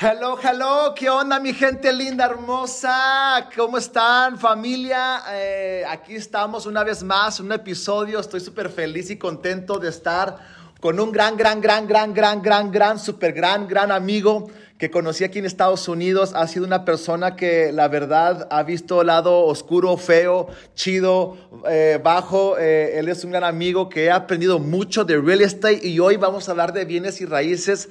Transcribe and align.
Hello, 0.00 0.38
hello, 0.40 0.94
¿qué 0.94 1.10
onda 1.10 1.40
mi 1.40 1.52
gente 1.52 1.92
linda, 1.92 2.26
hermosa? 2.26 3.48
¿Cómo 3.56 3.78
están 3.78 4.38
familia? 4.38 5.24
Eh, 5.32 5.82
aquí 5.88 6.14
estamos 6.14 6.66
una 6.66 6.84
vez 6.84 7.02
más, 7.02 7.40
un 7.40 7.50
episodio, 7.50 8.20
estoy 8.20 8.38
súper 8.38 8.68
feliz 8.68 9.10
y 9.10 9.16
contento 9.16 9.80
de 9.80 9.88
estar 9.88 10.38
con 10.80 11.00
un 11.00 11.10
gran, 11.10 11.36
gran, 11.36 11.60
gran, 11.60 11.88
gran, 11.88 12.14
gran, 12.14 12.40
gran, 12.40 12.70
gran, 12.70 13.00
súper 13.00 13.32
gran, 13.32 13.66
gran 13.66 13.90
amigo 13.90 14.48
que 14.78 14.88
conocí 14.88 15.24
aquí 15.24 15.40
en 15.40 15.46
Estados 15.46 15.88
Unidos. 15.88 16.30
Ha 16.36 16.46
sido 16.46 16.64
una 16.64 16.84
persona 16.84 17.34
que 17.34 17.72
la 17.72 17.88
verdad 17.88 18.46
ha 18.52 18.62
visto 18.62 19.02
lado 19.02 19.46
oscuro, 19.46 19.96
feo, 19.96 20.46
chido, 20.76 21.36
eh, 21.68 21.98
bajo. 22.00 22.56
Eh, 22.56 23.00
él 23.00 23.08
es 23.08 23.24
un 23.24 23.32
gran 23.32 23.42
amigo 23.42 23.88
que 23.88 24.12
ha 24.12 24.14
aprendido 24.14 24.60
mucho 24.60 25.04
de 25.04 25.18
real 25.18 25.40
estate 25.40 25.84
y 25.84 25.98
hoy 25.98 26.16
vamos 26.16 26.48
a 26.48 26.52
hablar 26.52 26.72
de 26.72 26.84
bienes 26.84 27.20
y 27.20 27.26
raíces. 27.26 27.88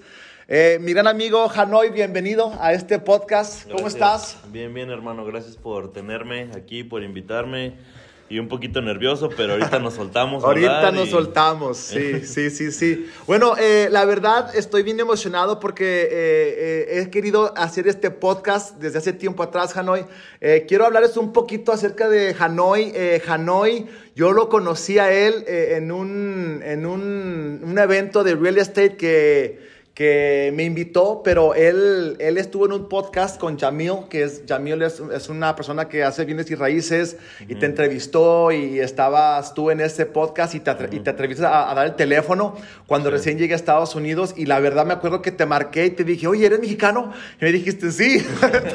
Eh, 0.50 0.78
mi 0.80 0.94
gran 0.94 1.08
amigo 1.08 1.52
Hanoi, 1.54 1.90
bienvenido 1.90 2.54
a 2.62 2.72
este 2.72 3.00
podcast. 3.00 3.70
¿Cómo 3.70 3.86
estás? 3.86 4.38
Bien, 4.50 4.74
bien, 4.74 4.90
hermano. 4.90 5.26
Gracias 5.26 5.58
por 5.58 5.92
tenerme 5.92 6.52
aquí, 6.56 6.86
por 6.86 7.04
invitarme. 7.04 7.76
Y 8.30 8.40
un 8.40 8.48
poquito 8.48 8.82
nervioso, 8.82 9.28
pero 9.36 9.54
ahorita 9.54 9.80
nos 9.80 9.96
soltamos. 9.96 10.46
ahorita 10.46 10.92
nos 10.94 11.10
soltamos, 11.10 11.78
sí, 11.78 12.26
sí, 12.26 12.50
sí, 12.50 12.72
sí. 12.72 13.10
Bueno, 13.26 13.56
eh, 13.58 13.90
la 13.92 14.06
verdad 14.06 14.54
estoy 14.56 14.84
bien 14.84 15.00
emocionado 15.02 15.60
porque 15.60 16.08
eh, 16.12 17.00
he 17.00 17.10
querido 17.10 17.54
hacer 17.58 17.88
este 17.88 18.10
podcast 18.10 18.78
desde 18.80 19.00
hace 19.00 19.12
tiempo 19.14 19.44
atrás, 19.44 19.76
Hanoi. 19.76 20.06
quiero 20.66 20.86
hablarles 20.86 21.18
un 21.18 21.34
poquito 21.34 21.74
acerca 21.74 22.08
de 22.08 22.36
Hanoi. 22.38 22.94
Hanoi, 23.28 23.88
yo 24.16 24.32
lo 24.32 24.48
conocí 24.48 24.98
a 24.98 25.12
él 25.12 25.46
en, 25.48 25.92
un, 25.92 26.62
en 26.66 26.86
un, 26.86 27.62
un 27.64 27.80
evento 27.80 28.24
de 28.26 28.36
real 28.36 28.58
estate 28.58 28.96
que 28.96 29.77
que 29.98 30.54
me 30.54 30.64
invitó, 30.64 31.24
pero 31.24 31.56
él, 31.56 32.18
él 32.20 32.38
estuvo 32.38 32.68
en 32.68 32.74
un 32.74 32.88
podcast 32.88 33.40
con 33.40 33.58
Jamil, 33.58 33.94
que 34.12 34.22
es, 34.22 34.44
Jamil 34.48 34.84
es, 34.84 35.00
es 35.00 35.28
una 35.28 35.56
persona 35.56 35.90
que 35.90 36.04
hace 36.04 36.24
bienes 36.24 36.52
y 36.52 36.54
raíces, 36.54 37.18
y 37.48 37.56
te 37.56 37.66
entrevistó 37.66 38.52
y 38.52 38.80
estabas 38.80 39.56
tú 39.56 39.72
en 39.72 39.82
ese 39.82 40.06
podcast 40.06 40.54
y 40.54 40.60
te, 40.60 40.72
y 40.92 41.00
te 41.00 41.10
atreviste 41.10 41.48
a, 41.48 41.74
dar 41.74 41.88
el 41.88 41.96
teléfono 41.96 42.56
cuando 42.86 43.10
recién 43.10 43.40
llegué 43.40 43.54
a 43.54 43.56
Estados 43.56 43.96
Unidos 43.96 44.36
y 44.38 44.46
la 44.46 44.60
verdad 44.60 44.86
me 44.86 44.94
acuerdo 44.94 45.24
que 45.24 45.32
te 45.32 45.48
marqué 45.48 45.88
y 45.88 45.90
te 45.90 46.04
dije, 46.04 46.28
oye, 46.28 46.46
¿eres 46.46 46.60
mexicano? 46.60 47.12
Y 47.42 47.46
me 47.46 47.52
dijiste, 47.52 47.92
sí. 47.92 48.24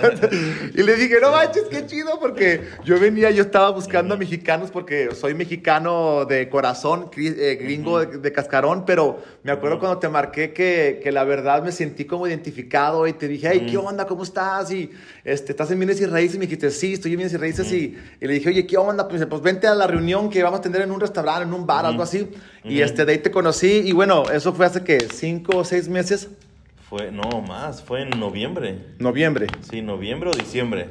y 0.75 0.83
le 0.83 0.97
dije, 0.97 1.21
no 1.21 1.31
manches, 1.31 1.67
qué 1.71 1.87
chido, 1.87 2.19
porque 2.19 2.63
yo 2.85 2.99
venía, 2.99 3.31
yo 3.31 3.45
estaba 3.45 3.71
buscando 3.71 4.15
a 4.15 4.17
mexicanos 4.17 4.73
porque 4.73 5.15
soy 5.15 5.35
mexicano 5.35 6.25
de 6.25 6.49
corazón, 6.49 7.11
eh, 7.17 7.59
gringo 7.63 8.05
de, 8.05 8.33
cascarón, 8.33 8.85
pero 8.85 9.23
me 9.45 9.53
acuerdo 9.53 9.79
cuando 9.79 9.99
te 9.99 10.09
marqué 10.09 10.53
que, 10.53 10.99
que 11.01 11.12
la 11.13 11.25
verdad 11.25 11.63
me 11.63 11.71
sentí 11.71 12.05
como 12.05 12.27
identificado 12.27 13.07
y 13.07 13.13
te 13.13 13.29
dije, 13.29 13.49
hey, 13.53 13.67
¿qué 13.71 13.77
onda? 13.77 14.07
¿Cómo 14.07 14.25
estás? 14.25 14.73
Y 14.73 14.91
este, 15.25 15.53
¿estás 15.53 15.71
en 15.71 15.79
bienes 15.79 16.01
y 16.01 16.07
raíces? 16.07 16.35
Y 16.35 16.39
me 16.39 16.47
dijiste, 16.47 16.71
sí, 16.71 16.95
estoy 16.95 17.13
en 17.13 17.19
bienes 17.19 17.35
y 17.35 17.37
raíces. 17.37 17.73
Y, 17.73 17.97
le 18.21 18.33
dije, 18.33 18.49
oye, 18.49 18.67
¿qué 18.67 18.77
onda? 18.77 19.07
Pues, 19.07 19.25
pues 19.27 19.43
vente 19.43 19.67
a 19.67 19.75
la 19.75 19.87
reunión 19.87 20.31
que 20.31 20.43
vamos 20.43 20.59
a 20.59 20.63
tener 20.63 20.83
en 20.83 20.91
un 20.91 21.01
restaurante, 21.01 21.45
en 21.45 21.55
un 21.55 21.67
bar, 21.67 21.87
algo 21.87 22.03
así. 22.03 22.29
Y 22.65 22.81
este, 22.81 23.05
de 23.05 23.13
ahí 23.13 23.19
te 23.19 23.31
conocí. 23.31 23.83
Y 23.85 23.93
bueno, 23.93 24.25
eso 24.31 24.53
fue 24.53 24.67
hace 24.67 24.83
que 24.83 24.99
cinco 25.13 25.59
o 25.59 25.65
seis 25.65 25.89
meses. 25.89 26.29
Fue, 26.89 27.11
no, 27.13 27.43
más, 27.47 27.83
fue 27.83 28.03
en 28.03 28.11
noviembre. 28.11 28.79
Noviembre. 28.99 29.47
Sí, 29.71 29.81
noviembre 29.81 30.31
o 30.31 30.33
diciembre. 30.33 30.89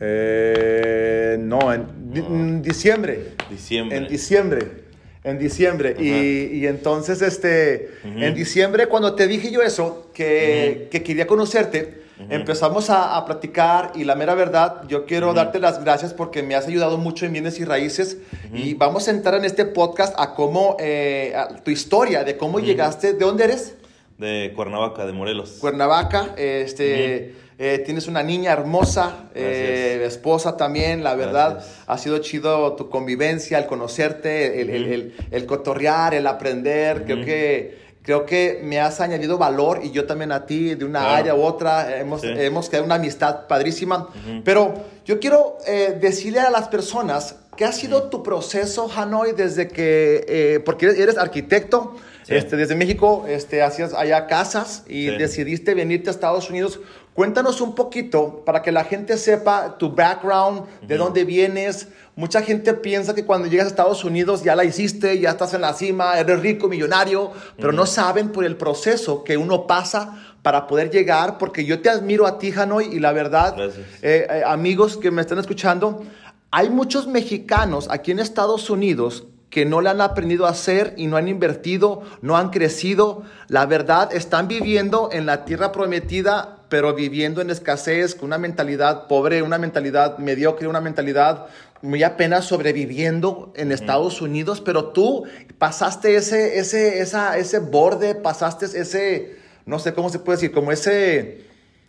Eh, 0.00 1.36
no, 1.40 1.72
en 1.72 2.62
diciembre. 2.62 3.34
Diciembre. 3.50 3.96
En 3.96 4.08
diciembre. 4.08 4.83
En 5.24 5.38
diciembre. 5.38 5.96
Y, 5.98 6.58
y, 6.58 6.66
entonces, 6.66 7.22
este, 7.22 7.92
en 8.04 8.34
diciembre, 8.34 8.88
cuando 8.88 9.14
te 9.14 9.26
dije 9.26 9.50
yo 9.50 9.62
eso, 9.62 10.10
que, 10.12 10.88
que 10.90 11.02
quería 11.02 11.26
conocerte, 11.26 12.04
empezamos 12.28 12.90
a, 12.90 13.16
a, 13.16 13.24
platicar 13.24 13.92
y 13.94 14.04
la 14.04 14.16
mera 14.16 14.34
verdad, 14.34 14.82
yo 14.86 15.06
quiero 15.06 15.32
darte 15.32 15.58
las 15.58 15.82
gracias 15.82 16.12
porque 16.12 16.42
me 16.42 16.54
has 16.54 16.66
ayudado 16.66 16.98
mucho 16.98 17.24
en 17.24 17.32
bienes 17.32 17.58
y 17.58 17.64
raíces. 17.64 18.18
Y 18.52 18.74
vamos 18.74 19.08
a 19.08 19.12
entrar 19.12 19.34
en 19.36 19.46
este 19.46 19.64
podcast 19.64 20.14
a 20.18 20.34
cómo, 20.34 20.76
eh, 20.78 21.34
tu 21.64 21.70
historia, 21.70 22.22
de 22.22 22.36
cómo 22.36 22.60
llegaste, 22.60 23.14
¿de 23.14 23.24
dónde 23.24 23.44
eres? 23.44 23.74
De 24.18 24.52
Cuernavaca, 24.54 25.06
de 25.06 25.12
Morelos. 25.12 25.56
Cuernavaca, 25.60 26.34
este... 26.36 27.44
Eh, 27.56 27.78
tienes 27.84 28.08
una 28.08 28.24
niña 28.24 28.52
hermosa, 28.52 29.28
eh, 29.32 30.02
esposa 30.04 30.56
también, 30.56 31.04
la 31.04 31.14
verdad. 31.14 31.64
Ha 31.86 31.98
sido 31.98 32.18
chido 32.18 32.74
tu 32.74 32.90
convivencia, 32.90 33.58
el 33.58 33.66
conocerte, 33.66 34.60
el, 34.60 34.70
el, 34.70 35.14
el, 35.30 35.46
cotorrear, 35.46 36.14
el 36.14 36.26
aprender. 36.26 37.04
Creo 37.04 37.24
que 37.24 37.84
creo 38.02 38.26
que 38.26 38.60
me 38.62 38.80
has 38.80 39.00
añadido 39.00 39.38
valor 39.38 39.80
y 39.82 39.92
yo 39.92 40.04
también 40.04 40.32
a 40.32 40.44
ti 40.44 40.74
de 40.74 40.84
una 40.84 41.16
área 41.16 41.36
u 41.36 41.42
otra. 41.42 41.96
Hemos, 41.96 42.24
hemos 42.24 42.68
creado 42.68 42.86
una 42.86 42.96
amistad 42.96 43.46
padrísima. 43.46 44.08
Pero 44.44 44.74
yo 45.04 45.20
quiero 45.20 45.58
eh, 45.66 45.96
decirle 46.00 46.40
a 46.40 46.50
las 46.50 46.68
personas 46.68 47.36
¿Qué 47.56 47.64
ha 47.64 47.70
sido 47.70 48.10
tu 48.10 48.24
proceso, 48.24 48.90
Hanoi, 48.92 49.30
desde 49.30 49.68
que, 49.68 50.60
porque 50.64 50.86
eres 50.86 51.16
arquitecto, 51.16 51.94
este, 52.28 52.56
desde 52.56 52.74
México 52.74 53.24
este, 53.28 53.62
hacías 53.62 53.94
allá 53.94 54.26
casas 54.26 54.84
y 54.88 55.06
decidiste 55.06 55.74
venirte 55.74 56.08
a 56.08 56.12
Estados 56.12 56.50
Unidos? 56.50 56.80
Cuéntanos 57.14 57.60
un 57.60 57.76
poquito 57.76 58.42
para 58.44 58.62
que 58.62 58.72
la 58.72 58.84
gente 58.84 59.16
sepa 59.16 59.78
tu 59.78 59.90
background, 59.94 60.64
de 60.82 60.96
dónde 60.96 61.24
vienes. 61.24 61.88
Mucha 62.16 62.42
gente 62.42 62.74
piensa 62.74 63.14
que 63.14 63.24
cuando 63.24 63.46
llegas 63.46 63.66
a 63.66 63.68
Estados 63.68 64.04
Unidos 64.04 64.42
ya 64.42 64.56
la 64.56 64.64
hiciste, 64.64 65.20
ya 65.20 65.30
estás 65.30 65.54
en 65.54 65.60
la 65.60 65.74
cima, 65.74 66.18
eres 66.18 66.40
rico, 66.40 66.68
millonario, 66.68 67.30
pero 67.56 67.72
no 67.72 67.86
saben 67.86 68.30
por 68.30 68.44
el 68.44 68.56
proceso 68.56 69.22
que 69.22 69.36
uno 69.36 69.66
pasa 69.66 70.34
para 70.42 70.66
poder 70.66 70.90
llegar, 70.90 71.38
porque 71.38 71.64
yo 71.64 71.80
te 71.80 71.88
admiro 71.88 72.26
a 72.26 72.38
ti, 72.38 72.52
Hanoi, 72.54 72.86
y 72.92 72.98
la 72.98 73.12
verdad, 73.12 73.56
eh, 73.60 73.72
eh, 74.02 74.42
amigos 74.44 74.96
que 74.96 75.10
me 75.10 75.22
están 75.22 75.38
escuchando, 75.38 76.02
hay 76.50 76.68
muchos 76.68 77.06
mexicanos 77.06 77.88
aquí 77.90 78.10
en 78.10 78.18
Estados 78.18 78.70
Unidos 78.70 79.26
que 79.54 79.64
no 79.64 79.80
le 79.80 79.88
han 79.88 80.00
aprendido 80.00 80.46
a 80.46 80.50
hacer 80.50 80.94
y 80.96 81.06
no 81.06 81.16
han 81.16 81.28
invertido, 81.28 82.02
no 82.22 82.36
han 82.36 82.50
crecido. 82.50 83.22
La 83.46 83.66
verdad, 83.66 84.12
están 84.12 84.48
viviendo 84.48 85.10
en 85.12 85.26
la 85.26 85.44
tierra 85.44 85.70
prometida, 85.70 86.58
pero 86.68 86.92
viviendo 86.92 87.40
en 87.40 87.50
escasez, 87.50 88.16
con 88.16 88.30
una 88.30 88.38
mentalidad 88.38 89.06
pobre, 89.06 89.42
una 89.42 89.58
mentalidad 89.58 90.18
mediocre, 90.18 90.66
una 90.66 90.80
mentalidad 90.80 91.46
muy 91.82 92.02
apenas 92.02 92.46
sobreviviendo 92.46 93.52
en 93.54 93.70
Estados 93.70 94.20
Unidos, 94.20 94.60
pero 94.60 94.86
tú 94.86 95.22
pasaste 95.56 96.16
ese, 96.16 96.58
ese, 96.58 96.98
esa, 96.98 97.38
ese 97.38 97.60
borde, 97.60 98.16
pasaste 98.16 98.64
ese, 98.66 99.36
no 99.66 99.78
sé 99.78 99.94
cómo 99.94 100.10
se 100.10 100.18
puede 100.18 100.38
decir, 100.38 100.50
como 100.50 100.72
ese 100.72 101.43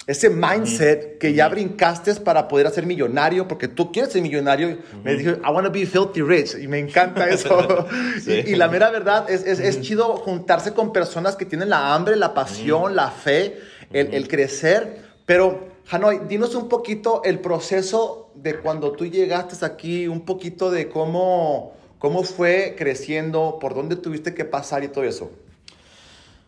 ese 0.07 0.29
mindset 0.29 1.17
que 1.17 1.33
ya 1.33 1.49
brincaste 1.49 2.13
para 2.16 2.47
poder 2.47 2.69
ser 2.69 2.85
millonario, 2.85 3.47
porque 3.47 3.67
tú 3.67 3.91
quieres 3.91 4.13
ser 4.13 4.21
millonario. 4.21 4.77
Me 5.03 5.16
dije, 5.16 5.38
I 5.43 5.49
want 5.49 5.66
to 5.66 5.71
be 5.71 5.85
filthy 5.85 6.21
rich. 6.21 6.55
Y 6.61 6.67
me 6.67 6.77
encanta 6.77 7.27
eso. 7.29 7.88
y, 8.27 8.55
la 8.55 8.67
mera 8.67 8.91
verdad 8.91 9.29
es, 9.29 9.43
es, 9.45 9.59
es, 9.59 9.81
chido 9.81 10.17
juntarse 10.17 10.73
con 10.73 10.93
personas 10.93 11.35
que 11.35 11.45
tienen 11.45 11.69
la 11.69 11.95
hambre, 11.95 12.16
la 12.16 12.35
pasión, 12.35 12.95
la 12.95 13.09
fe, 13.09 13.57
el, 13.91 14.13
el, 14.13 14.27
crecer. 14.27 14.99
Pero, 15.25 15.69
Hanoi, 15.89 16.22
dinos 16.27 16.53
un 16.53 16.69
poquito 16.69 17.23
el 17.23 17.39
proceso 17.39 18.31
de 18.35 18.59
cuando 18.59 18.91
tú 18.91 19.07
llegaste 19.07 19.66
aquí, 19.66 20.07
un 20.07 20.22
poquito 20.22 20.69
de 20.69 20.87
cómo, 20.87 21.73
cómo 21.97 22.23
fue 22.23 22.75
creciendo, 22.78 23.58
por 23.59 23.73
dónde 23.73 23.96
tuviste 23.96 24.35
que 24.35 24.46
pasar 24.46 24.84
y 24.84 24.90
todo 24.90 25.03
eso. 25.03 25.31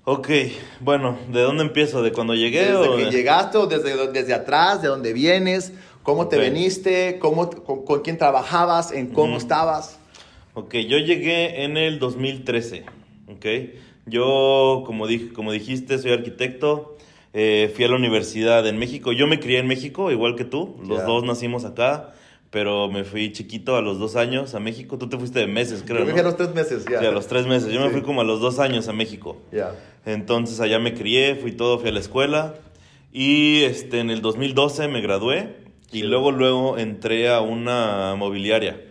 Ok, 0.09 0.30
bueno, 0.80 1.18
¿de 1.33 1.42
dónde 1.42 1.63
empiezo? 1.63 2.01
¿De 2.01 2.13
cuando 2.13 2.33
llegué? 2.33 2.62
Desde 2.62 2.77
o 2.77 2.95
que 2.95 3.12
llegaste 3.12 3.57
o 3.57 3.68
desde, 3.68 4.07
desde 4.13 4.33
atrás, 4.33 4.81
de 4.81 4.88
dónde 4.88 5.12
vienes, 5.12 5.74
cómo 6.01 6.30
te 6.30 6.38
veniste, 6.38 7.19
cómo, 7.19 7.50
con, 7.50 8.04
quién 8.04 8.18
trabajabas, 8.18 8.94
en 8.94 9.07
cómo 9.07 9.36
estabas. 9.36 10.00
Ok, 10.54 10.75
yo 10.75 10.98
llegué 10.98 11.65
en 11.65 11.75
el 11.75 12.00
2013, 12.00 12.86
ok. 13.27 13.45
Yo, 14.06 14.83
como, 14.86 15.07
dije, 15.07 15.33
como 15.33 15.51
dijiste, 15.51 15.98
soy 15.98 16.13
arquitecto, 16.13 16.95
eh, 17.33 17.69
fui 17.75 17.83
a 17.83 17.89
la 17.89 17.98
universidad 17.98 18.65
en 18.65 18.77
México. 18.77 19.12
Yo 19.12 19.27
me 19.27 19.42
crié 19.42 19.60
en 19.60 19.68
México, 19.68 20.10
igual 20.10 20.38
que 20.38 20.45
tú, 20.45 20.77
los 20.88 21.06
dos 21.06 21.25
nacimos 21.25 21.65
acá 21.65 22.13
pero 22.50 22.89
me 22.89 23.03
fui 23.03 23.31
chiquito 23.31 23.75
a 23.75 23.81
los 23.81 24.00
dos 24.00 24.15
años 24.15 24.56
a 24.56 24.60
México. 24.60 24.98
Tú 24.98 25.10
te 25.10 25.18
fuiste 25.18 25.39
de 25.39 25.48
meses, 25.48 25.83
creo. 25.86 26.00
Yo 26.00 26.06
me 26.06 26.12
fui 26.12 26.21
a 26.21 26.24
los 26.24 26.38
tres 26.38 26.53
meses, 26.53 26.86
ya. 26.89 27.00
Sí, 27.00 27.06
a 27.06 27.12
los 27.12 27.27
tres 27.27 27.45
meses. 27.45 27.71
Yo 27.71 27.81
me 27.81 27.89
fui 27.89 28.01
como 28.01 28.21
a 28.21 28.24
los 28.24 28.39
dos 28.39 28.60
años 28.60 28.88
a 28.88 28.94
México. 28.94 29.38
Ya. 29.51 29.74
Entonces 30.07 30.62
allá 30.62 30.80
me 30.80 30.94
crié, 30.94 31.36
fui 31.36 31.51
todo, 31.51 31.80
fui 31.80 31.89
a 31.89 31.92
la 31.92 32.00
escuela. 32.00 32.56
Y 33.12 33.63
este, 33.63 34.00
en 34.00 34.09
el 34.09 34.21
2012 34.21 34.88
me 34.88 35.01
gradué. 35.01 35.57
Y 35.92 36.04
luego, 36.04 36.31
luego 36.31 36.77
entré 36.77 37.27
a 37.30 37.42
una 37.42 38.15
mobiliaria. 38.15 38.81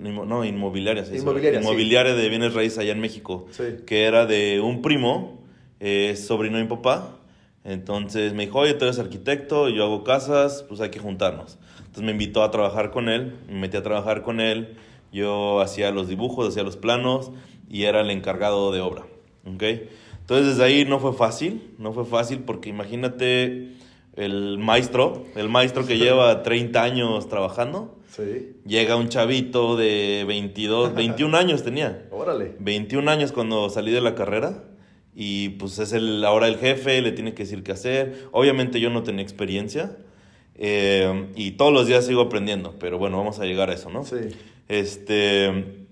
No, 0.00 0.44
inmobiliaria. 0.44 1.04
inmobiliaria, 1.14 1.60
inmobiliaria 1.60 2.14
de 2.14 2.28
bienes 2.30 2.54
raíces 2.54 2.78
allá 2.78 2.92
en 2.92 3.00
México. 3.00 3.46
Que 3.84 4.04
era 4.04 4.24
de 4.24 4.60
un 4.60 4.80
primo, 4.80 5.44
eh, 5.78 6.16
sobrino 6.16 6.56
de 6.56 6.62
mi 6.62 6.70
papá. 6.70 7.18
Entonces 7.62 8.32
me 8.32 8.46
dijo, 8.46 8.60
oye, 8.60 8.72
tú 8.74 8.86
eres 8.86 8.98
arquitecto, 8.98 9.68
yo 9.68 9.84
hago 9.84 10.04
casas, 10.04 10.64
pues 10.66 10.80
hay 10.80 10.88
que 10.88 11.00
juntarnos. 11.00 11.58
Entonces 11.80 12.04
me 12.04 12.12
invitó 12.12 12.42
a 12.42 12.50
trabajar 12.50 12.92
con 12.92 13.10
él, 13.10 13.34
me 13.48 13.56
metí 13.60 13.76
a 13.76 13.82
trabajar 13.82 14.22
con 14.22 14.40
él. 14.40 14.76
Yo 15.12 15.60
hacía 15.60 15.90
los 15.90 16.08
dibujos, 16.08 16.48
hacía 16.48 16.62
los 16.62 16.78
planos 16.78 17.30
y 17.68 17.82
era 17.82 18.00
el 18.00 18.10
encargado 18.10 18.72
de 18.72 18.80
obra. 18.80 19.04
¿okay? 19.54 19.88
Entonces 20.26 20.56
desde 20.56 20.64
ahí 20.64 20.84
no 20.84 20.98
fue 20.98 21.12
fácil, 21.12 21.70
no 21.78 21.92
fue 21.92 22.04
fácil 22.04 22.40
porque 22.40 22.68
imagínate 22.68 23.74
el 24.16 24.58
maestro, 24.58 25.24
el 25.36 25.48
maestro 25.48 25.86
que 25.86 25.98
lleva 25.98 26.42
30 26.42 26.82
años 26.82 27.28
trabajando. 27.28 27.94
Sí. 28.10 28.56
Llega 28.66 28.96
un 28.96 29.08
chavito 29.08 29.76
de 29.76 30.24
22, 30.26 30.96
21 30.96 31.36
años 31.38 31.62
tenía. 31.62 32.08
Órale. 32.10 32.56
21 32.58 33.08
años 33.08 33.30
cuando 33.30 33.70
salí 33.70 33.92
de 33.92 34.00
la 34.00 34.16
carrera. 34.16 34.64
Y 35.14 35.50
pues 35.50 35.78
es 35.78 35.92
el, 35.92 36.24
ahora 36.24 36.48
el 36.48 36.56
jefe, 36.56 37.00
le 37.02 37.12
tiene 37.12 37.32
que 37.32 37.44
decir 37.44 37.62
qué 37.62 37.70
hacer. 37.70 38.26
Obviamente 38.32 38.80
yo 38.80 38.90
no 38.90 39.04
tenía 39.04 39.22
experiencia. 39.22 39.96
Eh, 40.56 41.28
y 41.36 41.52
todos 41.52 41.72
los 41.72 41.86
días 41.86 42.04
sigo 42.04 42.22
aprendiendo. 42.22 42.74
Pero 42.80 42.98
bueno, 42.98 43.16
vamos 43.16 43.38
a 43.38 43.44
llegar 43.44 43.70
a 43.70 43.74
eso, 43.74 43.90
¿no? 43.90 44.02
Sí. 44.02 44.16
Este 44.66 45.85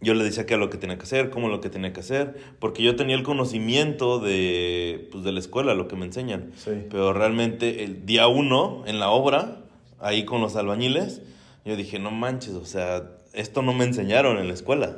yo 0.00 0.14
le 0.14 0.24
decía 0.24 0.46
qué 0.46 0.54
era 0.54 0.60
lo 0.60 0.70
que 0.70 0.78
tenía 0.78 0.96
que 0.96 1.02
hacer, 1.02 1.30
cómo 1.30 1.48
lo 1.48 1.60
que 1.60 1.68
tenía 1.68 1.92
que 1.92 2.00
hacer, 2.00 2.36
porque 2.58 2.82
yo 2.82 2.96
tenía 2.96 3.16
el 3.16 3.22
conocimiento 3.22 4.18
de, 4.18 5.08
pues, 5.12 5.24
de 5.24 5.32
la 5.32 5.40
escuela, 5.40 5.74
lo 5.74 5.88
que 5.88 5.96
me 5.96 6.06
enseñan. 6.06 6.52
Pero 6.90 7.12
realmente 7.12 7.84
el 7.84 8.06
día 8.06 8.26
uno, 8.26 8.84
en 8.86 8.98
la 8.98 9.10
obra, 9.10 9.58
ahí 9.98 10.24
con 10.24 10.40
los 10.40 10.56
albañiles, 10.56 11.22
yo 11.64 11.76
dije, 11.76 11.98
no 11.98 12.10
manches, 12.10 12.54
o 12.54 12.64
sea, 12.64 13.10
esto 13.32 13.62
no 13.62 13.72
me 13.72 13.84
enseñaron 13.84 14.38
en 14.38 14.48
la 14.48 14.54
escuela. 14.54 14.96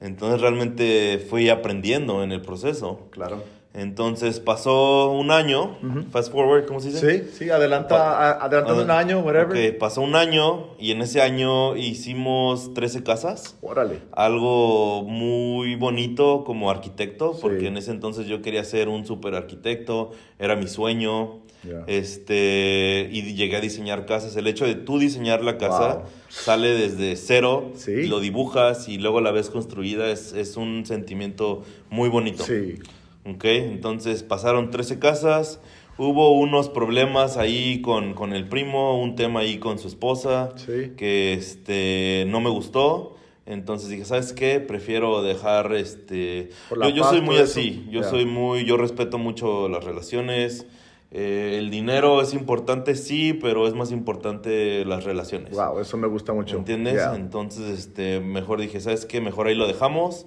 Entonces 0.00 0.40
realmente 0.40 1.24
fui 1.28 1.48
aprendiendo 1.48 2.24
en 2.24 2.32
el 2.32 2.40
proceso. 2.40 3.08
Claro. 3.10 3.44
Entonces 3.72 4.40
pasó 4.40 5.12
un 5.12 5.30
año, 5.30 5.78
fast 6.10 6.32
forward, 6.32 6.66
¿cómo 6.66 6.80
se 6.80 6.88
dice? 6.88 7.24
Sí, 7.24 7.30
sí, 7.32 7.50
adelanta, 7.50 8.32
adelantando 8.32 8.82
un 8.82 8.90
año, 8.90 9.20
whatever. 9.20 9.72
Ok, 9.72 9.78
pasó 9.78 10.00
un 10.00 10.16
año 10.16 10.74
y 10.76 10.90
en 10.90 11.02
ese 11.02 11.22
año 11.22 11.76
hicimos 11.76 12.74
13 12.74 13.04
casas. 13.04 13.56
Órale. 13.60 14.00
Algo 14.10 15.04
muy 15.04 15.76
bonito 15.76 16.42
como 16.44 16.68
arquitecto, 16.68 17.38
porque 17.40 17.68
en 17.68 17.76
ese 17.76 17.92
entonces 17.92 18.26
yo 18.26 18.42
quería 18.42 18.64
ser 18.64 18.88
un 18.88 19.06
super 19.06 19.36
arquitecto, 19.36 20.10
era 20.38 20.56
mi 20.56 20.66
sueño. 20.66 21.42
Este, 21.86 23.08
y 23.12 23.34
llegué 23.34 23.56
a 23.56 23.60
diseñar 23.60 24.06
casas. 24.06 24.34
El 24.34 24.46
hecho 24.46 24.64
de 24.64 24.74
tú 24.74 24.98
diseñar 24.98 25.44
la 25.44 25.58
casa 25.58 26.04
sale 26.28 26.68
desde 26.68 27.14
cero, 27.16 27.72
lo 27.86 28.18
dibujas 28.18 28.88
y 28.88 28.98
luego 28.98 29.20
la 29.20 29.30
ves 29.30 29.50
construida, 29.50 30.10
es, 30.10 30.32
es 30.32 30.56
un 30.56 30.86
sentimiento 30.86 31.62
muy 31.90 32.08
bonito. 32.08 32.44
Sí. 32.44 32.78
Ok, 33.26 33.44
entonces 33.44 34.22
pasaron 34.22 34.70
13 34.70 34.98
casas. 34.98 35.60
Hubo 35.98 36.32
unos 36.32 36.70
problemas 36.70 37.36
ahí 37.36 37.82
con, 37.82 38.14
con 38.14 38.32
el 38.32 38.48
primo, 38.48 38.98
un 39.00 39.16
tema 39.16 39.40
ahí 39.40 39.58
con 39.58 39.78
su 39.78 39.88
esposa 39.88 40.50
que 40.96 41.34
este, 41.34 42.24
no 42.28 42.40
me 42.40 42.48
gustó. 42.48 43.16
Entonces 43.44 43.88
dije, 43.88 44.04
¿sabes 44.04 44.32
qué? 44.32 44.60
Prefiero 44.60 45.22
dejar 45.22 45.74
este... 45.74 46.50
Yo, 46.70 46.88
yo 46.88 47.04
soy 47.04 47.20
muy 47.20 47.36
así, 47.36 47.86
yo 47.90 48.02
soy 48.02 48.24
muy, 48.24 48.64
yo 48.64 48.76
respeto 48.76 49.18
mucho 49.18 49.68
las 49.68 49.84
relaciones. 49.84 50.66
Eh, 51.12 51.56
el 51.58 51.70
dinero 51.70 52.22
es 52.22 52.34
importante, 52.34 52.94
sí, 52.94 53.32
pero 53.32 53.66
es 53.66 53.74
más 53.74 53.90
importante 53.90 54.84
las 54.84 55.04
relaciones. 55.04 55.50
Wow, 55.50 55.80
eso 55.80 55.96
me 55.96 56.06
gusta 56.06 56.32
mucho. 56.32 56.56
¿Entiendes? 56.56 57.02
Entonces, 57.14 57.78
este, 57.78 58.20
mejor 58.20 58.60
dije, 58.60 58.80
¿sabes 58.80 59.06
qué? 59.06 59.20
Mejor 59.20 59.48
ahí 59.48 59.56
lo 59.56 59.66
dejamos. 59.66 60.26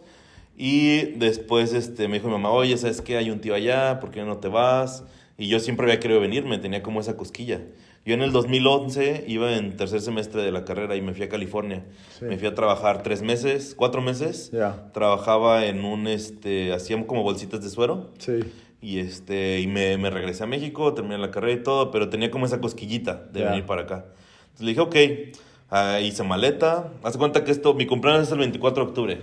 Y 0.58 1.14
después 1.18 1.74
este, 1.74 2.08
me 2.08 2.16
dijo 2.16 2.28
mi 2.28 2.34
mamá, 2.34 2.52
oye, 2.52 2.78
¿sabes 2.78 3.02
qué? 3.02 3.18
Hay 3.18 3.32
un 3.32 3.40
tío 3.40 3.56
allá, 3.56 4.00
¿por 4.00 4.12
qué 4.12 4.24
no 4.24 4.38
te 4.38 4.48
vas? 4.48 5.04
Y 5.38 5.48
yo 5.48 5.60
siempre 5.60 5.86
había 5.86 6.00
querido 6.00 6.20
venir, 6.20 6.46
me 6.46 6.60
tenía 6.60 6.84
como 6.84 7.02
esa 7.02 7.18
cosquilla. 7.18 7.62
Yo 8.06 8.14
en 8.14 8.22
el 8.22 8.34
2011 8.34 9.26
iba 9.28 9.56
en 9.56 9.78
tercer 9.78 10.02
semestre 10.02 10.42
de 10.42 10.52
la 10.52 10.66
carrera 10.66 10.96
y 10.96 11.02
me 11.02 11.14
fui 11.14 11.24
a 11.24 11.30
California. 11.30 11.86
Me 12.22 12.38
fui 12.38 12.48
a 12.48 12.54
trabajar 12.54 13.02
tres 13.02 13.22
meses, 13.22 13.74
cuatro 13.78 14.02
meses. 14.02 14.52
Trabajaba 14.94 15.66
en 15.66 15.86
un, 15.86 16.08
este, 16.08 16.74
hacíamos 16.74 17.08
como 17.08 17.24
bolsitas 17.24 17.64
de 17.64 17.70
suero. 17.70 18.12
Sí. 18.20 18.40
Y, 18.82 19.00
este, 19.00 19.62
y 19.62 19.68
me, 19.68 19.98
me, 19.98 20.10
regresé 20.10 20.44
a 20.44 20.48
México, 20.48 20.94
terminé 20.94 21.18
la 21.18 21.32
carrera 21.32 21.54
y 21.54 21.64
todo, 21.64 21.92
pero 21.92 22.10
tenía 22.10 22.30
como 22.30 22.46
esa 22.46 22.60
cosquillita 22.60 23.26
de 23.32 23.46
venir 23.46 23.66
para 23.66 23.84
acá. 23.84 24.06
Entonces 24.54 24.66
le 24.66 24.68
dije, 24.68 24.82
ok, 24.82 25.36
ah, 25.70 26.00
hice 26.02 26.24
maleta. 26.24 26.92
Haz 27.04 27.16
cuenta 27.16 27.46
que 27.46 27.52
esto, 27.52 27.74
mi 27.74 27.86
cumpleaños 27.86 28.24
es 28.28 28.32
el 28.34 28.40
24 28.40 28.84
de 28.84 28.90
octubre. 28.90 29.22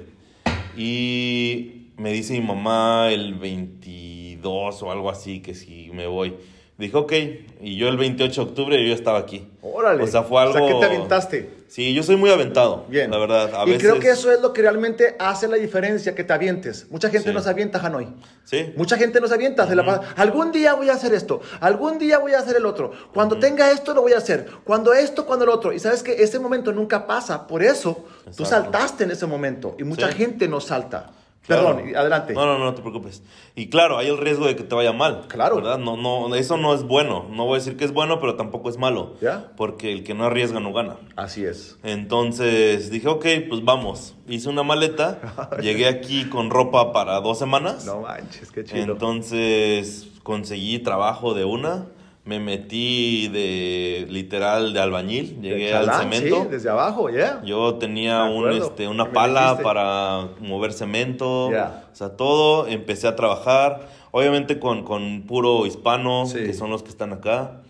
Y 0.77 1.91
me 1.97 2.13
dice 2.13 2.35
mi 2.35 2.47
mamá 2.47 3.11
el 3.11 3.35
22 3.35 4.83
o 4.83 4.91
algo 4.91 5.11
así 5.11 5.41
que 5.41 5.55
si 5.55 5.91
me 5.93 6.07
voy. 6.07 6.35
Dijo, 6.81 7.01
ok. 7.01 7.13
Y 7.61 7.77
yo 7.77 7.89
el 7.89 7.99
28 7.99 8.43
de 8.43 8.51
octubre 8.51 8.83
yo 8.83 8.89
ya 8.89 8.95
estaba 8.95 9.19
aquí. 9.19 9.47
Órale. 9.61 10.03
O 10.03 10.07
sea, 10.07 10.23
fue 10.23 10.41
algo... 10.41 10.55
O 10.55 10.57
sea, 10.57 10.67
¿qué 10.67 10.81
te 10.81 10.87
aventaste? 10.87 11.51
Sí, 11.69 11.93
yo 11.93 12.03
soy 12.03 12.17
muy 12.17 12.31
aventado. 12.31 12.87
Bien. 12.89 13.11
La 13.11 13.19
verdad, 13.19 13.51
a 13.55 13.69
y 13.69 13.77
creo 13.77 14.01
que 14.01 14.09
eso 14.09 14.33
es 14.33 14.41
lo 14.41 14.55
que 14.55 14.63
realmente 14.63 15.15
hace 15.19 15.47
la 15.47 15.57
diferencia, 15.57 16.15
que 16.15 16.25
te 16.25 16.33
avientes. 16.33 16.87
Mucha 16.91 17.11
gente 17.11 17.35
no 17.35 17.43
se 17.43 17.51
avienta, 17.51 17.79
Hanoi. 17.79 18.09
Sí. 18.45 18.73
Mucha 18.77 18.97
gente 18.97 19.21
no 19.21 19.29
se 19.29 19.35
avienta. 19.35 19.69
Algún 20.17 20.53
día 20.53 20.73
voy 20.73 20.89
a 20.89 20.95
hacer 20.95 21.13
esto. 21.13 21.43
Algún 21.61 21.99
día 21.99 22.19
voy 22.19 22.33
a 22.33 22.39
hacer 22.39 22.57
el 22.57 22.65
otro. 22.65 22.93
Cuando 23.13 23.39
tenga 23.39 23.71
esto, 23.71 23.93
lo 23.93 24.01
voy 24.01 24.15
a 24.15 24.19
hacer. 24.19 24.47
Cuando 24.65 24.95
esto, 24.95 25.27
cuando 25.27 25.45
el 25.45 25.51
otro. 25.51 25.75
Y 25.75 25.79
sabes 25.79 26.03
que 26.03 26.23
ese 26.23 26.39
momento 26.39 26.73
nunca 26.73 27.07
pasa. 27.07 27.47
Por 27.47 27.63
eso, 27.63 28.07
tú 28.35 28.47
saltaste 28.47 29.05
en 29.05 29.11
ese 29.11 29.27
momento. 29.27 29.77
Y 29.79 29.85
mucha 29.85 30.09
gente 30.09 30.49
no 30.49 30.61
salta. 30.61 31.11
Perdón, 31.55 31.83
adelante. 31.97 32.33
No, 32.35 32.47
no, 32.47 32.59
no, 32.59 32.75
te 32.75 32.81
preocupes. 32.83 33.23
Y 33.55 33.69
claro, 33.69 33.99
hay 33.99 34.09
el 34.09 34.19
riesgo 34.19 34.47
de 34.47 34.57
que 34.57 34.63
te 34.63 34.75
vaya 34.75 34.93
mal. 34.93 35.27
Claro. 35.29 35.57
¿Verdad? 35.57 35.79
No, 35.79 35.97
no, 35.97 36.35
eso 36.35 36.57
no 36.57 36.75
es 36.75 36.83
bueno. 36.83 37.27
No 37.31 37.45
voy 37.47 37.57
a 37.57 37.59
decir 37.59 37.77
que 37.77 37.85
es 37.85 37.93
bueno, 37.93 38.21
pero 38.21 38.37
tampoco 38.37 38.71
es 38.71 38.79
malo. 38.79 39.17
¿Ya? 39.21 39.53
Porque 39.57 39.93
el 39.93 40.05
que 40.05 40.15
no 40.15 40.25
arriesga 40.25 40.61
no 40.61 40.73
gana. 40.73 40.97
Así 41.17 41.45
es. 41.45 41.79
Entonces 41.83 42.91
dije, 42.91 43.09
ok, 43.09 43.27
pues 43.49 43.65
vamos. 43.65 44.15
Hice 44.29 44.49
una 44.49 44.63
maleta. 44.63 45.19
llegué 45.61 45.89
aquí 45.89 46.25
con 46.27 46.51
ropa 46.51 46.93
para 46.93 47.21
dos 47.21 47.39
semanas. 47.39 47.85
No 47.85 48.01
manches, 48.01 48.51
qué 48.51 48.65
chido. 48.65 48.93
Entonces 48.93 50.09
conseguí 50.23 50.79
trabajo 50.79 51.35
de 51.35 51.45
una 51.45 51.87
me 52.31 52.39
metí 52.39 53.27
de 53.27 54.07
literal 54.09 54.73
de 54.73 54.79
albañil, 54.79 55.41
llegué 55.43 55.75
al 55.75 55.93
cemento. 55.93 56.43
Sí, 56.43 56.49
desde 56.49 56.71
abajo, 56.71 57.11
ya. 57.11 57.43
Yo 57.45 57.75
tenía 57.75 58.23
un, 58.23 58.53
este, 58.53 58.87
una 58.87 59.11
pala 59.11 59.59
para 59.61 60.29
mover 60.39 60.73
cemento, 60.73 61.49
o 61.49 61.51
sea, 61.93 62.11
todo, 62.17 62.69
empecé 62.69 63.09
a 63.09 63.17
trabajar, 63.17 63.89
obviamente 64.13 64.61
con, 64.61 64.85
con 64.85 65.23
puro 65.23 65.67
hispano, 65.67 66.23
que 66.33 66.55
son 66.55 66.71
los 66.71 66.85
que 66.85 66.91
están 66.91 67.13
acá. 67.13 67.63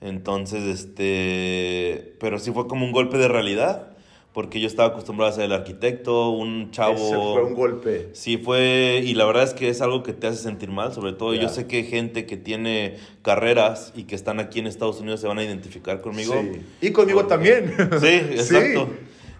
Entonces, 0.00 0.62
este, 0.64 2.16
pero 2.18 2.38
sí 2.38 2.52
fue 2.52 2.66
como 2.68 2.86
un 2.86 2.92
golpe 2.92 3.18
de 3.18 3.28
realidad 3.28 3.88
porque 4.36 4.60
yo 4.60 4.66
estaba 4.66 4.90
acostumbrado 4.90 5.32
a 5.32 5.34
ser 5.34 5.44
el 5.44 5.52
arquitecto, 5.54 6.28
un 6.28 6.70
chavo... 6.70 6.92
Ese 6.92 7.14
fue 7.14 7.42
un 7.42 7.54
golpe. 7.54 8.10
Sí, 8.12 8.36
fue, 8.36 9.00
y 9.02 9.14
la 9.14 9.24
verdad 9.24 9.44
es 9.44 9.54
que 9.54 9.70
es 9.70 9.80
algo 9.80 10.02
que 10.02 10.12
te 10.12 10.26
hace 10.26 10.42
sentir 10.42 10.70
mal, 10.70 10.92
sobre 10.92 11.14
todo 11.14 11.32
yo 11.32 11.48
sé 11.48 11.66
que 11.66 11.84
gente 11.84 12.26
que 12.26 12.36
tiene 12.36 12.98
carreras 13.22 13.94
y 13.96 14.02
que 14.02 14.14
están 14.14 14.38
aquí 14.38 14.58
en 14.58 14.66
Estados 14.66 15.00
Unidos 15.00 15.22
se 15.22 15.26
van 15.26 15.38
a 15.38 15.42
identificar 15.42 16.02
conmigo. 16.02 16.34
Sí. 16.34 16.60
Y 16.82 16.90
conmigo 16.90 17.24
también. 17.24 17.74
Sí, 17.98 18.08
exacto. 18.08 18.90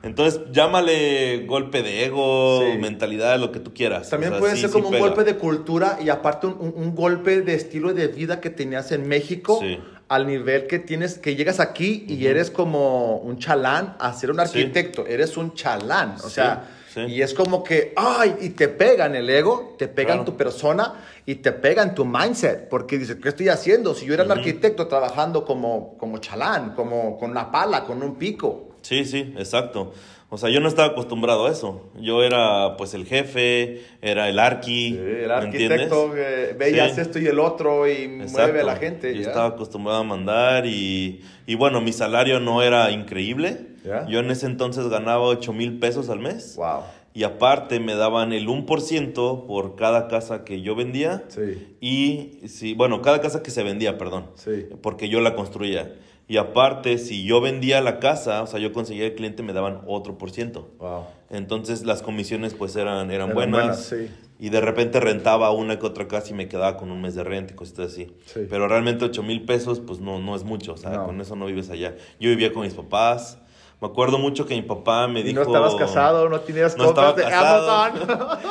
Entonces, 0.02 0.40
llámale 0.50 1.44
golpe 1.46 1.82
de 1.82 2.06
ego, 2.06 2.62
mentalidad, 2.80 3.38
lo 3.38 3.52
que 3.52 3.60
tú 3.60 3.74
quieras. 3.74 4.08
También 4.08 4.38
puede 4.38 4.56
ser 4.56 4.70
como 4.70 4.88
un 4.88 4.98
golpe 4.98 5.24
de 5.24 5.36
cultura 5.36 5.98
y 6.02 6.08
aparte 6.08 6.46
un, 6.46 6.72
un, 6.74 6.94
golpe 6.94 7.42
de 7.42 7.54
estilo 7.54 7.92
de 7.92 8.08
vida 8.08 8.40
que 8.40 8.48
tenías 8.48 8.92
en 8.92 9.06
México. 9.06 9.60
Al 10.08 10.26
nivel 10.26 10.66
que 10.66 10.78
tienes, 10.78 11.18
que 11.18 11.34
llegas 11.34 11.58
aquí 11.58 12.04
y 12.08 12.26
eres 12.26 12.50
como 12.50 13.16
un 13.16 13.38
chalán 13.38 13.96
a 13.98 14.12
ser 14.12 14.30
un 14.30 14.38
arquitecto, 14.38 15.06
eres 15.06 15.36
un 15.36 15.54
chalán, 15.54 16.16
o 16.22 16.28
sea, 16.28 16.68
y 17.08 17.20
es 17.20 17.34
como 17.34 17.62
que, 17.62 17.92
ay, 17.96 18.36
y 18.40 18.50
te 18.50 18.68
pega 18.68 19.06
en 19.06 19.16
el 19.16 19.28
ego, 19.28 19.74
te 19.76 19.88
pega 19.88 20.14
en 20.14 20.24
tu 20.24 20.36
persona 20.36 20.94
y 21.26 21.36
te 21.36 21.52
pega 21.52 21.82
en 21.82 21.94
tu 21.94 22.04
mindset, 22.04 22.68
porque 22.68 22.98
dices, 22.98 23.16
¿qué 23.22 23.28
estoy 23.28 23.48
haciendo? 23.48 23.94
Si 23.94 24.06
yo 24.06 24.14
era 24.14 24.24
un 24.24 24.32
arquitecto 24.32 24.86
trabajando 24.86 25.44
como, 25.44 25.98
como 25.98 26.18
chalán, 26.18 26.74
como 26.74 27.18
con 27.18 27.32
una 27.32 27.50
pala, 27.50 27.84
con 27.84 28.02
un 28.02 28.14
pico. 28.16 28.76
Sí, 28.82 29.04
sí, 29.04 29.34
exacto. 29.36 29.92
O 30.36 30.38
sea, 30.38 30.50
yo 30.50 30.60
no 30.60 30.68
estaba 30.68 30.88
acostumbrado 30.88 31.46
a 31.46 31.50
eso. 31.50 31.88
Yo 31.98 32.22
era 32.22 32.76
pues 32.76 32.92
el 32.92 33.06
jefe, 33.06 33.80
era 34.02 34.28
el 34.28 34.38
arqui. 34.38 34.90
Sí, 34.90 34.98
el 34.98 35.30
arquitecto, 35.30 36.10
veías 36.58 36.98
esto 36.98 37.18
y 37.18 37.26
el 37.26 37.38
otro 37.38 37.88
y 37.88 38.06
mueve 38.06 38.60
a 38.60 38.64
la 38.64 38.76
gente. 38.76 39.14
Yo 39.14 39.22
estaba 39.22 39.46
acostumbrado 39.46 40.00
a 40.00 40.04
mandar 40.04 40.66
y, 40.66 41.22
y, 41.46 41.54
bueno, 41.54 41.80
mi 41.80 41.90
salario 41.90 42.38
no 42.38 42.62
era 42.62 42.90
increíble. 42.90 43.68
Yo 44.10 44.18
en 44.18 44.30
ese 44.30 44.44
entonces 44.44 44.90
ganaba 44.90 45.22
8 45.22 45.54
mil 45.54 45.78
pesos 45.78 46.10
al 46.10 46.18
mes. 46.18 46.54
Wow. 46.56 46.82
Y 47.14 47.22
aparte 47.22 47.80
me 47.80 47.94
daban 47.94 48.34
el 48.34 48.46
1% 48.46 49.46
por 49.46 49.74
cada 49.74 50.06
casa 50.06 50.44
que 50.44 50.60
yo 50.60 50.74
vendía. 50.74 51.24
Sí. 51.28 51.76
Y, 51.80 52.46
sí, 52.46 52.74
bueno, 52.74 53.00
cada 53.00 53.22
casa 53.22 53.42
que 53.42 53.50
se 53.50 53.62
vendía, 53.62 53.96
perdón. 53.96 54.26
Sí. 54.34 54.66
Porque 54.82 55.08
yo 55.08 55.22
la 55.22 55.34
construía. 55.34 55.94
Y 56.28 56.38
aparte, 56.38 56.98
si 56.98 57.24
yo 57.24 57.40
vendía 57.40 57.80
la 57.80 58.00
casa, 58.00 58.42
o 58.42 58.46
sea, 58.48 58.58
yo 58.58 58.72
conseguía 58.72 59.06
el 59.06 59.14
cliente, 59.14 59.42
me 59.44 59.52
daban 59.52 59.82
otro 59.86 60.18
por 60.18 60.30
ciento. 60.32 60.70
Wow. 60.78 61.04
Entonces 61.30 61.84
las 61.84 62.02
comisiones 62.02 62.54
pues 62.54 62.74
eran, 62.74 63.10
eran, 63.12 63.30
Eran 63.30 63.34
buenas. 63.34 63.60
buenas, 63.60 63.84
sí. 63.84 64.10
Y 64.38 64.50
de 64.50 64.60
repente 64.60 64.98
rentaba 65.00 65.50
una 65.52 65.78
que 65.78 65.86
otra 65.86 66.08
casa 66.08 66.30
y 66.30 66.34
me 66.34 66.48
quedaba 66.48 66.76
con 66.76 66.90
un 66.90 67.00
mes 67.00 67.14
de 67.14 67.22
renta 67.24 67.52
y 67.52 67.56
cositas 67.56 67.92
así. 67.92 68.12
Sí. 68.26 68.40
Pero 68.50 68.66
realmente 68.68 69.04
8 69.04 69.22
mil 69.22 69.44
pesos 69.44 69.80
pues 69.80 70.00
no, 70.00 70.18
no 70.18 70.34
es 70.34 70.42
mucho. 70.44 70.72
O 70.74 70.76
sea, 70.76 70.90
No. 70.90 71.06
con 71.06 71.20
eso 71.20 71.36
no 71.36 71.46
vives 71.46 71.70
allá. 71.70 71.94
Yo 72.20 72.28
vivía 72.28 72.52
con 72.52 72.62
mis 72.64 72.74
papás. 72.74 73.38
Me 73.80 73.86
acuerdo 73.88 74.18
mucho 74.18 74.46
que 74.46 74.54
mi 74.56 74.62
papá 74.62 75.06
me 75.06 75.20
¿Y 75.20 75.22
dijo... 75.22 75.40
no 75.40 75.46
estabas 75.46 75.74
casado? 75.76 76.28
¿No 76.28 76.40
tenías 76.40 76.76
No 76.76 76.86
compras 76.86 77.14
de 77.16 77.22
casado. 77.22 77.70
Amazon? 77.70 78.08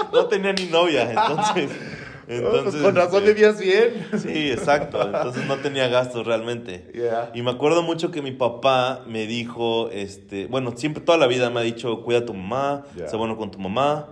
no 0.14 0.26
tenía 0.28 0.54
ni 0.54 0.66
novia, 0.68 1.10
entonces... 1.12 1.72
entonces 2.28 2.72
Pues 2.74 2.84
con 2.84 2.96
razón 2.96 3.24
este, 3.24 3.34
vivías 3.34 3.60
bien. 3.60 4.08
Sí, 4.20 4.52
exacto. 4.52 5.02
Entonces 5.02 5.46
no 5.48 5.58
tenía 5.58 5.88
gastos 5.88 6.26
realmente. 6.26 6.92
Yeah. 6.94 7.32
Y 7.34 7.42
me 7.42 7.52
acuerdo 7.52 7.84
mucho 7.84 8.12
que 8.12 8.22
mi 8.22 8.32
papá 8.32 9.02
me 9.08 9.28
dijo, 9.28 9.90
este, 9.92 10.48
bueno, 10.48 10.74
siempre 10.76 11.04
toda 11.04 11.18
la 11.18 11.28
vida 11.28 11.50
me 11.50 11.60
ha 11.60 11.64
dicho, 11.64 12.02
cuida 12.04 12.20
a 12.20 12.26
tu 12.26 12.34
mamá, 12.34 12.84
Yeah. 12.96 13.08
sé 13.08 13.18
bueno 13.18 13.38
con 13.38 13.52
tu 13.52 13.60
mamá. 13.60 14.08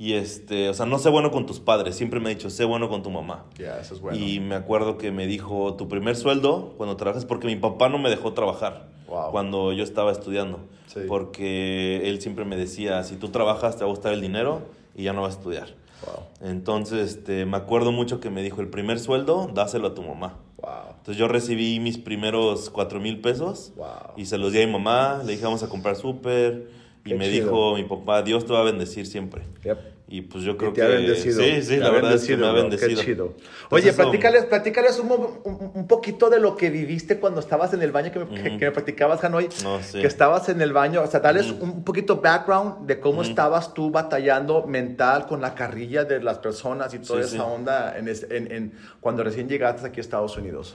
Y 0.00 0.12
este, 0.12 0.68
o 0.68 0.74
sea, 0.74 0.86
no 0.86 1.00
sé 1.00 1.08
bueno 1.08 1.32
con 1.32 1.44
tus 1.44 1.58
padres, 1.58 1.96
siempre 1.96 2.20
me 2.20 2.26
ha 2.30 2.34
dicho, 2.34 2.50
sé 2.50 2.64
bueno 2.64 2.88
con 2.88 3.02
tu 3.02 3.10
mamá. 3.10 3.46
Ya, 3.58 3.80
eso 3.80 3.94
es 3.94 4.00
bueno. 4.00 4.16
Y 4.16 4.38
me 4.38 4.54
acuerdo 4.54 4.96
que 4.96 5.10
me 5.10 5.26
dijo, 5.26 5.74
tu 5.74 5.88
primer 5.88 6.14
sueldo 6.14 6.74
cuando 6.76 6.96
trabajas, 6.96 7.24
porque 7.24 7.48
mi 7.48 7.56
papá 7.56 7.88
no 7.88 7.98
me 7.98 8.08
dejó 8.08 8.32
trabajar 8.32 8.86
Wow. 9.08 9.30
cuando 9.32 9.72
yo 9.72 9.82
estaba 9.82 10.12
estudiando. 10.12 10.60
Sí. 10.86 11.00
Porque 11.08 12.08
él 12.08 12.20
siempre 12.20 12.44
me 12.44 12.56
decía, 12.56 13.02
si 13.04 13.16
tú 13.16 13.30
trabajas 13.30 13.76
te 13.76 13.82
va 13.84 13.90
a 13.90 13.92
gustar 13.92 14.12
el 14.12 14.20
dinero 14.20 14.62
y 14.94 15.02
ya 15.02 15.12
no 15.12 15.22
vas 15.22 15.34
a 15.34 15.38
estudiar. 15.38 15.68
Wow. 16.04 16.48
Entonces, 16.50 17.10
este, 17.16 17.44
me 17.46 17.56
acuerdo 17.56 17.92
mucho 17.92 18.20
que 18.20 18.30
me 18.30 18.42
dijo, 18.42 18.60
el 18.60 18.68
primer 18.68 18.98
sueldo, 19.00 19.50
dáselo 19.52 19.88
a 19.88 19.94
tu 19.94 20.02
mamá. 20.02 20.36
Wow. 20.60 20.70
Entonces 20.98 21.16
yo 21.16 21.28
recibí 21.28 21.80
mis 21.80 21.98
primeros 21.98 22.70
cuatro 22.70 23.00
mil 23.00 23.20
pesos 23.20 23.72
Wow. 23.76 23.86
y 24.16 24.26
se 24.26 24.38
los 24.38 24.52
di 24.52 24.62
a 24.62 24.66
mi 24.66 24.72
mamá, 24.72 25.22
le 25.24 25.32
dije 25.32 25.44
vamos 25.44 25.62
a 25.62 25.68
comprar 25.68 25.96
súper 25.96 26.68
y 27.04 27.10
Qué 27.10 27.14
me 27.16 27.30
chido. 27.30 27.46
dijo 27.46 27.74
mi 27.76 27.84
papá, 27.84 28.22
Dios 28.22 28.44
te 28.44 28.52
va 28.52 28.60
a 28.60 28.64
bendecir 28.64 29.06
siempre. 29.06 29.42
Yep. 29.64 29.78
Y 30.10 30.22
pues 30.22 30.42
yo 30.42 30.52
Y 30.52 30.56
creo 30.56 30.72
te 30.72 30.80
que... 30.80 30.86
ha 30.86 30.88
bendecido. 30.88 31.42
Sí, 31.42 31.60
sí, 31.60 31.68
Te 31.68 31.76
la 31.80 31.90
verdad 31.90 32.14
es 32.14 32.24
que 32.24 32.34
me 32.38 32.46
ha 32.46 32.52
bro. 32.52 32.62
bendecido. 32.62 32.98
Qué 33.00 33.04
chido. 33.04 33.34
Oye, 33.68 33.92
platícales, 33.92 34.46
platícales 34.46 34.98
un, 34.98 35.12
un, 35.12 35.70
un 35.74 35.86
poquito 35.86 36.30
de 36.30 36.40
lo 36.40 36.56
que 36.56 36.70
viviste 36.70 37.18
cuando 37.20 37.40
estabas 37.40 37.74
en 37.74 37.82
el 37.82 37.92
baño 37.92 38.10
que 38.10 38.20
me, 38.20 38.24
Ujú. 38.24 38.58
que 38.58 38.64
me 38.64 38.70
platicabas, 38.70 39.22
Hanoi. 39.22 39.50
No, 39.62 39.82
sí. 39.82 40.00
Que 40.00 40.06
estabas 40.06 40.48
en 40.48 40.62
el 40.62 40.72
baño. 40.72 41.02
O 41.02 41.06
sea, 41.06 41.20
dales 41.20 41.50
un 41.60 41.84
poquito 41.84 42.22
background 42.22 42.86
de 42.86 42.98
cómo 43.00 43.20
estabas 43.22 43.74
tú 43.74 43.90
batallando 43.90 44.66
mental 44.66 45.26
con 45.26 45.42
la 45.42 45.54
carrilla 45.54 46.04
de 46.04 46.22
las 46.22 46.38
personas 46.38 46.94
y 46.94 47.00
toda 47.00 47.22
Sí, 47.22 47.34
esa 47.36 47.44
sí. 47.44 47.50
onda 47.54 47.98
en, 47.98 48.08
en- 48.08 48.50
en- 48.52 48.72
cuando 49.00 49.22
recién 49.22 49.46
llegaste 49.46 49.86
aquí 49.86 50.00
a 50.00 50.02
Estados 50.02 50.34
Unidos. 50.38 50.74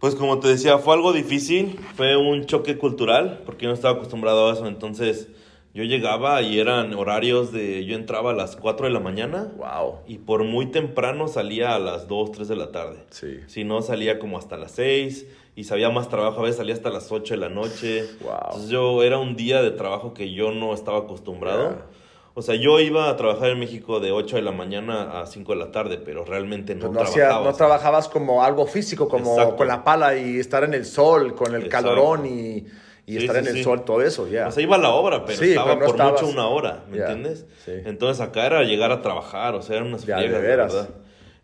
Pues 0.00 0.14
como 0.14 0.38
te 0.38 0.48
decía, 0.48 0.76
fue 0.76 0.94
algo 0.94 1.14
difícil, 1.14 1.78
fue 1.94 2.14
un 2.16 2.44
choque 2.44 2.76
cultural, 2.76 3.40
porque 3.46 3.64
yo 3.64 3.68
no 3.68 3.74
estaba 3.74 3.94
acostumbrado 3.96 4.50
a 4.50 4.52
eso, 4.52 4.66
entonces 4.66 5.28
yo 5.74 5.84
llegaba 5.84 6.42
y 6.42 6.58
eran 6.58 6.94
horarios 6.94 7.52
de, 7.52 7.84
yo 7.84 7.94
entraba 7.94 8.30
a 8.32 8.34
las 8.34 8.56
4 8.56 8.86
de 8.86 8.92
la 8.92 9.00
mañana 9.00 9.52
Wow. 9.56 10.00
y 10.06 10.18
por 10.18 10.42
muy 10.44 10.66
temprano 10.66 11.28
salía 11.28 11.74
a 11.74 11.78
las 11.78 12.08
2, 12.08 12.32
3 12.32 12.48
de 12.48 12.56
la 12.56 12.72
tarde. 12.72 12.98
Sí. 13.10 13.38
Si 13.46 13.64
no, 13.64 13.80
salía 13.82 14.18
como 14.18 14.36
hasta 14.38 14.56
las 14.56 14.72
6 14.72 15.26
y 15.54 15.64
sabía 15.64 15.90
más 15.90 16.08
trabajo, 16.08 16.40
a 16.40 16.42
veces 16.42 16.56
salía 16.56 16.74
hasta 16.74 16.90
las 16.90 17.12
8 17.12 17.34
de 17.34 17.40
la 17.40 17.48
noche. 17.48 18.04
Wow. 18.22 18.32
Entonces 18.46 18.70
yo 18.70 19.02
era 19.02 19.18
un 19.18 19.36
día 19.36 19.62
de 19.62 19.70
trabajo 19.70 20.12
que 20.14 20.32
yo 20.32 20.50
no 20.50 20.74
estaba 20.74 20.98
acostumbrado. 20.98 21.68
Yeah. 21.70 21.86
O 22.34 22.42
sea, 22.42 22.54
yo 22.54 22.78
iba 22.80 23.08
a 23.10 23.16
trabajar 23.16 23.50
en 23.50 23.58
México 23.58 23.98
de 24.00 24.12
8 24.12 24.36
de 24.36 24.42
la 24.42 24.52
mañana 24.52 25.20
a 25.20 25.26
5 25.26 25.52
de 25.52 25.58
la 25.58 25.72
tarde, 25.72 25.98
pero 25.98 26.24
realmente 26.24 26.74
no, 26.74 26.86
Pues 26.86 26.92
no, 26.92 27.00
hacía- 27.02 27.24
trabajaba. 27.26 27.50
no 27.50 27.56
trabajabas 27.56 28.08
como 28.08 28.42
algo 28.44 28.66
físico, 28.66 29.08
como 29.08 29.32
Exacto. 29.34 29.56
con 29.56 29.66
la 29.68 29.82
pala 29.84 30.16
y 30.16 30.38
estar 30.38 30.62
en 30.64 30.74
el 30.74 30.84
sol, 30.84 31.34
con 31.34 31.54
el 31.54 31.64
Exacto. 31.64 31.88
calorón 31.88 32.26
y, 32.26 32.64
y 33.06 33.12
Sí, 33.12 33.18
estar 33.18 33.36
sí, 33.36 33.42
en 33.42 33.46
el 33.48 33.54
sí. 33.56 33.64
sol, 33.64 33.84
todo 33.84 34.02
eso, 34.02 34.28
ya. 34.28 34.48
O 34.48 34.52
sea, 34.52 34.62
iba 34.62 34.76
a 34.76 34.78
la 34.78 34.90
obra, 34.90 35.24
pero 35.24 35.42
estaba 35.42 35.68
pero 35.74 35.80
no 35.80 35.86
por 35.86 35.94
estabas- 35.96 36.22
mucho 36.22 36.32
una 36.32 36.46
hora, 36.46 36.84
¿me 36.90 36.98
Ya, 36.98 37.06
entiendes? 37.06 37.46
sí. 37.64 37.72
Entonces 37.84 38.20
acá 38.20 38.46
era 38.46 38.62
llegar 38.64 38.92
a 38.92 39.02
trabajar, 39.02 39.54
o 39.54 39.62
sea, 39.62 39.76
eran 39.76 39.88
unas 39.88 40.06
de 40.06 40.12
friegas, 40.14 40.32
la 40.32 40.38
veras. 40.38 40.72
verdad. 40.74 40.90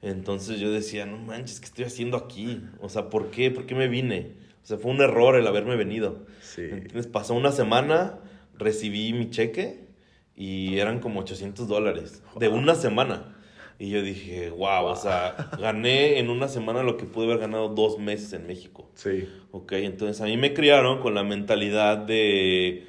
Entonces 0.02 0.60
yo 0.60 0.70
decía, 0.70 1.06
no 1.06 1.18
manches, 1.18 1.58
¿qué 1.60 1.66
estoy 1.66 1.84
haciendo 1.84 2.16
aquí? 2.16 2.62
O 2.80 2.88
sea, 2.88 3.08
¿por 3.10 3.30
qué? 3.30 3.50
¿Por 3.50 3.66
qué 3.66 3.74
me 3.74 3.88
vine? 3.88 4.32
O 4.62 4.66
sea, 4.66 4.78
fue 4.78 4.90
un 4.90 5.00
error 5.00 5.36
el 5.36 5.46
haberme 5.46 5.76
venido. 5.76 6.26
Sí. 6.40 6.62
Entonces 6.70 7.06
pasó 7.06 7.34
una 7.34 7.52
semana, 7.52 8.18
recibí 8.56 9.12
mi 9.12 9.30
cheque 9.30 9.86
y 10.36 10.78
eran 10.78 11.00
como 11.00 11.20
800 11.20 11.66
dólares 11.68 12.22
de 12.38 12.48
una 12.48 12.74
semana. 12.74 13.35
Y 13.78 13.90
yo 13.90 14.02
dije, 14.02 14.50
wow, 14.50 14.86
o 14.86 14.96
sea, 14.96 15.50
gané 15.60 16.18
en 16.18 16.30
una 16.30 16.48
semana 16.48 16.82
lo 16.82 16.96
que 16.96 17.04
pude 17.04 17.26
haber 17.26 17.38
ganado 17.38 17.68
dos 17.68 17.98
meses 17.98 18.32
en 18.32 18.46
México. 18.46 18.88
Sí. 18.94 19.28
Ok, 19.50 19.72
entonces 19.72 20.20
a 20.22 20.24
mí 20.24 20.36
me 20.36 20.54
criaron 20.54 21.00
con 21.00 21.14
la 21.14 21.24
mentalidad 21.24 21.98
de 21.98 22.86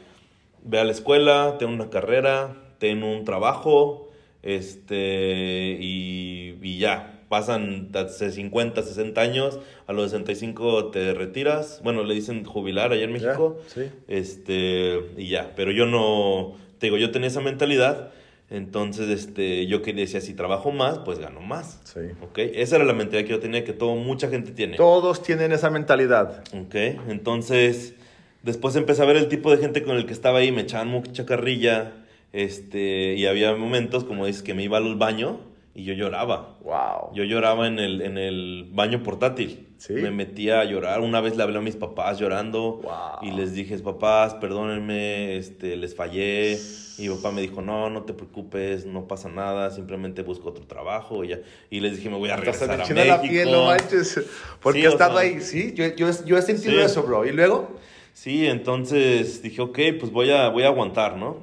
ve 0.63 0.79
a 0.79 0.83
la 0.83 0.91
escuela, 0.91 1.55
ten 1.57 1.69
una 1.69 1.89
carrera, 1.89 2.55
ten 2.77 3.03
un 3.03 3.25
trabajo, 3.25 4.09
este, 4.43 5.77
y, 5.79 6.57
y 6.61 6.77
ya. 6.77 7.13
Pasan 7.27 7.91
hace 7.93 8.31
50, 8.31 8.81
60 8.83 9.19
años, 9.19 9.59
a 9.85 9.91
los 9.91 10.11
65 10.11 10.91
te 10.91 11.13
retiras. 11.13 11.81
Bueno, 11.83 12.05
le 12.05 12.13
dicen 12.13 12.45
jubilar 12.45 12.93
allá 12.93 13.03
en 13.03 13.11
México. 13.11 13.59
Ya, 13.67 13.73
sí. 13.73 13.89
Este, 14.07 15.01
y 15.17 15.27
ya. 15.27 15.51
Pero 15.57 15.71
yo 15.71 15.85
no, 15.85 16.55
te 16.79 16.85
digo, 16.85 16.95
yo 16.95 17.11
tenía 17.11 17.27
esa 17.27 17.41
mentalidad. 17.41 18.11
Entonces, 18.49 19.09
este, 19.09 19.67
yo 19.67 19.81
que 19.81 19.91
decía, 19.93 20.21
si 20.21 20.33
trabajo 20.33 20.71
más, 20.71 20.99
pues 20.99 21.19
gano 21.19 21.41
más. 21.41 21.81
Sí. 21.83 21.99
Ok, 22.21 22.37
esa 22.37 22.77
era 22.77 22.85
la 22.85 22.93
mentalidad 22.93 23.25
que 23.25 23.33
yo 23.33 23.39
tenía, 23.39 23.65
que 23.65 23.73
todo, 23.73 23.95
mucha 23.95 24.29
gente 24.29 24.51
tiene. 24.51 24.77
Todos 24.77 25.21
tienen 25.21 25.51
esa 25.51 25.69
mentalidad. 25.69 26.43
Ok, 26.53 26.75
entonces 27.09 27.95
después 28.43 28.75
empecé 28.77 29.01
a 29.03 29.05
ver 29.05 29.17
el 29.17 29.27
tipo 29.27 29.51
de 29.51 29.57
gente 29.57 29.83
con 29.83 29.97
el 29.97 30.05
que 30.05 30.13
estaba 30.13 30.39
ahí, 30.39 30.53
me 30.53 30.61
echaban 30.61 30.87
mucha 30.87 31.25
carrilla, 31.25 31.91
este, 32.31 33.15
y 33.15 33.25
había 33.25 33.53
momentos, 33.55 34.05
como 34.05 34.25
dices, 34.25 34.43
que 34.43 34.53
me 34.53 34.63
iba 34.63 34.77
al 34.77 34.95
baño 34.95 35.41
y 35.75 35.83
yo 35.83 35.93
lloraba. 35.93 36.57
Wow. 36.63 37.13
Yo 37.13 37.25
lloraba 37.25 37.67
en 37.67 37.79
el, 37.79 38.01
en 38.01 38.17
el 38.17 38.67
baño 38.71 39.03
portátil. 39.03 39.66
¿Sí? 39.77 39.93
Me 39.93 40.09
metía 40.11 40.59
a 40.61 40.65
llorar. 40.65 41.01
Una 41.01 41.21
vez 41.21 41.35
le 41.37 41.43
hablé 41.43 41.57
a 41.59 41.61
mis 41.61 41.75
papás 41.75 42.17
llorando 42.19 42.81
Wow. 42.83 43.21
y 43.21 43.31
les 43.31 43.53
dije, 43.53 43.77
papás, 43.77 44.33
perdónenme, 44.35 45.37
este, 45.37 45.75
les 45.75 45.95
fallé. 45.95 46.57
Y 46.97 47.07
mi 47.07 47.15
papá 47.15 47.31
me 47.31 47.41
dijo, 47.41 47.61
no, 47.61 47.89
no 47.91 48.01
te 48.03 48.13
preocupes, 48.13 48.87
no 48.87 49.07
pasa 49.07 49.29
nada, 49.29 49.69
simplemente 49.69 50.23
busco 50.23 50.49
otro 50.49 50.65
trabajo. 50.65 51.23
Y, 51.23 51.27
ya. 51.27 51.39
y 51.69 51.79
les 51.79 51.95
dije, 51.97 52.09
me 52.09 52.17
voy 52.17 52.29
a 52.31 52.37
regresar 52.37 52.71
a 52.71 52.77
México. 52.77 52.99
la 53.05 53.21
piel, 53.21 53.51
no 53.51 53.65
manches. 53.65 54.19
Porque 54.61 54.79
Sí, 54.79 54.85
he 54.85 54.89
estado 54.89 55.11
sea, 55.19 55.21
ahí, 55.21 55.41
sí. 55.41 55.73
Yo, 55.75 55.85
yo, 55.95 56.09
yo 56.25 56.37
he 56.37 56.41
sentido 56.41 56.73
Sí. 56.79 56.79
eso, 56.85 57.03
bro. 57.03 57.25
¿Y 57.25 57.31
luego? 57.31 57.77
Sí, 58.13 58.47
entonces 58.47 59.43
dije, 59.43 59.61
ok, 59.61 59.77
pues 59.99 60.11
voy 60.11 60.31
a, 60.31 60.49
voy 60.49 60.63
a 60.63 60.69
aguantar, 60.69 61.17
¿no? 61.17 61.37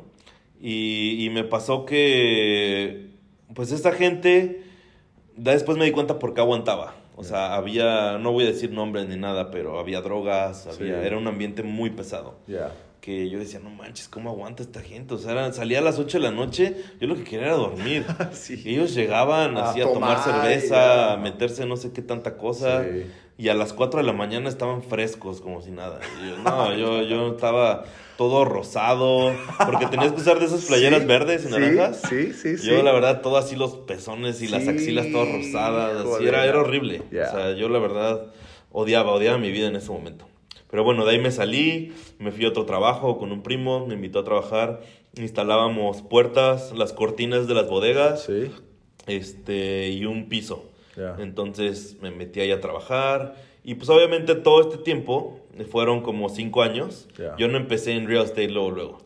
Y, 0.60 1.24
y 1.24 1.30
me 1.30 1.44
pasó 1.44 1.84
que, 1.86 3.10
pues 3.54 3.70
esta 3.70 3.92
gente, 3.92 4.62
después 5.36 5.78
me 5.78 5.84
di 5.84 5.92
cuenta 5.92 6.18
por 6.18 6.34
qué 6.34 6.40
aguantaba. 6.40 6.96
O 7.16 7.22
sea, 7.22 7.54
había, 7.54 8.18
no 8.18 8.32
voy 8.32 8.44
a 8.44 8.48
decir 8.48 8.72
nombres 8.72 9.08
ni 9.08 9.16
nada, 9.16 9.50
pero 9.50 9.78
había 9.78 10.00
drogas, 10.00 10.66
había, 10.66 11.00
Sí. 11.00 11.06
era 11.06 11.16
un 11.16 11.26
ambiente 11.28 11.62
muy 11.62 11.90
pesado. 11.90 12.34
Ya. 12.46 12.72
Que 13.04 13.28
yo 13.28 13.38
decía, 13.38 13.60
no 13.60 13.68
manches, 13.68 14.08
¿cómo 14.08 14.30
aguanta 14.30 14.62
esta 14.62 14.80
gente? 14.80 15.12
O 15.12 15.18
sea, 15.18 15.32
era- 15.32 15.52
salía 15.52 15.80
a 15.80 15.82
las 15.82 15.98
8 15.98 16.16
de 16.16 16.24
la 16.24 16.30
noche, 16.30 16.74
yo 16.98 17.06
lo 17.06 17.16
que 17.16 17.24
quería 17.24 17.48
era 17.48 17.56
dormir. 17.56 18.06
Sí. 18.32 18.62
Y 18.64 18.70
ellos 18.76 18.94
llegaban 18.94 19.58
A 19.58 19.68
así 19.68 19.82
a 19.82 19.84
tomar 19.84 20.24
tomar, 20.24 20.42
cerveza, 20.42 21.12
a 21.12 21.16
meterse 21.18 21.66
no 21.66 21.76
sé 21.76 21.92
qué 21.92 22.00
tanta 22.00 22.38
cosa. 22.38 22.82
Sí. 22.82 23.04
Y 23.36 23.48
a 23.50 23.54
las 23.54 23.74
4 23.74 24.00
de 24.00 24.06
la 24.06 24.14
mañana 24.14 24.48
estaban 24.48 24.80
frescos 24.82 25.42
como 25.42 25.60
si 25.60 25.70
nada. 25.70 26.00
Y 26.24 26.30
yo, 26.30 26.38
no, 26.38 26.74
yo, 26.78 27.02
yo 27.02 27.32
estaba 27.34 27.84
todo 28.16 28.46
rosado, 28.46 29.34
porque 29.66 29.84
tenías 29.88 30.12
que 30.12 30.20
usar 30.22 30.38
de 30.38 30.46
esas 30.46 30.64
playeras 30.68 31.00
Sí, 31.02 31.06
verdes 31.06 31.44
y 31.44 31.50
naranjas. 31.50 32.00
Sí, 32.08 32.32
sí, 32.32 32.56
sí. 32.56 32.66
Yo, 32.70 32.82
la 32.82 32.92
verdad, 32.92 33.20
todo 33.20 33.36
así 33.36 33.54
los 33.54 33.76
pezones 33.76 34.40
y 34.40 34.48
las 34.48 34.66
axilas 34.66 35.08
todas 35.12 35.28
rosadas. 35.30 36.06
Así 36.06 36.26
era, 36.26 36.46
era 36.46 36.60
horrible. 36.60 37.02
Ya. 37.12 37.28
O 37.28 37.30
sea, 37.32 37.52
yo 37.52 37.68
la 37.68 37.80
verdad 37.80 38.28
odiaba, 38.72 39.12
odiaba 39.12 39.36
mi 39.36 39.50
vida 39.50 39.66
en 39.68 39.76
ese 39.76 39.90
momento. 39.90 40.26
Pero 40.74 40.82
bueno, 40.82 41.04
de 41.04 41.12
ahí 41.12 41.20
me 41.20 41.30
salí, 41.30 41.92
me 42.18 42.32
fui 42.32 42.44
a 42.46 42.48
otro 42.48 42.64
trabajo 42.66 43.16
con 43.16 43.30
un 43.30 43.44
primo, 43.44 43.86
me 43.86 43.94
invitó 43.94 44.18
a 44.18 44.24
trabajar. 44.24 44.80
Instalábamos 45.16 46.02
puertas, 46.02 46.72
las 46.76 46.92
cortinas 46.92 47.46
de 47.46 47.54
las 47.54 47.68
bodegas 47.68 48.24
Sí. 48.24 48.50
este, 49.06 49.90
y 49.90 50.04
un 50.04 50.28
piso. 50.28 50.64
Entonces 51.18 51.96
me 52.02 52.10
metí 52.10 52.40
ahí 52.40 52.50
a 52.50 52.60
trabajar. 52.60 53.36
Y 53.62 53.76
pues 53.76 53.88
obviamente 53.88 54.34
todo 54.34 54.62
este 54.62 54.78
tiempo, 54.78 55.38
fueron 55.70 56.02
como 56.02 56.28
cinco 56.28 56.62
años, 56.62 57.08
yo 57.38 57.46
no 57.46 57.56
empecé 57.56 57.92
en 57.92 58.08
real 58.08 58.24
estate 58.24 58.48
luego, 58.48 58.72
luego. 58.72 58.98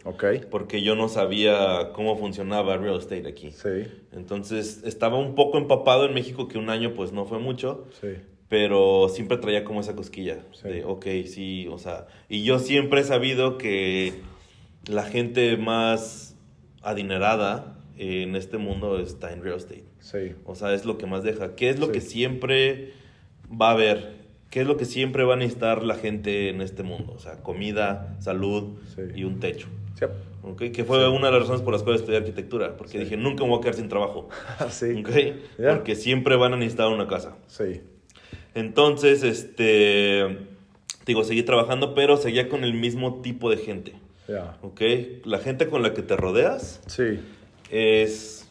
Porque 0.51 0.81
yo 0.81 0.97
no 0.97 1.11
sabía 1.11 1.91
cómo 1.93 2.17
funcionaba 2.17 2.79
real 2.79 2.97
estate 2.97 3.29
aquí. 3.29 3.51
Sí. 3.51 3.85
Entonces 4.13 4.81
estaba 4.87 5.19
un 5.19 5.35
poco 5.35 5.59
empapado 5.59 6.07
en 6.07 6.15
México, 6.15 6.49
que 6.49 6.57
un 6.57 6.71
año 6.71 6.95
pues 6.95 7.13
no 7.13 7.27
fue 7.27 7.39
mucho, 7.39 7.85
Sí. 8.01 8.15
Pero 8.49 9.09
siempre 9.09 9.37
traía 9.38 9.64
como 9.64 9.81
esa 9.81 9.95
cosquilla 9.95 10.38
Sí. 10.52 10.69
de, 10.69 10.85
ok, 10.85 11.07
sí, 11.26 11.67
o 11.71 11.78
sea, 11.78 12.07
y 12.28 12.45
yo 12.45 12.59
siempre 12.59 13.00
he 13.00 13.05
sabido 13.05 13.59
que 13.59 14.14
la 14.88 15.02
gente 15.05 15.57
más 15.57 16.35
adinerada 16.83 17.76
en 17.97 18.37
este 18.37 18.59
mundo 18.59 18.99
está 19.00 19.33
en 19.33 19.43
real 19.43 19.57
estate. 19.57 19.85
Sí. 20.00 20.35
O 20.45 20.55
sea, 20.55 20.73
es 20.73 20.85
lo 20.85 20.97
que 20.99 21.07
más 21.07 21.23
deja. 21.25 21.55
¿Qué 21.57 21.69
es 21.69 21.78
lo 21.78 21.87
Sí. 21.87 21.93
que 21.93 22.00
siempre 22.00 22.93
va 23.50 23.69
a 23.71 23.73
haber 23.73 24.17
¿qué 24.50 24.62
es 24.62 24.67
lo 24.67 24.78
que 24.78 24.87
siempre 24.87 25.25
va 25.25 25.35
a 25.35 25.37
necesitar 25.37 25.83
la 25.85 25.95
gente 25.95 26.49
en 26.49 26.62
este 26.62 26.83
mundo? 26.83 27.12
O 27.14 27.19
sea, 27.19 27.43
comida, 27.43 28.17
salud 28.21 28.78
Sí. 28.95 29.02
y 29.14 29.25
un 29.25 29.40
techo. 29.40 29.69
Sí. 29.99 30.07
¿ok? 30.43 30.71
Que 30.73 30.85
fue 30.85 31.07
una 31.11 31.26
de 31.26 31.33
las 31.33 31.40
razones 31.43 31.61
por 31.61 31.75
las 31.75 31.83
cuales 31.83 32.00
estudié 32.00 32.19
arquitectura, 32.21 32.76
porque 32.78 32.99
dije, 32.99 33.19
nunca 33.19 33.45
me 33.45 33.50
voy 33.50 33.59
a 33.59 33.61
quedar 33.61 33.75
sin 33.75 33.88
trabajo. 33.90 34.31
Sí. 34.71 35.00
¿ok? 35.00 35.11
Ya. 35.59 35.75
Porque 35.75 35.97
siempre 35.97 36.37
van 36.37 36.55
a 36.55 36.57
necesitar 36.57 36.88
una 36.88 37.07
casa. 37.09 37.37
Sí. 37.47 37.83
Entonces, 38.59 39.23
este, 39.23 40.38
digo, 41.07 41.23
seguí 41.25 41.43
trabajando, 41.45 41.95
pero 41.95 42.17
seguía 42.17 42.49
con 42.49 42.65
el 42.65 42.75
mismo 42.75 43.21
tipo 43.23 43.50
de 43.50 43.59
gente. 43.59 43.95
Ya. 44.27 44.57
¿Ok? 44.62 44.81
La 45.25 45.38
gente 45.38 45.69
con 45.69 45.83
la 45.83 45.95
que 45.95 46.03
te 46.03 46.17
rodeas 46.17 46.81
Sí. 46.87 47.21
es 47.71 48.49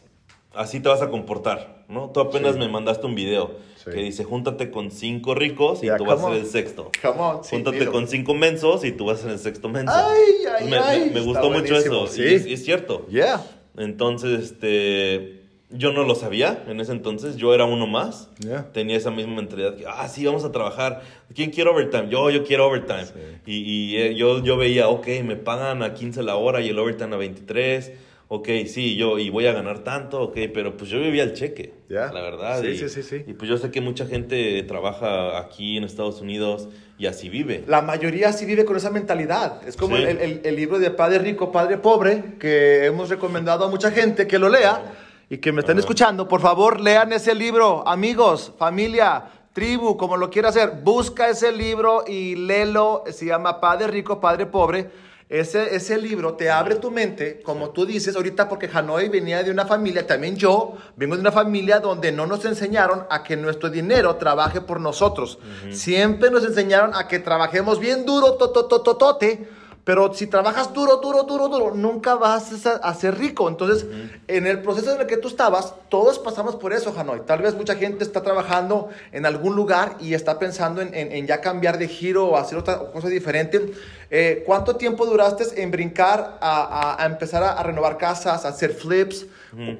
así 0.54 0.80
te 0.80 0.88
vas 0.88 1.02
a 1.02 1.10
comportar, 1.10 1.84
¿no? 1.88 2.10
Tú 2.10 2.20
apenas 2.20 2.54
Sí. 2.54 2.58
me 2.58 2.68
mandaste 2.68 3.06
un 3.06 3.14
video 3.14 3.52
Sí. 3.76 3.90
que 3.92 4.00
dice, 4.00 4.24
júntate 4.24 4.70
con 4.70 4.90
cinco 4.90 5.34
ricos 5.34 5.82
y 5.84 5.86
Ya, 5.86 5.96
tú 5.98 6.04
vas 6.04 6.18
a 6.18 6.22
come 6.22 6.34
ser 6.34 6.40
on. 6.40 6.46
el 6.46 6.50
sexto. 6.52 6.90
Come 7.02 7.20
on, 7.20 7.44
sí, 7.44 7.50
júntate 7.50 7.78
dilo. 7.80 7.92
con 7.92 8.08
cinco 8.08 8.34
mensos 8.34 8.84
y 8.84 8.92
tú 8.92 9.04
vas 9.06 9.18
a 9.20 9.22
ser 9.24 9.30
el 9.32 9.38
sexto 9.38 9.68
menso. 9.68 9.92
Ay, 9.94 10.22
ay, 10.58 10.64
me, 10.64 10.70
me- 10.70 10.76
ay, 10.78 10.98
me 11.00 11.06
está 11.06 11.20
gustó 11.20 11.50
mucho 11.50 11.72
buenísimo, 11.74 12.04
eso. 12.04 12.06
sí. 12.08 12.22
Y 12.22 12.34
es, 12.34 12.46
es 12.46 12.64
cierto. 12.64 13.06
Yeah. 13.08 13.44
Entonces, 13.76 14.40
este, 14.52 15.37
yo 15.70 15.92
no 15.92 16.04
lo 16.04 16.14
sabía 16.14 16.64
en 16.68 16.80
ese 16.80 16.92
entonces. 16.92 17.36
Yo 17.36 17.52
era 17.54 17.64
uno 17.64 17.86
más. 17.86 18.30
Yeah. 18.40 18.70
Tenía 18.72 18.96
esa 18.96 19.10
misma 19.10 19.34
mentalidad. 19.36 19.76
Que, 19.76 19.84
ah, 19.86 20.08
sí, 20.08 20.24
vamos 20.24 20.44
a 20.44 20.52
trabajar. 20.52 21.02
¿Quién 21.34 21.50
quiere 21.50 21.70
overtime? 21.70 22.08
Yo, 22.08 22.30
yo 22.30 22.44
quiero 22.44 22.66
overtime. 22.68 23.04
Sí. 23.06 23.12
Y, 23.46 23.56
y, 23.94 23.96
eh, 23.98 24.14
yo, 24.14 24.42
yo 24.42 24.56
veía, 24.56 24.88
ok, 24.88 25.06
me 25.24 25.36
pagan 25.36 25.82
a 25.82 25.92
15 25.94 26.22
la 26.22 26.36
hora 26.36 26.60
y 26.60 26.68
el 26.70 26.78
overtime 26.78 27.14
a 27.14 27.18
23. 27.18 27.92
Ok, 28.30 28.46
sí, 28.66 28.94
yo, 28.96 29.18
y 29.18 29.30
voy 29.30 29.46
a 29.46 29.52
ganar 29.52 29.78
tanto, 29.84 30.20
ok, 30.20 30.36
pero 30.52 30.76
pues 30.76 30.90
yo 30.90 31.00
vivía 31.00 31.22
el 31.22 31.32
cheque, 31.32 31.72
Ya. 31.88 32.12
la 32.12 32.20
verdad. 32.20 32.60
Sí, 32.60 32.66
y, 32.68 32.76
sí, 32.76 32.90
sí, 32.90 33.02
sí. 33.02 33.24
Y 33.26 33.32
pues 33.32 33.48
yo 33.48 33.56
sé 33.56 33.70
que 33.70 33.80
mucha 33.80 34.04
gente 34.04 34.62
trabaja 34.64 35.38
aquí 35.38 35.78
en 35.78 35.84
Estados 35.84 36.20
Unidos 36.20 36.68
y 36.98 37.06
así 37.06 37.30
vive. 37.30 37.64
La 37.66 37.80
mayoría 37.80 38.34
sí 38.34 38.44
vive 38.44 38.66
con 38.66 38.76
esa 38.76 38.90
mentalidad. 38.90 39.66
Es 39.66 39.76
como 39.78 39.96
Sí. 39.96 40.02
el, 40.02 40.18
el- 40.18 40.40
el 40.44 40.56
libro 40.56 40.78
de 40.78 40.90
Padre 40.90 41.20
Rico, 41.20 41.50
Padre 41.52 41.78
Pobre, 41.78 42.22
que 42.38 42.84
hemos 42.84 43.08
recomendado 43.08 43.64
a 43.64 43.70
mucha 43.70 43.90
gente 43.92 44.26
que 44.26 44.38
lo 44.38 44.50
lea 44.50 44.82
y 45.30 45.38
que 45.38 45.52
me 45.52 45.60
están 45.60 45.76
Ajá. 45.76 45.80
escuchando. 45.80 46.28
Por 46.28 46.40
favor, 46.40 46.80
lean 46.80 47.12
ese 47.12 47.34
libro, 47.34 47.86
amigos, 47.86 48.52
familia, 48.58 49.24
tribu, 49.52 49.96
como 49.96 50.16
lo 50.16 50.30
quiera 50.30 50.48
hacer. 50.48 50.80
Busca 50.82 51.28
ese 51.28 51.52
libro 51.52 52.04
y 52.06 52.36
léelo. 52.36 53.04
Se 53.10 53.26
llama 53.26 53.60
Padre 53.60 53.88
Rico, 53.88 54.20
Padre 54.20 54.46
Pobre. 54.46 54.90
Ese, 55.28 55.76
ese 55.76 55.98
libro 55.98 56.34
te 56.34 56.48
abre 56.48 56.76
tu 56.76 56.90
mente, 56.90 57.42
como 57.42 57.68
tú 57.68 57.84
dices 57.84 58.16
ahorita, 58.16 58.48
porque 58.48 58.70
Hanoi 58.72 59.10
venía 59.10 59.42
de 59.42 59.50
una 59.50 59.66
familia, 59.66 60.06
también 60.06 60.36
yo 60.36 60.72
vengo 60.96 61.16
de 61.16 61.20
una 61.20 61.32
familia 61.32 61.80
donde 61.80 62.10
no 62.12 62.26
nos 62.26 62.46
enseñaron 62.46 63.04
a 63.10 63.22
que 63.22 63.36
nuestro 63.36 63.68
dinero 63.68 64.16
trabaje 64.16 64.62
por 64.62 64.80
nosotros. 64.80 65.38
Siempre 65.70 66.30
nos 66.30 66.46
enseñaron 66.46 66.94
a 66.94 67.08
que 67.08 67.18
trabajemos 67.18 67.78
bien 67.78 68.06
duro, 68.06 68.36
totototote, 68.36 69.46
pero 69.88 70.12
si 70.12 70.26
trabajas 70.26 70.74
duro, 70.74 70.98
duro, 70.98 71.22
duro, 71.22 71.48
duro, 71.48 71.74
nunca 71.74 72.14
vas 72.14 72.66
a, 72.66 72.72
a 72.72 72.92
ser 72.92 73.16
rico. 73.16 73.48
Entonces, 73.48 73.86
en 74.26 74.46
el 74.46 74.60
proceso 74.60 74.94
en 74.94 75.00
el 75.00 75.06
que 75.06 75.16
tú 75.16 75.28
estabas, 75.28 75.72
todos 75.88 76.18
pasamos 76.18 76.56
por 76.56 76.74
eso, 76.74 76.92
Hanoi. 76.94 77.20
Tal 77.24 77.40
vez 77.40 77.54
mucha 77.54 77.74
gente 77.74 78.04
está 78.04 78.22
trabajando 78.22 78.90
en 79.12 79.24
algún 79.24 79.56
lugar 79.56 79.96
y 79.98 80.12
está 80.12 80.38
pensando 80.38 80.82
en, 80.82 80.92
en- 80.92 81.10
en 81.10 81.26
ya 81.26 81.40
cambiar 81.40 81.78
de 81.78 81.88
giro 81.88 82.26
o 82.26 82.36
hacer 82.36 82.58
otra 82.58 82.78
cosa 82.92 83.08
diferente. 83.08 83.72
Eh, 84.10 84.42
¿Cuánto 84.46 84.76
tiempo 84.76 85.04
duraste 85.04 85.62
en 85.62 85.70
brincar 85.70 86.38
a, 86.40 86.94
a- 86.96 87.02
a 87.02 87.06
empezar 87.06 87.42
a, 87.42 87.52
a 87.52 87.62
renovar 87.62 87.98
casas, 87.98 88.44
a 88.44 88.48
hacer 88.48 88.72
flips? 88.72 89.26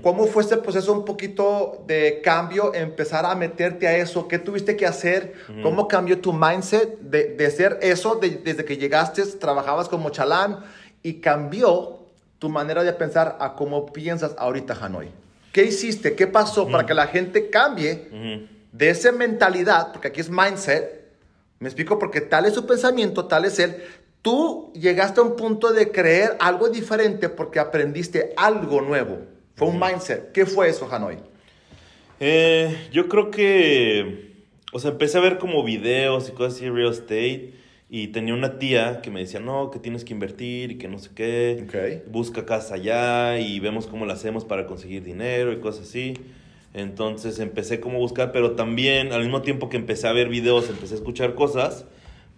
¿Cómo 0.03 0.27
fue 0.27 0.43
este 0.43 0.57
proceso 0.59 0.93
un 0.93 1.05
poquito 1.05 1.85
de 1.87 2.21
cambio, 2.23 2.75
empezar 2.75 3.25
a 3.25 3.35
meterte 3.35 3.87
a 3.87 3.97
eso? 3.97 4.27
¿Qué 4.29 4.39
tuviste 4.39 4.77
que 4.77 4.87
hacer? 4.87 5.35
¿Cómo 5.63 5.89
cambió 5.89 6.21
tu 6.21 6.33
mindset 6.33 6.99
de, 7.01 7.35
de 7.37 7.51
ser 7.51 7.79
eso 7.83 8.17
de- 8.17 8.31
desde 8.45 8.65
que 8.65 8.77
llegaste, 8.77 9.23
trabajabas 9.39 9.89
como 9.89 10.11
chalán 10.11 10.61
y 11.03 11.15
cambió 11.21 11.99
tu 12.39 12.49
manera 12.49 12.83
de 12.83 12.93
pensar 12.93 13.37
a 13.41 13.55
cómo 13.55 13.87
piensas 13.93 14.35
ahorita, 14.39 14.77
Hanoi? 14.81 15.11
¿Qué 15.53 15.65
hiciste? 15.65 16.15
¿Qué 16.15 16.27
pasó 16.27 16.69
para 16.69 16.85
que 16.87 16.93
la 16.95 17.07
gente 17.07 17.49
cambie 17.51 18.09
Ujú. 18.13 18.47
de 18.73 18.91
esa 18.91 19.11
mentalidad? 19.13 19.93
Porque 19.93 20.09
aquí 20.09 20.21
es 20.21 20.29
mindset. 20.31 20.99
Me 21.61 21.69
explico 21.69 21.99
porque 21.99 22.21
tal 22.21 22.45
es 22.47 22.55
su 22.55 22.67
pensamiento, 22.67 23.25
tal 23.27 23.45
es 23.47 23.59
él. 23.59 23.83
Tú 24.29 24.71
llegaste 24.75 25.21
a 25.21 25.23
un 25.23 25.37
punto 25.37 25.73
de 25.73 25.91
creer 25.91 26.37
algo 26.39 26.69
diferente 26.69 27.31
porque 27.31 27.61
aprendiste 27.61 28.35
algo 28.37 28.83
nuevo. 28.83 29.21
Fue 29.55 29.69
un 29.69 29.81
mindset. 29.81 30.33
¿Qué 30.33 30.45
fue 30.45 30.69
eso, 30.69 30.87
Hanoi? 30.93 31.17
Eh, 32.21 32.77
yo 32.93 33.09
creo 33.09 33.31
que, 33.31 34.35
o 34.71 34.81
sea, 34.81 34.91
empecé 34.91 35.17
a 35.17 35.23
ver 35.23 35.39
como 35.39 35.65
videos 35.65 36.29
y 36.29 36.33
cosas 36.33 36.57
así 36.57 36.67
de 36.67 36.73
real 36.73 36.91
estate 36.93 37.55
y 37.89 38.09
tenía 38.09 38.35
una 38.35 38.59
tía 38.59 39.01
que 39.01 39.11
me 39.11 39.21
decía, 39.21 39.41
no, 39.41 39.71
que 39.71 39.79
tienes 39.79 40.05
que 40.05 40.13
invertir 40.13 40.73
y 40.73 40.77
que 40.77 40.89
no 40.89 40.99
sé 40.99 41.09
qué, 41.15 41.65
Ok. 41.65 42.11
busca 42.13 42.45
casa 42.45 42.75
allá 42.75 43.39
y 43.39 43.61
vemos 43.61 43.87
cómo 43.87 44.05
lo 44.05 44.13
hacemos 44.13 44.45
para 44.45 44.67
conseguir 44.67 45.05
dinero 45.05 45.55
y 45.55 45.61
cosas 45.61 45.89
así. 45.89 46.13
Entonces 46.75 47.39
empecé 47.39 47.81
como 47.81 47.97
a 47.97 48.01
buscar, 48.01 48.31
pero 48.33 48.57
también 48.57 49.11
al 49.15 49.23
mismo 49.23 49.41
tiempo 49.41 49.71
que 49.71 49.79
empecé 49.79 50.07
a 50.07 50.13
ver 50.13 50.29
videos, 50.29 50.69
empecé 50.69 50.93
a 50.93 50.99
escuchar 50.99 51.35
cosas, 51.35 51.87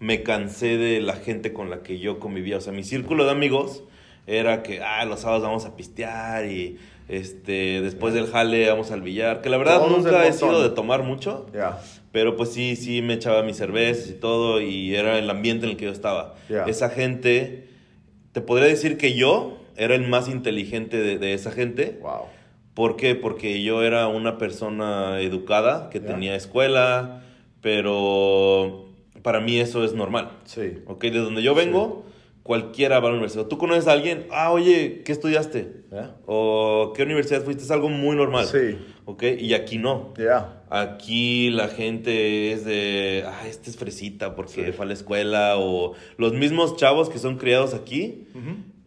me 0.01 0.23
cansé 0.23 0.77
de 0.77 0.99
la 0.99 1.13
gente 1.13 1.53
con 1.53 1.69
la 1.69 1.83
que 1.83 1.99
yo 1.99 2.19
convivía. 2.19 2.57
O 2.57 2.61
sea, 2.61 2.73
mi 2.73 2.83
círculo 2.83 3.23
de 3.23 3.31
amigos 3.31 3.83
era 4.25 4.63
que, 4.63 4.81
ah, 4.81 5.05
los 5.05 5.21
sábados 5.21 5.43
vamos 5.43 5.65
a 5.65 5.75
pistear 5.75 6.47
y 6.47 6.79
este, 7.07 7.81
después 7.81 8.13
del 8.15 8.27
jale 8.27 8.67
vamos 8.67 8.89
al 8.91 9.03
billar. 9.03 9.41
Que 9.41 9.49
la 9.49 9.57
verdad 9.57 9.77
Todos 9.77 10.03
nunca 10.03 10.25
he 10.25 10.33
sido 10.33 10.63
de 10.63 10.69
tomar 10.71 11.03
mucho. 11.03 11.45
Ya. 11.53 11.79
Pero 12.11 12.35
pues 12.35 12.51
sí, 12.51 12.75
sí 12.75 13.03
me 13.03 13.13
echaba 13.13 13.43
mis 13.43 13.57
cervezas 13.57 14.09
y 14.09 14.13
todo 14.13 14.59
y 14.59 14.95
era 14.95 15.19
el 15.19 15.29
ambiente 15.29 15.65
en 15.65 15.73
el 15.73 15.77
que 15.77 15.85
yo 15.85 15.91
estaba. 15.91 16.33
Ya. 16.49 16.65
Esa 16.65 16.89
gente, 16.89 17.67
te 18.31 18.41
podría 18.41 18.67
decir 18.67 18.97
que 18.97 19.13
yo 19.13 19.59
era 19.77 19.93
el 19.93 20.07
más 20.09 20.27
inteligente 20.27 20.97
de, 20.97 21.19
de 21.19 21.33
esa 21.33 21.51
gente. 21.51 21.99
Wow. 22.01 22.25
¿Por 22.73 22.95
qué? 22.95 23.13
Porque 23.13 23.61
yo 23.61 23.83
era 23.83 24.07
una 24.07 24.39
persona 24.39 25.19
educada, 25.21 25.89
que 25.91 25.99
tenía 25.99 26.35
escuela, 26.35 27.21
pero 27.61 28.90
para 29.23 29.39
mí 29.41 29.59
eso 29.59 29.83
es 29.83 29.93
normal. 29.93 30.31
Sí. 30.45 30.79
¿Ok? 30.87 31.03
De 31.03 31.19
donde 31.19 31.41
yo 31.43 31.53
vengo, 31.55 32.05
cualquiera 32.43 32.99
va 32.99 33.07
a 33.07 33.11
la 33.11 33.17
universidad. 33.17 33.45
¿Tú 33.47 33.57
conoces 33.57 33.87
a 33.87 33.91
alguien? 33.91 34.25
Ah, 34.31 34.51
oye, 34.51 35.01
¿qué 35.05 35.11
estudiaste? 35.11 35.81
¿O 36.25 36.93
qué 36.95 37.03
universidad 37.03 37.43
fuiste? 37.43 37.63
Es 37.63 37.71
algo 37.71 37.89
muy 37.89 38.15
normal. 38.15 38.45
Sí. 38.45 38.77
¿Ok? 39.05 39.23
Y 39.39 39.53
aquí 39.53 39.77
no. 39.77 40.13
Ya. 40.17 40.63
Aquí 40.69 41.49
la 41.49 41.67
gente 41.67 42.51
es 42.51 42.63
de, 42.65 43.23
ah, 43.27 43.47
este 43.47 43.69
es 43.69 43.77
fresita 43.77 44.35
porque 44.35 44.65
Sí. 44.67 44.71
fue 44.71 44.85
a 44.85 44.87
la 44.87 44.93
escuela 44.93 45.55
o 45.57 45.93
los 46.17 46.33
mismos 46.33 46.75
chavos 46.77 47.09
que 47.09 47.19
son 47.19 47.37
criados 47.37 47.73
aquí. 47.73 48.25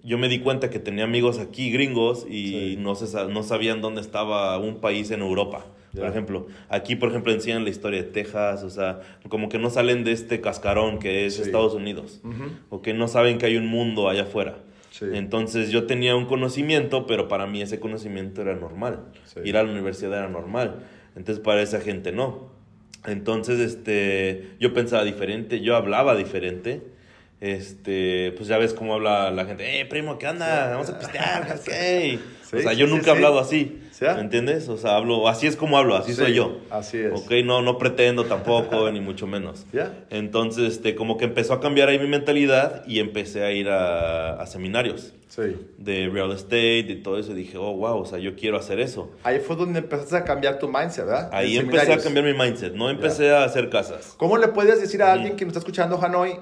Yo 0.02 0.18
me 0.18 0.28
di 0.28 0.40
cuenta 0.40 0.68
que 0.68 0.78
tenía 0.78 1.04
amigos 1.04 1.38
aquí 1.38 1.70
gringos 1.70 2.26
y 2.28 2.48
Sí. 2.48 2.76
no, 2.78 2.94
se, 2.94 3.26
no 3.28 3.42
sabían 3.42 3.80
dónde 3.80 4.00
estaba 4.00 4.58
un 4.58 4.76
país 4.80 5.10
en 5.10 5.20
Europa. 5.20 5.64
Por 5.94 6.06
ejemplo, 6.06 6.46
aquí, 6.68 6.96
por 6.96 7.10
ejemplo, 7.10 7.32
enseñan 7.32 7.64
la 7.64 7.70
historia 7.70 8.02
de 8.02 8.08
Texas, 8.08 8.62
o 8.62 8.70
sea, 8.70 9.00
como 9.28 9.48
que 9.48 9.58
no 9.58 9.70
salen 9.70 10.04
de 10.04 10.12
este 10.12 10.40
cascarón 10.40 10.98
que 10.98 11.26
es 11.26 11.36
Sí. 11.36 11.42
Estados 11.42 11.74
Unidos, 11.74 12.20
o 12.70 12.82
que 12.82 12.94
no 12.94 13.06
saben 13.08 13.38
que 13.38 13.46
hay 13.46 13.56
un 13.56 13.66
mundo 13.66 14.08
allá 14.08 14.22
afuera. 14.24 14.56
Sí. 14.90 15.06
Entonces 15.12 15.70
yo 15.70 15.86
tenía 15.86 16.14
un 16.16 16.26
conocimiento, 16.26 17.06
pero 17.06 17.26
para 17.28 17.46
mí 17.46 17.62
ese 17.62 17.80
conocimiento 17.80 18.42
era 18.42 18.54
normal. 18.54 19.00
Sí. 19.24 19.40
Ir 19.44 19.56
a 19.56 19.62
la 19.62 19.70
universidad 19.70 20.12
era 20.18 20.28
normal. 20.28 20.80
Entonces 21.16 21.42
para 21.44 21.62
esa 21.62 21.80
gente 21.80 22.12
no. 22.12 22.50
Entonces 23.06 23.58
este, 23.60 24.50
yo 24.60 24.72
pensaba 24.72 25.04
diferente, 25.04 25.60
yo 25.60 25.76
hablaba 25.76 26.14
diferente. 26.16 26.82
Este, 27.40 28.32
pues 28.36 28.48
ya 28.48 28.56
ves 28.56 28.72
cómo 28.72 28.94
habla 28.94 29.30
la 29.30 29.44
gente, 29.44 29.80
eh, 29.80 29.84
primo, 29.84 30.16
¿qué 30.18 30.28
onda? 30.28 30.70
Vamos 30.70 30.88
a 30.88 30.98
pistear, 30.98 31.60
¿qué? 31.64 32.18
Sí, 32.54 32.60
o 32.60 32.62
sea, 32.62 32.72
sí, 32.72 32.78
yo 32.78 32.86
sí, 32.86 32.92
nunca 32.92 33.04
sí. 33.04 33.10
he 33.10 33.12
hablado 33.12 33.38
así, 33.38 33.80
Sí. 33.92 34.04
¿me 34.06 34.20
entiendes? 34.20 34.68
O 34.68 34.76
sea, 34.76 34.96
hablo, 34.96 35.28
así 35.28 35.46
es 35.46 35.54
como 35.56 35.78
hablo, 35.78 35.94
así 35.96 36.12
Sí, 36.12 36.16
soy 36.22 36.34
yo. 36.34 36.58
así 36.70 36.98
es. 36.98 37.12
Ok, 37.14 37.30
no, 37.44 37.62
no 37.62 37.78
pretendo 37.78 38.24
tampoco, 38.24 38.90
ni 38.92 39.00
mucho 39.00 39.26
menos. 39.26 39.66
Ya. 39.72 40.04
Entonces, 40.10 40.74
este, 40.74 40.94
como 40.96 41.16
que 41.16 41.24
empezó 41.26 41.52
a 41.54 41.60
cambiar 41.60 41.88
ahí 41.88 41.98
mi 41.98 42.08
mentalidad 42.08 42.84
y 42.86 42.98
empecé 42.98 43.44
a 43.44 43.52
ir 43.52 43.68
a, 43.68 44.34
a 44.40 44.46
seminarios 44.46 45.12
Sí. 45.28 45.56
de 45.78 46.08
real 46.12 46.30
estate 46.32 46.78
y 46.88 47.02
todo 47.02 47.18
eso. 47.18 47.32
Y 47.32 47.34
dije, 47.34 47.56
oh, 47.58 47.72
wow, 47.74 47.98
o 48.00 48.04
sea, 48.06 48.18
yo 48.18 48.36
quiero 48.36 48.56
hacer 48.56 48.78
eso. 48.80 49.10
Ahí 49.24 49.40
fue 49.40 49.56
donde 49.56 49.80
empezaste 49.80 50.16
a 50.16 50.24
cambiar 50.24 50.58
tu 50.58 50.68
mindset, 50.68 51.06
¿verdad? 51.06 51.30
Ahí 51.32 51.56
empecé 51.56 51.92
a 51.92 51.98
cambiar 51.98 52.24
mi 52.24 52.34
mindset, 52.34 52.74
no 52.74 52.88
empecé 52.90 53.30
a 53.32 53.44
hacer 53.44 53.68
casas. 53.70 54.14
¿Cómo 54.16 54.38
le 54.38 54.48
puedes 54.48 54.80
decir 54.80 55.02
a 55.02 55.12
alguien 55.12 55.34
que 55.36 55.44
nos 55.44 55.50
está 55.52 55.58
escuchando 55.60 56.00
Hanoi 56.00 56.38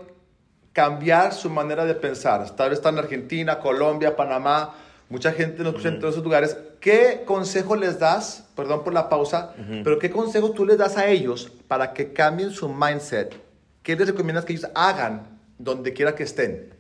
cambiar 0.72 1.33
su 1.33 1.51
manera 1.51 1.85
de 1.85 1.94
pensar? 1.94 2.48
Tal 2.57 2.70
vez 2.70 2.79
está 2.79 2.90
en 2.90 2.98
Argentina, 2.98 3.59
Colombia, 3.59 4.16
Panamá, 4.16 4.75
mucha 5.12 5.31
gente 5.31 5.62
nos 5.62 5.75
escucha 5.75 5.90
en 5.90 6.01
todos 6.01 6.14
esos 6.14 6.25
lugares. 6.25 6.57
¿Qué 6.81 7.22
consejo 7.27 7.77
les 7.77 7.98
das? 7.98 8.48
Perdón 8.57 8.83
por 8.83 8.94
la 8.94 9.11
pausa, 9.11 9.55
pero 9.85 9.98
¿qué 9.98 10.11
consejo 10.11 10.53
tú 10.53 10.64
les 10.64 10.79
das 10.79 10.96
a 10.96 11.07
ellos 11.07 11.53
para 11.68 11.92
que 11.92 12.14
cambien 12.14 12.51
su 12.51 12.66
mindset? 12.70 13.35
¿Qué 13.83 13.94
les 13.94 14.09
recomiendas 14.09 14.46
que 14.46 14.55
ellos 14.55 14.70
hagan 14.75 15.38
donde 15.59 15.92
quiera 15.92 16.14
que 16.14 16.22
estén? 16.22 16.72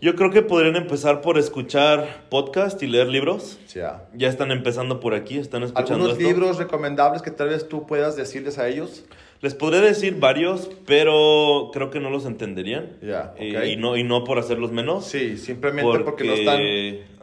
Yo 0.00 0.14
creo 0.14 0.30
que 0.30 0.42
podrían 0.42 0.76
empezar 0.76 1.20
por 1.22 1.38
escuchar 1.38 2.24
podcast 2.28 2.82
y 2.82 2.86
leer 2.86 3.08
libros. 3.08 3.58
Ya. 3.74 4.04
Ya 4.14 4.28
están 4.28 4.50
empezando 4.52 5.00
por 5.00 5.14
aquí, 5.14 5.38
están 5.38 5.62
escuchando 5.62 5.94
¿Algunos 6.04 6.18
esto. 6.18 6.28
libros 6.28 6.58
recomendables 6.58 7.22
que 7.22 7.30
tal 7.30 7.48
vez 7.48 7.68
tú 7.68 7.86
puedas 7.86 8.14
decirles 8.16 8.58
a 8.58 8.68
ellos? 8.68 9.04
Les 9.40 9.54
podré 9.54 9.80
decir 9.80 10.18
varios, 10.18 10.68
pero 10.86 11.70
creo 11.72 11.90
que 11.90 12.00
no 12.00 12.10
los 12.10 12.26
entenderían. 12.26 12.96
Ya, 13.02 13.34
Y- 13.40 13.56
ok. 13.56 13.64
y, 13.66 13.76
no, 13.76 13.96
y 13.96 14.02
no 14.04 14.24
por 14.24 14.38
hacerlos 14.38 14.72
menos. 14.72 15.04
Sí, 15.06 15.36
simplemente 15.36 15.98
porque, 16.04 16.24
no 16.24 16.32
están... 16.34 16.60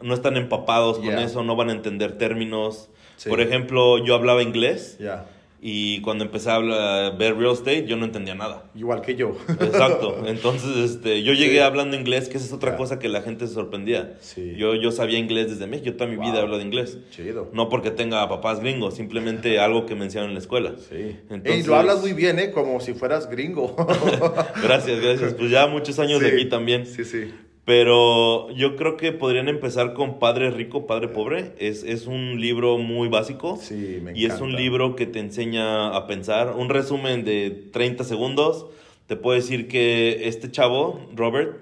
no 0.02 0.14
están 0.14 0.36
empapados 0.36 0.98
con 0.98 1.08
Ya. 1.10 1.22
eso, 1.22 1.42
no 1.44 1.56
van 1.56 1.68
a 1.70 1.72
entender 1.72 2.16
términos. 2.18 2.88
Sí. 3.16 3.28
Por 3.30 3.40
ejemplo, 3.40 4.04
yo 4.04 4.14
hablaba 4.14 4.42
inglés 4.42 4.96
Ya, 4.98 5.24
y 5.68 6.00
cuando 6.02 6.22
empecé 6.24 6.48
a 6.50 6.54
hablar- 6.54 7.18
ver 7.18 7.36
real 7.36 7.52
estate 7.54 7.86
yo 7.86 7.96
no 7.96 8.04
entendía 8.04 8.36
nada. 8.36 8.70
igual 8.76 9.00
que 9.02 9.16
yo. 9.16 9.36
Exacto. 9.48 10.22
Entonces, 10.26 10.76
este, 10.76 11.24
yo 11.24 11.32
llegué 11.32 11.54
Sí. 11.56 11.58
hablando 11.58 11.96
inglés, 11.96 12.28
que 12.28 12.36
esa 12.36 12.46
es 12.46 12.52
otra 12.52 12.76
cosa 12.76 13.00
que 13.00 13.08
la 13.08 13.22
gente 13.22 13.48
se 13.48 13.54
sorprendía. 13.54 14.14
Sí. 14.20 14.54
Yo, 14.56 14.76
yo 14.76 14.92
sabía 14.92 15.18
inglés 15.18 15.50
desde 15.50 15.66
México, 15.66 15.86
yo 15.86 15.96
toda 15.96 16.08
mi 16.08 16.16
vida 16.16 16.36
he 16.36 16.40
hablado 16.42 16.60
inglés. 16.62 16.98
Chido. 17.10 17.50
No 17.52 17.68
porque 17.68 17.90
tenga 17.90 18.28
papás 18.28 18.60
gringos, 18.60 18.94
simplemente 18.94 19.58
algo 19.66 19.86
que 19.86 19.96
me 19.96 20.04
enseñaron 20.04 20.30
en 20.30 20.34
la 20.34 20.40
escuela. 20.40 20.74
Sí. 20.88 21.16
Entonces- 21.30 21.64
y 21.64 21.66
lo 21.68 21.74
hablas 21.74 22.00
muy 22.00 22.12
bien, 22.12 22.38
¿eh? 22.38 22.52
Como 22.52 22.78
si 22.80 22.92
fueras 22.94 23.28
gringo. 23.28 23.74
Gracias, 24.62 25.00
gracias. 25.00 25.34
Pues 25.34 25.50
ya 25.50 25.66
muchos 25.66 25.98
años 25.98 26.20
de 26.20 26.28
aquí 26.28 26.44
también. 26.48 26.86
Sí, 26.86 27.04
sí. 27.04 27.32
Pero 27.66 28.48
yo 28.52 28.76
creo 28.76 28.96
que 28.96 29.10
podrían 29.10 29.48
empezar 29.48 29.92
con 29.92 30.20
Padre 30.20 30.52
Rico, 30.52 30.86
Padre 30.86 31.08
Pobre. 31.08 31.52
Es, 31.58 31.82
es 31.82 32.06
un 32.06 32.40
libro 32.40 32.78
muy 32.78 33.08
básico. 33.08 33.58
Sí, 33.60 33.98
me 34.00 34.16
Y 34.16 34.24
es 34.24 34.34
un 34.34 34.50
encanta. 34.50 34.60
libro 34.60 34.94
que 34.94 35.06
te 35.06 35.18
enseña 35.18 35.88
a 35.88 36.06
pensar. 36.06 36.54
Un 36.56 36.68
resumen 36.68 37.24
de 37.24 37.50
30 37.72 38.04
segundos. 38.04 38.66
Te 39.06 39.14
puedo 39.16 39.36
decir 39.36 39.68
que 39.68 40.26
este 40.26 40.50
chavo, 40.50 41.00
Robert, 41.14 41.56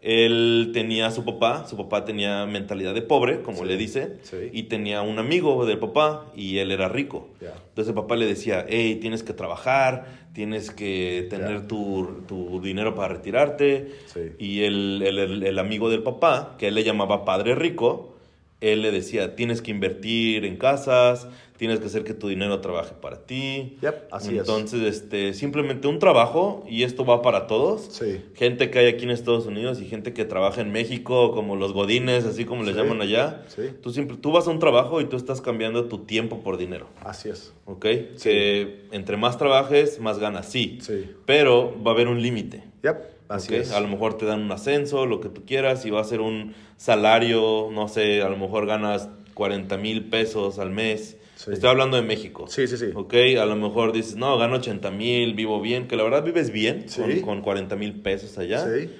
él 0.00 0.70
tenía 0.72 1.06
a 1.08 1.10
su 1.10 1.24
papá. 1.24 1.66
Su 1.66 1.76
papá 1.76 2.04
tenía 2.04 2.46
mentalidad 2.46 2.94
de 2.94 3.02
pobre, 3.02 3.42
como 3.42 3.58
Sí, 3.58 3.64
le 3.66 3.76
dice. 3.76 4.16
sí. 4.22 4.36
Y 4.52 4.64
tenía 4.64 5.02
un 5.02 5.18
amigo 5.18 5.66
del 5.66 5.78
papá 5.78 6.26
y 6.34 6.58
él 6.58 6.70
era 6.70 6.88
rico. 6.88 7.28
Entonces 7.40 7.88
el 7.88 7.94
papá 7.94 8.16
le 8.16 8.26
decía, 8.26 8.64
hey, 8.68 8.96
tienes 9.00 9.22
que 9.22 9.32
trabajar, 9.34 10.28
tienes 10.32 10.70
que 10.70 11.26
tener 11.28 11.66
tu, 11.66 12.22
tu 12.26 12.60
dinero 12.62 12.94
para 12.94 13.14
retirarte. 13.14 13.92
Sí. 14.06 14.20
Y 14.38 14.62
el, 14.62 15.02
el- 15.04 15.18
el- 15.18 15.42
el 15.42 15.58
amigo 15.58 15.90
del 15.90 16.02
papá, 16.02 16.54
que 16.58 16.68
él 16.68 16.74
le 16.74 16.84
llamaba 16.84 17.24
padre 17.26 17.54
rico, 17.54 18.14
él 18.60 18.82
le 18.82 18.90
decía, 18.90 19.36
tienes 19.36 19.62
que 19.62 19.70
invertir 19.70 20.44
en 20.44 20.56
casas, 20.56 21.28
tienes 21.58 21.78
que 21.80 21.86
hacer 21.86 22.04
que 22.04 22.14
tu 22.14 22.28
dinero 22.28 22.60
trabaje 22.60 22.92
para 23.00 23.24
ti. 23.26 23.78
Yep, 23.82 23.94
así 24.12 24.34
es. 24.34 24.40
Entonces, 24.40 24.80
este, 24.82 25.32
simplemente 25.34 25.86
un 25.88 25.98
trabajo, 25.98 26.64
y 26.68 26.82
esto 26.84 27.04
va 27.04 27.20
para 27.22 27.46
todos. 27.46 27.82
Sí. 27.92 28.20
Gente 28.34 28.70
que 28.70 28.78
hay 28.80 28.86
aquí 28.86 29.04
en 29.04 29.10
Estados 29.10 29.46
Unidos 29.46 29.80
y 29.80 29.86
gente 29.86 30.12
que 30.12 30.24
trabaja 30.24 30.60
en 30.60 30.70
México, 30.72 31.32
como 31.32 31.56
los 31.56 31.72
godines, 31.72 32.24
así 32.24 32.44
como 32.44 32.62
les 32.62 32.74
Sí, 32.74 32.80
llaman 32.82 33.00
allá. 33.00 33.44
sí. 33.48 33.62
Tú, 33.82 33.90
siempre, 33.92 34.16
tú 34.16 34.32
vas 34.32 34.46
a 34.46 34.50
un 34.50 34.58
trabajo 34.60 35.00
y 35.00 35.04
tú 35.06 35.16
estás 35.16 35.40
cambiando 35.40 35.86
tu 35.86 35.98
tiempo 36.04 36.40
por 36.42 36.56
dinero. 36.58 36.88
Así 37.04 37.28
es. 37.28 37.52
¿Ok? 37.64 37.86
Que 38.22 38.86
entre 38.92 39.16
más 39.16 39.38
trabajes, 39.38 40.00
más 40.00 40.18
ganas, 40.18 40.50
sí. 40.50 40.78
Sí. 40.80 41.10
Pero 41.26 41.74
va 41.84 41.92
a 41.92 41.94
haber 41.94 42.08
un 42.08 42.22
límite. 42.22 42.62
Yep, 42.82 42.96
así 43.28 43.54
es. 43.54 43.72
A 43.72 43.80
lo 43.80 43.88
mejor 43.88 44.16
te 44.18 44.26
dan 44.26 44.40
un 44.42 44.52
ascenso, 44.52 45.06
lo 45.06 45.20
que 45.20 45.28
tú 45.28 45.44
quieras, 45.44 45.84
y 45.86 45.90
va 45.90 46.00
a 46.00 46.04
ser 46.04 46.20
un 46.20 46.54
salario, 46.76 47.68
no 47.72 47.88
sé, 47.88 48.22
a 48.22 48.28
lo 48.28 48.36
mejor 48.36 48.66
ganas 48.66 49.08
40 49.34 49.76
mil 49.76 50.04
pesos 50.06 50.58
al 50.58 50.70
mes. 50.70 51.16
Sí. 51.36 51.52
Estoy 51.52 51.70
hablando 51.70 51.96
de 51.96 52.02
México. 52.02 52.46
Sí, 52.48 52.66
sí, 52.66 52.76
sí. 52.76 52.86
¿Ok? 52.94 53.14
A 53.40 53.44
lo 53.46 53.54
mejor 53.54 53.92
dices, 53.92 54.16
no, 54.16 54.36
gano 54.38 54.56
80 54.56 54.90
mil, 54.90 55.34
vivo 55.34 55.60
bien, 55.60 55.86
que 55.86 55.94
la 55.96 56.02
verdad 56.02 56.24
vives 56.24 56.50
bien 56.50 56.88
Sí. 56.88 57.00
con, 57.00 57.20
con 57.20 57.42
40 57.42 57.76
mil 57.76 58.00
pesos 58.00 58.36
allá. 58.38 58.64
Sí. 58.66 58.90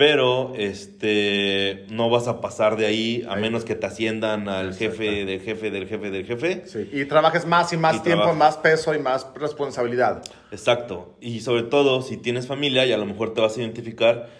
Pero 0.00 0.54
este 0.56 1.84
no 1.90 2.08
vas 2.08 2.26
a 2.26 2.40
pasar 2.40 2.78
de 2.78 2.86
ahí 2.86 3.22
a 3.28 3.34
Ahí. 3.34 3.42
menos 3.42 3.66
que 3.66 3.74
te 3.74 3.84
asciendan 3.84 4.48
al 4.48 4.72
jefe 4.74 5.26
del 5.26 5.40
jefe 5.42 5.70
del 5.70 5.86
jefe 5.86 6.10
del 6.10 6.24
jefe. 6.24 6.62
Sí. 6.64 6.88
Y 6.90 7.04
trabajes 7.04 7.44
más 7.46 7.70
y 7.74 7.76
más 7.76 7.96
Y 7.96 8.00
tiempo, 8.00 8.22
trabaja. 8.22 8.38
más 8.38 8.56
peso 8.56 8.94
y 8.94 8.98
más 8.98 9.26
responsabilidad. 9.34 10.22
Exacto. 10.52 11.16
Y 11.20 11.40
sobre 11.40 11.64
todo, 11.64 12.00
si 12.00 12.16
tienes 12.16 12.46
familia 12.46 12.86
y 12.86 12.92
a 12.92 12.96
lo 12.96 13.04
mejor 13.04 13.34
te 13.34 13.42
vas 13.42 13.58
a 13.58 13.60
identificar, 13.60 14.30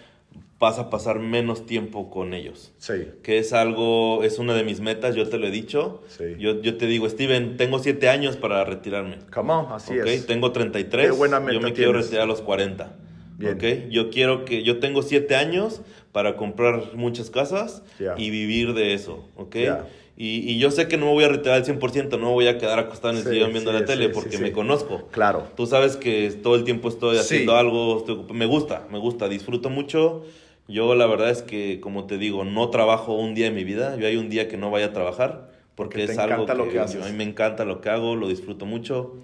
vas 0.57 0.79
a 0.79 0.89
pasar 0.89 1.19
menos 1.19 1.67
tiempo 1.67 2.09
con 2.09 2.33
ellos. 2.33 2.71
Sí. 2.79 2.93
Que 3.21 3.37
es 3.37 3.53
algo, 3.53 4.23
es 4.23 4.39
una 4.39 4.55
de 4.55 4.63
mis 4.63 4.79
metas, 4.79 5.13
yo 5.13 5.29
te 5.29 5.37
lo 5.37 5.45
he 5.45 5.51
dicho. 5.51 6.01
Sí. 6.07 6.23
Yo, 6.39 6.59
yo 6.63 6.77
te 6.77 6.87
digo, 6.87 7.07
Steven, 7.07 7.57
tengo 7.57 7.77
siete 7.77 8.09
años 8.09 8.35
para 8.35 8.65
retirarme. 8.65 9.19
Come 9.31 9.53
on, 9.53 9.71
así 9.71 9.93
¿ok? 9.99 10.07
es. 10.07 10.25
Tengo 10.25 10.51
33. 10.51 11.05
Qué 11.05 11.11
buena 11.11 11.39
meta 11.39 11.53
yo 11.53 11.59
me 11.61 11.73
quiero 11.73 11.91
tienes. 11.91 12.07
retirar 12.07 12.23
a 12.23 12.27
los 12.27 12.41
40. 12.41 12.95
Bien. 13.41 13.55
¿ok? 13.55 13.89
Yo 13.91 14.09
quiero 14.09 14.45
que, 14.45 14.63
yo 14.63 14.79
tengo 14.79 15.01
siete 15.01 15.35
años 15.35 15.81
para 16.11 16.35
comprar 16.37 16.93
muchas 16.95 17.29
casas 17.29 17.83
Ya. 17.99 18.15
y 18.17 18.29
vivir 18.29 18.73
de 18.73 18.93
eso, 18.93 19.25
¿ok? 19.35 19.55
Ya. 19.55 19.87
Y, 20.17 20.39
y 20.51 20.59
yo 20.59 20.69
sé 20.69 20.87
que 20.87 20.97
no 20.97 21.07
me 21.07 21.13
voy 21.13 21.23
a 21.23 21.29
retirar 21.29 21.55
al 21.57 21.65
100%, 21.65 22.11
no 22.11 22.27
me 22.27 22.33
voy 22.33 22.47
a 22.47 22.57
quedar 22.59 22.77
acostado 22.77 23.11
en 23.13 23.17
el 23.19 23.23
Sí, 23.23 23.29
sillón 23.31 23.51
viendo 23.53 23.71
sí, 23.71 23.79
la 23.79 23.85
tele 23.85 24.05
sí, 24.07 24.11
porque 24.13 24.37
me 24.37 24.51
conozco. 24.51 25.07
Claro. 25.11 25.47
Tú 25.55 25.65
sabes 25.65 25.95
que 25.97 26.29
todo 26.43 26.55
el 26.55 26.63
tiempo 26.63 26.89
estoy 26.89 27.17
haciendo 27.17 27.55
algo, 27.55 27.97
estoy 27.97 28.19
me 28.33 28.45
gusta, 28.45 28.85
me 28.91 28.99
gusta, 28.99 29.27
disfruto 29.29 29.69
mucho. 29.69 30.23
Yo 30.67 30.93
la 30.95 31.07
verdad 31.07 31.31
es 31.31 31.41
que, 31.41 31.79
como 31.81 32.05
te 32.05 32.17
digo, 32.19 32.43
no 32.45 32.69
trabajo 32.69 33.13
un 33.15 33.33
día 33.33 33.47
en 33.47 33.55
mi 33.55 33.63
vida. 33.63 33.95
Yo 33.97 34.05
hay 34.05 34.15
un 34.17 34.29
día 34.29 34.47
que 34.47 34.57
no 34.57 34.69
vaya 34.69 34.87
a 34.87 34.93
trabajar 34.93 35.49
porque 35.75 36.05
te 36.05 36.11
es 36.11 36.17
algo 36.19 36.43
encanta 36.43 36.53
lo 36.53 36.65
que, 36.65 36.71
que 36.73 36.79
haces. 36.79 37.01
a 37.03 37.09
mí 37.09 37.17
me 37.17 37.23
encanta 37.23 37.65
lo 37.65 37.81
que 37.81 37.89
hago, 37.89 38.15
lo 38.15 38.27
disfruto 38.27 38.65
mucho. 38.67 39.15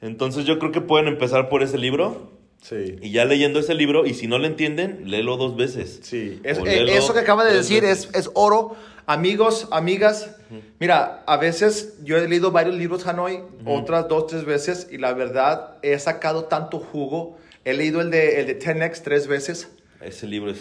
Entonces 0.00 0.44
yo 0.44 0.58
creo 0.58 0.70
que 0.70 0.80
pueden 0.80 1.08
empezar 1.08 1.48
por 1.48 1.62
ese 1.62 1.78
libro 1.78 2.30
Sí. 2.68 2.96
y 3.00 3.12
ya 3.12 3.24
leyendo 3.24 3.60
ese 3.60 3.74
libro 3.74 4.06
y 4.06 4.14
si 4.14 4.26
no 4.26 4.38
lo 4.38 4.46
entienden, 4.46 5.08
léelo 5.10 5.36
dos 5.36 5.56
veces. 5.56 6.00
Sí, 6.02 6.40
es- 6.42 6.58
eh, 6.58 6.96
eso 6.96 7.12
que 7.14 7.20
acaba 7.20 7.44
de 7.44 7.54
decir 7.54 7.84
es, 7.84 8.08
es 8.14 8.30
oro. 8.34 8.74
Amigos, 9.08 9.68
amigas, 9.70 10.34
mira, 10.80 11.22
a 11.28 11.36
veces 11.36 11.94
yo 12.02 12.16
he 12.16 12.26
leído 12.28 12.50
varios 12.50 12.74
libros 12.74 13.06
Hanoi, 13.06 13.40
otras 13.64 14.08
dos, 14.08 14.26
tres 14.26 14.44
veces, 14.44 14.88
y 14.90 14.98
la 14.98 15.12
verdad 15.12 15.76
he 15.82 15.96
sacado 16.00 16.46
tanto 16.46 16.80
jugo. 16.80 17.38
He 17.64 17.74
leído 17.74 18.00
el 18.00 18.10
de, 18.10 18.40
el 18.40 18.46
de 18.46 18.58
10X 18.58 19.02
tres 19.04 19.28
veces. 19.28 19.68
Ese 20.00 20.26
libro 20.26 20.50
es... 20.50 20.58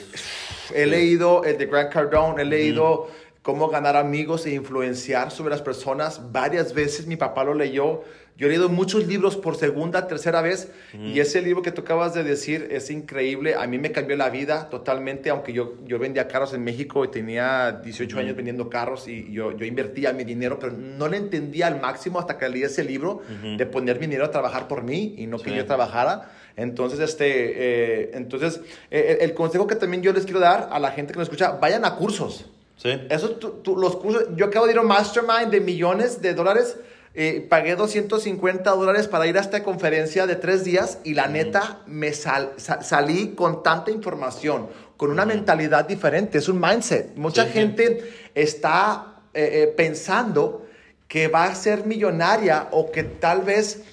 He 0.74 0.84
Sí. 0.84 0.90
leído 0.90 1.44
el 1.44 1.58
de 1.58 1.66
Grant 1.66 1.92
Cardone, 1.92 2.44
he 2.44 2.46
leído 2.46 3.08
cómo 3.46 3.70
ganar 3.70 3.96
amigos 3.96 4.48
e 4.48 4.56
influenciar 4.56 5.30
sobre 5.30 5.52
las 5.52 5.62
personas 5.62 6.32
varias 6.32 6.74
veces. 6.74 7.06
Mi 7.06 7.16
papá 7.16 7.44
lo 7.44 7.54
leyó. 7.54 8.02
Yo 8.38 8.48
he 8.48 8.50
leído 8.50 8.70
muchos 8.70 9.06
libros 9.06 9.38
por 9.38 9.56
segunda, 9.56 10.08
tercera 10.08 10.42
vez 10.42 10.70
y 11.00 11.20
ese 11.20 11.44
libro 11.44 11.62
que 11.62 11.72
tú 11.72 11.82
acabas 11.82 12.16
de 12.16 12.24
decir 12.24 12.68
es 12.72 12.90
increíble. 12.90 13.54
A 13.54 13.68
mí 13.68 13.78
me 13.78 13.92
cambió 13.92 14.18
la 14.18 14.32
vida 14.32 14.68
totalmente, 14.72 15.30
aunque 15.30 15.54
yo, 15.54 15.76
yo 15.86 16.00
vendía 16.00 16.28
carros 16.28 16.56
en 16.56 16.64
México 16.64 17.06
y 17.06 17.10
tenía 17.10 17.72
18 17.84 18.18
años 18.18 18.36
vendiendo 18.36 18.68
carros 18.68 19.08
y 19.08 19.32
yo, 19.32 19.56
yo 19.56 19.64
invertía 19.64 20.12
mi 20.12 20.24
dinero, 20.24 20.58
pero 20.60 20.74
no 20.74 21.08
le 21.08 21.18
entendía 21.18 21.68
al 21.68 21.80
máximo 21.80 22.18
hasta 22.20 22.40
que 22.40 22.50
leí 22.50 22.64
ese 22.64 22.84
libro 22.84 23.22
de 23.58 23.66
poner 23.68 24.00
mi 24.00 24.08
dinero 24.08 24.26
a 24.26 24.32
trabajar 24.32 24.68
por 24.68 24.82
mí 24.82 25.14
y 25.20 25.28
no 25.28 25.38
que 25.38 25.52
Sí. 25.52 25.56
yo 25.56 25.66
trabajara. 25.68 26.32
Entonces, 26.58 27.00
este, 27.00 27.28
eh, 27.28 28.12
entonces 28.16 28.60
eh, 28.90 29.20
el 29.22 29.36
consejo 29.36 29.68
que 29.68 29.76
también 29.76 30.02
yo 30.02 30.12
les 30.14 30.24
quiero 30.26 30.40
dar 30.40 30.70
a 30.72 30.80
la 30.80 30.90
gente 30.92 31.14
que 31.14 31.20
nos 31.20 31.28
escucha, 31.28 31.52
vayan 31.52 31.86
a 31.86 31.96
cursos. 31.96 32.50
Sí. 32.78 32.90
Eso, 33.10 33.32
tú- 33.32 33.60
tú- 33.64 33.78
los 33.78 33.96
cursos, 33.98 34.26
yo 34.36 34.46
acabo 34.46 34.66
de 34.66 34.74
ir 34.74 34.78
a 34.78 34.82
un 34.82 34.88
mastermind 34.88 35.50
de 35.50 35.62
millones 35.62 36.22
de 36.22 36.34
dólares, 36.34 36.78
eh, 37.14 37.46
pagué 37.50 37.76
250 37.78 38.72
dólares 38.72 39.08
para 39.08 39.26
ir 39.28 39.38
a 39.38 39.42
esta 39.42 39.64
conferencia 39.64 40.28
de 40.28 40.36
tres 40.36 40.66
días 40.66 40.98
y 41.06 41.14
la 41.14 41.28
neta 41.28 41.80
me 41.88 42.12
sal- 42.12 42.52
sa- 42.58 42.82
salí 42.84 43.30
con 43.30 43.64
tanta 43.64 43.92
información, 43.92 44.68
con 44.98 45.10
una 45.12 45.26
mentalidad 45.26 45.86
diferente, 45.86 46.38
es 46.40 46.50
un 46.50 46.60
mindset. 46.60 47.16
Mucha 47.16 47.44
Sí, 47.44 47.50
sí. 47.54 47.54
gente 47.60 48.14
está 48.36 49.12
eh, 49.34 49.64
eh, 49.64 49.74
pensando 49.76 50.66
que 51.10 51.28
va 51.28 51.46
a 51.46 51.56
ser 51.56 51.86
millonaria 51.86 52.68
o 52.72 52.90
que 52.92 53.04
tal 53.04 53.42
vez 53.42 53.84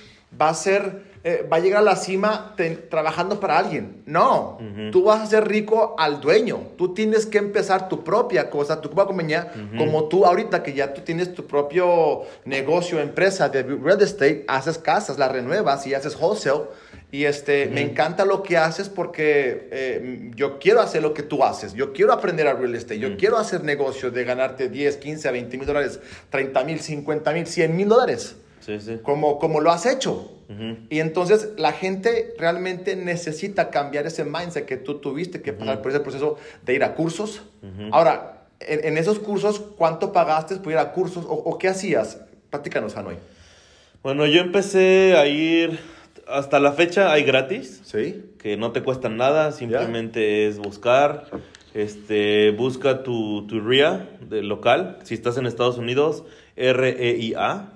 va 0.41 0.49
a 0.51 0.55
ser, 0.55 1.12
eh, 1.25 1.47
va 1.51 1.59
a 1.59 1.61
llegar 1.61 1.81
a 1.81 1.85
la 1.85 1.97
cima 1.97 2.55
te- 2.57 2.71
trabajando 2.77 3.39
para 3.39 3.57
alguien. 3.59 4.03
No, 4.07 4.59
tú 4.91 5.05
vas 5.05 5.21
a 5.21 5.27
ser 5.27 5.47
rico 5.47 5.95
al 5.99 6.21
dueño. 6.21 6.59
Tú 6.77 6.95
tienes 6.95 7.27
que 7.27 7.39
empezar 7.39 7.89
tu 7.89 8.03
propia 8.03 8.51
cosa, 8.51 8.81
tu 8.81 8.89
propia 8.91 9.07
compañía, 9.07 9.53
como 9.79 10.05
tú 10.09 10.25
ahorita 10.27 10.63
que 10.63 10.73
ya 10.73 10.93
tú 10.95 11.03
tienes 11.03 11.33
tu 11.35 11.47
propio 11.47 12.23
negocio, 12.45 13.01
empresa 13.01 13.49
de 13.49 13.63
real 13.63 14.01
estate, 14.03 14.45
haces 14.49 14.79
casas, 14.79 15.19
las 15.19 15.31
renuevas 15.31 15.87
y 15.87 15.95
haces 15.95 16.17
wholesale. 16.21 16.63
Y 17.13 17.27
este, 17.27 17.67
me 17.67 17.83
encanta 17.83 18.25
lo 18.25 18.43
que 18.43 18.57
haces 18.57 18.89
porque 18.89 19.69
eh, 19.71 20.31
yo 20.35 20.59
quiero 20.59 20.81
hacer 20.81 21.03
lo 21.03 21.13
que 21.13 21.23
tú 21.23 21.45
haces. 21.45 21.75
Yo 21.75 21.93
quiero 21.93 22.13
aprender 22.13 22.49
a 22.49 22.55
real 22.55 22.75
estate. 22.75 22.99
Yo 22.99 23.17
quiero 23.19 23.37
hacer 23.37 23.63
negocios 23.65 24.15
de 24.15 24.25
ganarte 24.25 24.71
10, 24.71 24.97
15, 24.97 25.31
20 25.31 25.59
mil 25.59 25.67
dólares, 25.67 26.01
30 26.31 26.65
mil, 26.65 26.81
50 26.81 27.33
mil, 27.33 27.47
100 27.47 27.77
mil 27.77 27.89
dólares 27.89 28.37
Sí, 28.65 28.81
sí. 28.81 28.99
como, 29.03 29.39
como 29.39 29.61
lo 29.61 29.71
has 29.71 29.87
hecho. 29.87 30.31
Y 30.91 31.01
entonces 31.01 31.49
la 31.57 31.73
gente 31.73 32.35
realmente 32.39 32.95
necesita 32.95 33.71
cambiar 33.71 34.07
ese 34.07 34.25
mindset 34.25 34.67
que 34.67 34.77
tú 34.77 34.99
tuviste 34.99 35.41
que 35.41 35.55
pasar 35.55 35.81
por 35.81 35.91
ese 35.93 36.01
proceso 36.01 36.37
de 36.63 36.75
ir 36.75 36.85
a 36.85 36.95
cursos. 36.95 37.43
Ahora, 37.91 38.45
en, 38.61 38.85
en 38.85 38.99
esos 38.99 39.19
cursos, 39.19 39.61
¿cuánto 39.79 40.13
pagaste 40.13 40.57
por 40.57 40.73
ir 40.73 40.79
a 40.79 40.93
cursos 40.93 41.25
o, 41.25 41.33
o 41.33 41.57
qué 41.57 41.69
hacías? 41.69 42.21
Platícanos, 42.51 42.99
Hanoi. 42.99 43.17
Bueno, 44.03 44.27
yo 44.27 44.43
empecé 44.43 45.17
a 45.17 45.27
ir... 45.27 45.79
Hasta 46.29 46.61
la 46.61 46.73
fecha 46.73 47.13
hay 47.13 47.25
gratis. 47.25 47.81
¿Sí? 47.85 48.33
que 48.43 48.57
no 48.57 48.73
te 48.73 48.83
cuestan 48.83 49.17
nada, 49.17 49.53
simplemente 49.53 50.49
es 50.49 50.59
buscar, 50.59 51.27
este, 51.75 52.51
busca 52.51 53.05
tu, 53.05 53.47
tu 53.47 53.61
RIA 53.61 54.09
del 54.29 54.49
local, 54.49 54.99
si 55.05 55.15
estás 55.15 55.39
en 55.39 55.47
Estados 55.47 55.79
Unidos, 55.79 56.25
R-E-I-A. 56.57 57.73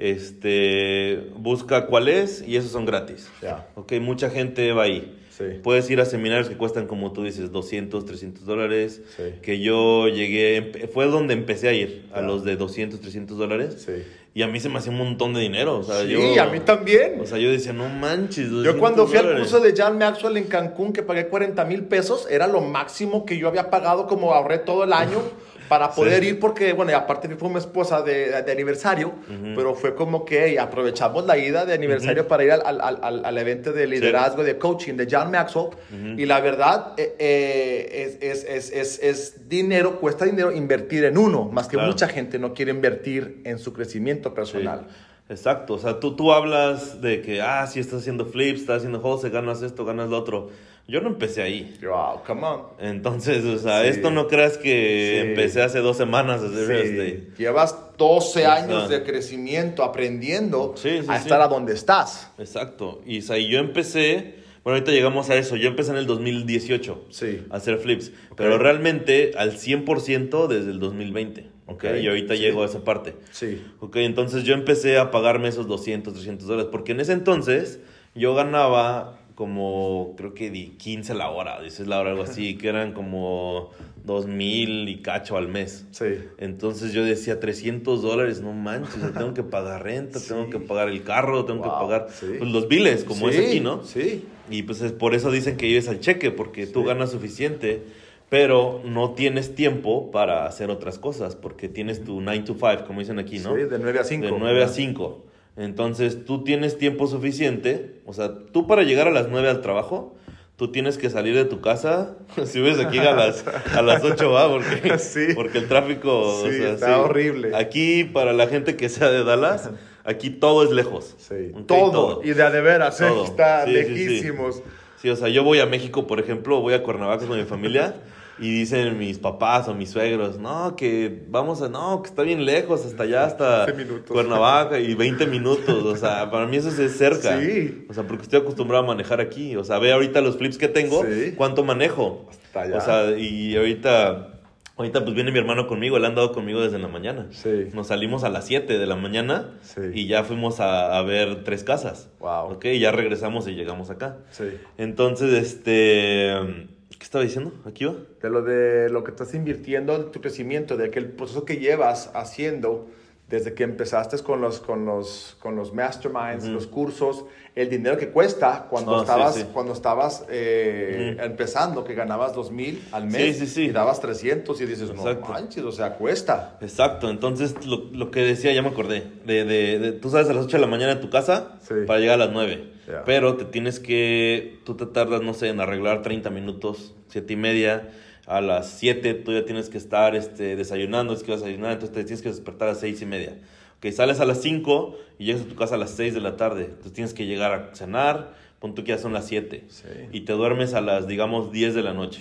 Este, 0.00 1.28
busca 1.36 1.86
cuál 1.86 2.08
es 2.08 2.42
y 2.46 2.56
esos 2.56 2.70
son 2.72 2.84
gratis. 2.86 3.28
Ya. 3.42 3.68
Ok, 3.74 3.92
mucha 4.00 4.30
gente 4.30 4.72
va 4.72 4.84
ahí. 4.84 5.16
Sí. 5.36 5.44
Puedes 5.62 5.88
ir 5.90 6.00
a 6.00 6.04
seminarios 6.04 6.48
que 6.50 6.56
cuestan, 6.56 6.86
como 6.86 7.12
tú 7.12 7.24
dices, 7.24 7.50
200, 7.50 8.04
300 8.04 8.44
dólares. 8.44 9.00
Sí. 9.16 9.22
Que 9.40 9.60
yo 9.60 10.08
llegué, 10.08 10.88
fue 10.92 11.06
donde 11.06 11.32
empecé 11.32 11.68
a 11.68 11.72
ir, 11.72 12.04
a 12.12 12.20
Ya. 12.20 12.26
los 12.26 12.44
de 12.44 12.56
200, 12.56 13.00
300 13.00 13.38
dólares. 13.38 13.82
Sí. 13.86 14.02
Y 14.32 14.42
a 14.42 14.46
mí 14.46 14.60
se 14.60 14.68
me 14.68 14.78
hacía 14.78 14.92
un 14.92 14.98
montón 14.98 15.32
de 15.34 15.40
dinero. 15.40 15.78
O 15.78 15.82
sea, 15.82 16.02
Sí, 16.04 16.10
yo, 16.12 16.40
a 16.42 16.46
mí 16.46 16.60
también. 16.60 17.18
O 17.20 17.26
sea, 17.26 17.38
yo 17.38 17.50
decía, 17.50 17.72
no 17.72 17.88
manches. 17.88 18.48
Yo 18.48 18.56
200 18.74 18.76
cuando 18.80 19.06
fui 19.06 19.16
al 19.16 19.24
dólares. 19.24 19.48
curso 19.48 19.64
de 19.64 19.74
John 19.76 19.98
Maxwell 19.98 20.36
en 20.36 20.44
Cancún, 20.44 20.92
que 20.92 21.02
pagué 21.02 21.26
40 21.28 21.64
mil 21.64 21.84
pesos, 21.84 22.28
era 22.30 22.46
lo 22.46 22.60
máximo 22.60 23.24
que 23.24 23.38
yo 23.38 23.48
había 23.48 23.70
pagado, 23.70 24.06
como 24.06 24.34
ahorré 24.34 24.58
todo 24.58 24.84
el 24.84 24.92
año 24.92 25.18
para 25.70 25.92
poder 25.92 26.24
ir, 26.24 26.40
porque, 26.40 26.72
bueno, 26.72 26.90
y 26.90 26.94
aparte 26.94 27.28
fui 27.28 27.36
con 27.38 27.52
mi 27.52 27.58
esposa 27.60 28.02
de, 28.02 28.42
de 28.42 28.52
aniversario, 28.52 29.12
pero 29.54 29.74
fue 29.76 29.94
como 29.94 30.24
que 30.24 30.58
aprovechamos 30.58 31.24
la 31.24 31.38
ida 31.38 31.64
de 31.64 31.74
aniversario 31.74 32.26
para 32.26 32.42
ir 32.44 32.50
al, 32.50 32.62
al, 32.80 32.98
al, 33.02 33.24
al 33.24 33.38
evento 33.38 33.72
de 33.72 33.86
liderazgo, 33.86 34.42
de 34.42 34.58
coaching 34.58 34.94
de 34.94 35.06
John 35.08 35.30
Maxwell, 35.30 35.70
y 36.18 36.26
la 36.26 36.40
verdad 36.40 36.94
eh, 36.96 37.14
eh, 37.20 38.18
es, 38.20 38.44
es, 38.44 38.44
es, 38.44 38.72
es, 38.72 38.98
es 38.98 39.48
dinero, 39.48 40.00
cuesta 40.00 40.24
dinero 40.24 40.50
invertir 40.50 41.04
en 41.04 41.16
uno, 41.16 41.44
más 41.44 41.68
que 41.68 41.76
Claro. 41.76 41.88
mucha 41.92 42.08
gente 42.08 42.38
no 42.40 42.52
quiere 42.52 42.72
invertir 42.72 43.40
en 43.44 43.60
su 43.60 43.72
crecimiento 43.72 44.34
personal. 44.34 44.86
Sí, 44.88 44.94
Exacto, 45.30 45.74
o 45.74 45.78
sea, 45.78 46.00
tú, 46.00 46.16
tú 46.16 46.32
hablas 46.32 47.00
de 47.00 47.22
que, 47.22 47.40
ah, 47.40 47.64
si 47.68 47.78
estás 47.78 48.00
haciendo 48.00 48.26
flips, 48.26 48.62
estás 48.62 48.78
haciendo 48.78 48.98
Jose, 48.98 49.30
ganas 49.30 49.62
esto, 49.62 49.84
ganas 49.84 50.08
lo 50.10 50.18
otro. 50.18 50.50
Yo 50.88 51.00
no 51.00 51.08
empecé 51.08 51.42
ahí. 51.42 51.76
Wow, 51.82 52.22
come 52.26 52.42
on. 52.44 52.62
Entonces, 52.80 53.44
o 53.44 53.58
sea, 53.58 53.82
Sí. 53.82 53.88
esto 53.90 54.10
no 54.10 54.26
creas 54.26 54.58
que 54.58 55.20
Sí. 55.22 55.28
empecé 55.28 55.62
hace 55.62 55.78
dos 55.78 55.96
semanas 55.96 56.42
a 56.42 56.46
hacer 56.46 56.66
real 56.66 56.82
Sí. 56.82 56.88
estate. 56.88 57.28
Llevas 57.38 57.76
12 57.96 58.46
años 58.46 58.88
de 58.88 59.02
crecimiento 59.04 59.84
aprendiendo 59.84 60.74
a 61.08 61.16
estar 61.16 61.40
a 61.40 61.46
donde 61.48 61.74
estás. 61.74 62.30
Exacto. 62.38 63.02
Y 63.06 63.18
o 63.20 63.22
sea, 63.22 63.38
y 63.38 63.48
yo 63.48 63.60
empecé, 63.60 64.34
bueno, 64.64 64.74
ahorita 64.76 64.90
llegamos 64.90 65.30
a 65.30 65.36
eso, 65.36 65.54
yo 65.54 65.68
empecé 65.68 65.92
en 65.92 65.98
el 65.98 66.06
2018 66.06 67.04
Sí. 67.10 67.42
a 67.50 67.56
hacer 67.56 67.78
flips, 67.78 68.10
pero 68.36 68.58
realmente 68.58 69.30
al 69.36 69.52
100% 69.58 70.48
desde 70.48 70.72
el 70.72 70.80
2020, 70.80 71.42
¿ok? 71.66 71.84
Ok, 71.84 71.84
Y 72.02 72.08
ahorita 72.08 72.34
llego 72.34 72.62
a 72.64 72.66
esa 72.66 72.82
parte. 72.82 73.14
Sí. 73.30 73.62
Ok, 73.78 73.94
entonces 73.96 74.42
yo 74.42 74.54
empecé 74.54 74.98
a 74.98 75.12
pagarme 75.12 75.48
esos 75.48 75.68
200, 75.68 76.14
300 76.14 76.48
dólares, 76.48 76.68
porque 76.72 76.92
en 76.92 77.00
ese 77.00 77.12
entonces 77.12 77.78
yo 78.16 78.34
ganaba 78.34 79.19
como, 79.40 80.16
creo 80.18 80.34
que 80.34 80.50
di 80.50 80.74
15 80.76 81.14
la 81.14 81.30
hora, 81.30 81.62
dices 81.62 81.86
la 81.86 81.98
hora, 81.98 82.10
algo 82.10 82.24
así, 82.24 82.58
que 82.58 82.68
eran 82.68 82.92
como 82.92 83.70
2 84.04 84.26
mil 84.26 84.86
y 84.86 85.00
cacho 85.00 85.38
al 85.38 85.48
mes. 85.48 85.86
Sí. 85.92 86.18
Entonces 86.36 86.92
yo 86.92 87.02
decía 87.06 87.40
300 87.40 88.02
dólares, 88.02 88.42
no 88.42 88.52
manches, 88.52 89.00
tengo 89.14 89.32
que 89.32 89.42
pagar 89.42 89.82
renta, 89.82 90.20
tengo 90.28 90.50
que 90.50 90.58
pagar 90.58 90.90
el 90.90 91.04
carro, 91.04 91.46
tengo 91.46 91.62
que 91.62 91.70
pagar 91.70 92.08
sí. 92.12 92.26
pues, 92.36 92.50
los 92.50 92.68
biles, 92.68 93.04
como 93.04 93.30
Sí, 93.30 93.36
es 93.38 93.46
aquí, 93.46 93.60
¿no? 93.60 93.82
Sí. 93.82 94.26
Y 94.50 94.64
pues 94.64 94.82
es 94.82 94.92
por 94.92 95.14
eso 95.14 95.30
dicen 95.30 95.56
que 95.56 95.64
vives 95.64 95.88
al 95.88 96.00
cheque, 96.00 96.30
porque 96.30 96.66
tú 96.66 96.84
ganas 96.84 97.10
suficiente, 97.10 97.82
pero 98.28 98.82
no 98.84 99.12
tienes 99.12 99.54
tiempo 99.54 100.10
para 100.10 100.44
hacer 100.44 100.68
otras 100.68 100.98
cosas, 100.98 101.34
porque 101.34 101.70
tienes 101.70 102.04
tu 102.04 102.20
9 102.20 102.40
to 102.40 102.56
5, 102.60 102.84
como 102.86 103.00
dicen 103.00 103.18
aquí, 103.18 103.38
¿no? 103.38 103.56
Sí, 103.56 103.62
de 103.62 103.78
9 103.78 104.00
a 104.00 104.04
5. 104.04 104.26
De 104.26 104.32
9 104.38 104.64
a 104.64 104.68
5. 104.68 105.29
Entonces 105.60 106.24
tú 106.24 106.42
tienes 106.42 106.78
tiempo 106.78 107.06
suficiente, 107.06 108.00
o 108.06 108.14
sea, 108.14 108.32
tú 108.50 108.66
para 108.66 108.82
llegar 108.82 109.06
a 109.08 109.10
las 109.10 109.28
9 109.28 109.46
al 109.50 109.60
trabajo, 109.60 110.16
tú 110.56 110.72
tienes 110.72 110.96
que 110.96 111.10
salir 111.10 111.34
de 111.34 111.44
tu 111.44 111.60
casa, 111.60 112.16
si 112.46 112.60
ves 112.60 112.78
aquí 112.78 112.98
a 112.98 113.12
las, 113.12 113.44
a 113.74 113.82
las 113.82 114.02
8 114.02 114.30
va, 114.30 114.48
porque, 114.48 114.98
Sí. 114.98 115.34
porque 115.34 115.58
el 115.58 115.68
tráfico 115.68 116.18
o 116.18 116.46
Sí, 116.46 116.56
sea, 116.56 116.70
está 116.72 117.00
horrible. 117.02 117.54
Aquí, 117.54 118.04
para 118.04 118.32
la 118.32 118.46
gente 118.46 118.74
que 118.76 118.88
sea 118.88 119.10
de 119.10 119.22
Dallas, 119.22 119.68
aquí 120.04 120.30
todo 120.30 120.64
es 120.64 120.70
lejos. 120.70 121.14
Sí. 121.18 121.52
Ok, 121.54 121.66
todo. 121.66 122.20
Y 122.24 122.30
de 122.30 122.42
a 122.42 122.50
de 122.50 122.62
veras, 122.62 122.98
¿eh? 123.02 123.08
Está 123.22 123.66
lejísimos. 123.66 124.62
Sí, 125.02 125.10
o 125.10 125.16
sea, 125.16 125.28
yo 125.28 125.44
voy 125.44 125.60
a 125.60 125.66
México, 125.66 126.06
por 126.06 126.20
ejemplo, 126.20 126.60
voy 126.62 126.72
a 126.72 126.82
Cuernavaca 126.82 127.26
con 127.26 127.38
mi 127.38 127.44
familia 127.44 127.96
y 128.40 128.50
dicen 128.50 128.98
mis 128.98 129.18
papás 129.18 129.68
o 129.68 129.74
mis 129.74 129.90
suegros, 129.90 130.38
no, 130.38 130.74
que 130.76 131.24
vamos 131.28 131.60
a, 131.62 131.68
no, 131.68 132.02
que 132.02 132.08
está 132.08 132.22
bien 132.22 132.44
lejos, 132.44 132.84
hasta 132.86 133.02
allá, 133.02 133.24
hasta 133.24 133.66
20 133.66 133.84
minutos. 133.84 134.10
Cuernavaca 134.10 134.78
y 134.78 134.94
20 134.94 135.26
minutos, 135.26 135.84
o 135.84 135.96
sea, 135.96 136.30
para 136.30 136.46
mí 136.46 136.56
eso 136.56 136.68
es 136.70 136.96
cerca. 136.96 137.38
Sí. 137.40 137.84
O 137.88 137.94
sea, 137.94 138.04
porque 138.04 138.22
estoy 138.22 138.40
acostumbrado 138.40 138.84
a 138.84 138.86
manejar 138.86 139.20
aquí, 139.20 139.56
o 139.56 139.64
sea, 139.64 139.78
ve 139.78 139.92
ahorita 139.92 140.20
los 140.20 140.36
flips 140.38 140.58
que 140.58 140.68
tengo, 140.68 141.04
Sí. 141.04 141.32
cuánto 141.36 141.64
manejo. 141.64 142.26
Hasta 142.30 142.62
allá. 142.62 142.76
O 142.76 142.80
sea, 142.80 143.18
y 143.18 143.56
ahorita, 143.56 144.40
ahorita 144.76 145.02
pues 145.04 145.14
viene 145.14 145.30
mi 145.32 145.38
hermano 145.38 145.66
conmigo, 145.66 145.98
él 145.98 146.04
ha 146.04 146.08
andado 146.08 146.32
conmigo 146.32 146.62
desde 146.62 146.78
la 146.78 146.88
mañana. 146.88 147.26
Sí. 147.30 147.66
Nos 147.74 147.88
salimos 147.88 148.24
a 148.24 148.30
las 148.30 148.46
7 148.46 148.78
de 148.78 148.86
la 148.86 148.96
mañana 148.96 149.58
Sí. 149.62 149.80
y 149.94 150.06
ya 150.06 150.24
fuimos 150.24 150.60
a, 150.60 150.96
a 150.98 151.02
ver 151.02 151.44
tres 151.44 151.62
casas. 151.64 152.08
Wow. 152.20 152.52
Ok, 152.54 152.66
ya 152.78 152.90
regresamos 152.90 153.46
y 153.48 153.52
llegamos 153.52 153.90
acá. 153.90 154.16
Sí. 154.30 154.44
Entonces, 154.78 155.32
este. 155.34 156.68
¿Qué 156.98 157.04
estaba 157.04 157.24
diciendo? 157.24 157.52
¿Aquí 157.64 157.84
va? 157.84 157.94
De 158.20 158.30
lo 158.30 158.42
de 158.42 158.90
lo 158.90 159.04
que 159.04 159.12
estás 159.12 159.32
invirtiendo 159.34 159.96
en 159.96 160.10
tu 160.10 160.20
crecimiento, 160.20 160.76
de 160.76 160.86
aquel 160.86 161.12
proceso 161.12 161.44
que 161.44 161.56
llevas 161.56 162.10
haciendo 162.14 162.88
desde 163.30 163.54
que 163.54 163.62
empezaste 163.62 164.18
con 164.24 164.40
los, 164.40 164.58
con 164.60 164.84
los, 164.84 165.36
con 165.40 165.54
los 165.56 165.72
masterminds, 165.72 166.44
los 166.46 166.66
cursos, 166.66 167.24
el 167.54 167.70
dinero 167.70 167.96
que 167.96 168.08
cuesta 168.10 168.66
cuando 168.68 168.98
Ah, 168.98 169.02
estabas, 169.02 169.34
sí. 169.36 169.44
cuando 169.52 169.72
estabas 169.72 170.26
eh, 170.28 171.16
empezando, 171.20 171.84
que 171.84 171.94
ganabas 171.94 172.34
2 172.34 172.50
mil 172.50 172.82
al 172.92 173.06
mes 173.06 173.38
Sí, 173.38 173.46
sí, 173.46 173.52
sí. 173.54 173.62
y 173.66 173.70
dabas 173.70 174.00
300 174.00 174.60
y 174.60 174.66
dices, 174.66 174.90
Exacto. 174.90 175.20
no 175.28 175.28
manches, 175.28 175.62
o 175.64 175.70
sea, 175.72 175.94
cuesta. 175.94 176.58
Exacto, 176.60 177.08
entonces 177.08 177.64
lo, 177.64 177.84
lo 177.92 178.10
que 178.10 178.20
decía, 178.20 178.52
ya 178.52 178.62
me 178.62 178.68
acordé. 178.68 179.04
De, 179.24 179.44
de, 179.44 179.78
de- 179.78 179.92
tú 179.92 180.10
sabes 180.10 180.28
a 180.28 180.32
las 180.34 180.44
8 180.46 180.56
de 180.56 180.60
la 180.60 180.66
mañana 180.66 180.96
de 180.96 181.00
tu 181.00 181.08
casa 181.08 181.58
para 181.86 182.00
llegar 182.00 182.16
a 182.20 182.24
las 182.26 182.32
9. 182.32 182.72
Ya. 182.88 183.04
Pero 183.04 183.36
te 183.36 183.44
tienes 183.44 183.78
que. 183.78 184.58
Tú 184.64 184.74
te 184.76 184.86
tardas, 184.86 185.22
no 185.22 185.34
sé, 185.34 185.48
en 185.50 185.60
arreglar 185.60 186.02
30 186.02 186.30
minutos, 186.30 186.94
7 187.08 187.32
y 187.32 187.36
media. 187.36 187.90
A 188.26 188.40
las 188.40 188.70
7 188.78 189.14
tú 189.14 189.32
ya 189.32 189.44
tienes 189.44 189.68
que 189.68 189.78
estar 189.78 190.14
este, 190.14 190.56
desayunando, 190.56 191.12
es 191.12 191.22
que 191.22 191.32
vas 191.32 191.42
a 191.42 191.46
desayunar, 191.46 191.72
entonces 191.72 191.94
te 191.94 192.04
tienes 192.04 192.22
que 192.22 192.28
despertar 192.28 192.68
a 192.68 192.72
las 192.72 192.80
6 192.80 193.02
y 193.02 193.06
media. 193.06 193.38
Ok, 193.78 193.90
sales 193.92 194.20
a 194.20 194.24
las 194.24 194.42
5 194.42 194.96
y 195.18 195.24
llegas 195.24 195.42
a 195.42 195.46
tu 195.46 195.54
casa 195.54 195.74
a 195.76 195.78
las 195.78 195.90
6 195.90 196.14
de 196.14 196.20
la 196.20 196.36
tarde. 196.36 196.64
Entonces 196.64 196.92
tienes 196.92 197.14
que 197.14 197.26
llegar 197.26 197.52
a 197.52 197.74
cenar, 197.74 198.34
pon 198.58 198.74
tú 198.74 198.84
que 198.84 198.90
ya 198.90 198.98
son 198.98 199.12
las 199.12 199.26
7. 199.26 199.64
Sí. 199.68 199.88
Y 200.12 200.20
te 200.22 200.34
duermes 200.34 200.74
a 200.74 200.80
las, 200.80 201.06
digamos, 201.06 201.50
10 201.50 201.74
de 201.74 201.82
la 201.82 201.94
noche. 201.94 202.20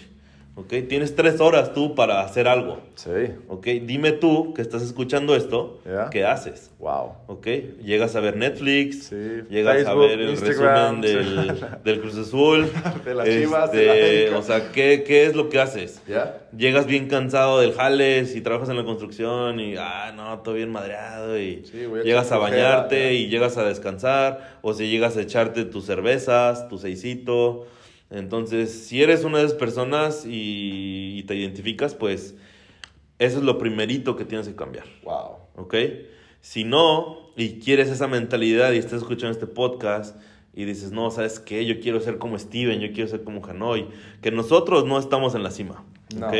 Ok, 0.56 0.74
tienes 0.90 1.16
3 1.16 1.40
horas 1.40 1.74
tú 1.74 1.96
para 1.96 2.20
hacer 2.22 2.50
algo. 2.50 2.82
Sí. 2.96 3.10
Ok, 3.48 3.66
dime 3.86 4.12
tú 4.12 4.54
que 4.54 4.62
estás 4.62 4.82
escuchando 4.82 5.34
esto, 5.34 5.80
Ya. 5.86 6.10
¿qué 6.10 6.26
haces? 6.26 6.72
Wow. 6.80 7.14
Ok, 7.28 7.48
llegas 7.82 8.14
a 8.18 8.20
ver 8.20 8.36
Netflix, 8.36 9.06
Sí, 9.06 9.16
llegas 9.50 9.76
Facebook, 9.78 9.92
a 10.04 10.08
ver 10.08 10.20
el 10.20 10.30
Instagram. 10.32 11.02
resumen 11.02 11.02
del, 11.02 11.66
del 11.86 12.02
Cruz 12.02 12.18
Azul, 12.18 12.70
De 13.06 13.16
las 13.16 13.30
Chivas, 13.30 13.72
de 13.72 13.86
la 13.86 13.96
este, 13.96 14.36
o 14.36 14.42
sea, 14.42 14.72
¿qué, 14.74 15.04
¿qué 15.08 15.26
es 15.26 15.34
lo 15.36 15.48
que 15.48 15.62
haces? 15.62 16.02
¿Ya? 16.06 16.40
Llegas 16.58 16.88
bien 16.88 17.08
cansado 17.08 17.62
del 17.62 17.72
jale, 17.72 18.26
si 18.26 18.42
trabajas 18.42 18.68
en 18.68 18.76
la 18.76 18.84
construcción 18.84 19.62
y, 19.62 19.76
ah, 19.78 20.12
no, 20.14 20.40
todo 20.40 20.56
bien 20.56 20.72
madreado 20.74 21.40
y 21.40 21.64
Sí, 21.72 21.86
a 21.86 22.04
llegas 22.04 22.34
a 22.34 22.38
bañarte 22.38 23.14
y 23.14 23.30
llegas 23.30 23.56
a 23.58 23.64
descansar 23.64 24.58
o 24.62 24.74
si 24.74 24.90
llegas 24.90 25.16
a 25.16 25.22
echarte 25.22 25.64
tus 25.64 25.86
cervezas, 25.86 26.68
tu 26.68 26.78
seisito. 26.78 27.66
Entonces, 28.12 28.72
si 28.88 29.02
eres 29.04 29.24
una 29.24 29.38
de 29.40 29.46
esas 29.46 29.58
personas 29.58 30.26
y, 30.26 31.20
y 31.20 31.24
te 31.24 31.36
identificas, 31.36 31.94
pues 31.96 32.36
eso 33.20 33.38
es 33.38 33.44
lo 33.44 33.58
primerito 33.58 34.16
que 34.16 34.26
tienes 34.26 34.48
que 34.48 34.56
cambiar. 34.56 34.86
Wow. 35.04 35.38
¿ok? 35.58 35.76
Si 36.42 36.64
no, 36.64 37.32
y 37.36 37.60
quieres 37.60 37.90
esa 37.90 38.08
mentalidad 38.08 38.72
y 38.72 38.78
estás 38.78 39.02
escuchando 39.02 39.32
este 39.32 39.46
podcast 39.48 40.16
y 40.56 40.66
dices, 40.66 40.92
no, 40.92 41.12
¿sabes 41.12 41.40
qué? 41.40 41.66
Yo 41.66 41.80
quiero 41.80 42.00
ser 42.00 42.18
como 42.18 42.40
Steven, 42.40 42.80
yo 42.80 42.92
quiero 42.94 43.10
ser 43.10 43.24
como 43.24 43.46
Hanoi, 43.46 43.88
que 44.22 44.32
nosotros 44.32 44.86
no 44.86 44.98
estamos 44.98 45.36
en 45.36 45.44
la 45.44 45.52
cima, 45.52 45.84
No. 46.18 46.28
¿ok? 46.28 46.34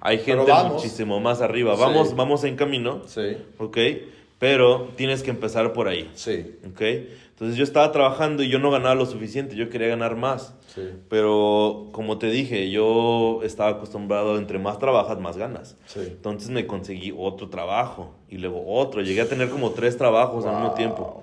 Hay 0.00 0.18
gente 0.18 0.50
vamos. 0.50 0.74
muchísimo 0.74 1.18
más 1.18 1.40
arriba, 1.40 1.74
Sí. 1.74 1.80
vamos, 1.80 2.14
vamos 2.14 2.44
en 2.44 2.54
camino, 2.56 3.02
Sí. 3.06 3.36
¿ok? 3.58 3.76
Pero 4.38 4.90
tienes 4.96 5.22
que 5.24 5.30
empezar 5.30 5.72
por 5.72 5.88
ahí, 5.88 6.08
Sí. 6.14 6.54
¿ok? 6.70 6.82
Entonces 7.38 7.56
yo 7.56 7.62
estaba 7.62 7.92
trabajando 7.92 8.42
y 8.42 8.48
yo 8.48 8.58
no 8.58 8.72
ganaba 8.72 8.96
lo 8.96 9.06
suficiente, 9.06 9.54
yo 9.54 9.70
quería 9.70 9.86
ganar 9.86 10.16
más. 10.16 10.56
Sí. 10.74 10.82
Pero 11.08 11.86
como 11.92 12.18
te 12.18 12.30
dije, 12.30 12.68
yo 12.68 13.44
estaba 13.44 13.70
acostumbrado, 13.70 14.38
entre 14.38 14.58
más 14.58 14.80
trabajas, 14.80 15.20
más 15.20 15.36
ganas. 15.36 15.76
Sí. 15.86 16.00
Entonces 16.02 16.50
me 16.50 16.66
conseguí 16.66 17.14
otro 17.16 17.48
trabajo 17.48 18.16
y 18.28 18.38
luego 18.38 18.64
otro. 18.66 19.02
Llegué 19.02 19.20
a 19.20 19.28
tener 19.28 19.50
como 19.50 19.70
tres 19.70 19.96
trabajos 19.96 20.46
al 20.46 20.56
mismo 20.56 20.74
tiempo. 20.74 21.22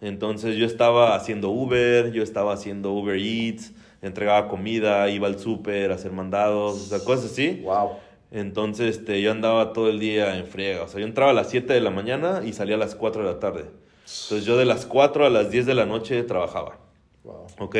Entonces 0.00 0.54
yo 0.54 0.66
estaba 0.66 1.16
haciendo 1.16 1.50
Uber, 1.50 2.12
yo 2.12 2.22
estaba 2.22 2.52
haciendo 2.52 2.92
Uber 2.92 3.18
Eats, 3.18 3.72
entregaba 4.02 4.46
comida, 4.46 5.10
iba 5.10 5.26
al 5.26 5.40
súper 5.40 5.90
a 5.90 5.96
hacer 5.96 6.12
mandados, 6.12 6.74
o 6.76 6.86
sea, 6.86 7.00
cosas 7.00 7.32
así. 7.32 7.62
Wow. 7.64 7.90
Entonces 8.30 8.98
este, 8.98 9.20
yo 9.20 9.32
andaba 9.32 9.72
todo 9.72 9.88
el 9.88 9.98
día 9.98 10.38
en 10.38 10.46
friega. 10.46 10.84
O 10.84 10.86
sea, 10.86 11.00
yo 11.00 11.06
entraba 11.08 11.32
a 11.32 11.34
las 11.34 11.50
7 11.50 11.72
de 11.72 11.80
la 11.80 11.90
mañana 11.90 12.42
y 12.44 12.52
salía 12.52 12.76
a 12.76 12.78
las 12.78 12.94
4 12.94 13.24
de 13.24 13.32
la 13.32 13.40
tarde. 13.40 13.64
Entonces 14.06 14.44
yo 14.44 14.56
de 14.56 14.64
las 14.64 14.86
4 14.86 15.26
a 15.26 15.30
las 15.30 15.50
10 15.50 15.66
de 15.66 15.74
la 15.74 15.84
noche 15.84 16.22
trabajaba. 16.22 16.78
Wow. 17.24 17.46
¿ok? 17.58 17.76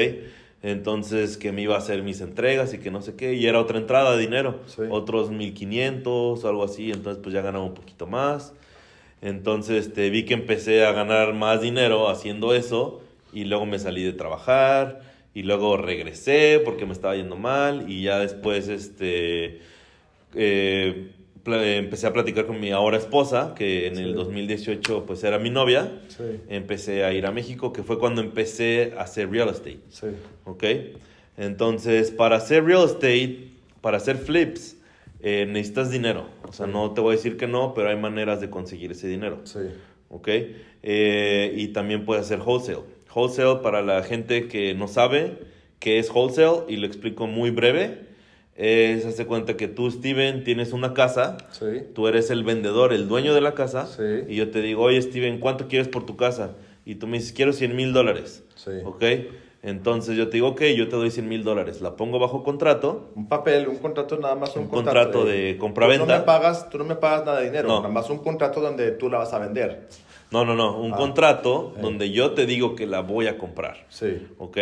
Entonces 0.62 1.36
que 1.36 1.52
me 1.52 1.62
iba 1.62 1.76
a 1.76 1.78
hacer 1.78 2.02
mis 2.02 2.20
entregas 2.20 2.74
y 2.74 2.78
que 2.78 2.90
no 2.90 3.00
sé 3.00 3.14
qué, 3.14 3.34
y 3.34 3.46
era 3.46 3.60
otra 3.60 3.78
entrada 3.78 4.16
de 4.16 4.20
dinero, 4.20 4.60
Sí. 4.66 4.82
otros 4.90 5.30
1500 5.30 6.42
o 6.44 6.48
algo 6.48 6.64
así, 6.64 6.90
entonces 6.90 7.22
pues 7.22 7.32
ya 7.32 7.42
ganaba 7.42 7.64
un 7.64 7.74
poquito 7.74 8.06
más. 8.06 8.52
Entonces 9.22 9.86
este, 9.86 10.10
vi 10.10 10.24
que 10.24 10.34
empecé 10.34 10.84
a 10.84 10.92
ganar 10.92 11.34
más 11.34 11.60
dinero 11.60 12.08
haciendo 12.08 12.54
eso 12.54 13.00
y 13.32 13.44
luego 13.44 13.66
me 13.66 13.78
salí 13.78 14.02
de 14.02 14.12
trabajar 14.12 15.00
y 15.34 15.42
luego 15.42 15.76
regresé 15.76 16.60
porque 16.64 16.86
me 16.86 16.92
estaba 16.92 17.14
yendo 17.14 17.36
mal 17.36 17.88
y 17.88 18.02
ya 18.02 18.18
después 18.18 18.68
este, 18.68 19.60
eh, 20.34 21.10
empecé 21.46 22.06
a 22.06 22.12
platicar 22.12 22.46
con 22.46 22.60
mi 22.60 22.70
ahora 22.70 22.96
esposa, 22.96 23.54
que 23.56 23.86
en 23.86 23.98
el 23.98 24.14
2018 24.14 25.06
pues 25.06 25.24
era 25.24 25.38
mi 25.38 25.50
novia. 25.50 25.92
Empecé 26.48 27.04
a 27.04 27.12
ir 27.12 27.26
a 27.26 27.32
México, 27.32 27.72
que 27.72 27.82
fue 27.82 27.98
cuando 27.98 28.20
empecé 28.20 28.94
a 28.96 29.02
hacer 29.02 29.30
real 29.30 29.48
estate. 29.48 29.80
Sí. 29.88 30.06
¿Ok? 30.44 30.64
Entonces, 31.36 32.10
para 32.10 32.36
hacer 32.36 32.64
real 32.64 32.84
estate, 32.84 33.50
para 33.80 33.98
hacer 33.98 34.16
flips, 34.16 34.76
eh, 35.20 35.46
necesitas 35.48 35.90
dinero. 35.90 36.28
O 36.48 36.52
sea, 36.52 36.66
no 36.66 36.92
te 36.92 37.00
voy 37.00 37.14
a 37.14 37.16
decir 37.16 37.36
que 37.36 37.46
no, 37.46 37.74
pero 37.74 37.88
hay 37.88 37.96
maneras 37.96 38.40
de 38.40 38.50
conseguir 38.50 38.92
ese 38.92 39.08
dinero. 39.08 39.40
Sí. 39.44 39.60
¿Ok? 40.08 40.28
Eh, 40.82 41.52
y 41.56 41.68
también 41.68 42.04
puedes 42.04 42.24
hacer 42.24 42.40
wholesale. 42.40 42.84
Wholesale, 43.14 43.60
para 43.62 43.82
la 43.82 44.02
gente 44.02 44.48
que 44.48 44.74
no 44.74 44.88
sabe 44.88 45.38
qué 45.78 45.98
es 45.98 46.10
wholesale, 46.10 46.64
y 46.68 46.76
lo 46.76 46.86
explico 46.86 47.26
muy 47.26 47.50
breve, 47.50 48.05
es, 48.56 49.04
hace 49.04 49.26
cuenta 49.26 49.56
que 49.56 49.68
tú, 49.68 49.90
Steven, 49.90 50.42
tienes 50.44 50.72
una 50.72 50.94
casa, 50.94 51.36
Sí. 51.50 51.66
tú 51.94 52.08
eres 52.08 52.30
el 52.30 52.42
vendedor, 52.44 52.92
el 52.92 53.06
dueño 53.08 53.34
de 53.34 53.40
la 53.40 53.54
casa, 53.54 53.86
Sí. 53.86 54.24
y 54.28 54.36
yo 54.36 54.50
te 54.50 54.62
digo, 54.62 54.82
oye, 54.84 55.00
Steven, 55.02 55.38
¿cuánto 55.38 55.68
quieres 55.68 55.88
por 55.88 56.06
tu 56.06 56.16
casa? 56.16 56.52
Y 56.84 56.94
tú 56.96 57.06
me 57.06 57.18
dices, 57.18 57.32
quiero 57.32 57.52
100 57.52 57.74
mil 57.76 57.92
dólares. 57.92 58.44
Sí. 58.54 58.70
¿Ok? 58.84 59.02
Entonces 59.62 60.16
yo 60.16 60.28
te 60.28 60.34
digo, 60.36 60.48
ok, 60.48 60.62
yo 60.76 60.88
te 60.88 60.94
doy 60.96 61.10
100 61.10 61.28
mil 61.28 61.42
dólares. 61.42 61.80
La 61.80 61.96
pongo 61.96 62.18
bajo 62.20 62.44
contrato. 62.44 63.10
Un 63.16 63.28
papel, 63.28 63.66
un 63.66 63.76
contrato 63.78 64.16
nada 64.18 64.36
más 64.36 64.54
un, 64.54 64.62
Un 64.62 64.68
contrato 64.68 65.24
de 65.24 65.54
Tú 65.54 65.58
compraventa. 65.60 66.06
no 66.06 66.18
me 66.20 66.24
pagas, 66.24 66.70
tú 66.70 66.78
no 66.78 66.84
me 66.84 66.94
pagas 66.94 67.24
nada 67.26 67.40
de 67.40 67.46
dinero, 67.46 67.66
No. 67.68 67.76
nada 67.80 67.88
más 67.92 68.08
un 68.08 68.18
contrato 68.18 68.60
donde 68.60 68.92
tú 68.92 69.10
la 69.10 69.18
vas 69.18 69.32
a 69.32 69.40
vender. 69.40 69.88
No, 70.30 70.44
no, 70.44 70.54
no, 70.54 70.78
un 70.80 70.92
Ah. 70.92 70.96
contrato 70.96 71.74
Eh. 71.76 71.80
donde 71.82 72.10
yo 72.12 72.32
te 72.32 72.46
digo 72.46 72.76
que 72.76 72.86
la 72.86 73.00
voy 73.00 73.26
a 73.26 73.38
comprar. 73.38 73.86
Sí. 73.88 74.28
¿Ok? 74.38 74.58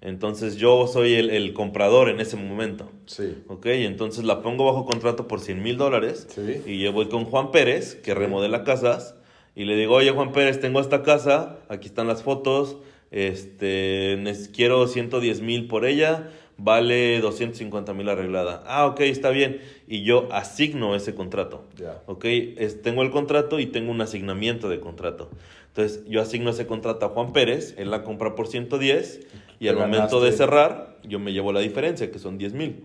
Entonces 0.00 0.56
yo 0.56 0.86
soy 0.86 1.14
el, 1.14 1.30
el 1.30 1.52
comprador 1.52 2.08
en 2.08 2.20
ese 2.20 2.36
momento. 2.36 2.90
Sí. 3.06 3.42
¿Ok? 3.48 3.66
Entonces 3.66 4.24
la 4.24 4.42
pongo 4.42 4.64
bajo 4.64 4.84
contrato 4.84 5.26
por 5.26 5.40
100 5.40 5.62
mil 5.62 5.76
dólares. 5.76 6.28
Sí. 6.30 6.62
Y 6.66 6.78
yo 6.80 6.92
voy 6.92 7.08
con 7.08 7.24
Juan 7.24 7.50
Pérez, 7.50 7.96
que 7.96 8.14
remodela 8.14 8.64
casas. 8.64 9.16
Y 9.56 9.64
le 9.64 9.76
digo, 9.76 9.94
oye 9.94 10.12
Juan 10.12 10.32
Pérez, 10.32 10.60
tengo 10.60 10.80
esta 10.80 11.02
casa. 11.02 11.58
Aquí 11.68 11.88
están 11.88 12.06
las 12.06 12.22
fotos. 12.22 12.76
Este, 13.10 14.22
quiero 14.54 14.86
110 14.86 15.40
mil 15.40 15.66
por 15.66 15.84
ella. 15.84 16.30
Vale 16.60 17.20
250 17.20 17.94
mil 17.94 18.08
arreglada. 18.08 18.64
Ah, 18.66 18.86
ok, 18.86 19.00
está 19.02 19.30
bien. 19.30 19.60
Y 19.86 20.02
yo 20.02 20.26
asigno 20.32 20.96
ese 20.96 21.14
contrato. 21.14 21.64
Ya. 21.76 22.02
Ok, 22.06 22.24
es- 22.24 22.82
tengo 22.82 23.02
el 23.02 23.10
contrato 23.10 23.60
y 23.60 23.66
tengo 23.66 23.92
un 23.92 24.00
asignamiento 24.00 24.68
de 24.68 24.80
contrato. 24.80 25.30
Entonces, 25.68 26.02
yo 26.08 26.20
asigno 26.20 26.50
ese 26.50 26.66
contrato 26.66 27.06
a 27.06 27.10
Juan 27.10 27.32
Pérez, 27.32 27.74
él 27.78 27.90
la 27.92 28.02
compra 28.02 28.34
por 28.34 28.48
110 28.48 29.20
y 29.60 29.64
Te 29.64 29.68
al 29.70 29.76
momento 29.76 30.20
de 30.20 30.32
cerrar, 30.32 30.98
yo 31.04 31.20
me 31.20 31.32
llevo 31.32 31.52
la 31.52 31.60
diferencia, 31.60 32.10
que 32.10 32.18
son 32.18 32.38
10 32.38 32.52
mil. 32.54 32.84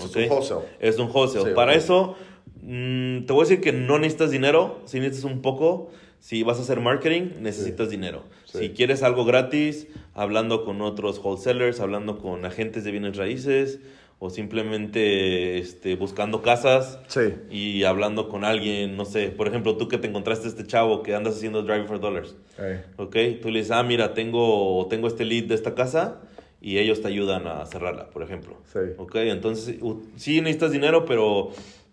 Ok. 0.00 0.16
es 0.16 0.16
un 0.16 0.30
wholesale. 0.30 0.64
Es 0.80 0.98
un 0.98 1.10
wholesale. 1.12 1.44
Sí, 1.50 1.54
Para 1.54 1.74
eso, 1.74 2.14
mm, 2.62 3.24
te 3.26 3.32
voy 3.32 3.42
a 3.44 3.48
decir 3.48 3.60
que 3.60 3.72
no 3.72 3.98
necesitas 3.98 4.30
dinero, 4.30 4.80
si 4.84 5.00
necesitas 5.00 5.30
un 5.30 5.42
poco. 5.42 5.90
Si 6.20 6.42
vas 6.42 6.58
a 6.58 6.62
hacer 6.62 6.80
marketing, 6.80 7.32
necesitas 7.40 7.90
dinero. 7.90 8.22
Sí. 8.54 8.58
Si 8.60 8.70
quieres 8.70 9.02
algo 9.02 9.24
gratis, 9.24 9.88
hablando 10.14 10.64
con 10.64 10.80
otros 10.80 11.18
wholesalers, 11.22 11.80
hablando 11.80 12.18
con 12.18 12.44
agentes 12.44 12.84
de 12.84 12.90
bienes 12.92 13.16
raíces 13.16 13.80
o 14.20 14.30
simplemente 14.30 15.58
este, 15.58 15.96
buscando 15.96 16.40
casas 16.40 16.98
Sí. 17.08 17.34
y 17.50 17.82
hablando 17.84 18.28
con 18.28 18.44
alguien, 18.44 18.96
no 18.96 19.04
sé, 19.04 19.28
por 19.30 19.48
ejemplo, 19.48 19.76
tú 19.76 19.88
que 19.88 19.98
te 19.98 20.06
encontraste 20.06 20.48
este 20.48 20.64
chavo 20.66 21.02
que 21.02 21.14
andas 21.14 21.34
haciendo 21.36 21.62
Driving 21.62 21.86
for 21.88 22.00
Dollars, 22.00 22.36
Eh, 22.58 22.82
¿ok? 22.96 23.16
Tú 23.42 23.50
le 23.50 23.58
dices, 23.58 23.72
ah, 23.72 23.82
mira, 23.82 24.14
tengo, 24.14 24.86
tengo 24.88 25.08
este 25.08 25.24
lead 25.24 25.44
de 25.44 25.54
esta 25.56 25.74
casa 25.74 26.20
y 26.62 26.78
ellos 26.78 27.02
te 27.02 27.08
ayudan 27.08 27.46
a 27.46 27.66
cerrarla, 27.66 28.06
por 28.10 28.22
ejemplo. 28.22 28.56
Sí. 28.72 28.78
¿Ok? 28.98 29.16
Entonces, 29.16 29.76
sí 30.16 30.40
necesitas 30.40 30.70
dinero, 30.70 31.04
pero 31.04 31.50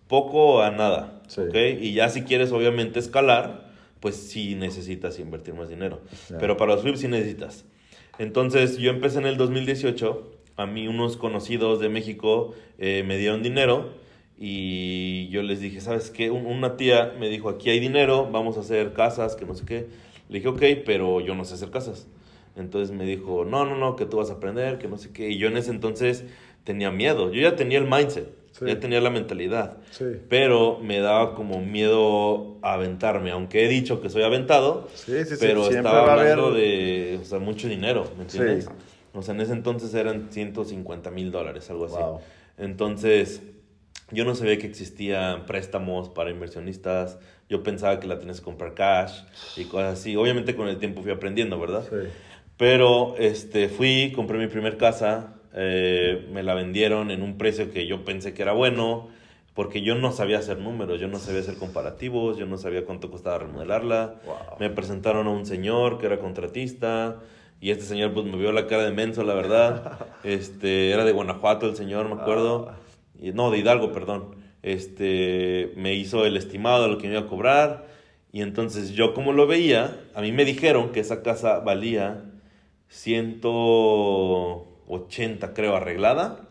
poco 0.08 0.62
a 0.62 0.72
nada. 0.72 1.22
Sí. 1.28 1.42
¿Ok? 1.42 1.56
Y 1.82 1.94
ya 1.94 2.08
si 2.10 2.22
quieres, 2.22 2.52
obviamente, 2.52 3.00
escalar, 3.00 3.71
pues 4.02 4.16
sí 4.18 4.56
necesitas 4.56 5.18
invertir 5.20 5.54
más 5.54 5.70
dinero. 5.70 6.02
Pero 6.40 6.58
para 6.58 6.74
los 6.74 6.82
flips 6.84 7.00
sí 7.00 7.08
necesitas. 7.08 7.66
Entonces, 8.20 8.78
yo 8.78 8.92
empecé 8.92 9.20
en 9.20 9.26
el 9.28 9.38
2018. 9.38 10.32
A 10.58 10.66
mí 10.66 10.88
unos 10.88 11.16
conocidos 11.18 11.80
de 11.80 11.88
México 11.90 12.54
eh, 12.78 13.04
me 13.08 13.18
dieron 13.18 13.42
dinero 13.42 13.94
y 14.38 15.28
yo 15.30 15.44
les 15.44 15.60
dije, 15.62 15.82
¿sabes 15.82 16.10
qué? 16.10 16.32
Un- 16.32 16.46
una 16.46 16.76
tía 16.78 17.14
me 17.20 17.30
dijo, 17.30 17.50
aquí 17.50 17.70
hay 17.70 17.80
dinero, 17.80 18.30
vamos 18.32 18.58
a 18.58 18.62
hacer 18.62 18.94
casas, 18.94 19.36
que 19.36 19.46
no 19.46 19.56
sé 19.56 19.66
qué. 19.66 19.88
Le 20.30 20.40
dije, 20.40 20.48
ok, 20.50 20.62
pero 20.86 21.22
yo 21.22 21.36
no 21.36 21.46
sé 21.46 21.54
hacer 21.56 21.70
casas. 21.72 22.08
Entonces 22.56 22.96
me 22.96 23.06
dijo, 23.06 23.46
no, 23.46 23.66
no, 23.66 23.78
no, 23.78 23.96
que 23.96 24.06
tú 24.06 24.18
vas 24.18 24.30
a 24.30 24.34
aprender, 24.34 24.78
que 24.78 24.88
no 24.88 24.98
sé 24.98 25.12
qué. 25.14 25.30
Y 25.30 25.38
yo 25.38 25.48
en 25.48 25.58
ese 25.58 25.72
entonces 25.72 26.26
tenía 26.64 26.92
miedo. 26.92 27.32
Yo 27.32 27.42
ya 27.42 27.56
tenía 27.56 27.78
el 27.80 27.86
mindset, 27.88 28.30
Sí. 28.52 28.66
ya 28.68 28.80
tenía 28.80 29.00
la 29.02 29.10
mentalidad. 29.10 29.78
Sí. 29.92 30.06
Pero 30.30 30.80
me 30.82 31.00
daba 31.00 31.36
como 31.36 31.62
miedo 31.62 32.58
a 32.62 32.74
aventarme, 32.74 33.32
aunque 33.32 33.66
he 33.66 33.68
dicho 33.70 34.02
que 34.02 34.10
soy 34.10 34.24
aventado, 34.24 34.88
Sí, 34.94 35.14
sí, 35.26 35.36
sí, 35.36 35.36
pero 35.40 35.70
estaba 35.70 36.14
haber- 36.14 36.32
hablando 36.34 36.52
de 36.52 37.20
o 37.22 37.26
sea, 37.26 37.40
mucho 37.40 37.68
dinero, 37.68 38.10
¿me 38.18 38.24
entiendes? 38.24 38.68
O 39.14 39.22
sea, 39.22 39.34
en 39.34 39.42
ese 39.42 39.54
entonces 39.54 39.94
eran 39.94 40.28
150 40.32 41.12
mil 41.12 41.32
dólares, 41.32 41.70
algo 41.70 41.86
así. 41.86 41.96
Wow. 41.96 42.20
Entonces, 42.58 43.42
yo 44.12 44.26
no 44.26 44.36
sabía 44.36 44.58
que 44.58 44.68
existían 44.68 45.46
préstamos 45.46 46.10
para 46.10 46.30
inversionistas. 46.32 47.18
Yo 47.50 47.64
pensaba 47.64 48.00
que 48.00 48.08
la 48.08 48.20
tenías 48.20 48.40
que 48.40 48.46
comprar 48.46 48.74
cash 48.74 49.22
y 49.58 49.66
cosas 49.66 50.00
así. 50.00 50.16
Obviamente 50.16 50.56
con 50.56 50.68
el 50.68 50.78
tiempo 50.78 51.02
fui 51.02 51.12
aprendiendo, 51.12 51.60
¿verdad? 51.60 51.84
Sí. 51.90 52.08
Pero 52.58 53.16
este, 53.18 53.68
fui, 53.70 54.12
compré 54.16 54.38
mi 54.38 54.48
primer 54.48 54.78
casa, 54.78 55.36
eh, 55.54 56.28
me 56.32 56.44
la 56.44 56.54
vendieron 56.54 57.12
en 57.12 57.22
un 57.22 57.38
precio 57.38 57.72
que 57.72 57.88
yo 57.88 58.06
pensé 58.06 58.34
que 58.34 58.42
era 58.42 58.54
bueno, 58.54 59.10
porque 59.54 59.82
yo 59.82 59.96
no 59.96 60.12
sabía 60.12 60.40
hacer 60.40 60.60
números, 60.60 61.00
yo 61.00 61.08
no 61.08 61.20
sabía 61.20 61.42
hacer 61.42 61.56
comparativos, 61.56 62.38
yo 62.38 62.46
no 62.46 62.58
sabía 62.58 62.86
cuánto 62.86 63.12
costaba 63.12 63.40
remodelarla. 63.40 64.16
Wow. 64.26 64.36
Me 64.60 64.70
presentaron 64.70 65.28
a 65.28 65.32
un 65.32 65.46
señor 65.46 65.98
que 65.98 66.06
era 66.06 66.20
contratista 66.20 67.20
y 67.60 67.70
este 67.70 67.84
señor 67.84 68.14
pues 68.14 68.26
me 68.26 68.38
vio 68.38 68.52
la 68.52 68.68
cara 68.68 68.84
de 68.84 68.92
menso, 68.92 69.24
la 69.24 69.36
verdad. 69.36 70.00
Este, 70.24 70.92
era 70.92 71.04
de 71.04 71.12
Guanajuato 71.14 71.68
el 71.68 71.76
señor, 71.76 72.08
me 72.08 72.22
acuerdo. 72.22 72.70
Ah. 72.70 72.76
Y, 73.20 73.32
no, 73.32 73.52
de 73.52 73.58
Hidalgo, 73.58 73.92
perdón. 73.92 74.36
Este, 74.62 75.74
me 75.76 75.96
hizo 75.96 76.26
el 76.26 76.38
estimado 76.38 76.84
de 76.84 76.90
lo 76.90 76.98
que 76.98 77.08
me 77.08 77.14
iba 77.14 77.24
a 77.24 77.28
cobrar. 77.28 77.88
Y 78.32 78.42
entonces 78.42 78.92
yo 78.92 79.14
como 79.14 79.34
lo 79.34 79.48
veía, 79.48 80.00
a 80.16 80.22
mí 80.22 80.32
me 80.32 80.46
dijeron 80.46 80.92
que 80.92 81.02
esa 81.02 81.22
casa 81.22 81.60
valía 81.60 82.24
180, 85.00 85.54
creo, 85.54 85.76
arreglada. 85.76 86.48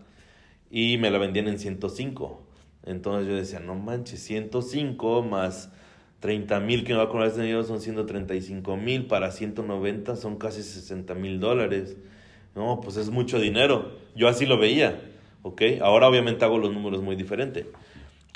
Y 0.70 0.98
me 0.98 1.10
la 1.10 1.18
vendían 1.18 1.48
en 1.48 1.58
105. 1.58 2.42
Entonces 2.84 3.28
yo 3.28 3.34
decía, 3.34 3.60
no 3.60 3.74
manches, 3.74 4.22
105 4.22 5.22
más 5.22 5.70
30 6.20 6.60
mil 6.60 6.84
que 6.84 6.92
me 6.92 6.98
va 6.98 7.04
a 7.04 7.08
cobrar 7.08 7.28
este 7.28 7.40
dinero 7.42 7.64
son 7.64 7.80
135 7.80 8.76
mil. 8.76 9.06
Para 9.06 9.30
190 9.30 10.16
son 10.16 10.36
casi 10.36 10.62
60 10.62 11.14
mil 11.14 11.40
dólares. 11.40 11.96
No, 12.54 12.80
pues 12.82 12.96
es 12.96 13.10
mucho 13.10 13.40
dinero. 13.40 13.98
Yo 14.14 14.28
así 14.28 14.46
lo 14.46 14.58
veía. 14.58 15.00
¿Ok? 15.42 15.62
Ahora 15.80 16.08
obviamente 16.08 16.44
hago 16.44 16.58
los 16.58 16.72
números 16.72 17.02
muy 17.02 17.16
diferente. 17.16 17.66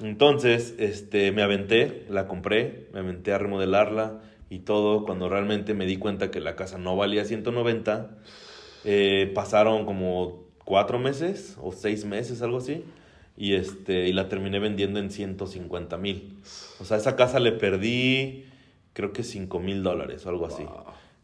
Entonces, 0.03 0.75
este, 0.79 1.31
me 1.31 1.43
aventé, 1.43 2.07
la 2.09 2.27
compré, 2.27 2.89
me 2.93 3.01
aventé 3.01 3.33
a 3.33 3.39
remodelarla 3.39 4.23
y 4.49 4.61
todo. 4.61 5.05
Cuando 5.05 5.29
realmente 5.29 5.75
me 5.75 5.87
di 5.87 5.99
cuenta 5.99 6.31
que 6.31 6.41
la 6.41 6.57
casa 6.57 6.79
no 6.79 6.97
valía 6.97 7.25
190, 7.25 8.17
eh, 8.85 9.31
pasaron 9.35 9.87
como 9.87 10.45
cuatro 10.65 10.99
meses 10.99 11.57
o 11.63 11.73
seis 11.73 12.05
meses, 12.05 12.43
algo 12.43 12.59
así. 12.59 12.85
Y, 13.37 13.55
este, 13.55 14.07
y 14.07 14.13
la 14.13 14.29
terminé 14.29 14.59
vendiendo 14.61 15.01
en 15.01 15.11
150 15.11 15.97
mil. 15.99 16.39
O 16.81 16.85
sea, 16.85 16.97
esa 16.97 17.17
casa 17.17 17.41
le 17.41 17.53
perdí, 17.53 18.45
creo 18.93 19.13
que 19.13 19.25
5 19.25 19.59
mil 19.59 19.83
dólares 19.83 20.25
o 20.25 20.31
algo 20.31 20.47
así. 20.47 20.65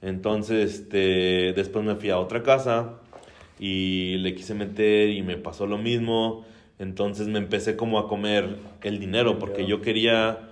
Entonces, 0.03 0.75
este, 0.75 1.53
después 1.53 1.85
me 1.85 1.95
fui 1.95 2.11
a 2.11 2.19
otra 2.19 2.43
casa 2.43 2.95
y 3.61 4.17
le 4.19 4.35
quise 4.35 4.55
meter 4.55 5.11
y 5.11 5.23
me 5.23 5.37
pasó 5.37 5.67
lo 5.67 5.79
mismo. 5.79 6.45
Entonces 6.79 7.29
me 7.29 7.39
empecé 7.39 7.77
como 7.77 7.99
a 7.99 8.09
comer 8.09 8.57
el 8.83 8.99
dinero 8.99 9.39
porque 9.39 9.67
yo 9.67 9.83
quería 9.83 10.51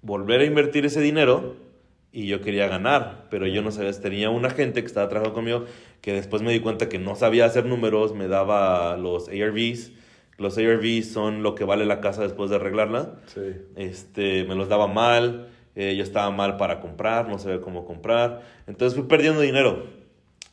volver 0.00 0.40
a 0.40 0.44
invertir 0.44 0.86
ese 0.86 1.02
dinero 1.02 1.54
y 2.12 2.26
yo 2.28 2.40
quería 2.40 2.66
ganar, 2.66 3.26
pero 3.28 3.46
yo 3.46 3.60
no 3.60 3.70
sabía, 3.70 3.92
tenía 3.92 4.30
un 4.30 4.46
agente 4.46 4.80
que 4.80 4.86
estaba 4.86 5.06
trabajando 5.10 5.34
conmigo 5.34 5.66
que 6.00 6.12
después 6.12 6.42
me 6.42 6.52
di 6.52 6.60
cuenta 6.60 6.88
que 6.88 6.98
no 6.98 7.16
sabía 7.16 7.44
hacer 7.44 7.66
números, 7.66 8.14
me 8.14 8.28
daba 8.28 8.96
los 8.96 9.28
ARVs. 9.28 9.92
Los 10.38 10.58
ARVs 10.58 11.10
son 11.10 11.42
lo 11.42 11.54
que 11.54 11.64
vale 11.64 11.86
la 11.86 12.00
casa 12.00 12.22
después 12.22 12.50
de 12.50 12.56
arreglarla. 12.56 13.16
Sí. 13.26 13.40
Este, 13.76 14.44
me 14.44 14.54
los 14.54 14.68
daba 14.68 14.86
mal, 14.86 15.48
eh, 15.74 15.94
yo 15.96 16.02
estaba 16.02 16.30
mal 16.30 16.56
para 16.56 16.80
comprar, 16.80 17.28
no 17.28 17.38
sabía 17.38 17.60
cómo 17.60 17.84
comprar. 17.84 18.42
Entonces 18.66 18.98
fui 18.98 19.08
perdiendo 19.08 19.40
dinero. 19.40 19.86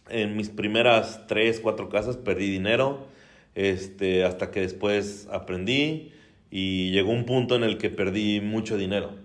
En 0.10 0.36
mis 0.36 0.50
primeras 0.50 1.28
tres, 1.28 1.60
cuatro 1.60 1.90
casas 1.90 2.18
perdí 2.18 2.50
dinero, 2.50 3.08
este, 3.56 4.24
hasta 4.26 4.52
que 4.52 4.62
después 4.62 5.28
aprendí 5.32 6.12
y 6.52 6.92
llegó 6.92 7.12
un 7.12 7.26
punto 7.26 7.56
en 7.56 7.64
el 7.64 7.78
que 7.78 7.90
perdí 7.90 8.42
mucho 8.42 8.78
dinero. 8.78 9.24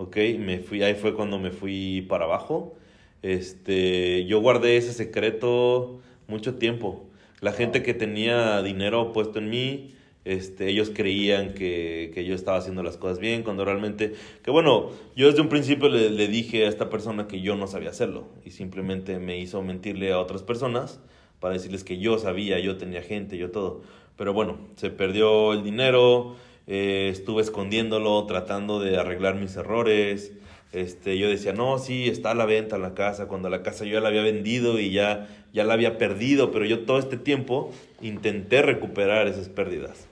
¿ok? 0.00 0.16
Me 0.38 0.60
fui, 0.60 0.82
ahí 0.82 0.94
fue 0.94 1.14
cuando 1.14 1.38
me 1.38 1.50
fui 1.50 2.06
para 2.08 2.24
abajo. 2.24 2.74
Este, 3.22 4.24
yo 4.26 4.40
guardé 4.40 4.76
ese 4.76 4.92
secreto 4.92 6.00
mucho 6.26 6.54
tiempo. 6.54 7.04
La 7.40 7.52
gente 7.52 7.82
que 7.82 7.94
tenía 7.94 8.62
dinero 8.62 9.12
puesto 9.12 9.38
en 9.38 9.50
mí, 9.50 9.94
este, 10.24 10.68
ellos 10.68 10.90
creían 10.94 11.54
que, 11.54 12.10
que, 12.14 12.24
yo 12.24 12.34
estaba 12.34 12.58
haciendo 12.58 12.82
las 12.82 12.98
cosas 12.98 13.18
bien, 13.18 13.42
cuando 13.42 13.64
realmente, 13.64 14.12
que 14.42 14.50
bueno, 14.50 14.90
yo 15.16 15.26
desde 15.28 15.40
un 15.40 15.48
principio 15.48 15.88
le, 15.88 16.10
le, 16.10 16.28
dije 16.28 16.66
a 16.66 16.68
esta 16.68 16.90
persona 16.90 17.26
que 17.26 17.40
yo 17.40 17.56
no 17.56 17.66
sabía 17.66 17.88
hacerlo 17.88 18.28
y 18.44 18.50
simplemente 18.50 19.18
me 19.18 19.38
hizo 19.38 19.62
mentirle 19.62 20.12
a 20.12 20.20
otras 20.20 20.42
personas 20.42 21.00
para 21.40 21.54
decirles 21.54 21.84
que 21.84 21.98
yo 21.98 22.18
sabía, 22.18 22.58
yo 22.60 22.76
tenía 22.76 23.02
gente, 23.02 23.38
yo 23.38 23.50
todo. 23.50 23.80
Pero 24.16 24.34
bueno, 24.34 24.58
se 24.76 24.90
perdió 24.90 25.54
el 25.54 25.64
dinero, 25.64 26.36
eh, 26.66 27.08
estuve 27.10 27.40
escondiéndolo, 27.42 28.26
tratando 28.26 28.78
de 28.78 28.98
arreglar 28.98 29.36
mis 29.36 29.56
errores. 29.56 30.32
Este, 30.72 31.18
yo 31.18 31.28
decía, 31.28 31.52
no, 31.52 31.78
sí, 31.78 32.08
está 32.08 32.30
a 32.30 32.34
la 32.34 32.46
venta 32.46 32.78
la 32.78 32.94
casa, 32.94 33.26
cuando 33.26 33.48
la 33.48 33.62
casa 33.62 33.84
yo 33.84 33.94
ya 33.94 34.00
la 34.00 34.08
había 34.08 34.22
vendido 34.22 34.78
y 34.78 34.92
ya, 34.92 35.28
ya 35.52 35.64
la 35.64 35.74
había 35.74 35.98
perdido, 35.98 36.52
pero 36.52 36.64
yo 36.64 36.80
todo 36.80 36.98
este 36.98 37.16
tiempo 37.16 37.72
intenté 38.00 38.62
recuperar 38.62 39.26
esas 39.26 39.48
pérdidas 39.48 40.06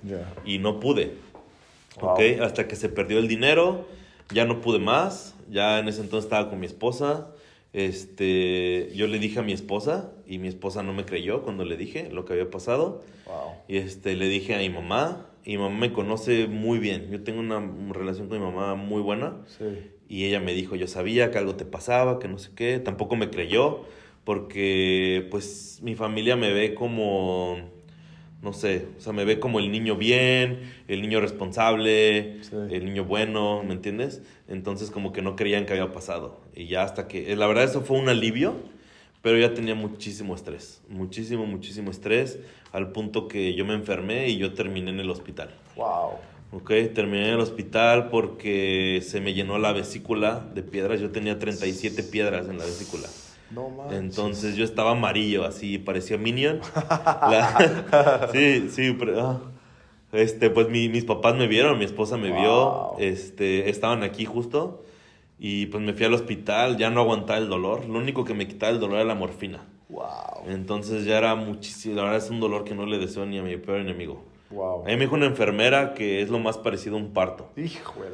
y 0.44 0.58
no 0.58 0.80
pude. 0.80 1.12
Okay, 2.00 2.38
hasta 2.40 2.68
que 2.68 2.76
se 2.76 2.88
perdió 2.88 3.18
el 3.18 3.28
dinero, 3.28 3.86
ya 4.32 4.44
no 4.44 4.60
pude 4.60 4.78
más, 4.78 5.34
ya 5.50 5.78
en 5.78 5.88
ese 5.88 6.00
entonces 6.00 6.26
estaba 6.26 6.48
con 6.50 6.60
mi 6.60 6.66
esposa. 6.66 7.28
Este, 7.72 8.90
yo 8.94 9.06
le 9.06 9.18
dije 9.18 9.40
a 9.40 9.42
mi 9.42 9.52
esposa 9.52 10.10
y 10.26 10.38
mi 10.38 10.48
esposa 10.48 10.82
no 10.82 10.92
me 10.92 11.04
creyó 11.04 11.42
cuando 11.42 11.64
le 11.64 11.76
dije 11.76 12.08
lo 12.10 12.24
que 12.24 12.34
había 12.34 12.50
pasado. 12.50 13.02
Y 13.68 13.76
este, 13.78 14.16
le 14.16 14.26
dije 14.28 14.54
a 14.54 14.58
mi 14.58 14.70
mamá 14.70 15.26
y 15.44 15.52
mi 15.52 15.58
mamá 15.58 15.76
me 15.76 15.92
conoce 15.92 16.46
muy 16.46 16.78
bien. 16.78 17.10
Yo 17.10 17.22
tengo 17.22 17.40
una 17.40 17.60
relación 17.92 18.28
con 18.28 18.38
mi 18.38 18.44
mamá 18.44 18.74
muy 18.74 19.02
buena. 19.02 19.36
Y 20.08 20.24
ella 20.24 20.40
me 20.40 20.54
dijo, 20.54 20.74
yo 20.74 20.86
sabía 20.86 21.30
que 21.30 21.38
algo 21.38 21.54
te 21.54 21.64
pasaba, 21.64 22.18
que 22.18 22.28
no 22.28 22.38
sé 22.38 22.50
qué. 22.54 22.78
Tampoco 22.78 23.16
me 23.16 23.30
creyó 23.30 23.84
porque 24.24 25.26
pues 25.30 25.80
mi 25.82 25.94
familia 25.94 26.36
me 26.36 26.52
ve 26.52 26.74
como, 26.74 27.56
no 28.42 28.52
sé, 28.52 28.86
o 28.98 29.00
sea, 29.00 29.14
me 29.14 29.24
ve 29.24 29.40
como 29.40 29.58
el 29.58 29.72
niño 29.72 29.96
bien, 29.96 30.70
el 30.86 31.00
niño 31.00 31.18
responsable, 31.18 32.40
el 32.70 32.84
niño 32.84 33.04
bueno, 33.04 33.62
¿me 33.62 33.72
entiendes? 33.72 34.22
Entonces 34.46 34.90
como 34.90 35.12
que 35.12 35.22
no 35.22 35.34
creían 35.34 35.64
que 35.64 35.72
había 35.72 35.92
pasado. 35.92 36.40
Y 36.54 36.66
ya 36.66 36.82
hasta 36.82 37.08
que, 37.08 37.34
la 37.36 37.46
verdad 37.46 37.64
eso 37.64 37.80
fue 37.80 37.98
un 37.98 38.10
alivio, 38.10 38.56
pero 39.22 39.38
ya 39.38 39.54
tenía 39.54 39.74
muchísimo 39.74 40.34
estrés, 40.34 40.82
muchísimo, 40.90 41.46
muchísimo 41.46 41.90
estrés, 41.90 42.38
al 42.72 42.92
punto 42.92 43.28
que 43.28 43.54
yo 43.54 43.64
me 43.64 43.72
enfermé 43.72 44.28
y 44.28 44.36
yo 44.36 44.52
terminé 44.52 44.90
en 44.90 45.00
el 45.00 45.08
hospital. 45.08 45.54
Wow. 45.74 46.18
Ok, 46.50 46.68
terminé 46.94 47.28
en 47.28 47.34
el 47.34 47.40
hospital 47.40 48.08
porque 48.08 49.02
se 49.06 49.20
me 49.20 49.34
llenó 49.34 49.58
la 49.58 49.72
vesícula 49.72 50.46
de 50.54 50.62
piedras. 50.62 50.98
Yo 50.98 51.10
tenía 51.10 51.38
37 51.38 52.02
piedras 52.04 52.48
en 52.48 52.58
la 52.58 52.64
vesícula. 52.64 53.06
No 53.50 53.68
manches. 53.68 53.98
Entonces 53.98 54.56
yo 54.56 54.64
estaba 54.64 54.92
amarillo, 54.92 55.44
así 55.44 55.78
parecía 55.78 56.16
Minion. 56.16 56.60
sí, 58.32 58.68
sí, 58.70 58.96
pero, 58.98 59.20
ah. 59.20 59.40
este, 60.12 60.48
pues 60.48 60.70
mi, 60.70 60.88
mis 60.88 61.04
papás 61.04 61.34
me 61.34 61.48
vieron, 61.48 61.78
mi 61.78 61.84
esposa 61.84 62.16
me 62.16 62.32
vio, 62.32 62.98
este, 62.98 63.68
estaban 63.68 64.02
aquí 64.02 64.24
justo 64.24 64.84
y 65.38 65.66
pues 65.66 65.82
me 65.82 65.92
fui 65.92 66.06
al 66.06 66.14
hospital, 66.14 66.78
ya 66.78 66.90
no 66.90 67.00
aguantaba 67.00 67.38
el 67.38 67.48
dolor, 67.48 67.86
lo 67.86 67.98
único 67.98 68.24
que 68.24 68.34
me 68.34 68.48
quitaba 68.48 68.72
el 68.72 68.80
dolor 68.80 68.96
era 68.96 69.04
la 69.04 69.14
morfina. 69.14 69.66
Wow. 69.88 70.48
Entonces 70.48 71.04
ya 71.04 71.18
era 71.18 71.34
muchísimo, 71.34 71.96
la 71.96 72.02
verdad 72.02 72.18
es 72.18 72.30
un 72.30 72.40
dolor 72.40 72.64
que 72.64 72.74
no 72.74 72.86
le 72.86 72.98
deseo 72.98 73.24
ni 73.24 73.38
a 73.38 73.42
mi 73.42 73.56
peor 73.56 73.80
enemigo. 73.80 74.24
Wow. 74.50 74.82
A 74.82 74.86
mí 74.86 74.92
me 74.94 75.00
dijo 75.00 75.14
una 75.14 75.26
enfermera 75.26 75.92
que 75.92 76.22
es 76.22 76.30
lo 76.30 76.38
más 76.38 76.56
parecido 76.56 76.96
a 76.96 76.98
un 76.98 77.12
parto. 77.12 77.50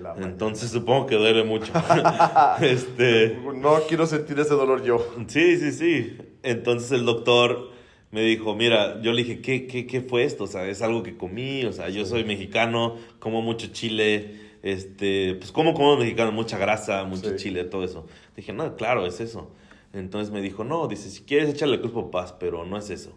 La 0.02 0.14
Entonces 0.16 0.70
supongo 0.70 1.06
que 1.06 1.14
duele 1.14 1.44
mucho. 1.44 1.72
este, 2.60 3.38
no 3.54 3.78
quiero 3.88 4.06
sentir 4.06 4.38
ese 4.40 4.54
dolor 4.54 4.82
yo. 4.82 5.06
Sí, 5.28 5.56
sí, 5.58 5.72
sí. 5.72 6.18
Entonces 6.42 6.90
el 6.92 7.04
doctor 7.04 7.70
me 8.10 8.22
dijo, 8.22 8.54
mira, 8.54 9.00
yo 9.00 9.12
le 9.12 9.24
dije, 9.24 9.40
¿qué, 9.40 9.66
qué, 9.66 9.86
qué 9.86 10.00
fue 10.00 10.24
esto? 10.24 10.44
O 10.44 10.46
sea, 10.46 10.66
es 10.68 10.82
algo 10.82 11.02
que 11.02 11.16
comí, 11.16 11.64
o 11.64 11.72
sea, 11.72 11.88
yo 11.88 12.04
soy 12.06 12.24
mexicano, 12.24 12.96
como 13.18 13.42
mucho 13.42 13.68
chile, 13.72 14.36
este, 14.62 15.34
pues 15.34 15.50
como 15.50 15.74
como 15.74 15.96
mexicano, 15.96 16.30
mucha 16.30 16.56
grasa, 16.56 17.02
mucho 17.04 17.36
chile, 17.36 17.64
todo 17.64 17.82
eso. 17.82 18.06
Dije, 18.36 18.52
no, 18.52 18.76
claro, 18.76 19.04
es 19.04 19.20
eso. 19.20 19.50
Entonces 19.92 20.32
me 20.32 20.42
dijo, 20.42 20.62
no, 20.62 20.86
dice, 20.86 21.10
si 21.10 21.22
quieres 21.22 21.48
échale 21.48 21.80
culpa 21.80 22.10
paz, 22.10 22.34
pero 22.38 22.64
no 22.64 22.76
es 22.76 22.90
eso. 22.90 23.12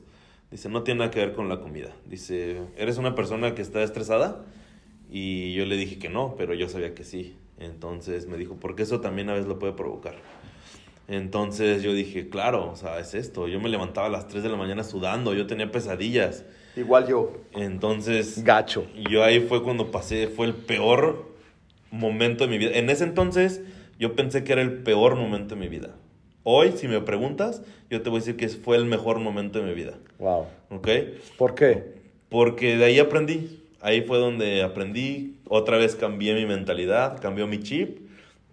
Dice, 0.52 0.70
no 0.70 0.84
tiene 0.84 1.00
nada 1.00 1.12
que 1.12 1.20
ver 1.20 1.34
con 1.34 1.50
la 1.50 1.60
comida. 1.60 1.94
Dice, 2.06 2.62
¿eres 2.78 2.98
una 2.98 3.16
persona 3.16 3.54
que 3.54 3.62
está 3.62 3.84
estresada? 3.84 4.46
Y 5.10 5.54
yo 5.54 5.66
le 5.66 5.76
dije 5.76 6.00
que 6.00 6.10
no, 6.10 6.36
pero 6.38 6.54
yo 6.54 6.70
sabía 6.70 6.94
que 6.94 7.04
sí. 7.04 7.36
Entonces 7.60 8.28
me 8.28 8.38
dijo, 8.38 8.56
porque 8.60 8.84
eso 8.84 9.02
también 9.02 9.30
a 9.30 9.34
veces 9.34 9.48
lo 9.48 9.60
puede 9.60 9.74
provocar. 9.74 10.16
Entonces 11.08 11.84
yo 11.84 11.94
dije, 11.94 12.30
claro, 12.30 12.72
o 12.72 12.76
sea, 12.76 13.00
es 13.00 13.14
esto. 13.14 13.48
Yo 13.48 13.60
me 13.60 13.70
levantaba 13.70 14.08
a 14.08 14.10
las 14.10 14.28
3 14.28 14.44
de 14.44 14.50
la 14.50 14.58
mañana 14.58 14.84
sudando, 14.84 15.34
yo 15.34 15.48
tenía 15.48 15.72
pesadillas. 15.72 16.46
Igual 16.76 17.08
yo. 17.08 17.34
Entonces... 17.54 18.44
Gacho. 18.44 18.88
Yo 19.10 19.24
ahí 19.24 19.40
fue 19.40 19.64
cuando 19.64 19.90
pasé, 19.90 20.28
fue 20.28 20.46
el 20.46 20.54
peor 20.54 21.32
momento 21.92 22.46
de 22.46 22.50
mi 22.52 22.58
vida. 22.58 22.72
En 22.74 22.90
ese 22.90 23.06
entonces 23.06 23.62
yo 24.00 24.16
pensé 24.16 24.44
que 24.44 24.54
era 24.54 24.62
el 24.62 24.84
peor 24.84 25.16
momento 25.16 25.56
de 25.56 25.62
mi 25.62 25.70
vida. 25.70 25.96
Hoy, 26.50 26.72
si 26.78 26.88
me 26.88 27.02
preguntas, 27.02 27.62
yo 27.90 28.02
te 28.02 28.10
voy 28.10 28.20
a 28.20 28.22
decir 28.22 28.38
que 28.38 28.48
fue 28.48 28.78
el 28.78 28.86
mejor 28.86 29.20
momento 29.20 29.60
de 29.60 29.66
mi 29.66 29.74
vida. 29.74 29.96
Wow. 30.18 30.46
¿Ok? 30.70 30.88
¿Por 31.38 31.56
qué? 31.56 31.84
Porque 32.30 32.78
de 32.78 32.86
ahí 32.86 33.00
aprendí. 33.00 33.66
Ahí 33.82 34.04
fue 34.04 34.18
donde 34.18 34.64
aprendí. 34.64 35.40
Otra 35.50 35.78
vez 35.78 35.98
cambié 35.98 36.36
mi 36.36 36.46
mentalidad, 36.46 37.20
cambió 37.20 37.48
mi 37.48 37.60
chip. 37.60 37.98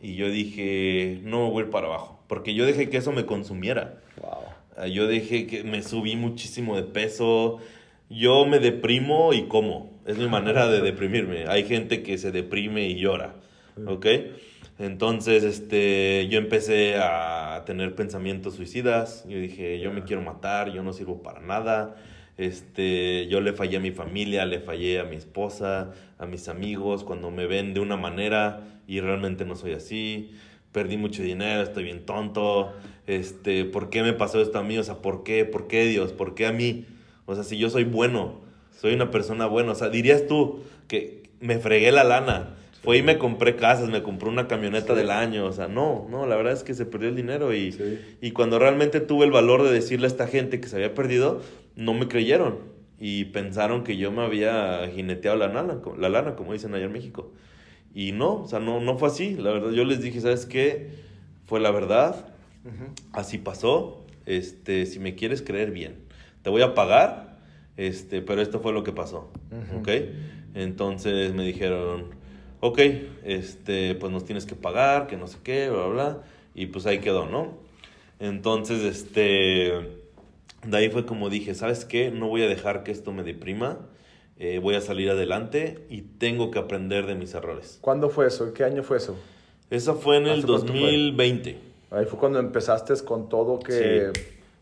Y 0.03 0.17
yo 0.17 0.29
dije, 0.29 1.21
no 1.23 1.53
voy 1.53 1.63
a 1.63 1.67
ir 1.67 1.71
para 1.71 1.87
abajo. 1.87 2.19
Porque 2.27 2.53
yo 2.53 2.67
dejé 2.67 2.91
que 2.91 2.97
eso 2.97 3.13
me 3.13 3.27
consumiera. 3.27 4.01
Wow. 4.21 4.89
Yo 4.89 5.07
dejé 5.07 5.47
que 5.47 5.63
me 5.63 5.81
subí 5.85 6.17
muchísimo 6.17 6.75
de 6.75 6.83
peso. 6.83 7.59
Yo 8.11 8.45
me 8.45 8.59
deprimo 8.59 9.33
y 9.33 9.45
como. 9.45 9.93
Es 10.05 10.19
mi 10.19 10.27
manera 10.27 10.69
de 10.69 10.81
deprimirme. 10.83 11.45
Hay 11.47 11.63
gente 11.63 12.03
que 12.03 12.19
se 12.19 12.33
deprime 12.33 12.89
y 12.89 12.97
llora. 12.97 13.37
¿Ok? 13.87 14.07
Entonces, 14.79 15.45
este, 15.45 16.27
yo 16.29 16.39
empecé 16.39 16.97
a 16.97 17.63
tener 17.65 17.95
pensamientos 17.95 18.55
suicidas. 18.55 19.25
Yo 19.29 19.39
dije, 19.39 19.79
yo 19.79 19.93
me 19.93 20.03
quiero 20.03 20.23
matar, 20.23 20.73
yo 20.73 20.83
no 20.83 20.93
sirvo 20.93 21.23
para 21.23 21.41
nada. 21.41 21.95
Este, 22.37 23.29
yo 23.29 23.41
le 23.41 23.53
fallé 23.53 23.77
a 23.77 23.81
mi 23.81 23.93
familia, 23.93 24.45
le 24.47 24.59
fallé 24.59 24.99
a 24.99 25.05
mi 25.05 25.15
esposa, 25.15 25.93
a 26.19 26.27
mis 26.27 26.49
amigos, 26.49 27.05
cuando 27.05 27.31
me 27.31 27.47
ven 27.47 27.75
de 27.75 27.81
una 27.81 27.97
manera 27.97 28.81
y 28.89 29.01
realmente 29.01 29.45
no 29.45 29.55
soy 29.55 29.73
así. 29.73 30.33
Perdí 30.73 30.97
mucho 30.97 31.23
dinero, 31.23 31.63
estoy 31.63 31.85
bien 31.85 32.05
tonto. 32.05 32.73
Este, 33.07 33.65
¿por 33.65 33.91
qué 33.91 34.03
me 34.03 34.13
pasó 34.13 34.43
esto 34.43 34.59
a 34.59 34.65
mí? 34.65 34.77
O 34.77 34.83
sea, 34.83 34.97
¿por 34.97 35.23
qué? 35.23 35.45
¿Por 35.45 35.69
qué 35.69 35.85
Dios? 35.85 36.13
¿Por 36.13 36.35
qué 36.35 36.47
a 36.47 36.53
mí? 36.53 36.87
O 37.27 37.37
sea, 37.37 37.45
si 37.45 37.59
yo 37.59 37.71
soy 37.71 37.85
bueno, 37.85 38.41
soy 38.77 38.95
una 38.95 39.13
persona 39.13 39.47
buena, 39.47 39.71
o 39.73 39.75
sea, 39.77 39.89
dirías 39.89 40.27
tú 40.27 40.65
que 40.89 41.23
me 41.39 41.61
fregué 41.61 41.93
la 41.93 42.03
lana 42.03 42.57
fue 42.85 42.99
y 42.99 43.03
me 43.03 43.17
compré 43.17 43.57
casas, 43.57 43.89
me 43.89 44.03
compré 44.03 44.29
una 44.29 44.47
camioneta 44.47 44.95
del 44.95 45.11
año, 45.11 45.47
o 45.47 45.53
sea, 45.53 45.69
no, 45.69 46.07
no, 46.11 46.27
la 46.27 46.37
verdad 46.37 46.53
es 46.53 46.63
que 46.63 46.75
se 46.75 46.85
perdió 46.85 47.09
el 47.09 47.17
dinero 47.17 47.55
y, 47.55 47.75
y 48.21 48.33
cuando 48.33 48.59
realmente 48.59 49.01
tuve 49.01 49.25
el 49.25 49.31
valor 49.31 49.63
de 49.63 49.73
decirle 49.73 50.07
a 50.07 50.09
esta 50.09 50.27
gente 50.27 50.61
que 50.61 50.69
se 50.69 50.77
había 50.77 50.93
perdido, 50.93 51.41
no 51.77 51.95
me 51.95 52.09
creyeron 52.09 52.59
y 53.01 53.25
pensaron 53.27 53.85
que 53.85 53.97
yo 53.97 54.13
me 54.13 54.23
había 54.23 54.87
jineteado 54.95 55.39
la 55.39 55.49
lana, 55.49 55.81
la 55.99 56.09
lana 56.11 56.37
como 56.37 56.53
dicen 56.53 56.75
allá 56.75 56.85
en 56.85 56.93
México. 56.93 57.33
Y 57.95 58.13
no, 58.13 58.43
o 58.43 58.49
sea, 58.49 58.61
no, 58.61 58.81
no 58.81 58.99
fue 58.99 59.09
así, 59.09 59.35
la 59.35 59.53
verdad, 59.53 59.71
yo 59.71 59.85
les 59.85 60.03
dije, 60.03 60.21
¿sabes 60.21 60.45
qué? 60.45 60.91
Fue 61.47 61.61
la 61.61 61.71
verdad, 61.71 62.35
así 63.13 63.39
pasó, 63.39 64.05
este, 64.27 64.85
si 64.85 64.99
me 64.99 65.15
quieres 65.15 65.41
creer 65.41 65.71
bien, 65.71 65.95
te 66.43 66.51
voy 66.51 66.61
a 66.61 66.75
pagar, 66.75 67.39
este, 67.79 68.21
pero 68.21 68.43
esto 68.43 68.61
fue 68.61 68.75
lo 68.75 68.85
que 68.85 68.93
pasó, 68.93 69.33
¿ok? 69.79 69.89
Entonces 70.55 71.33
me 71.33 71.45
dijeron 71.45 72.14
ok, 72.65 72.79
este, 73.25 73.95
pues 73.95 74.11
nos 74.11 74.25
tienes 74.25 74.47
que 74.47 74.55
pagar, 74.55 75.07
que 75.07 75.19
no 75.19 75.27
sé 75.27 75.37
qué, 75.45 75.69
bla, 75.69 75.85
bla, 75.85 75.93
bla. 75.93 76.23
Y 76.55 76.67
pues 76.67 76.87
ahí 76.87 76.99
quedó, 76.99 77.27
¿no? 77.27 77.59
Entonces, 78.19 78.83
este, 78.85 80.01
de 80.67 80.77
ahí 80.77 80.89
fue 80.89 81.05
como 81.05 81.29
dije, 81.29 81.55
¿sabes 81.55 81.85
qué? 81.85 82.11
No 82.11 82.29
voy 82.29 82.43
a 82.43 82.49
dejar 82.49 82.83
que 82.83 82.91
esto 82.91 83.13
me 83.13 83.23
deprima. 83.23 83.81
Eh, 84.39 84.61
voy 84.61 84.77
a 84.77 84.81
salir 84.81 85.11
adelante 85.11 85.85
y 85.91 86.03
tengo 86.03 86.51
que 86.51 86.59
aprender 86.59 87.05
de 87.05 87.15
mis 87.15 87.35
errores. 87.35 87.79
¿Cuándo 87.83 88.09
fue 88.09 88.29
eso? 88.29 88.55
¿Qué 88.55 88.65
año 88.65 88.83
fue 88.83 88.97
eso? 88.97 89.15
Eso 89.69 89.97
fue 89.97 90.17
en 90.17 90.27
el 90.27 90.43
2020. 90.43 91.59
Ahí 91.91 92.07
fue 92.07 92.19
cuando 92.19 92.39
empezaste 92.39 92.95
con 93.05 93.29
todo 93.29 93.59
que, 93.59 94.11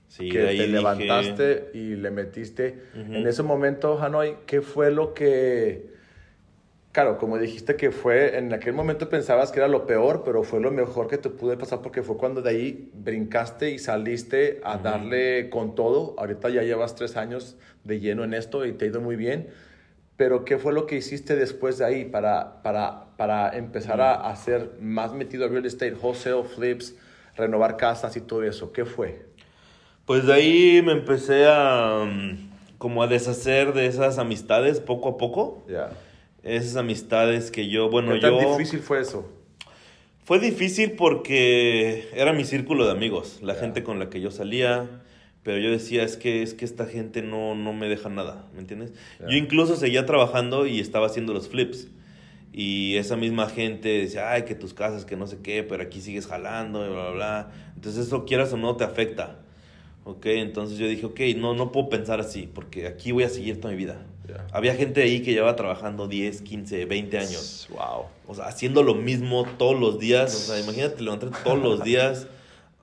sí. 0.09 0.29
que 0.29 0.41
te 0.41 0.67
levantaste 0.67 1.71
y 1.73 1.95
le 1.95 2.11
metiste. 2.11 2.83
En 2.95 3.29
ese 3.29 3.45
momento, 3.45 3.97
Hanoi, 4.03 4.39
¿qué 4.45 4.61
fue 4.61 4.91
lo 4.91 5.15
que 5.15 5.92
Claro, 6.93 7.17
como 7.17 7.39
dijiste 7.39 7.75
que 7.77 7.91
fue, 7.91 8.37
en 8.37 8.53
aquel 8.53 8.75
momento 8.75 9.09
pensabas 9.09 9.51
que 9.51 9.61
era 9.61 9.67
lo 9.67 9.87
peor, 9.87 10.23
pero 10.27 10.43
fue 10.43 10.61
lo 10.61 10.71
mejor 10.71 11.09
que 11.09 11.17
te 11.17 11.31
pude 11.31 11.57
pasar 11.57 11.81
porque 11.81 12.03
fue 12.03 12.19
cuando 12.19 12.43
de 12.43 12.51
ahí 12.51 12.91
brincaste 12.93 13.71
y 13.71 13.79
saliste 13.79 14.61
a 14.63 14.77
darle 14.77 15.49
con 15.49 15.75
todo. 15.75 16.15
Ahorita 16.19 16.51
ya 16.51 16.63
llevas 16.63 16.95
tres 16.95 17.17
años 17.17 17.57
de 17.85 17.99
lleno 17.99 18.25
en 18.25 18.35
esto 18.35 18.67
y 18.67 18.73
te 18.73 18.85
ha 18.85 18.89
ido 18.89 19.01
muy 19.01 19.17
bien. 19.17 19.49
Pero 20.19 20.45
¿qué 20.45 20.59
fue 20.59 20.75
lo 20.75 20.87
que 20.87 20.97
hiciste 20.97 21.35
después 21.35 21.79
de 21.79 21.87
ahí 21.87 22.05
para, 22.05 22.63
para, 22.63 23.17
para 23.17 23.57
empezar 23.57 24.03
a 24.03 24.29
hacer 24.29 24.73
más 24.79 25.15
metido 25.15 25.47
a 25.47 25.49
real 25.49 25.65
estate, 25.65 25.95
wholesale, 25.95 26.45
flips, 26.45 26.95
renovar 27.37 27.79
casas 27.79 28.19
y 28.19 28.21
todo 28.21 28.43
eso? 28.43 28.71
¿Qué 28.71 28.85
fue? 28.85 29.25
Pues 30.05 30.27
de 30.27 30.33
ahí 30.35 30.83
me 30.85 30.93
empecé 30.93 31.47
a 31.49 32.05
mm, 32.05 32.77
como 32.77 33.03
a 33.03 33.07
deshacer 33.07 33.73
de 33.73 33.87
esas 33.87 34.19
amistades 34.19 34.79
poco 34.79 35.09
a 35.09 35.17
poco. 35.17 35.65
Ya. 35.67 35.89
Esas 36.43 36.77
amistades 36.77 37.51
que 37.51 37.69
yo, 37.69 37.89
bueno, 37.89 38.15
¿Qué 38.15 38.21
tan 38.21 38.33
yo... 38.33 38.57
difícil 38.57 38.81
fue 38.81 39.01
eso? 39.01 39.29
Fue 40.25 40.39
difícil 40.39 40.93
porque 40.93 42.09
era 42.15 42.33
mi 42.33 42.45
círculo 42.45 42.85
de 42.85 42.93
amigos, 42.93 43.41
la 43.43 43.55
gente 43.55 43.83
con 43.83 43.99
la 43.99 44.09
que 44.09 44.21
yo 44.21 44.31
salía, 44.31 44.89
pero 45.43 45.59
yo 45.59 45.71
decía, 45.71 46.05
es 46.05 46.17
que, 46.17 46.43
es 46.43 46.55
que 46.55 46.65
esta 46.65 46.87
gente 46.87 47.23
no, 47.23 47.57
no 47.57 47.73
me 47.73 47.89
deja 47.89 48.09
nada, 48.09 48.49
¿me 48.55 48.61
entiendes? 48.61 48.93
Yo 49.21 49.37
incluso 49.37 49.75
seguía 49.75 50.07
trabajando 50.07 50.67
y 50.67 50.79
estaba 50.79 51.07
haciendo 51.07 51.33
los 51.33 51.49
flips. 51.49 51.89
Y 52.53 52.97
esa 52.97 53.17
misma 53.17 53.49
gente 53.49 53.89
decía, 53.89 54.31
ay, 54.31 54.43
que 54.43 54.55
tus 54.55 54.75
casas, 54.75 55.05
que 55.07 55.17
no 55.17 55.27
sé 55.27 55.39
qué, 55.43 55.63
pero 55.63 55.83
aquí 55.83 56.01
sigues 56.01 56.27
jalando, 56.27 56.85
y 56.87 56.91
bla, 56.91 57.05
bla, 57.05 57.11
bla. 57.11 57.53
Entonces 57.75 58.07
eso, 58.07 58.25
quieras 58.25 58.53
o 58.53 58.59
no, 58.59 58.77
te 58.77 58.85
afecta. 58.85 59.39
¿Ok? 60.05 60.27
Entonces 60.27 60.79
yo 60.79 60.87
dije, 60.87 61.07
ok, 61.07 61.21
no, 61.37 61.55
no 61.55 61.73
puedo 61.73 61.89
pensar 61.89 62.21
así, 62.21 62.49
porque 62.53 62.87
aquí 62.87 63.11
voy 63.11 63.25
a 63.25 63.29
seguir 63.29 63.61
toda 63.61 63.73
mi 63.73 63.79
vida. 63.79 64.07
Había 64.53 64.75
gente 64.75 65.03
ahí 65.03 65.21
que 65.23 65.33
llevaba 65.33 65.57
trabajando 65.57 66.09
10, 66.09 66.43
15, 66.43 66.85
20 66.85 67.19
años. 67.19 67.69
Wow. 67.71 68.07
O 68.27 68.35
sea, 68.35 68.47
haciendo 68.47 68.83
lo 68.83 68.95
mismo 68.95 69.47
todos 69.59 69.79
los 69.79 69.99
días. 69.99 70.35
O 70.35 70.39
sea, 70.53 70.61
imagínate 70.61 71.03
levantarte 71.03 71.39
todos 71.45 71.59
los 71.59 71.83
días 71.85 72.27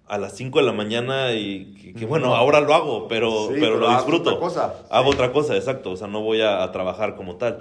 a 0.07 0.17
las 0.17 0.35
5 0.35 0.59
de 0.59 0.65
la 0.65 0.73
mañana 0.73 1.33
y 1.33 1.65
que, 1.81 1.93
que, 1.93 2.05
bueno, 2.05 2.35
ahora 2.35 2.61
lo 2.61 2.73
hago, 2.73 3.07
pero, 3.07 3.29
Sí, 3.49 3.53
pero, 3.59 3.61
pero 3.61 3.77
lo 3.77 3.89
disfruto. 3.95 4.29
otra 4.31 4.39
cosa. 4.39 4.75
Hago 4.89 5.11
Sí. 5.11 5.15
otra 5.15 5.31
cosa, 5.31 5.55
exacto. 5.55 5.91
O 5.91 5.97
sea, 5.97 6.07
no 6.07 6.21
voy 6.21 6.41
a, 6.41 6.63
a 6.63 6.71
trabajar 6.71 7.15
como 7.15 7.35
tal. 7.35 7.59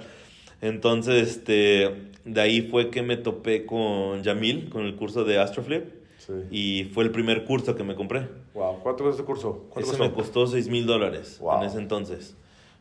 Entonces, 0.61 1.29
este, 1.29 2.09
de 2.25 2.41
ahí 2.41 2.61
fue 2.63 2.89
que 2.89 3.01
me 3.01 3.17
topé 3.17 3.65
con 3.65 4.23
Yamil, 4.23 4.69
con 4.69 4.85
el 4.85 4.95
curso 4.95 5.23
de 5.23 5.39
Astroflip. 5.39 5.85
Sí. 6.17 6.33
Y 6.51 6.83
fue 6.93 7.03
el 7.05 7.11
primer 7.11 7.45
curso 7.45 7.75
que 7.75 7.83
me 7.83 7.95
compré. 7.95 8.27
Wow. 8.53 8.79
¿Cuánto 8.83 9.03
costó 9.03 9.09
este 9.11 9.23
curso? 9.23 9.65
¿Cuánto 9.69 9.91
Ese 9.91 9.99
me 9.99 10.11
costó 10.11 10.45
6 10.47 10.67
mil 10.67 10.85
dólares 10.85 11.37
Wow. 11.39 11.59
en 11.61 11.67
ese 11.67 11.77
entonces. 11.77 12.35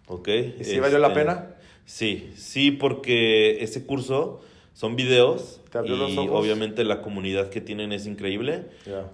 ¿Ok? 0.08 0.28
¿Y 0.60 0.64
si 0.64 0.80
valió 0.80 0.98
la 0.98 1.08
Este, 1.08 1.20
pena? 1.20 1.54
Sí, 1.84 2.30
sí, 2.36 2.70
porque 2.70 3.62
ese 3.62 3.86
curso 3.86 4.40
son 4.74 4.94
videos 4.96 5.60
¿Te 5.72 5.78
abrió 5.78 5.96
los 5.96 6.10
y 6.12 6.18
ojos? 6.18 6.40
obviamente 6.40 6.84
la 6.84 7.02
comunidad 7.02 7.48
que 7.50 7.60
tienen 7.60 7.92
es 7.92 8.06
increíble. 8.06 8.66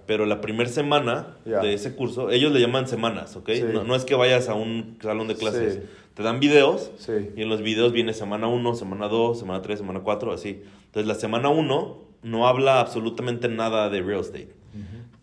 Pero 0.05 0.25
la 0.25 0.41
primera 0.41 0.69
semana 0.69 1.37
de 1.45 1.73
ese 1.73 1.95
curso, 1.95 2.29
ellos 2.31 2.51
le 2.51 2.59
llaman 2.61 2.87
semanas, 2.87 3.35
¿ok? 3.35 3.49
Sí. 3.53 3.63
No, 3.73 3.83
no 3.83 3.95
es 3.95 4.05
que 4.05 4.15
vayas 4.15 4.47
a 4.49 4.53
un 4.53 4.97
salón 5.01 5.27
de 5.27 5.35
clases. 5.35 5.73
Sí. 5.75 5.79
Te 6.13 6.23
dan 6.23 6.39
videos 6.39 6.91
Sí. 6.97 7.11
y 7.35 7.41
en 7.41 7.49
los 7.49 7.61
videos 7.61 7.91
viene 7.91 8.13
semana 8.13 8.47
1, 8.47 8.75
semana 8.75 9.07
2, 9.09 9.37
semana 9.39 9.61
3, 9.61 9.79
semana 9.79 9.99
4, 10.01 10.31
así. 10.33 10.61
Entonces 10.85 11.07
la 11.07 11.15
semana 11.15 11.49
1 11.49 11.97
no 12.23 12.47
habla 12.47 12.79
absolutamente 12.79 13.47
nada 13.49 13.89
de 13.89 14.01
real 14.01 14.21
estate. 14.21 14.49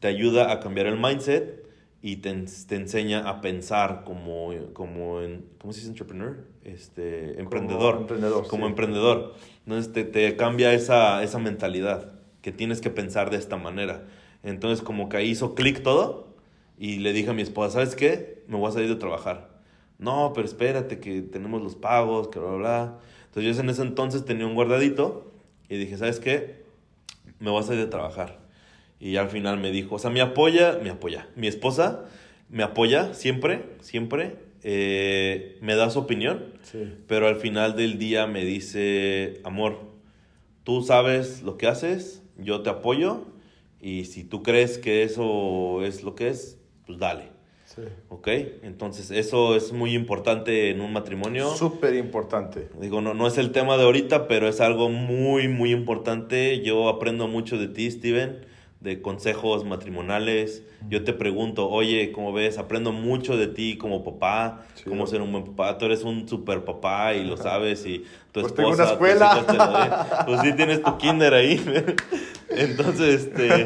Te 0.00 0.08
ayuda 0.08 0.50
a 0.52 0.60
cambiar 0.60 0.86
el 0.86 0.98
mindset 0.98 1.61
y 2.02 2.16
te, 2.16 2.32
te 2.66 2.76
enseña 2.76 3.28
a 3.28 3.40
pensar 3.40 4.02
como, 4.04 4.50
como 4.72 5.20
en, 5.22 5.46
¿cómo 5.60 5.72
se 5.72 5.78
dice 5.80 5.90
entrepreneur? 5.90 6.44
Este, 6.64 7.40
emprendedor. 7.40 7.96
emprendedor, 8.00 8.48
Como 8.48 8.66
sí. 8.66 8.70
emprendedor. 8.70 9.34
Entonces 9.66 9.92
te, 9.92 10.04
te 10.04 10.36
cambia 10.36 10.74
esa, 10.74 11.22
esa 11.22 11.38
mentalidad, 11.38 12.12
que 12.42 12.50
tienes 12.52 12.80
que 12.80 12.90
pensar 12.90 13.30
de 13.30 13.36
esta 13.36 13.56
manera. 13.56 14.06
Entonces 14.42 14.82
como 14.84 15.08
que 15.08 15.16
ahí 15.18 15.30
hizo 15.30 15.54
clic 15.54 15.82
todo 15.82 16.34
y 16.76 16.98
le 16.98 17.12
dije 17.12 17.30
a 17.30 17.34
mi 17.34 17.42
esposa, 17.42 17.74
¿sabes 17.74 17.94
qué? 17.94 18.42
Me 18.48 18.56
voy 18.58 18.68
a 18.68 18.72
salir 18.72 18.88
de 18.88 18.96
trabajar. 18.96 19.50
No, 19.98 20.32
pero 20.34 20.46
espérate 20.46 20.98
que 20.98 21.22
tenemos 21.22 21.62
los 21.62 21.76
pagos, 21.76 22.26
que 22.28 22.40
bla, 22.40 22.48
bla, 22.50 22.58
bla. 22.58 22.98
Entonces 23.26 23.56
yo 23.56 23.62
en 23.62 23.70
ese 23.70 23.82
entonces 23.82 24.24
tenía 24.24 24.46
un 24.46 24.54
guardadito 24.54 25.32
y 25.68 25.76
dije, 25.76 25.96
¿sabes 25.96 26.18
qué? 26.18 26.64
Me 27.38 27.50
voy 27.50 27.60
a 27.60 27.62
salir 27.62 27.80
de 27.80 27.86
trabajar. 27.86 28.41
Y 29.02 29.16
al 29.16 29.28
final 29.30 29.58
me 29.58 29.72
dijo, 29.72 29.96
o 29.96 29.98
sea, 29.98 30.10
me 30.10 30.20
apoya, 30.20 30.78
me 30.80 30.88
apoya. 30.90 31.26
Mi 31.34 31.48
esposa 31.48 32.04
me 32.48 32.62
apoya 32.62 33.14
siempre, 33.14 33.64
siempre. 33.80 34.36
eh, 34.62 35.58
me 35.60 35.74
da 35.74 35.90
su 35.90 35.98
opinión. 35.98 36.44
Sí. 36.62 36.94
Pero 37.08 37.26
al 37.26 37.34
final 37.34 37.74
del 37.74 37.98
día 37.98 38.28
me 38.28 38.44
dice, 38.44 39.40
amor, 39.42 39.80
tú 40.62 40.82
sabes 40.82 41.42
lo 41.42 41.56
que 41.58 41.66
haces, 41.66 42.22
yo 42.38 42.62
te 42.62 42.70
apoyo. 42.70 43.24
Y 43.80 44.04
si 44.04 44.22
tú 44.22 44.44
crees 44.44 44.78
que 44.78 45.02
eso 45.02 45.84
es 45.84 46.04
lo 46.04 46.14
que 46.14 46.28
es, 46.28 46.58
pues 46.86 47.00
dale. 47.00 47.30
Sí. 47.64 47.82
¿Ok? 48.08 48.28
Entonces 48.62 49.10
eso 49.10 49.56
es 49.56 49.72
muy 49.72 49.94
importante 49.94 50.70
en 50.70 50.80
un 50.80 50.92
matrimonio. 50.92 51.50
Súper 51.56 51.96
importante. 51.96 52.68
Digo, 52.80 53.00
no, 53.00 53.14
no 53.14 53.26
es 53.26 53.36
el 53.38 53.50
tema 53.50 53.76
de 53.78 53.82
ahorita, 53.82 54.28
pero 54.28 54.46
es 54.46 54.60
algo 54.60 54.90
muy, 54.90 55.48
muy 55.48 55.72
importante. 55.72 56.62
Yo 56.62 56.88
aprendo 56.88 57.26
mucho 57.26 57.58
de 57.58 57.66
ti, 57.66 57.90
Steven, 57.90 58.46
de 58.82 59.00
consejos 59.00 59.64
matrimoniales. 59.64 60.64
Yo 60.88 61.04
te 61.04 61.12
pregunto, 61.12 61.68
oye, 61.70 62.10
¿cómo 62.12 62.32
ves? 62.32 62.58
Aprendo 62.58 62.90
mucho 62.92 63.36
de 63.36 63.46
ti 63.46 63.76
como 63.78 64.02
papá, 64.02 64.66
Sí. 64.74 64.84
cómo 64.88 65.06
ser 65.06 65.22
un 65.22 65.30
buen 65.30 65.44
papá. 65.44 65.78
Tú 65.78 65.84
eres 65.86 66.02
un 66.02 66.28
super 66.28 66.64
papá 66.64 67.14
y 67.14 67.24
lo 67.24 67.36
sabes. 67.36 67.86
Y 67.86 68.00
tu 68.32 68.40
Pues 68.40 68.46
esposa, 68.46 68.56
tengo 68.56 68.70
una 68.74 68.84
escuela. 68.84 69.46
te 69.46 70.24
lo. 70.24 70.26
Pues 70.26 70.40
sí 70.40 70.56
tienes 70.56 70.82
tu 70.82 70.98
kinder 70.98 71.32
ahí. 71.34 71.62
Entonces, 72.50 73.22
este, 73.28 73.64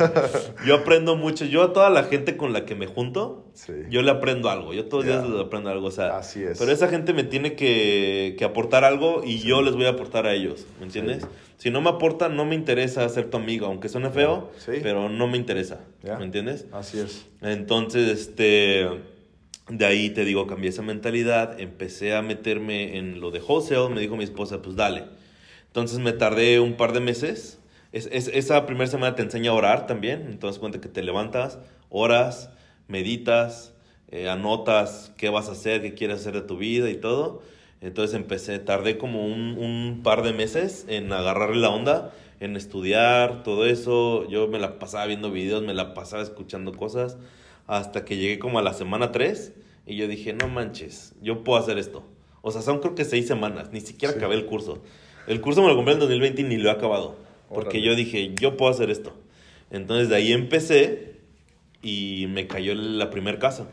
yo 0.67 0.75
aprendo 0.77 1.17
mucho. 1.17 1.45
Yo 1.45 1.63
a 1.63 1.73
toda 1.73 1.91
la 1.91 2.05
gente 2.05 2.37
con 2.37 2.53
la 2.53 2.65
que 2.65 2.75
me 2.75 2.87
junto, 2.87 3.45
Sí. 3.55 3.73
yo 3.91 4.03
le 4.03 4.11
aprendo 4.11 4.51
algo. 4.51 4.75
Yo 4.75 4.85
todos 4.87 5.05
los 5.07 5.15
días 5.23 5.29
les 5.31 5.41
aprendo 5.41 5.71
algo. 5.71 5.87
O 5.87 5.91
sea, 5.91 6.19
Así 6.19 6.43
es. 6.43 6.59
pero 6.59 6.71
esa 6.71 6.89
gente 6.89 7.13
me 7.15 7.25
tiene 7.25 7.55
que, 7.57 8.37
que 8.39 8.45
aportar 8.45 8.85
algo 8.85 9.23
y 9.25 9.39
yo 9.39 9.63
les 9.63 9.75
voy 9.75 9.87
a 9.87 9.91
aportar 9.91 10.27
a 10.27 10.35
ellos, 10.35 10.67
¿me 10.79 10.87
entiendes? 10.87 11.27
Si 11.57 11.71
no 11.71 11.81
me 11.81 11.89
aportan, 11.91 12.37
no 12.37 12.45
me 12.45 12.55
interesa 12.55 13.09
ser 13.09 13.31
tu 13.31 13.37
amigo, 13.39 13.67
aunque 13.67 13.89
suene 13.89 14.11
feo, 14.11 14.51
Sí. 14.59 14.73
pero 14.83 15.09
no 15.09 15.27
me 15.27 15.39
interesa, 15.39 15.81
Ya. 16.03 16.19
¿me 16.19 16.25
entiendes? 16.25 16.67
Así 16.73 16.99
es. 16.99 17.27
Entonces, 17.41 18.11
este, 18.11 18.87
de 19.71 19.87
ahí 19.87 20.11
te 20.11 20.25
digo, 20.25 20.47
cambié 20.47 20.69
esa 20.71 20.83
mentalidad, 20.83 21.59
empecé 21.59 22.15
a 22.15 22.23
meterme 22.23 22.99
en 22.99 23.21
lo 23.21 23.31
de 23.31 23.41
wholesale, 23.41 23.89
me 23.95 24.01
dijo 24.01 24.17
mi 24.17 24.25
esposa, 24.25 24.61
pues 24.61 24.77
dale. 24.77 25.05
Entonces 25.69 25.99
me 25.99 26.13
tardé 26.13 26.61
un 26.61 26.75
par 26.75 26.93
de 26.93 27.01
meses. 27.01 27.59
Es, 27.93 28.09
es- 28.13 28.29
esa 28.29 28.67
primera 28.67 28.91
semana 28.91 29.15
te 29.15 29.23
enseña 29.23 29.51
a 29.51 29.55
orar 29.55 29.87
también, 29.87 30.27
entonces 30.31 30.59
cuenta 30.59 30.81
que 30.81 30.89
te 30.89 31.03
levantas, 31.03 31.59
oras, 31.89 32.51
meditas, 32.89 33.73
eh, 34.11 34.29
anotas 34.29 35.13
qué 35.17 35.29
vas 35.31 35.49
a 35.49 35.53
hacer, 35.53 35.81
qué 35.83 35.95
quieres 35.95 36.21
hacer 36.21 36.35
de 36.35 36.43
tu 36.43 36.57
vida 36.59 36.91
y 36.91 36.97
todo. 36.97 37.43
Entonces 37.81 38.15
empecé, 38.17 38.59
tardé 38.59 38.97
como 38.99 39.27
un, 39.27 39.57
un 39.59 40.01
par 40.03 40.23
de 40.23 40.33
meses 40.33 40.87
en 40.89 41.13
agarrarle 41.13 41.61
la 41.61 41.69
onda, 41.71 42.13
en 42.41 42.57
estudiar, 42.57 43.43
todo 43.43 43.67
eso. 43.67 44.29
Yo 44.29 44.49
me 44.49 44.59
la 44.59 44.79
pasaba 44.79 45.07
viendo 45.07 45.31
videos, 45.31 45.63
me 45.63 45.75
la 45.75 45.95
pasaba 45.95 46.23
escuchando 46.23 46.73
cosas, 46.73 47.17
hasta 47.67 48.05
que 48.05 48.17
llegué 48.17 48.39
como 48.39 48.59
a 48.59 48.63
la 48.63 48.73
semana 48.73 49.13
3 49.13 49.53
y 49.87 49.97
yo 49.97 50.09
dije, 50.09 50.33
no 50.33 50.49
manches, 50.49 51.15
yo 51.23 51.45
puedo 51.45 51.59
hacer 51.59 51.79
esto. 51.79 52.03
O 52.43 52.51
sea, 52.51 52.63
son 52.63 52.79
creo 52.81 52.95
que 52.95 53.05
seis 53.05 53.27
semanas, 53.27 53.71
ni 53.73 53.81
siquiera 53.81 54.13
Sí. 54.13 54.19
acabé 54.19 54.37
el 54.37 54.47
curso. 54.47 54.83
El 55.27 55.41
curso 55.41 55.63
me 55.63 55.69
lo 55.69 55.77
compré 55.77 55.95
en 55.95 56.01
2020 56.01 56.43
y 56.43 56.45
ni 56.45 56.57
lo 56.57 56.69
he 56.69 56.73
acabado, 56.73 57.17
porque 57.49 57.79
Órale. 57.79 57.83
yo 57.83 57.95
dije, 57.97 58.33
yo 58.41 58.57
puedo 58.57 58.71
hacer 58.71 58.91
esto. 58.91 59.13
Entonces 59.71 60.09
de 60.09 60.17
ahí 60.17 60.33
empecé 60.33 61.17
y 61.83 62.27
me 62.29 62.47
cayó 62.47 62.75
la 62.75 63.11
primer 63.11 63.39
casa, 63.39 63.69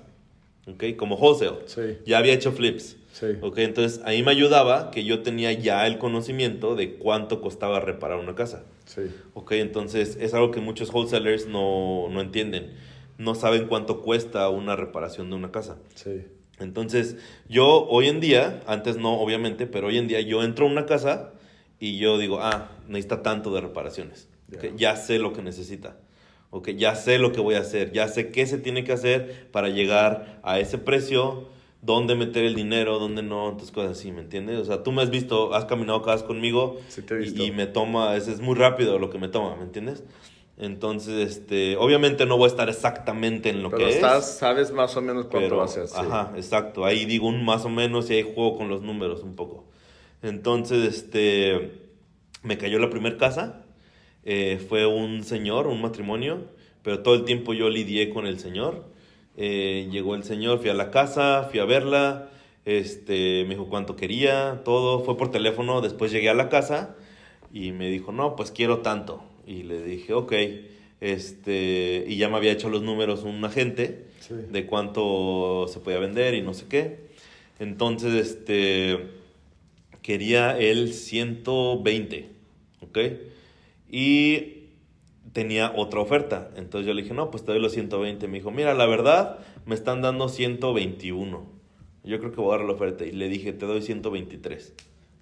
¿ok? 0.67 0.95
Como 0.97 1.15
wholesale. 1.15 1.59
Sí. 1.67 1.81
Ya 2.05 2.17
había 2.17 2.33
hecho 2.33 2.51
flips. 2.51 2.97
Sí. 3.13 3.27
Ok, 3.41 3.59
entonces 3.59 4.01
ahí 4.05 4.23
me 4.23 4.31
ayudaba 4.31 4.89
que 4.89 5.03
yo 5.03 5.21
tenía 5.21 5.53
ya 5.53 5.85
el 5.85 5.99
conocimiento 5.99 6.75
de 6.75 6.95
cuánto 6.95 7.41
costaba 7.41 7.79
reparar 7.79 8.17
una 8.17 8.33
casa. 8.33 8.63
Sí. 8.85 9.03
Ok, 9.35 9.51
entonces 9.53 10.17
es 10.19 10.33
algo 10.33 10.49
que 10.49 10.59
muchos 10.59 10.91
wholesalers 10.91 11.47
no, 11.47 12.09
no 12.09 12.21
entienden. 12.21 12.73
No 13.19 13.35
saben 13.35 13.67
cuánto 13.67 14.01
cuesta 14.01 14.49
una 14.49 14.75
reparación 14.75 15.29
de 15.29 15.35
una 15.35 15.51
casa. 15.51 15.77
Sí. 15.93 16.23
Entonces, 16.59 17.17
yo 17.47 17.85
hoy 17.85 18.07
en 18.07 18.19
día, 18.19 18.61
antes 18.65 18.97
no, 18.97 19.19
obviamente, 19.19 19.67
pero 19.67 19.87
hoy 19.87 19.99
en 19.99 20.07
día 20.07 20.19
yo 20.21 20.43
entro 20.43 20.65
a 20.65 20.69
una 20.69 20.87
casa 20.87 21.33
y 21.79 21.97
yo 21.99 22.17
digo, 22.17 22.39
ah, 22.41 22.71
necesita 22.87 23.21
tanto 23.21 23.53
de 23.53 23.61
reparaciones. 23.61 24.27
Ya. 24.47 24.57
Ok, 24.57 24.65
Ya 24.75 24.95
sé 24.95 25.19
lo 25.19 25.33
que 25.33 25.43
necesita. 25.43 25.97
Ok, 26.49 26.69
ya 26.69 26.95
sé 26.95 27.19
lo 27.19 27.31
que 27.31 27.41
voy 27.41 27.55
a 27.55 27.59
hacer. 27.59 27.91
Ya 27.91 28.07
sé 28.07 28.29
qué 28.29 28.47
se 28.47 28.57
tiene 28.57 28.83
que 28.83 28.91
hacer 28.93 29.47
para 29.51 29.69
llegar 29.69 30.39
a 30.43 30.59
ese 30.59 30.77
precio, 30.79 31.49
dónde 31.83 32.15
meter 32.15 32.43
el 32.45 32.55
dinero, 32.55 32.97
dónde 32.97 33.21
no, 33.23 33.45
entonces 33.49 33.71
cosas 33.71 33.91
así, 33.99 34.11
¿me 34.11 34.21
entiendes? 34.21 34.57
O 34.59 34.65
sea, 34.65 34.81
tú 34.83 34.91
me 34.91 35.01
has 35.03 35.09
visto, 35.11 35.53
has 35.53 35.65
caminado 35.65 36.01
casas 36.01 36.23
conmigo 36.23 36.77
Sí, 36.87 37.01
te 37.03 37.13
he 37.13 37.17
y- 37.17 37.21
visto. 37.21 37.43
y, 37.43 37.51
me 37.51 37.67
toma, 37.67 38.15
es, 38.15 38.27
es 38.27 38.39
muy 38.39 38.55
rápido 38.55 38.97
lo 38.99 39.09
que 39.09 39.19
me 39.19 39.27
toma, 39.27 39.55
¿me 39.55 39.63
entiendes? 39.63 40.03
Entonces, 40.57 41.29
este, 41.31 41.77
obviamente 41.77 42.25
no 42.25 42.37
voy 42.37 42.45
a 42.45 42.47
estar 42.47 42.69
exactamente 42.69 43.49
en 43.49 43.63
lo 43.63 43.69
Pero 43.69 43.83
que 43.83 43.89
es. 43.89 43.95
estás, 43.95 44.37
sabes 44.37 44.71
más 44.71 44.95
o 44.95 45.01
menos 45.01 45.25
cuánto 45.25 45.39
Pero, 45.39 45.57
va 45.57 45.65
a 45.65 45.67
ser. 45.67 45.87
sí. 45.87 45.95
Ajá, 45.97 46.31
exacto. 46.35 46.85
Ahí 46.85 47.05
digo 47.05 47.27
un 47.27 47.43
más 47.43 47.65
o 47.65 47.69
menos 47.69 48.09
y 48.09 48.13
ahí 48.13 48.23
juego 48.23 48.55
con 48.57 48.69
los 48.69 48.81
números 48.81 49.23
un 49.23 49.35
poco. 49.35 49.65
Entonces, 50.21 50.87
este, 50.93 51.71
me 52.43 52.57
cayó 52.57 52.79
la 52.79 52.89
primera 52.89 53.17
casa. 53.17 53.65
eh, 54.25 54.63
fue 54.69 54.85
un 54.85 55.23
señor, 55.23 55.67
un 55.67 55.81
matrimonio, 55.81 56.45
pero 56.81 56.99
todo 57.03 57.15
el 57.15 57.25
tiempo 57.25 57.53
yo 57.53 57.69
lidié 57.69 58.09
con 58.09 58.25
el 58.25 58.39
señor. 58.39 58.85
Eh, 59.37 59.87
llegó 59.91 60.15
el 60.15 60.23
señor, 60.23 60.59
fui 60.59 60.69
a 60.69 60.73
la 60.73 60.91
casa, 60.91 61.47
fui 61.49 61.59
a 61.59 61.65
verla. 61.65 62.29
Este, 62.65 63.43
me 63.43 63.55
dijo 63.55 63.67
cuánto 63.67 63.95
quería, 63.95 64.61
todo. 64.63 65.03
Fue 65.03 65.17
por 65.17 65.31
teléfono. 65.31 65.81
Después 65.81 66.11
llegué 66.11 66.29
a 66.29 66.33
la 66.33 66.49
casa 66.49 66.95
y 67.51 67.71
me 67.71 67.89
dijo, 67.89 68.11
no, 68.11 68.35
pues 68.35 68.51
quiero 68.51 68.79
tanto. 68.79 69.23
Y 69.45 69.63
le 69.63 69.83
dije, 69.83 70.13
ok. 70.13 70.33
Este, 71.01 72.05
y 72.07 72.15
ya 72.15 72.29
me 72.29 72.37
había 72.37 72.53
hecho 72.53 72.69
los 72.69 72.81
números 72.81 73.23
un 73.23 73.43
agente 73.43 74.05
de 74.29 74.65
cuánto 74.65 75.67
se 75.67 75.81
podía 75.81 75.99
vender 75.99 76.33
y 76.33 76.41
no 76.41 76.53
sé 76.53 76.65
qué. 76.69 77.09
Entonces, 77.59 78.13
este, 78.13 79.09
quería 80.01 80.57
el 80.57 80.93
120, 80.93 82.29
¿ok? 82.81 82.99
Y 83.91 84.62
tenía 85.33 85.73
otra 85.75 85.99
oferta. 85.99 86.51
Entonces 86.55 86.87
yo 86.87 86.93
le 86.93 87.01
dije, 87.01 87.13
no, 87.13 87.29
pues 87.31 87.43
te 87.43 87.51
doy 87.51 87.59
los 87.59 87.73
120. 87.73 88.27
Me 88.27 88.37
dijo, 88.37 88.51
mira, 88.51 88.73
la 88.73 88.85
verdad, 88.85 89.39
me 89.65 89.75
están 89.75 90.01
dando 90.01 90.29
121. 90.29 91.45
Yo 92.03 92.19
creo 92.19 92.31
que 92.31 92.39
voy 92.39 92.53
a 92.53 92.57
dar 92.57 92.65
la 92.65 92.73
oferta. 92.73 93.03
Y 93.05 93.11
le 93.11 93.27
dije, 93.27 93.51
te 93.51 93.65
doy 93.65 93.81
123. 93.81 94.73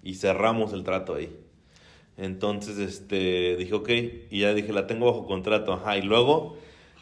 Y 0.04 0.14
cerramos 0.14 0.72
el 0.72 0.84
trato 0.84 1.14
ahí. 1.14 1.34
Entonces, 2.18 2.78
este, 2.78 3.56
dije, 3.56 3.74
ok. 3.74 3.90
Y 4.30 4.40
ya 4.40 4.54
dije, 4.54 4.72
la 4.72 4.86
tengo 4.86 5.06
bajo 5.06 5.26
contrato. 5.26 5.72
Ajá. 5.72 5.96
Y 5.96 6.02
luego, 6.02 6.56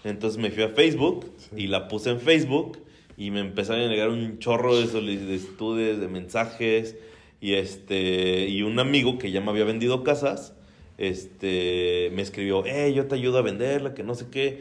entonces 0.04 0.40
me 0.40 0.50
fui 0.50 0.62
a 0.62 0.68
Facebook 0.68 1.26
y 1.56 1.66
la 1.66 1.88
puse 1.88 2.10
en 2.10 2.20
Facebook. 2.20 2.78
Y 3.16 3.32
me 3.32 3.40
empezaron 3.40 3.82
a 3.82 3.88
llegar 3.88 4.08
un 4.08 4.38
chorro 4.38 4.76
de 4.78 4.86
solicitudes, 4.86 5.98
de 5.98 6.08
mensajes. 6.08 6.96
Y, 7.40 7.54
este, 7.54 8.48
y 8.48 8.62
un 8.62 8.78
amigo 8.78 9.18
que 9.18 9.30
ya 9.30 9.40
me 9.40 9.50
había 9.50 9.64
vendido 9.64 10.04
casas, 10.04 10.54
este, 11.00 12.10
me 12.12 12.20
escribió, 12.20 12.62
hey, 12.64 12.92
yo 12.92 13.06
te 13.06 13.14
ayudo 13.14 13.38
a 13.38 13.42
venderla, 13.42 13.94
que 13.94 14.02
no 14.02 14.14
sé 14.14 14.26
qué. 14.30 14.60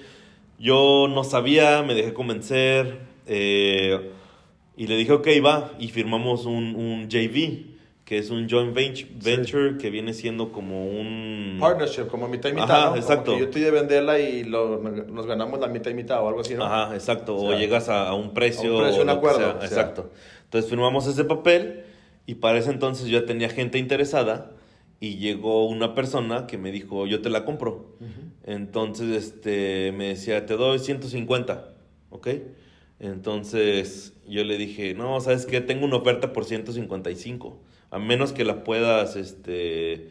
Yo 0.57 1.07
no 1.09 1.25
sabía, 1.25 1.83
me 1.83 1.93
dejé 1.93 2.13
convencer. 2.13 2.99
Eh, 3.27 4.09
y 4.77 4.87
le 4.87 4.95
dije, 4.95 5.11
ok, 5.11 5.27
va. 5.45 5.73
Y 5.79 5.89
firmamos 5.89 6.45
un, 6.45 6.75
un 6.75 7.09
JV, 7.09 7.75
que 8.05 8.17
es 8.17 8.29
un 8.29 8.49
joint 8.49 8.73
venture 8.73 9.77
que 9.77 9.89
viene 9.89 10.13
siendo 10.13 10.53
como 10.53 10.85
un... 10.85 11.57
Partnership, 11.59 12.07
como 12.07 12.29
mitad 12.29 12.49
y 12.49 12.53
mitad, 12.53 12.87
Ajá, 12.87 12.95
exacto. 12.95 13.37
yo 13.37 13.49
te 13.49 13.59
de 13.59 13.71
venderla 13.71 14.17
y 14.19 14.43
nos 14.43 15.25
ganamos 15.25 15.59
la 15.59 15.67
mitad 15.67 15.91
y 15.91 15.93
mitad 15.93 16.23
o 16.23 16.29
algo 16.29 16.39
así, 16.39 16.55
¿no? 16.55 16.63
Ajá, 16.63 16.95
exacto. 16.95 17.35
O, 17.35 17.53
llegas 17.53 17.89
a, 17.89 18.13
un 18.13 18.33
precio. 18.33 18.71
A 18.71 18.77
un 18.77 18.83
precio, 18.83 19.03
un 19.03 19.09
acuerdo. 19.09 19.59
Exacto. 19.61 20.09
Entonces 20.45 20.69
firmamos 20.69 21.05
ese 21.05 21.25
papel 21.25 21.83
y 22.25 22.35
para 22.35 22.57
ese 22.57 22.71
entonces 22.71 23.07
yo 23.07 23.19
ya 23.19 23.25
tenía 23.25 23.49
gente 23.49 23.77
interesada 23.77 24.51
y 24.99 25.17
llegó 25.17 25.65
una 25.65 25.95
persona 25.95 26.45
que 26.45 26.57
me 26.57 26.71
dijo, 26.71 27.07
yo 27.07 27.21
te 27.21 27.29
la 27.29 27.45
compro. 27.45 27.95
Entonces 28.43 29.25
este, 29.25 29.93
me 29.93 30.09
decía, 30.09 30.45
te 30.45 30.57
doy 30.57 30.79
150, 30.79 31.73
¿ok? 32.09 32.27
Entonces 32.99 34.13
yo 34.27 34.43
le 34.43 34.57
dije, 34.57 34.93
no, 34.95 35.21
¿sabes 35.21 35.45
qué? 35.45 35.61
Tengo 35.61 35.85
una 35.85 35.95
oferta 35.95 36.33
por 36.33 36.43
155. 36.43 37.57
A 37.91 37.99
menos 37.99 38.33
que 38.33 38.43
la 38.43 38.63
puedas 38.63 39.15
este, 39.15 40.09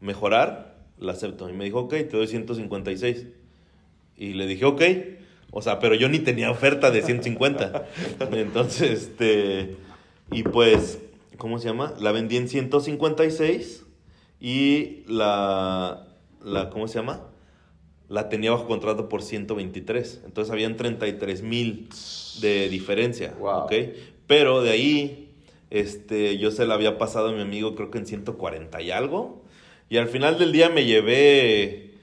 mejorar, 0.00 0.76
la 0.98 1.12
acepto. 1.12 1.48
Y 1.48 1.54
me 1.54 1.64
dijo, 1.64 1.80
ok, 1.80 1.90
te 1.90 2.16
doy 2.16 2.26
156. 2.26 3.26
Y 4.18 4.34
le 4.34 4.46
dije, 4.46 4.66
ok. 4.66 4.82
O 5.50 5.62
sea, 5.62 5.78
pero 5.78 5.94
yo 5.94 6.10
ni 6.10 6.18
tenía 6.18 6.50
oferta 6.50 6.90
de 6.90 7.02
150. 7.02 7.86
Entonces, 8.32 9.02
este... 9.02 9.76
Y 10.30 10.42
pues, 10.42 10.98
¿cómo 11.38 11.58
se 11.58 11.68
llama? 11.68 11.94
La 12.00 12.12
vendí 12.12 12.36
en 12.36 12.48
156 12.48 13.85
y 14.40 15.04
la, 15.06 16.06
la 16.44 16.70
¿cómo 16.70 16.88
se 16.88 16.98
llama? 16.98 17.22
La 18.08 18.28
tenía 18.28 18.52
bajo 18.52 18.66
contrato 18.66 19.08
por 19.08 19.22
123. 19.22 20.22
Entonces 20.24 20.52
habían 20.52 20.76
33 20.76 21.42
mil 21.42 21.88
de 22.40 22.68
diferencia. 22.68 23.34
Wow. 23.38 23.66
Pero 24.26 24.62
de 24.62 24.70
ahí, 24.70 25.30
este, 25.70 26.38
yo 26.38 26.50
se 26.50 26.66
la 26.66 26.74
había 26.74 26.98
pasado 26.98 27.28
a 27.28 27.32
mi 27.32 27.40
amigo 27.40 27.74
creo 27.74 27.90
que 27.90 27.98
en 27.98 28.06
140 28.06 28.80
y 28.82 28.90
algo. 28.90 29.42
Y 29.88 29.98
al 29.98 30.08
final 30.08 30.38
del 30.38 30.52
día 30.52 30.68
me 30.68 30.84
llevé, 30.84 31.94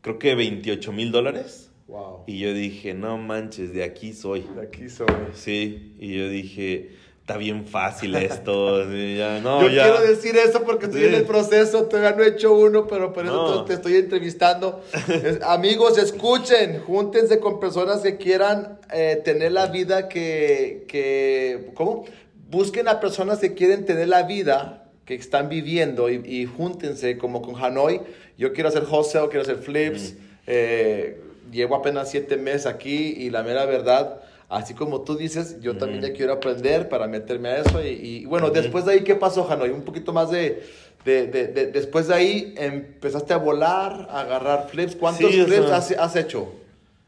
creo 0.00 0.18
que 0.18 0.34
28 0.34 0.92
mil 0.92 1.12
dólares. 1.12 1.70
Wow. 1.88 2.24
Y 2.26 2.38
yo 2.38 2.54
dije, 2.54 2.94
no 2.94 3.18
manches, 3.18 3.72
de 3.72 3.84
aquí 3.84 4.12
soy. 4.12 4.46
De 4.54 4.62
aquí 4.62 4.88
soy. 4.88 5.06
Sí, 5.34 5.94
y 5.98 6.16
yo 6.16 6.28
dije, 6.28 6.90
está 7.24 7.38
bien 7.38 7.64
fácil 7.64 8.14
esto. 8.16 8.84
Yo 8.90 9.68
quiero 9.68 10.02
decir 10.02 10.36
eso 10.36 10.62
porque 10.62 10.86
estoy 10.86 11.04
en 11.04 11.14
el 11.14 11.24
proceso, 11.24 11.84
todavía 11.84 12.12
no 12.12 12.22
he 12.22 12.28
hecho 12.28 12.52
uno, 12.52 12.86
pero 12.86 13.14
por 13.14 13.24
eso 13.24 13.64
te 13.64 13.72
estoy 13.72 13.96
entrevistando. 13.96 14.82
amigos, 15.42 15.96
escuchen, 15.96 16.82
júntense 16.82 17.40
con 17.40 17.60
personas 17.60 18.02
que 18.02 18.18
quieran 18.18 18.78
eh, 18.92 19.22
tener 19.24 19.52
la 19.52 19.68
vida 19.68 20.06
que, 20.06 20.84
que, 20.86 21.70
¿cómo? 21.72 22.04
Busquen 22.50 22.88
a 22.88 23.00
personas 23.00 23.38
que 23.38 23.54
quieren 23.54 23.86
tener 23.86 24.08
la 24.08 24.24
vida 24.24 24.90
que 25.06 25.14
están 25.14 25.48
viviendo 25.48 26.10
y, 26.10 26.44
júntense 26.44 27.16
como 27.16 27.40
con 27.40 27.56
Hanoi. 27.56 28.02
Yo 28.36 28.52
quiero 28.52 28.68
hacer 28.68 28.84
wholesale, 28.84 29.28
quiero 29.28 29.42
hacer 29.42 29.56
flips. 29.56 30.12
Mm. 30.12 30.16
Eh, 30.46 31.20
llevo 31.50 31.74
apenas 31.74 32.10
siete 32.10 32.36
meses 32.36 32.66
aquí 32.66 33.14
y 33.16 33.30
la 33.30 33.42
mera 33.42 33.64
verdad 33.64 34.20
Así 34.48 34.74
como 34.74 35.00
tú 35.00 35.16
dices, 35.16 35.60
yo 35.60 35.76
también 35.76 36.02
ya 36.02 36.12
quiero 36.12 36.34
aprender 36.34 36.88
para 36.88 37.06
meterme 37.06 37.48
a 37.48 37.58
eso. 37.58 37.82
Y, 37.82 38.26
bueno, 38.26 38.50
después 38.50 38.84
de 38.84 38.92
ahí, 38.92 39.00
¿qué 39.04 39.14
pasó, 39.14 39.50
Hanoi? 39.50 39.70
Un 39.70 39.82
poquito 39.82 40.12
más 40.12 40.30
de, 40.30 40.62
de, 41.04 41.26
de, 41.26 41.66
Después 41.66 42.08
de 42.08 42.14
ahí, 42.14 42.54
empezaste 42.56 43.32
a 43.32 43.38
volar, 43.38 44.06
a 44.10 44.20
agarrar 44.20 44.68
flips. 44.68 44.96
¿Cuántos 44.96 45.34
flips 45.34 45.70
has, 45.70 46.16
hecho? 46.16 46.52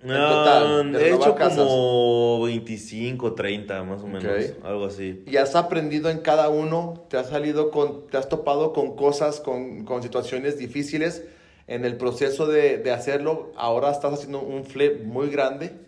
En 0.02 0.08
total, 0.08 0.96
he 0.96 1.14
hecho 1.14 1.34
como 1.34 2.42
25, 2.44 3.34
30 3.34 3.82
más 3.82 4.02
o 4.02 4.06
menos, 4.06 4.52
algo 4.64 4.86
así. 4.86 5.22
¿Y 5.26 5.36
has 5.36 5.54
aprendido 5.56 6.10
en 6.10 6.18
cada 6.18 6.48
uno? 6.48 7.04
¿Te 7.08 7.18
has 7.18 7.28
salido 7.28 7.70
con, 7.70 8.06
te 8.06 8.16
has 8.16 8.28
topado 8.28 8.72
con 8.72 8.96
cosas, 8.96 9.40
con, 9.40 9.84
con 9.84 10.02
situaciones 10.02 10.58
difíciles 10.58 11.24
en 11.66 11.84
el 11.84 11.96
proceso 11.96 12.46
de, 12.46 12.78
de 12.78 12.92
hacerlo? 12.92 13.52
Ahora 13.56 13.90
estás 13.90 14.14
haciendo 14.14 14.40
un 14.40 14.64
flip 14.64 15.02
muy 15.04 15.28
grande 15.28 15.85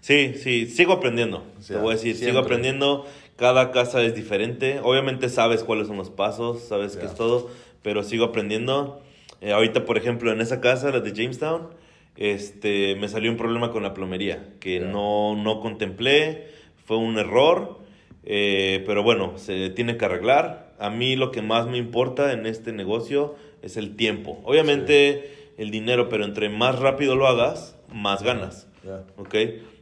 Sí, 0.00 0.34
sí, 0.34 0.66
sigo 0.66 0.94
aprendiendo. 0.94 1.44
te 1.66 1.76
voy 1.76 1.92
a 1.92 1.96
decir, 1.96 2.16
sigo 2.16 2.38
aprendiendo. 2.38 3.06
Cada 3.36 3.70
casa 3.70 4.02
es 4.02 4.14
diferente. 4.14 4.80
Obviamente 4.82 5.28
sabes 5.28 5.62
cuáles 5.62 5.86
son 5.86 5.96
los 5.96 6.10
pasos, 6.10 6.62
sabes 6.62 6.96
qué 6.96 7.06
es 7.06 7.14
todo, 7.14 7.50
pero 7.82 8.02
sigo 8.02 8.24
aprendiendo. 8.24 9.00
Eh, 9.40 9.52
ahorita, 9.52 9.84
por 9.84 9.96
ejemplo, 9.96 10.32
en 10.32 10.40
esa 10.40 10.60
casa, 10.60 10.90
la 10.90 11.00
de 11.00 11.12
Jamestown, 11.12 11.68
este, 12.16 12.96
me 12.96 13.08
salió 13.08 13.30
un 13.30 13.36
problema 13.36 13.70
con 13.70 13.84
la 13.84 13.94
plomería 13.94 14.54
que 14.58 14.80
no, 14.80 15.36
no 15.36 15.60
contemplé. 15.60 16.48
Fue 16.84 16.96
un 16.96 17.18
error, 17.18 17.78
eh, 18.24 18.82
pero 18.86 19.02
bueno, 19.02 19.34
se 19.36 19.70
tiene 19.70 19.96
que 19.96 20.04
arreglar. 20.04 20.72
A 20.78 20.90
mí 20.90 21.16
lo 21.16 21.30
que 21.30 21.42
más 21.42 21.66
me 21.68 21.76
importa 21.76 22.32
en 22.32 22.46
este 22.46 22.72
negocio 22.72 23.36
es 23.62 23.76
el 23.76 23.94
tiempo. 23.94 24.40
Obviamente 24.44 25.52
el 25.58 25.70
dinero, 25.70 26.08
pero 26.08 26.24
entre 26.24 26.48
más 26.48 26.78
rápido 26.78 27.14
lo 27.14 27.26
hagas, 27.26 27.76
más 27.92 28.22
ganas. 28.22 28.67
¿Ok? 29.16 29.34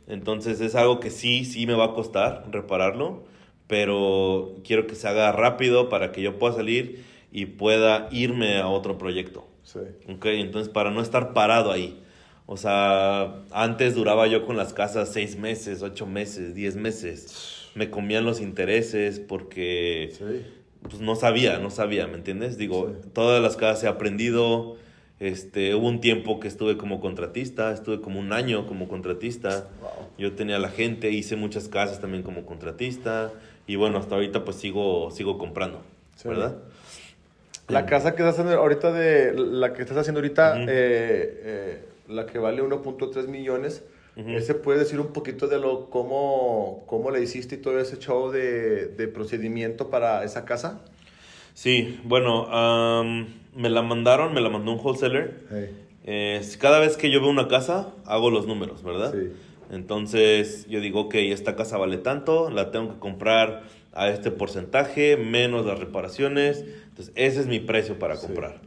Entonces 0.09 0.61
es 0.61 0.75
algo 0.75 1.01
que 1.01 1.11
sí, 1.11 1.45
sí 1.45 1.67
me 1.67 1.75
va 1.75 1.87
a 1.87 1.95
costar 1.95 2.45
repararlo, 2.51 3.25
pero 3.67 4.55
quiero 4.65 4.87
que 4.87 4.95
se 4.95 5.09
haga 5.09 5.33
rápido 5.33 5.89
para 5.89 6.13
que 6.13 6.23
yo 6.23 6.39
pueda 6.39 6.55
salir 6.55 7.05
y 7.33 7.47
pueda 7.47 8.09
irme 8.13 8.59
a 8.59 8.69
otro 8.69 8.99
proyecto. 8.99 9.47
Sí. 9.63 9.81
¿Ok? 10.09 10.27
Entonces 10.27 10.73
para 10.73 10.91
no 10.91 11.01
estar 11.01 11.33
parado 11.33 11.73
ahí. 11.73 12.03
O 12.47 12.57
sea, 12.57 13.43
antes 13.51 13.97
duraba 13.97 14.29
yo 14.29 14.47
con 14.47 14.57
las 14.57 14.73
casas 14.73 15.13
seis 15.13 15.37
meses, 15.37 15.83
ocho 15.83 16.07
meses, 16.07 16.55
diez 16.55 16.77
meses. 16.77 17.69
Me 17.75 17.91
comían 17.91 18.25
los 18.25 18.41
intereses 18.41 19.19
porque 19.19 20.13
pues 20.83 21.01
no 21.01 21.17
sabía, 21.17 21.59
no 21.59 21.71
sabía, 21.71 22.07
¿me 22.07 22.15
entiendes? 22.15 22.57
Digo, 22.57 22.93
todas 23.13 23.43
las 23.43 23.57
casas 23.57 23.85
he 23.85 23.89
aprendido, 23.89 24.77
este, 25.19 25.75
hubo 25.75 25.89
un 25.89 26.01
tiempo 26.01 26.41
que 26.41 26.49
estuve 26.49 26.77
como 26.77 27.01
contratista, 27.01 27.73
estuve 27.73 28.01
como 28.01 28.21
un 28.21 28.33
año 28.33 28.67
como 28.67 28.87
contratista. 28.87 29.69
Yo 30.19 30.35
tenía 30.35 30.59
la 30.59 30.69
gente, 30.69 31.11
hice 31.11 31.37
muchas 31.37 31.69
casas 31.69 32.01
también 32.01 32.23
como 32.23 32.45
contratista. 32.45 33.33
Y 33.67 33.77
bueno, 33.77 33.99
hasta 33.99 34.15
ahorita 34.15 34.45
pues 34.45 34.57
sigo, 34.57 35.11
sigo 35.11 35.39
comprando, 35.39 35.83
¿verdad? 36.25 36.59
La 37.69 37.87
casa 37.87 38.15
que 38.15 38.23
estás 38.23 38.39
haciendo 38.39 38.61
ahorita, 38.61 38.93
de, 38.93 39.35
la 39.35 39.73
que 39.73 39.83
estás 39.83 39.97
haciendo 39.97 40.21
ahorita, 40.21 40.63
eh, 40.63 40.67
eh, 40.69 41.85
la 42.09 42.27
que 42.27 42.39
vale 42.39 42.63
1.3 42.63 43.27
millones, 43.27 43.83
¿ese 44.15 44.55
puede 44.55 44.79
decir 44.79 45.01
un 45.01 45.09
poquito 45.09 45.49
de 45.49 45.59
lo 45.59 45.91
cómo, 45.91 46.85
cómo 46.87 47.11
le 47.11 47.21
hiciste 47.21 47.57
y 47.57 47.59
todo 47.59 47.81
ese 47.81 47.99
show 47.99 48.31
de, 48.31 48.87
de 48.87 49.09
procedimiento 49.09 49.91
para 49.91 50.23
esa 50.23 50.45
casa? 50.45 50.81
Sí, 51.55 52.01
bueno, 52.05 52.47
me 53.57 53.71
la 53.71 53.83
mandaron, 53.83 54.35
me 54.35 54.41
la 54.41 54.51
mandó 54.51 54.73
un 54.73 54.81
wholesaler. 54.81 55.45
Eh, 56.05 56.41
cada 56.59 56.79
vez 56.79 56.97
que 56.97 57.11
yo 57.11 57.21
veo 57.21 57.31
una 57.31 57.49
casa, 57.49 57.95
hago 58.05 58.31
los 58.31 58.47
números, 58.47 58.83
¿verdad? 58.83 59.13
Sí. 59.13 59.33
Entonces 59.71 60.67
yo 60.69 60.81
digo, 60.81 61.01
ok, 61.03 61.15
esta 61.17 61.57
casa 61.57 61.77
vale 61.77 61.97
tanto, 61.99 62.51
la 62.51 62.71
tengo 62.71 62.93
que 62.95 62.99
comprar 63.01 63.65
a 63.93 64.09
este 64.09 64.31
porcentaje, 64.31 65.17
menos 65.17 65.67
las 65.67 65.79
reparaciones. 65.79 66.65
Entonces 66.89 67.13
ese 67.17 67.41
es 67.41 67.47
mi 67.47 67.59
precio 67.59 67.99
para 67.99 68.17
comprar. 68.17 68.61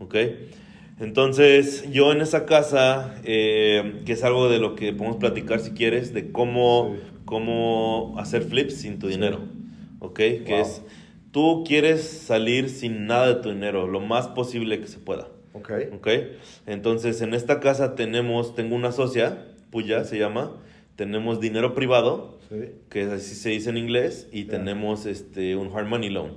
¿Ok? 0.00 0.16
Entonces 0.98 1.90
yo 1.92 2.12
en 2.12 2.20
esa 2.20 2.46
casa, 2.46 3.14
eh, 3.24 4.02
que 4.04 4.12
es 4.12 4.24
algo 4.24 4.48
de 4.48 4.58
lo 4.58 4.74
que 4.74 4.92
podemos 4.92 5.18
platicar 5.18 5.60
si 5.60 5.70
quieres, 5.70 6.12
de 6.12 6.32
cómo, 6.32 6.96
cómo 7.24 8.16
hacer 8.18 8.42
flips 8.42 8.74
sin 8.74 8.98
tu 8.98 9.06
dinero. 9.06 9.40
¿ok? 10.00 10.16
Que 10.16 10.60
es, 10.60 10.82
tú 11.32 11.64
quieres 11.66 12.02
salir 12.08 12.68
sin 12.70 13.06
nada 13.06 13.28
de 13.28 13.34
tu 13.42 13.50
dinero, 13.50 13.86
lo 13.86 14.00
más 14.00 14.28
posible 14.28 14.80
que 14.80 14.86
se 14.86 14.98
pueda. 14.98 15.28
Ok. 15.52 15.70
¿Ok? 15.94 16.08
Entonces, 16.66 17.20
en 17.22 17.34
esta 17.34 17.60
casa 17.60 17.94
tenemos, 17.94 18.54
tengo 18.54 18.76
una 18.76 18.92
socia, 18.92 19.46
Puya 19.70 20.04
se 20.04 20.18
llama, 20.18 20.52
tenemos 20.96 21.40
dinero 21.40 21.74
privado, 21.74 22.38
Sí. 22.48 22.72
que 22.88 23.02
así 23.04 23.34
se 23.36 23.50
dice 23.50 23.70
en 23.70 23.76
inglés, 23.76 24.28
y 24.32 24.44
tenemos 24.44 25.06
este, 25.06 25.54
un 25.54 25.72
hard 25.76 25.86
money 25.86 26.10
loan, 26.10 26.32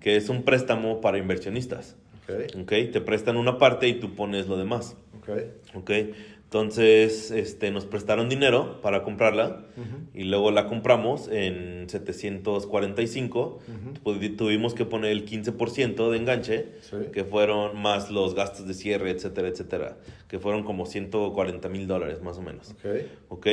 que 0.00 0.16
es 0.16 0.28
un 0.28 0.44
préstamo 0.44 1.00
para 1.00 1.18
inversionistas. 1.18 1.96
Ok. 2.28 2.60
¿Ok? 2.62 2.72
Te 2.92 3.00
prestan 3.00 3.36
una 3.36 3.58
parte 3.58 3.88
y 3.88 3.94
tú 3.94 4.14
pones 4.14 4.46
lo 4.46 4.56
demás. 4.56 4.96
Ok. 5.18 5.30
¿Ok? 5.74 5.90
Entonces, 6.46 7.32
este, 7.32 7.72
nos 7.72 7.86
prestaron 7.86 8.28
dinero 8.28 8.80
para 8.80 9.02
comprarla 9.02 9.64
y 10.14 10.22
luego 10.24 10.52
la 10.52 10.68
compramos 10.68 11.28
en 11.28 11.88
745. 11.88 13.58
Tuvi- 14.04 14.36
Tuvimos 14.36 14.72
que 14.74 14.84
poner 14.84 15.10
el 15.10 15.24
15% 15.24 16.10
de 16.10 16.16
enganche, 16.16 16.66
Sí. 16.82 16.96
que 17.12 17.24
fueron 17.24 17.80
más 17.80 18.10
los 18.12 18.34
gastos 18.34 18.66
de 18.68 18.74
cierre, 18.74 19.10
etcétera, 19.10 19.48
etcétera, 19.48 19.96
que 20.28 20.38
fueron 20.38 20.62
como 20.62 20.86
140 20.86 21.68
mil 21.68 21.86
dólares 21.88 22.22
más 22.22 22.38
o 22.38 22.42
menos. 22.42 22.70
Ok. 22.70 22.86
¿Ok? 23.28 23.46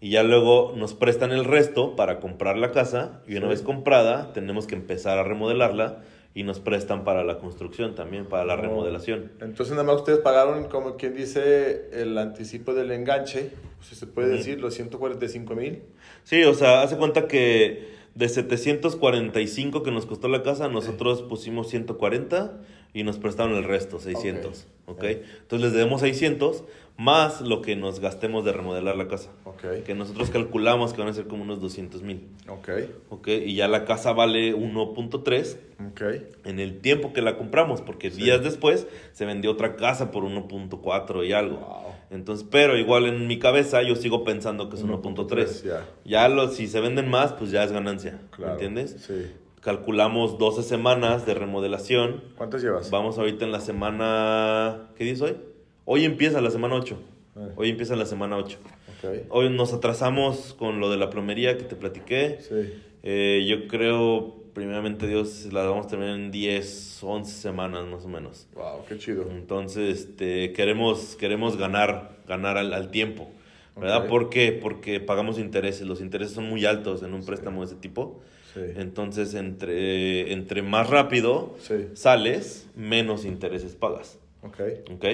Y 0.00 0.10
ya 0.10 0.24
luego 0.24 0.74
nos 0.76 0.94
prestan 0.94 1.30
el 1.30 1.44
resto 1.44 1.94
para 1.94 2.18
comprar 2.18 2.58
la 2.58 2.72
casa 2.72 3.22
y 3.28 3.36
una 3.36 3.46
Sí. 3.46 3.50
vez 3.50 3.62
comprada 3.62 4.32
tenemos 4.32 4.66
que 4.66 4.74
empezar 4.74 5.16
a 5.18 5.22
remodelarla 5.22 6.02
y 6.34 6.44
nos 6.44 6.60
prestan 6.60 7.04
para 7.04 7.24
la 7.24 7.38
construcción 7.38 7.94
también, 7.94 8.26
para 8.26 8.44
la 8.44 8.56
remodelación. 8.56 9.32
Entonces 9.40 9.70
nada 9.72 9.84
más 9.84 9.96
ustedes 9.96 10.20
pagaron, 10.20 10.64
como 10.68 10.96
quien 10.96 11.14
dice, 11.14 11.90
el 11.92 12.16
anticipo 12.16 12.72
del 12.74 12.90
enganche, 12.90 13.50
si 13.80 13.94
se 13.94 14.06
puede 14.06 14.28
Ujú. 14.28 14.36
decir, 14.38 14.60
los 14.60 14.74
145 14.74 15.54
mil. 15.54 15.82
Sí, 16.24 16.42
o 16.44 16.54
sea, 16.54 16.82
hace 16.82 16.96
cuenta 16.96 17.26
que 17.28 17.90
de 18.14 18.28
745 18.28 19.82
que 19.82 19.90
nos 19.90 20.06
costó 20.06 20.28
la 20.28 20.42
casa, 20.42 20.68
nosotros 20.68 21.22
pusimos 21.22 21.68
140 21.68 22.60
y 22.94 23.04
nos 23.04 23.18
prestaron 23.18 23.54
el 23.56 23.64
resto, 23.64 23.98
600. 23.98 24.66
Ok. 24.86 24.98
¿ok? 24.98 25.04
Entonces 25.04 25.60
les 25.60 25.72
debemos 25.72 26.00
600 26.00 26.64
más 26.98 27.40
lo 27.40 27.62
que 27.62 27.74
nos 27.74 28.00
gastemos 28.00 28.44
de 28.44 28.52
remodelar 28.52 28.96
la 28.96 29.08
casa. 29.08 29.30
Ok. 29.44 29.84
Que 29.86 29.94
nosotros 29.94 30.30
calculamos 30.30 30.92
que 30.92 31.00
van 31.00 31.08
a 31.08 31.14
ser 31.14 31.26
como 31.26 31.42
unos 31.42 31.60
200 31.60 32.02
mil. 32.02 32.28
Ok. 32.48 32.68
¿ok? 33.10 33.28
Y 33.28 33.54
ya 33.54 33.66
la 33.68 33.84
casa 33.84 34.12
vale 34.12 34.54
1.3 34.54 35.56
Ok. 35.90 36.02
en 36.44 36.60
el 36.60 36.80
tiempo 36.80 37.12
que 37.12 37.22
la 37.22 37.36
compramos, 37.38 37.80
porque 37.80 38.10
días 38.10 38.42
después 38.44 38.86
se 39.12 39.24
vendió 39.24 39.50
otra 39.52 39.76
casa 39.76 40.10
por 40.10 40.24
1.4 40.24 41.26
y 41.26 41.32
algo. 41.32 41.56
Wow. 41.56 41.92
Entonces, 42.10 42.46
pero 42.50 42.76
igual 42.76 43.06
en 43.06 43.26
mi 43.26 43.38
cabeza 43.38 43.82
yo 43.82 43.96
sigo 43.96 44.22
pensando 44.22 44.68
que 44.68 44.76
es 44.76 44.84
1.3. 44.84 45.62
ya. 45.64 45.88
Ya 46.04 46.28
lo, 46.28 46.48
si 46.50 46.66
se 46.68 46.80
venden 46.80 47.08
más, 47.08 47.32
pues 47.32 47.50
ya 47.50 47.64
es 47.64 47.72
ganancia. 47.72 48.20
Claro. 48.32 48.58
¿Me 48.58 48.64
entiendes? 48.66 49.02
Sí. 49.06 49.32
Calculamos 49.62 50.38
12 50.38 50.64
semanas 50.64 51.24
de 51.24 51.34
remodelación. 51.34 52.24
¿Cuántas 52.36 52.64
llevas? 52.64 52.90
Vamos 52.90 53.16
ahorita 53.18 53.44
en 53.44 53.52
la 53.52 53.60
semana... 53.60 54.90
¿Qué 54.96 55.08
es 55.08 55.20
hoy? 55.20 55.36
Hoy 55.84 56.04
empieza 56.04 56.40
la 56.40 56.50
semana 56.50 56.74
8. 56.74 56.98
Eh. 57.36 57.52
Hoy 57.54 57.70
empieza 57.70 57.94
la 57.94 58.04
semana 58.04 58.36
8. 58.38 58.58
Ok. 58.58 59.10
Hoy 59.28 59.50
nos 59.50 59.72
atrasamos 59.72 60.54
con 60.54 60.80
lo 60.80 60.90
de 60.90 60.96
la 60.96 61.10
plomería 61.10 61.56
que 61.58 61.62
te 61.62 61.76
platiqué. 61.76 62.38
Sí. 62.40 62.74
Eh, 63.04 63.46
yo 63.46 63.68
creo, 63.68 64.34
primeramente 64.52 65.06
Dios, 65.06 65.46
la 65.52 65.62
vamos 65.62 65.86
a 65.86 65.90
terminar 65.90 66.16
en 66.16 66.32
10, 66.32 66.98
11 67.00 67.32
semanas 67.32 67.86
más 67.86 68.04
o 68.04 68.08
menos. 68.08 68.48
Wow, 68.56 68.84
qué 68.88 68.98
chido. 68.98 69.30
Entonces, 69.30 70.00
este, 70.00 70.52
queremos, 70.52 71.14
queremos 71.14 71.56
ganar, 71.56 72.18
ganar 72.26 72.58
al, 72.58 72.74
al 72.74 72.90
tiempo. 72.90 73.30
¿Verdad? 73.76 74.02
Ok. 74.02 74.08
¿Por 74.08 74.28
qué? 74.28 74.58
Porque 74.60 74.98
pagamos 74.98 75.38
intereses. 75.38 75.86
Los 75.86 76.00
intereses 76.00 76.34
son 76.34 76.48
muy 76.48 76.64
altos 76.64 77.04
en 77.04 77.14
un 77.14 77.24
préstamo 77.24 77.60
de 77.60 77.66
ese 77.66 77.76
tipo. 77.76 78.20
Sí. 78.54 78.60
Entonces, 78.76 79.34
entre, 79.34 80.32
entre 80.32 80.62
más 80.62 80.90
rápido 80.90 81.54
Sí. 81.60 81.86
sales, 81.94 82.68
menos 82.76 83.24
intereses 83.24 83.74
pagas. 83.74 84.18
Ok. 84.42 84.60
¿Ok? 84.94 85.04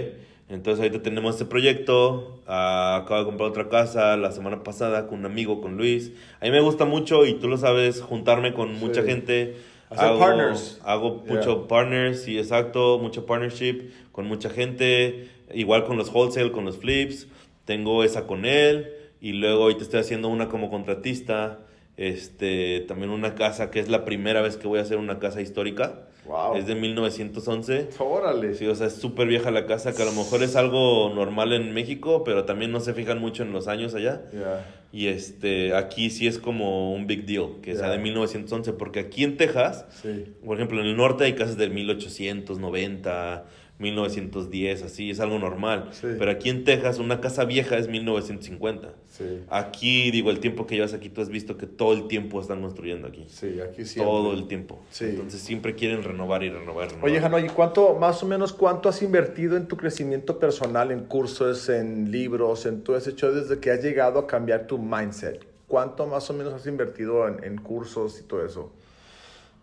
Entonces 0.49 0.83
ahorita 0.83 1.03
tenemos 1.03 1.35
este 1.35 1.45
proyecto. 1.45 2.41
ah, 2.47 3.03
acabo 3.05 3.21
de 3.21 3.27
comprar 3.27 3.51
otra 3.51 3.69
casa 3.69 4.17
la 4.17 4.33
semana 4.33 4.63
pasada 4.65 5.07
con 5.07 5.19
un 5.21 5.27
amigo, 5.27 5.61
con 5.61 5.77
Luis. 5.77 6.13
A 6.41 6.47
mí 6.47 6.51
me 6.51 6.61
gusta 6.61 6.87
mucho 6.87 7.27
y 7.27 7.35
tú 7.35 7.47
lo 7.49 7.59
sabes, 7.59 8.01
juntarme 8.01 8.55
con 8.55 8.73
mucha 8.75 9.03
Sí. 9.03 9.09
gente. 9.09 9.57
Hacer 9.91 10.19
partners. 10.19 10.81
Hago 10.85 11.23
Yeah. 11.27 11.35
mucho 11.35 11.69
partners, 11.69 12.23
sí, 12.23 12.39
exacto. 12.39 12.99
Mucho 12.99 13.27
partnership 13.27 13.91
con 14.13 14.27
mucha 14.27 14.49
gente. 14.49 15.29
Igual 15.53 15.85
con 15.85 15.97
los 15.99 16.09
wholesale, 16.13 16.51
con 16.53 16.65
los 16.65 16.79
flips. 16.79 17.29
Tengo 17.67 18.03
esa 18.03 18.27
con 18.27 18.47
él. 18.47 18.95
Y 19.21 19.33
luego 19.33 19.65
ahorita 19.65 19.83
estoy 19.83 20.01
haciendo 20.01 20.29
una 20.29 20.49
como 20.49 20.71
contratista. 20.71 21.59
Este, 21.99 22.85
también 22.87 23.11
una 23.11 23.35
casa 23.35 23.71
que 23.73 23.81
es 23.81 23.89
la 23.89 24.05
primera 24.05 24.41
vez 24.41 24.57
que 24.57 24.69
voy 24.69 24.79
a 24.79 24.83
hacer 24.83 24.99
una 24.99 25.19
casa 25.19 25.41
histórica. 25.43 26.05
Wow. 26.27 26.55
Es 26.57 26.67
de 26.67 26.75
1911. 26.75 27.89
Órale. 27.99 28.55
Sí, 28.55 28.67
o 28.67 28.75
sea, 28.75 28.87
es 28.87 28.93
súper 28.95 29.27
vieja 29.29 29.51
la 29.51 29.67
casa, 29.67 29.95
que 29.95 30.03
a 30.03 30.05
lo 30.05 30.13
mejor 30.13 30.43
es 30.43 30.55
algo 30.57 31.13
normal 31.15 31.53
en 31.55 31.73
México, 31.75 32.23
pero 32.23 32.45
también 32.45 32.71
no 32.71 32.81
se 32.81 32.95
fijan 32.95 33.19
mucho 33.19 33.43
en 33.43 33.53
los 33.53 33.67
años 33.67 33.95
allá. 33.95 34.23
Ya. 34.33 34.65
Y 34.93 35.09
este, 35.09 35.75
aquí 35.75 36.11
sí 36.11 36.27
es 36.29 36.39
como 36.39 36.95
un 36.95 37.07
big 37.07 37.27
deal, 37.27 37.61
que 37.63 37.75
sea 37.75 37.87
Ya. 37.87 37.93
de 37.93 37.99
1911, 37.99 38.75
porque 38.75 39.01
aquí 39.01 39.25
en 39.25 39.37
Texas, 39.37 39.87
Sí. 40.03 40.27
por 40.45 40.57
ejemplo, 40.57 40.81
en 40.81 40.87
el 40.87 40.97
norte 40.97 41.25
hay 41.25 41.33
casas 41.35 41.57
del 41.57 41.71
1890, 41.73 43.45
1910, 43.79 44.83
así, 44.83 45.11
es 45.11 45.21
algo 45.21 45.39
normal. 45.39 45.91
Sí. 45.93 46.09
Pero 46.19 46.31
aquí 46.31 46.51
en 46.51 46.65
Texas 46.65 46.99
una 46.99 47.21
casa 47.21 47.45
vieja 47.45 47.77
es 47.77 47.89
1950. 47.89 48.93
Sí. 49.07 49.43
Aquí, 49.49 50.11
digo, 50.11 50.31
el 50.31 50.41
tiempo 50.41 50.67
que 50.67 50.75
llevas 50.75 50.95
aquí, 50.95 51.09
tú 51.09 51.21
has 51.21 51.29
visto 51.29 51.57
que 51.57 51.67
todo 51.67 51.93
el 51.93 52.09
tiempo 52.09 52.41
están 52.41 52.61
construyendo 52.61 53.07
aquí. 53.07 53.25
Sí, 53.29 53.61
aquí 53.61 53.85
siempre. 53.85 54.13
Todo 54.13 54.33
el 54.33 54.49
tiempo. 54.49 54.81
Sí. 54.91 55.05
Entonces 55.05 55.41
siempre 55.41 55.75
quieren 55.75 56.03
renovar 56.03 56.43
y 56.43 56.51
renovar. 56.51 56.89
renovar. 56.89 57.11
Oye, 57.11 57.21
Jano, 57.21 57.39
¿y 57.39 57.49
cuánto, 57.49 57.95
más 57.95 58.23
o 58.23 58.27
menos, 58.27 58.53
cuánto 58.53 58.89
has 58.89 59.01
invertido 59.03 59.57
en 59.57 59.69
tu 59.69 59.77
crecimiento 59.77 60.39
personal, 60.39 60.91
en 60.91 61.05
cursos, 61.05 61.69
en 61.69 62.11
libros, 62.11 62.67
en 62.67 62.83
todo 62.83 62.97
ese 62.97 63.11
hecho 63.11 63.33
desde 63.33 63.61
que 63.61 63.71
has 63.71 63.83
llegado 63.83 64.19
a 64.19 64.27
cambiar 64.27 64.67
tu 64.67 64.79
mindset? 64.79 65.47
¿Cuánto 65.69 66.07
más 66.07 66.29
o 66.31 66.33
menos 66.33 66.53
has 66.55 66.67
invertido 66.67 67.29
en, 67.29 67.45
en 67.45 67.59
cursos 67.59 68.19
y 68.21 68.25
todo 68.25 68.45
eso? 68.45 68.73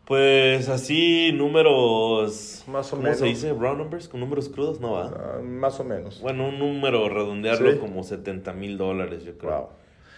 Pues 0.06 0.70
así, 0.70 1.32
números. 1.34 2.64
Más 2.68 2.94
o 2.94 2.98
¿Cómo 2.98 3.08
se 3.14 3.22
menos. 3.24 3.42
dice? 3.42 3.50
¿Round 3.54 3.80
numbers? 3.80 4.08
¿Con 4.08 4.20
números 4.20 4.50
crudos? 4.50 4.80
No 4.80 4.94
va. 4.94 5.08
Ah, 5.38 5.42
más 5.42 5.80
o 5.80 5.84
menos. 5.84 6.22
Bueno, 6.22 6.50
un 6.50 6.60
número, 6.60 7.10
redondearlo 7.10 7.72
Sí. 7.72 7.78
como 7.80 8.04
70 8.04 8.54
mil 8.54 8.78
dólares, 8.78 9.24
yo 9.24 9.38
creo. 9.38 9.52
Wow. 9.52 9.68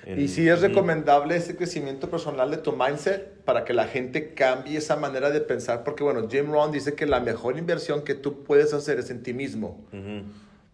En- 0.05 0.19
Y 0.21 0.27
si 0.27 0.47
es 0.47 0.61
recomendable 0.61 1.35
ese 1.35 1.55
crecimiento 1.55 2.09
personal 2.09 2.51
de 2.51 2.57
tu 2.57 2.73
mindset 2.73 3.41
para 3.43 3.63
que 3.65 3.73
la 3.73 3.85
gente 3.87 4.33
cambie 4.33 4.77
esa 4.77 4.95
manera 4.97 5.29
de 5.31 5.41
pensar, 5.41 5.83
porque 5.83 6.03
bueno, 6.03 6.27
Jim 6.29 6.51
Rohn 6.51 6.71
dice 6.71 6.93
que 6.93 7.05
la 7.05 7.19
mejor 7.19 7.57
inversión 7.57 8.03
que 8.03 8.13
tú 8.13 8.43
puedes 8.43 8.73
hacer 8.73 8.99
es 8.99 9.09
en 9.09 9.23
ti 9.23 9.33
mismo. 9.33 9.85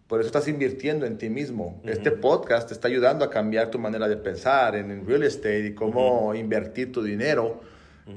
Por 0.08 0.20
eso 0.20 0.26
estás 0.26 0.46
invirtiendo 0.48 1.06
en 1.06 1.18
ti 1.18 1.30
mismo. 1.30 1.80
Este 1.84 2.10
podcast 2.12 2.68
te 2.68 2.74
está 2.74 2.88
ayudando 2.88 3.24
a 3.24 3.30
cambiar 3.30 3.70
tu 3.70 3.78
manera 3.78 4.06
de 4.08 4.16
pensar 4.16 4.76
en, 4.76 4.90
en 4.90 5.06
real 5.06 5.22
estate 5.22 5.66
y 5.68 5.74
cómo 5.74 6.34
invertir 6.34 6.92
tu 6.92 7.02
dinero. 7.02 7.60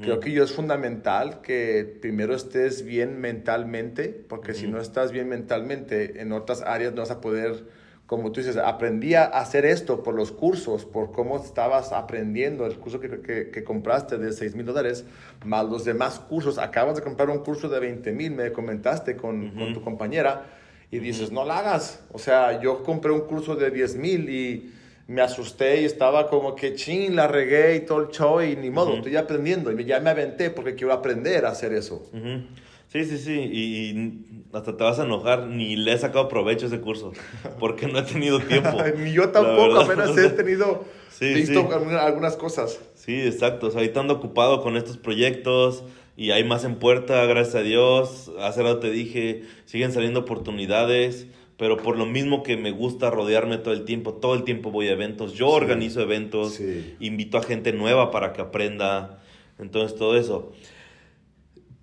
Creo 0.02 0.20
que 0.20 0.32
yo 0.32 0.44
es 0.44 0.52
fundamental 0.52 1.42
que 1.42 1.98
primero 2.02 2.36
estés 2.36 2.84
bien 2.84 3.22
mentalmente, 3.22 4.10
porque 4.28 4.54
si 4.54 4.68
no 4.68 4.82
estás 4.82 5.12
bien 5.14 5.30
mentalmente, 5.30 6.22
en 6.22 6.34
otras 6.34 6.62
áreas 6.62 6.94
no 6.94 7.02
vas 7.02 7.12
a 7.12 7.22
poder, 7.22 7.64
como 8.06 8.32
tú 8.34 8.42
dices, 8.42 8.58
aprendí 8.58 9.14
a 9.16 9.24
hacer 9.26 9.66
esto 9.66 10.04
por 10.04 10.14
los 10.14 10.32
cursos, 10.34 10.84
por 10.86 11.12
cómo 11.14 11.38
estabas 11.42 11.94
aprendiendo, 11.94 12.66
el 12.66 12.76
curso 12.78 13.00
que, 13.00 13.22
que- 13.22 13.50
que 13.50 13.64
compraste 13.64 14.18
de 14.18 14.34
6 14.34 14.56
mil 14.56 14.66
dólares, 14.66 15.06
más 15.46 15.66
los 15.70 15.86
demás 15.86 16.20
cursos. 16.20 16.58
Acabas 16.58 16.98
de 16.98 17.02
comprar 17.02 17.30
un 17.30 17.40
curso 17.40 17.70
de 17.70 17.80
20 17.80 18.12
mil, 18.12 18.32
me 18.32 18.52
comentaste 18.52 19.16
con, 19.16 19.52
con 19.52 19.74
tu 19.74 19.82
compañera 19.82 20.46
y 20.92 21.00
dices, 21.00 21.32
no 21.32 21.46
la 21.46 21.60
hagas. 21.60 22.04
O 22.12 22.20
sea, 22.20 22.62
yo 22.62 22.84
compré 22.84 23.12
un 23.12 23.22
curso 23.22 23.56
de 23.56 23.72
10 23.72 23.96
mil 23.96 24.30
y 24.30 24.74
me 25.08 25.22
asusté 25.22 25.82
y 25.82 25.86
estaba 25.86 26.28
como 26.30 26.56
que 26.56 26.76
chin, 26.76 27.16
la 27.16 27.28
regué 27.28 27.78
y 27.78 27.80
todo 27.86 28.02
el 28.02 28.08
show 28.10 28.42
y 28.42 28.56
ni 28.58 28.70
modo, 28.70 28.96
estoy 28.96 29.16
aprendiendo 29.16 29.72
y 29.72 29.86
ya 29.86 30.00
me 30.02 30.10
aventé 30.10 30.50
porque 30.50 30.76
quiero 30.76 30.94
aprender 30.94 31.46
a 31.46 31.50
hacer 31.50 31.74
eso. 31.74 32.04
Ujú. 32.14 32.42
Sí, 32.90 33.04
sí, 33.04 33.18
sí. 33.18 33.34
Y, 33.34 33.90
y 33.90 34.44
hasta 34.54 34.76
te 34.78 34.84
vas 34.84 34.98
a 35.00 35.04
enojar. 35.04 35.48
Ni 35.48 35.76
le 35.76 35.92
he 35.94 35.98
sacado 35.98 36.30
provecho 36.30 36.66
a 36.66 36.70
ese 36.70 36.80
curso. 36.80 37.12
Porque 37.60 37.86
no 37.88 38.00
he 38.00 38.04
tenido 38.04 38.40
tiempo. 38.40 38.78
Ni 38.98 39.12
yo 39.12 39.28
tampoco, 39.30 39.82
apenas 39.82 40.18
he 40.18 40.30
tenido, 40.30 40.86
Sí, 41.10 41.34
visto 41.34 41.68
sí. 41.68 41.74
alguna- 41.74 42.04
algunas 42.06 42.38
cosas. 42.38 42.80
Sí, 42.96 43.22
exacto. 43.22 43.68
O 43.68 43.72
sea, 43.72 43.82
ahorita 43.82 44.00
ando 44.00 44.14
ocupado 44.14 44.62
con 44.64 44.78
estos 44.78 44.96
proyectos 44.98 45.84
y 46.16 46.32
hay 46.32 46.46
más 46.46 46.64
en 46.64 46.76
puerta, 46.76 47.26
gracias 47.26 47.56
a 47.56 47.62
Dios. 47.62 48.32
Hace 48.40 48.64
rato 48.64 48.80
te 48.80 48.92
dije, 48.92 49.44
siguen 49.66 49.92
saliendo 49.92 50.22
oportunidades, 50.22 51.28
pero 51.58 51.78
por 51.78 51.98
lo 51.98 52.06
mismo 52.06 52.44
que 52.44 52.56
me 52.58 52.72
gusta 52.72 53.10
rodearme 53.10 53.58
todo 53.58 53.74
el 53.74 53.84
tiempo, 53.84 54.14
todo 54.14 54.36
el 54.36 54.44
tiempo 54.44 54.72
voy 54.72 54.88
a 54.88 54.92
eventos. 54.92 55.34
Yo 55.34 55.50
organizo 55.50 56.02
eventos, 56.02 56.54
Sí. 56.54 56.96
invito 57.00 57.38
a 57.38 57.44
gente 57.44 57.74
nueva 57.74 58.12
para 58.12 58.32
que 58.34 58.42
aprenda. 58.42 59.22
Entonces, 59.60 59.98
todo 59.98 60.16
eso. 60.18 60.52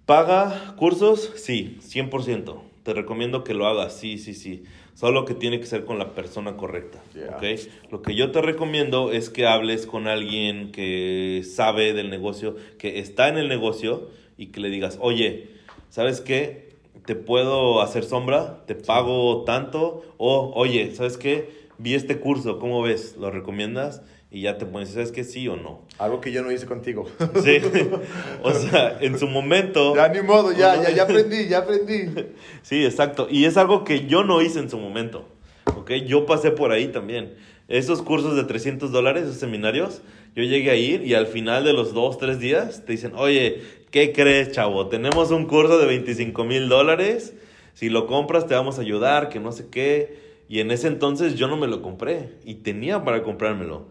¿Paga 0.07 0.75
cursos? 0.77 1.33
Sí, 1.37 1.79
100%. 1.81 2.63
te 2.85 2.93
recomiendo 2.93 3.45
que 3.45 3.55
lo 3.55 3.67
hagas, 3.67 3.97
sí, 3.99 4.19
sí, 4.19 4.35
sí. 4.35 4.65
Solo 4.93 5.25
que 5.25 5.33
tiene 5.33 5.59
que 5.59 5.65
ser 5.65 5.87
con 5.87 5.99
la 5.99 6.13
persona 6.15 6.55
correcta, 6.59 7.03
Yeah. 7.15 7.37
¿ok? 7.39 7.43
Lo 7.91 8.03
que 8.03 8.15
yo 8.15 8.31
te 8.31 8.43
recomiendo 8.43 9.11
es 9.11 9.31
que 9.31 9.47
hables 9.47 9.87
con 9.87 10.07
alguien 10.07 10.71
que 10.71 11.41
sabe 11.51 11.95
del 11.95 12.11
negocio, 12.11 12.57
que 12.79 12.99
está 12.99 13.29
en 13.31 13.39
el 13.39 13.49
negocio 13.49 14.11
y 14.37 14.49
que 14.49 14.61
le 14.61 14.69
digas, 14.69 14.99
oye, 15.01 15.49
¿sabes 15.89 16.21
qué? 16.21 16.74
Te 17.07 17.15
puedo 17.15 17.83
hacer 17.83 18.05
sombra, 18.05 18.65
te 18.67 18.75
pago 18.75 19.45
tanto, 19.45 20.03
o 20.17 20.53
oye, 20.55 20.95
¿sabes 20.95 21.19
qué? 21.19 21.69
Vi 21.77 21.95
este 21.95 22.19
curso, 22.19 22.59
¿cómo 22.59 22.81
ves? 22.81 23.17
¿Lo 23.19 23.31
recomiendas? 23.31 24.03
Y 24.31 24.41
ya 24.41 24.59
te 24.59 24.67
pones, 24.67 24.89
¿sabes 24.89 25.13
qué? 25.13 25.23
Sí 25.23 25.47
o 25.47 25.57
no. 25.57 25.83
Algo 25.99 26.21
que 26.21 26.33
yo 26.33 26.43
no 26.43 26.51
hice 26.51 26.67
contigo. 26.67 27.07
Sí. 27.45 27.59
o 28.43 28.53
sea, 28.53 28.99
en 29.01 29.19
su 29.19 29.29
momento... 29.29 29.95
ya 29.95 30.09
ni 30.09 30.23
modo, 30.23 30.51
ya, 30.51 30.83
ya, 30.83 30.91
ya 30.91 31.03
aprendí, 31.05 31.47
ya 31.47 31.59
aprendí. 31.59 32.11
Sí, 32.63 32.85
exacto. 32.85 33.29
Y 33.31 33.45
es 33.45 33.57
algo 33.57 33.85
que 33.85 34.07
yo 34.07 34.25
no 34.25 34.41
hice 34.43 34.59
en 34.59 34.71
su 34.71 34.79
momento. 34.79 35.29
¿Ok? 35.77 35.93
Yo 36.07 36.27
pasé 36.27 36.51
por 36.51 36.73
ahí 36.73 36.89
también. 36.89 37.35
Esos 37.69 38.03
cursos 38.03 38.35
de 38.35 38.45
300 38.45 38.91
dólares, 38.91 39.25
esos 39.25 39.37
seminarios, 39.37 40.03
yo 40.35 40.43
llegué 40.43 40.71
a 40.71 40.77
ir 40.77 41.07
y 41.07 41.15
al 41.15 41.27
final 41.27 41.65
de 41.65 41.73
los 41.73 41.95
dos, 41.95 42.19
tres 42.19 42.41
días 42.41 42.85
te 42.85 42.93
dicen, 42.93 43.13
oye, 43.15 43.63
¿qué 43.91 44.13
crees, 44.13 44.51
chavo? 44.51 44.89
Tenemos 44.89 45.31
un 45.31 45.47
curso 45.47 45.79
de 45.79 45.87
25 45.87 46.45
mil 46.45 46.69
dólares. 46.69 47.35
Si 47.75 47.89
lo 47.89 48.07
compras, 48.07 48.47
te 48.47 48.55
vamos 48.55 48.79
a 48.79 48.83
ayudar, 48.83 49.29
que 49.29 49.39
no 49.39 49.53
sé 49.53 49.69
qué. 49.71 50.19
Y 50.49 50.61
en 50.61 50.71
ese 50.71 50.89
entonces 50.89 51.37
yo 51.37 51.47
no 51.47 51.57
me 51.57 51.69
lo 51.69 51.83
compré 51.83 52.31
y 52.45 52.57
tenía 52.57 53.05
para 53.05 53.23
comprármelo. 53.23 53.87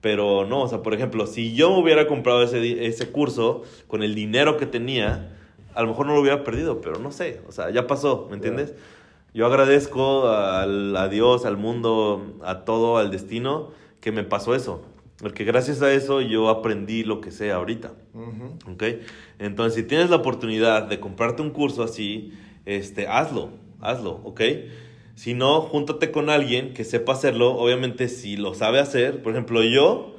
Pero 0.00 0.44
no, 0.44 0.62
o 0.62 0.68
sea, 0.68 0.82
por 0.82 0.94
ejemplo, 0.94 1.26
si 1.26 1.54
yo 1.54 1.70
hubiera 1.70 2.06
comprado 2.06 2.42
ese, 2.42 2.86
ese 2.86 3.10
curso 3.10 3.62
con 3.86 4.02
el 4.02 4.14
dinero 4.14 4.56
que 4.56 4.66
tenía, 4.66 5.30
a 5.74 5.82
lo 5.82 5.88
mejor 5.88 6.06
no 6.06 6.14
lo 6.14 6.20
hubiera 6.20 6.44
perdido, 6.44 6.80
pero 6.80 6.98
no 6.98 7.10
sé, 7.10 7.40
o 7.48 7.52
sea, 7.52 7.70
ya 7.70 7.86
pasó, 7.86 8.26
¿me 8.28 8.36
entiendes? 8.36 8.74
Yo 9.32 9.46
agradezco 9.46 10.28
al, 10.28 10.96
a 10.96 11.08
Dios, 11.08 11.46
al 11.46 11.56
mundo, 11.56 12.36
a 12.44 12.64
todo, 12.64 12.98
al 12.98 13.10
destino, 13.10 13.70
que 14.00 14.12
me 14.12 14.24
pasó 14.24 14.54
eso. 14.54 14.82
Porque 15.24 15.44
gracias 15.44 15.80
a 15.80 15.90
eso 15.90 16.20
yo 16.20 16.50
aprendí 16.50 17.02
lo 17.02 17.22
que 17.22 17.30
sé 17.30 17.50
ahorita. 17.50 17.94
Ujú. 18.12 18.72
¿Ok? 18.72 18.82
Entonces, 19.38 19.74
si 19.74 19.82
tienes 19.82 20.10
la 20.10 20.16
oportunidad 20.16 20.82
de 20.82 21.00
comprarte 21.00 21.40
un 21.40 21.48
curso 21.48 21.82
así, 21.82 22.34
este, 22.66 23.08
hazlo, 23.08 23.48
hazlo, 23.80 24.20
¿ok? 24.22 24.42
Si 25.14 25.32
no, 25.32 25.62
júntate 25.62 26.10
con 26.10 26.28
alguien 26.28 26.74
que 26.74 26.84
sepa 26.84 27.14
hacerlo. 27.14 27.56
Obviamente, 27.56 28.08
si 28.08 28.36
lo 28.36 28.52
sabe 28.52 28.80
hacer, 28.80 29.22
por 29.22 29.32
ejemplo, 29.32 29.62
yo, 29.62 30.13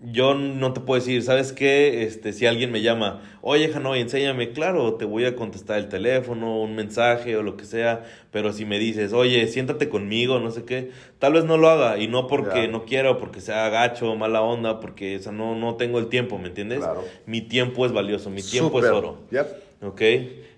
yo 0.00 0.34
no 0.34 0.72
te 0.72 0.80
puedo 0.80 1.00
decir, 1.00 1.22
¿sabes 1.22 1.52
qué? 1.52 2.04
Este, 2.04 2.32
si 2.32 2.46
alguien 2.46 2.70
me 2.70 2.82
llama, 2.82 3.20
oye, 3.40 3.70
Hanoi, 3.74 4.00
enséñame, 4.00 4.52
claro, 4.52 4.94
te 4.94 5.04
voy 5.04 5.24
a 5.24 5.34
contestar 5.34 5.78
el 5.78 5.88
teléfono, 5.88 6.60
un 6.60 6.76
mensaje 6.76 7.36
o 7.36 7.42
lo 7.42 7.56
que 7.56 7.64
sea, 7.64 8.04
pero 8.30 8.52
si 8.52 8.64
me 8.64 8.78
dices, 8.78 9.12
oye, 9.12 9.46
siéntate 9.48 9.88
conmigo, 9.88 10.38
no 10.38 10.52
sé 10.52 10.64
qué, 10.64 10.90
tal 11.18 11.32
vez 11.32 11.44
no 11.44 11.56
lo 11.56 11.68
haga, 11.68 11.98
y 11.98 12.06
no 12.06 12.28
porque 12.28 12.68
no 12.68 12.84
quiero, 12.84 13.18
porque 13.18 13.40
sea 13.40 13.68
gacho, 13.70 14.14
mala 14.14 14.40
onda, 14.40 14.78
porque 14.78 15.16
o 15.16 15.18
sea, 15.20 15.32
no, 15.32 15.56
no 15.56 15.74
tengo 15.74 15.98
el 15.98 16.06
tiempo, 16.06 16.38
¿me 16.38 16.48
entiendes? 16.48 16.78
Claro. 16.78 17.04
Mi 17.26 17.40
tiempo 17.40 17.84
es 17.84 17.92
valioso, 17.92 18.30
mi 18.30 18.42
tiempo 18.42 18.78
es 18.78 18.86
oro. 18.86 19.18
Yep. 19.32 19.46
¿Ok? 19.82 20.02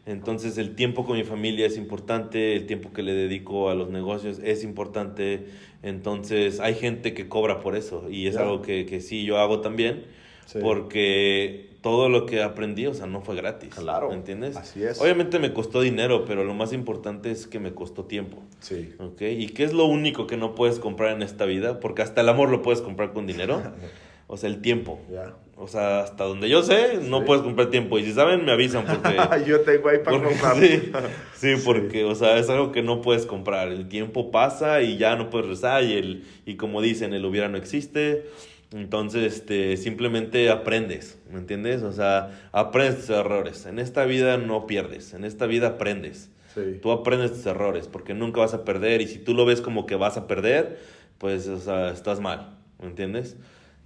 Entonces 0.07 0.59
el 0.59 0.75
tiempo 0.75 1.05
con 1.05 1.17
mi 1.17 1.25
familia 1.25 1.67
es 1.67 1.77
importante, 1.77 2.57
el 2.57 2.67
tiempo 2.67 2.93
que 2.93 3.03
le 3.03 3.13
dedico 3.13 3.71
a 3.71 3.75
los 3.75 3.91
negocios 3.91 4.41
es 4.43 4.65
importante. 4.65 5.47
Entonces 5.83 6.61
hay 6.61 6.75
gente 6.75 7.15
que 7.15 7.29
cobra 7.29 7.61
por 7.61 7.77
eso 7.77 8.09
y 8.11 8.27
es 8.27 8.37
algo 8.37 8.63
que, 8.63 8.87
que 8.87 9.01
sí 9.01 9.25
yo 9.25 9.39
hago 9.39 9.61
también 9.61 10.05
Sí. 10.47 10.59
porque 10.61 11.71
todo 11.81 12.09
lo 12.09 12.27
que 12.27 12.43
aprendí, 12.43 12.85
o 12.89 12.93
sea, 12.93 13.07
no 13.07 13.21
fue 13.21 13.37
gratis. 13.37 13.73
Claro, 13.73 14.09
¿Me 14.09 14.17
entiendes? 14.17 14.57
así 14.57 14.83
es. 14.83 15.01
Obviamente 15.01 15.39
me 15.39 15.53
costó 15.53 15.81
dinero, 15.81 16.25
pero 16.25 16.43
lo 16.43 16.55
más 16.55 16.73
importante 16.73 17.31
es 17.31 17.47
que 17.47 17.61
me 17.61 17.73
costó 17.73 18.05
tiempo. 18.07 18.39
Sí. 18.59 18.93
¿Ok? 18.99 19.23
¿Y 19.23 19.47
qué 19.51 19.63
es 19.63 19.73
lo 19.73 19.85
único 19.85 20.27
que 20.27 20.37
no 20.37 20.57
puedes 20.57 20.81
comprar 20.81 21.15
en 21.15 21.23
esta 21.23 21.45
vida? 21.45 21.79
Porque 21.79 22.03
hasta 22.03 22.23
el 22.23 22.29
amor 22.29 22.51
lo 22.51 22.63
puedes 22.63 22.81
comprar 22.83 23.13
con 23.13 23.29
dinero. 23.29 23.63
O 24.33 24.37
sea, 24.37 24.49
el 24.49 24.61
tiempo. 24.63 25.01
Ya. 25.13 25.35
O 25.57 25.67
sea, 25.67 26.01
hasta 26.01 26.25
donde 26.25 26.49
yo 26.49 26.63
sé, 26.63 27.01
no 27.03 27.19
Sí. 27.19 27.25
puedes 27.27 27.43
comprar 27.43 27.69
tiempo. 27.69 27.99
Y 27.99 28.05
si 28.05 28.13
saben, 28.13 28.45
me 28.45 28.53
avisan 28.53 28.85
porque... 28.87 29.17
yo 29.47 29.61
tengo 29.63 29.89
ahí 29.89 29.99
para 29.99 30.19
porque- 30.19 30.29
comprar. 30.29 30.57
sí, 30.57 30.93
sí, 31.35 31.55
porque, 31.65 32.05
o 32.05 32.15
sea, 32.15 32.39
es 32.39 32.49
algo 32.49 32.71
que 32.73 32.83
no 32.83 33.03
puedes 33.03 33.27
comprar. 33.27 33.69
El 33.69 33.89
tiempo 33.89 34.31
pasa 34.31 34.83
y 34.83 34.97
ya 34.99 35.17
no 35.17 35.29
puedes 35.31 35.49
rezar. 35.49 35.83
Y, 35.85 35.95
el, 35.95 36.25
y 36.47 36.55
como 36.55 36.81
dicen, 36.81 37.13
el 37.13 37.25
hubiera 37.25 37.49
no 37.49 37.59
existe. 37.59 38.25
Entonces, 38.73 39.35
este, 39.35 39.77
simplemente 39.77 40.49
aprendes, 40.49 41.19
¿me 41.31 41.39
entiendes? 41.41 41.83
O 41.83 41.93
sea, 41.93 42.49
aprendes 42.53 43.01
tus 43.01 43.11
errores. 43.11 43.67
En 43.67 43.81
esta 43.81 44.05
vida 44.05 44.37
no 44.37 44.67
pierdes, 44.69 45.13
en 45.13 45.25
esta 45.25 45.47
vida 45.47 45.67
aprendes. 45.67 46.31
Sí. 46.55 46.79
Tú 46.81 46.93
aprendes 46.93 47.33
tus 47.33 47.47
errores 47.47 47.89
porque 47.89 48.15
nunca 48.15 48.41
vas 48.41 48.55
a 48.55 48.65
perder 48.65 49.01
y 49.03 49.09
si 49.09 49.19
tú 49.19 49.35
lo 49.35 49.45
ves 49.45 49.61
como 49.61 49.87
que 49.87 49.97
vas 49.97 50.17
a 50.17 50.29
perder, 50.29 50.79
pues, 51.19 51.49
o 51.49 51.59
sea, 51.59 51.91
estás 51.91 52.21
mal, 52.21 52.57
¿me 52.81 52.87
entiendes? 52.87 53.37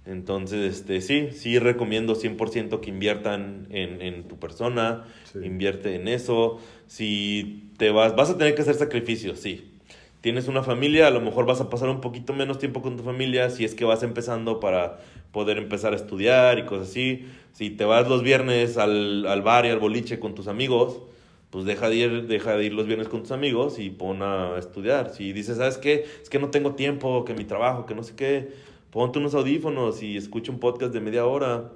Entonces, 0.05 0.75
este, 0.75 1.01
sí, 1.01 1.29
sí 1.31 1.57
recomiendo 1.59 2.15
100% 2.15 2.79
que 2.79 2.89
inviertan 2.89 3.67
en, 3.71 4.01
en 4.01 4.27
tu 4.27 4.37
persona, 4.37 5.05
Sí. 5.31 5.39
invierte 5.43 5.95
en 5.95 6.07
eso. 6.07 6.59
Si 6.87 7.71
te 7.77 7.89
vas, 7.91 8.15
vas 8.15 8.29
a 8.29 8.37
tener 8.37 8.53
que 8.55 8.61
hacer 8.61 8.75
sacrificios, 8.75 9.39
sí. 9.39 9.71
Tienes 10.21 10.47
una 10.47 10.63
familia, 10.63 11.07
a 11.07 11.11
lo 11.11 11.21
mejor 11.21 11.45
vas 11.45 11.61
a 11.61 11.69
pasar 11.69 11.89
un 11.89 12.01
poquito 12.01 12.33
menos 12.33 12.57
tiempo 12.59 12.81
con 12.81 12.97
tu 12.97 13.03
familia 13.03 13.49
si 13.51 13.63
es 13.65 13.75
que 13.75 13.85
vas 13.85 14.01
empezando 14.03 14.59
para 14.59 14.99
poder 15.31 15.57
empezar 15.57 15.93
a 15.93 15.95
estudiar 15.95 16.57
y 16.59 16.65
cosas 16.65 16.89
así. 16.89 17.25
Si 17.53 17.69
te 17.69 17.85
vas 17.85 18.07
los 18.07 18.23
viernes 18.23 18.77
al, 18.77 19.25
al 19.27 19.41
bar 19.41 19.65
y 19.65 19.69
al 19.69 19.79
boliche 19.79 20.19
con 20.19 20.33
tus 20.35 20.47
amigos, 20.47 20.99
pues 21.51 21.65
deja 21.65 21.89
de, 21.89 21.95
ir, 21.95 22.27
deja 22.27 22.57
de 22.57 22.65
ir 22.65 22.73
los 22.73 22.85
viernes 22.87 23.07
con 23.07 23.21
tus 23.21 23.31
amigos 23.31 23.77
y 23.79 23.89
pon 23.89 24.21
a 24.23 24.57
estudiar. 24.57 25.13
Si 25.13 25.31
dices, 25.31 25.57
¿sabes 25.57 25.77
qué? 25.77 26.05
Es 26.21 26.29
que 26.29 26.39
no 26.39 26.49
tengo 26.49 26.73
tiempo, 26.75 27.23
que 27.23 27.33
mi 27.33 27.45
trabajo, 27.45 27.85
que 27.85 27.93
no 27.95 28.03
sé 28.03 28.15
qué, 28.15 28.49
ponte 28.95 29.19
unos 29.19 29.35
audífonos 29.35 30.01
y 30.01 30.15
escucha 30.15 30.53
un 30.53 30.59
podcast 30.61 30.93
de 30.93 31.01
media 31.01 31.25
hora. 31.25 31.71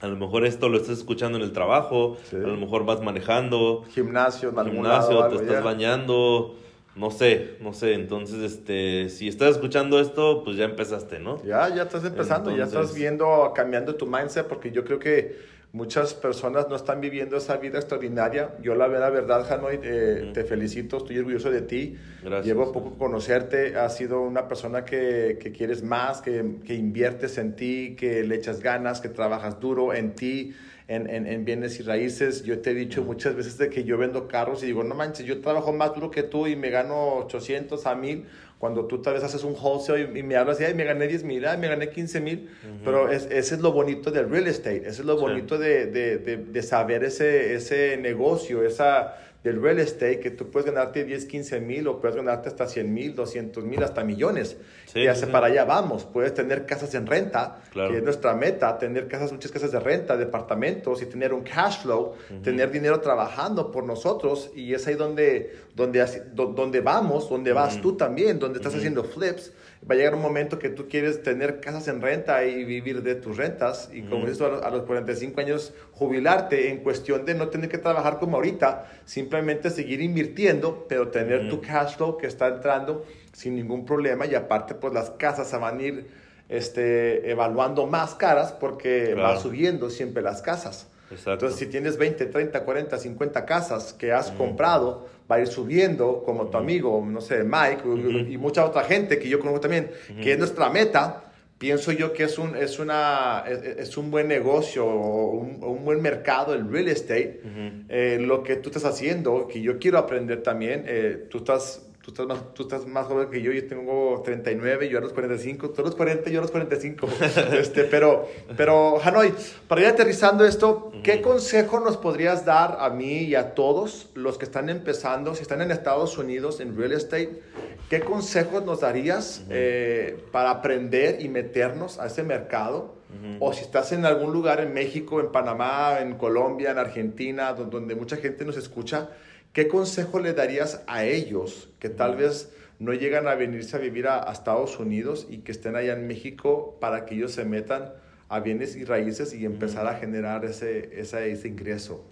A 0.00 0.06
lo 0.08 0.16
mejor 0.16 0.44
esto 0.44 0.68
lo 0.68 0.76
estás 0.76 0.98
escuchando 0.98 1.38
en 1.38 1.44
el 1.44 1.52
trabajo, 1.52 2.18
Sí. 2.24 2.36
a 2.36 2.40
lo 2.40 2.56
mejor 2.58 2.84
vas 2.84 3.00
manejando, 3.00 3.82
Gimnasio, 3.88 4.50
gimnasio, 4.52 4.82
lado, 4.82 5.08
te 5.08 5.24
algo, 5.24 5.40
estás 5.40 5.54
ya. 5.56 5.60
bañando, 5.62 6.54
no 6.96 7.10
sé, 7.10 7.56
no 7.62 7.72
sé. 7.72 7.94
Entonces, 7.94 8.40
este, 8.52 9.08
si 9.08 9.26
estás 9.26 9.52
escuchando 9.52 9.98
esto, 10.00 10.44
pues 10.44 10.58
ya 10.58 10.66
empezaste, 10.66 11.18
¿no? 11.18 11.42
Ya, 11.44 11.74
ya 11.74 11.84
estás 11.84 12.04
empezando, 12.04 12.54
ya 12.54 12.64
estás 12.64 12.94
viendo, 12.94 13.52
cambiando 13.54 13.94
tu 13.94 14.06
mindset, 14.06 14.46
porque 14.46 14.70
yo 14.70 14.84
creo 14.84 14.98
que 14.98 15.38
muchas 15.72 16.14
personas 16.14 16.68
no 16.68 16.76
están 16.76 17.00
viviendo 17.00 17.36
esa 17.36 17.56
vida 17.56 17.78
extraordinaria. 17.78 18.56
Yo 18.60 18.74
la, 18.74 18.88
la 18.88 19.10
verdad, 19.10 19.50
Hanoi, 19.52 19.78
eh, 19.82 20.20
Ujú. 20.24 20.32
te 20.32 20.44
felicito, 20.44 20.98
estoy 20.98 21.18
orgulloso 21.18 21.50
de 21.50 21.62
ti. 21.62 21.96
Gracias. 22.22 22.46
Llevo 22.46 22.72
poco 22.72 22.98
conocerte, 22.98 23.76
has 23.76 23.96
sido 23.96 24.20
una 24.20 24.48
persona 24.48 24.84
que, 24.84 25.38
que 25.40 25.52
quieres 25.52 25.82
más, 25.82 26.20
que, 26.20 26.56
que 26.64 26.74
inviertes 26.74 27.38
en 27.38 27.54
ti, 27.54 27.94
que 27.98 28.24
le 28.24 28.34
echas 28.36 28.60
ganas, 28.60 29.00
que 29.00 29.08
trabajas 29.08 29.60
duro 29.60 29.94
en 29.94 30.14
ti. 30.14 30.54
En, 30.88 31.08
en, 31.08 31.28
en 31.28 31.44
bienes 31.44 31.78
y 31.78 31.84
raíces, 31.84 32.42
yo 32.42 32.58
te 32.58 32.72
he 32.72 32.74
dicho 32.74 33.04
muchas 33.04 33.36
veces 33.36 33.56
de 33.58 33.70
que 33.70 33.84
yo 33.84 33.96
vendo 33.96 34.26
carros 34.26 34.64
y 34.64 34.66
digo, 34.66 34.82
no 34.82 34.96
manches, 34.96 35.24
yo 35.24 35.40
trabajo 35.40 35.72
más 35.72 35.94
duro 35.94 36.10
que 36.10 36.24
tú 36.24 36.48
y 36.48 36.56
me 36.56 36.68
gano 36.70 37.14
800 37.18 37.86
a 37.86 37.94
1000, 37.94 38.26
cuando 38.60 38.84
tú 38.84 39.00
tal 39.00 39.14
vez 39.14 39.24
haces 39.24 39.42
un 39.42 39.54
wholesale 39.60 40.10
y, 40.14 40.18
y 40.18 40.22
me 40.22 40.36
hablas 40.36 40.60
y 40.60 40.64
ay, 40.64 40.74
me 40.74 40.84
gané 40.84 41.08
10 41.08 41.24
mil, 41.24 41.40
me 41.58 41.66
gané 41.66 41.88
15 41.88 42.20
mil, 42.20 42.50
pero 42.84 43.10
es, 43.10 43.24
ese 43.30 43.54
es 43.56 43.60
lo 43.62 43.72
bonito 43.72 44.10
del 44.12 44.28
real 44.28 44.46
estate, 44.46 44.82
ese 44.86 45.00
es 45.00 45.04
lo 45.06 45.14
Sí. 45.16 45.20
bonito 45.22 45.58
de, 45.58 45.86
de, 45.86 46.18
de, 46.18 46.36
de 46.36 46.62
saber 46.62 47.02
ese, 47.02 47.54
ese 47.54 47.96
negocio, 47.96 48.62
esa 48.62 49.16
del 49.42 49.62
real 49.62 49.78
estate, 49.78 50.20
que 50.20 50.30
tú 50.30 50.50
puedes 50.50 50.66
ganarte 50.70 51.04
10, 51.04 51.24
15 51.24 51.60
mil 51.60 51.88
o 51.88 51.98
puedes 51.98 52.14
ganarte 52.14 52.48
hasta 52.50 52.66
100 52.66 52.92
mil, 52.92 53.14
200 53.14 53.64
mil, 53.64 53.82
hasta 53.82 54.04
millones. 54.04 54.58
Sí, 54.84 55.00
y 55.00 55.06
hacia 55.06 55.26
sí. 55.26 55.32
para 55.32 55.46
allá 55.46 55.64
vamos, 55.64 56.04
puedes 56.04 56.34
tener 56.34 56.66
casas 56.66 56.94
en 56.94 57.06
renta, 57.06 57.62
Claro. 57.70 57.90
que 57.90 57.98
es 57.98 58.02
nuestra 58.02 58.34
meta, 58.34 58.76
tener 58.78 59.08
casas, 59.08 59.32
muchas 59.32 59.50
casas 59.50 59.72
de 59.72 59.80
renta, 59.80 60.16
departamentos 60.18 61.00
y 61.00 61.06
tener 61.06 61.32
un 61.32 61.42
cash 61.42 61.82
flow, 61.82 62.14
tener 62.42 62.70
dinero 62.70 63.00
trabajando 63.00 63.70
por 63.70 63.84
nosotros 63.84 64.50
y 64.54 64.74
es 64.74 64.86
ahí 64.86 64.94
donde, 64.94 65.56
donde, 65.74 66.04
donde 66.34 66.80
vamos, 66.80 67.30
donde 67.30 67.52
vas 67.52 67.80
tú 67.80 67.96
también, 67.96 68.38
donde 68.38 68.58
estás 68.58 68.74
haciendo 68.74 69.04
flips. 69.04 69.52
Va 69.88 69.94
a 69.94 69.96
llegar 69.96 70.14
un 70.14 70.20
momento 70.20 70.58
que 70.58 70.68
tú 70.68 70.88
quieres 70.88 71.22
tener 71.22 71.60
casas 71.60 71.88
en 71.88 72.02
renta 72.02 72.44
y 72.44 72.64
vivir 72.64 73.02
de 73.02 73.14
tus 73.14 73.36
rentas 73.38 73.88
y 73.92 74.02
como 74.02 74.22
dices 74.26 74.38
tú, 74.38 74.44
a 74.44 74.48
los, 74.50 74.62
a 74.62 74.70
los 74.70 74.82
45 74.84 75.40
años 75.40 75.72
jubilarte 75.92 76.68
en 76.70 76.78
cuestión 76.82 77.24
de 77.24 77.34
no 77.34 77.48
tener 77.48 77.70
que 77.70 77.78
trabajar 77.78 78.18
como 78.18 78.36
ahorita, 78.36 78.86
simplemente 79.06 79.70
seguir 79.70 80.02
invirtiendo, 80.02 80.84
pero 80.88 81.08
tener 81.08 81.48
tu 81.48 81.60
cash 81.62 81.96
flow 81.96 82.18
que 82.18 82.26
está 82.26 82.48
entrando 82.48 83.06
sin 83.32 83.56
ningún 83.56 83.86
problema 83.86 84.26
y 84.26 84.34
aparte 84.34 84.74
pues 84.74 84.92
las 84.92 85.10
casas 85.10 85.48
se 85.48 85.56
van 85.56 85.78
a 85.78 85.82
ir 85.82 86.06
este, 86.50 87.30
evaluando 87.30 87.86
más 87.86 88.14
caras 88.14 88.52
porque 88.52 89.12
Claro. 89.14 89.22
va 89.34 89.40
subiendo 89.40 89.88
siempre 89.88 90.22
las 90.22 90.42
casas. 90.42 90.88
Exacto. 91.10 91.32
Entonces, 91.46 91.58
si 91.58 91.66
tienes 91.66 91.96
20, 91.96 92.26
30, 92.26 92.64
40, 92.64 92.98
50 92.98 93.44
casas 93.46 93.92
que 93.94 94.12
has 94.12 94.30
comprado, 94.30 95.08
va 95.30 95.36
a 95.36 95.40
ir 95.40 95.46
subiendo, 95.46 96.22
como 96.24 96.46
tu 96.48 96.56
amigo, 96.58 97.04
no 97.06 97.20
sé, 97.20 97.44
Mike, 97.44 97.82
y- 98.28 98.34
y 98.34 98.38
mucha 98.38 98.64
otra 98.64 98.82
gente 98.84 99.18
que 99.18 99.28
yo 99.28 99.38
conozco 99.38 99.60
también, 99.60 99.90
que 100.22 100.32
es 100.32 100.38
nuestra 100.38 100.68
meta, 100.70 101.24
pienso 101.58 101.92
yo 101.92 102.12
que 102.12 102.24
es 102.24 102.38
un, 102.38 102.56
es 102.56 102.78
una, 102.78 103.44
es, 103.46 103.96
un 103.98 104.10
buen 104.10 104.26
negocio 104.28 104.86
o 104.86 105.30
un, 105.32 105.84
buen 105.84 106.00
mercado 106.00 106.54
el 106.54 106.70
real 106.70 106.88
estate. 106.88 107.40
Eh, 107.88 108.18
lo 108.20 108.42
que 108.42 108.56
tú 108.56 108.70
estás 108.70 108.84
haciendo, 108.86 109.46
que 109.46 109.60
yo 109.60 109.78
quiero 109.78 109.98
aprender 109.98 110.42
también, 110.42 110.84
eh, 110.86 111.26
tú 111.30 111.38
estás 111.38 111.86
Tú 112.12 112.22
estás, 112.22 112.26
más, 112.26 112.54
tú 112.54 112.62
estás 112.64 112.86
más 112.86 113.06
joven 113.06 113.30
que 113.30 113.40
yo, 113.40 113.52
yo 113.52 113.66
tengo 113.66 114.20
39, 114.24 114.88
yo 114.88 114.98
a 114.98 115.00
los 115.00 115.12
45, 115.12 115.70
tú 115.70 115.82
a 115.82 115.84
los 115.84 115.94
40, 115.94 116.28
yo 116.30 116.40
a 116.40 116.42
los 116.42 116.50
45. 116.50 117.08
este, 117.52 117.84
pero, 117.84 118.28
pero, 118.56 119.00
Hanoi, 119.00 119.32
para 119.68 119.82
ir 119.82 119.86
aterrizando 119.86 120.44
esto, 120.44 120.90
¿qué 121.04 121.22
consejo 121.22 121.78
nos 121.78 121.96
podrías 121.96 122.44
dar 122.44 122.78
a 122.80 122.90
mí 122.90 123.18
y 123.18 123.34
a 123.36 123.54
todos 123.54 124.10
los 124.14 124.38
que 124.38 124.44
están 124.44 124.68
empezando, 124.70 125.34
si 125.34 125.42
están 125.42 125.62
en 125.62 125.70
Estados 125.70 126.18
Unidos 126.18 126.58
en 126.60 126.76
real 126.76 126.92
estate, 126.92 127.42
qué 127.88 128.00
consejos 128.00 128.64
nos 128.64 128.80
darías 128.80 129.44
eh, 129.48 130.18
para 130.32 130.50
aprender 130.50 131.20
y 131.20 131.28
meternos 131.28 132.00
a 132.00 132.06
ese 132.06 132.22
mercado? 132.22 132.98
O 133.40 133.52
si 133.52 133.62
estás 133.62 133.90
en 133.90 134.06
algún 134.06 134.32
lugar 134.32 134.60
en 134.60 134.72
México, 134.72 135.20
en 135.20 135.32
Panamá, 135.32 135.98
en 136.00 136.16
Colombia, 136.16 136.70
en 136.70 136.78
Argentina, 136.78 137.52
donde 137.52 137.96
mucha 137.96 138.16
gente 138.16 138.44
nos 138.44 138.56
escucha, 138.56 139.10
¿Qué 139.52 139.66
consejo 139.66 140.20
le 140.20 140.32
darías 140.32 140.82
a 140.86 141.04
ellos 141.04 141.68
que 141.80 141.88
tal 141.88 142.16
vez 142.16 142.52
no 142.78 142.94
llegan 142.94 143.26
a 143.26 143.34
venirse 143.34 143.76
a 143.76 143.80
vivir 143.80 144.06
a, 144.06 144.30
Estados 144.32 144.78
Unidos 144.78 145.26
y 145.28 145.38
que 145.38 145.50
estén 145.50 145.74
allá 145.74 145.92
en 145.92 146.06
México 146.06 146.78
para 146.80 147.04
que 147.04 147.16
ellos 147.16 147.32
se 147.32 147.44
metan 147.44 147.92
a 148.28 148.38
bienes 148.38 148.76
y 148.76 148.84
raíces 148.84 149.34
y 149.34 149.44
empezar 149.44 149.88
a 149.88 149.96
generar 149.96 150.44
ese, 150.44 150.90
ese, 151.00 151.48
ingreso? 151.48 152.04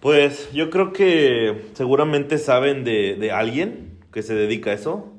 Pues 0.00 0.50
yo 0.52 0.70
creo 0.70 0.92
que 0.92 1.66
seguramente 1.74 2.38
saben 2.38 2.82
de, 2.82 3.30
alguien 3.32 3.98
que 4.12 4.22
se 4.22 4.34
dedica 4.34 4.70
a 4.70 4.74
eso. 4.74 5.12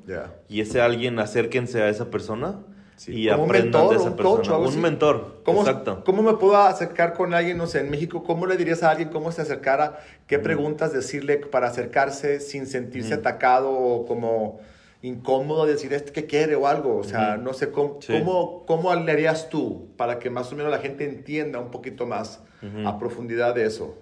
Y 0.50 0.60
ese 0.60 0.82
alguien, 0.82 1.18
acérquense 1.18 1.82
a 1.82 1.88
esa 1.88 2.10
persona 2.10 2.60
y 3.06 3.28
un 3.28 3.48
mentor, 3.48 3.90
de 3.90 3.96
esa 3.96 4.10
un 4.10 4.16
persona. 4.16 4.56
Coach, 4.56 4.74
un 4.74 4.80
mentor, 4.80 5.40
¿Cómo, 5.44 5.60
exacto. 5.60 6.02
¿Cómo 6.04 6.22
me 6.22 6.34
puedo 6.34 6.56
acercar 6.56 7.12
con 7.12 7.34
alguien, 7.34 7.58
no 7.58 7.66
sé, 7.66 7.80
en 7.80 7.90
México? 7.90 8.22
¿Cómo 8.24 8.46
le 8.46 8.56
dirías 8.56 8.82
a 8.82 8.90
alguien 8.90 9.10
cómo 9.10 9.30
se 9.32 9.42
acercara? 9.42 9.98
¿Qué 10.26 10.38
preguntas 10.38 10.92
decirle 10.92 11.36
para 11.36 11.68
acercarse 11.68 12.40
sin 12.40 12.66
sentirse 12.66 13.14
atacado 13.14 13.70
o 13.70 14.06
como 14.06 14.60
incómodo 15.02 15.66
decir 15.66 15.92
este 15.92 16.12
que 16.12 16.26
quiere 16.26 16.56
o 16.56 16.66
algo? 16.66 16.96
O 16.96 17.04
sea, 17.04 17.36
no 17.36 17.52
sé, 17.52 17.70
¿cómo, 17.70 17.98
cómo, 18.06 18.64
¿cómo, 18.66 18.94
le 18.94 19.12
harías 19.12 19.50
tú 19.50 19.88
para 19.96 20.18
que 20.18 20.30
más 20.30 20.52
o 20.52 20.56
menos 20.56 20.70
la 20.70 20.78
gente 20.78 21.04
entienda 21.04 21.58
un 21.58 21.70
poquito 21.70 22.06
más 22.06 22.40
a 22.84 22.98
profundidad 22.98 23.54
de 23.54 23.66
eso? 23.66 23.94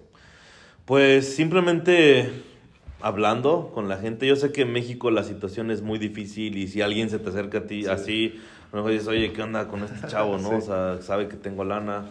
Pues 0.85 1.35
simplemente 1.35 2.29
hablando 3.01 3.71
con 3.73 3.87
la 3.87 3.97
gente. 3.97 4.25
Yo 4.25 4.35
sé 4.35 4.51
que 4.51 4.61
en 4.61 4.71
México 4.71 5.11
la 5.11 5.23
situación 5.23 5.69
es 5.69 5.81
muy 5.81 5.99
difícil 5.99 6.57
y 6.57 6.67
si 6.67 6.81
alguien 6.81 7.09
se 7.09 7.19
te 7.19 7.29
acerca 7.29 7.59
a 7.59 7.67
ti 7.67 7.85
así 7.85 8.41
mejor 8.75 8.91
dices, 8.91 9.07
oye, 9.07 9.31
¿qué 9.33 9.41
onda 9.41 9.67
con 9.67 9.83
este 9.83 10.07
chavo, 10.07 10.37
no? 10.37 10.57
O 10.57 10.61
sea, 10.61 11.01
sabe 11.01 11.27
que 11.27 11.35
tengo 11.35 11.63
lana. 11.63 12.05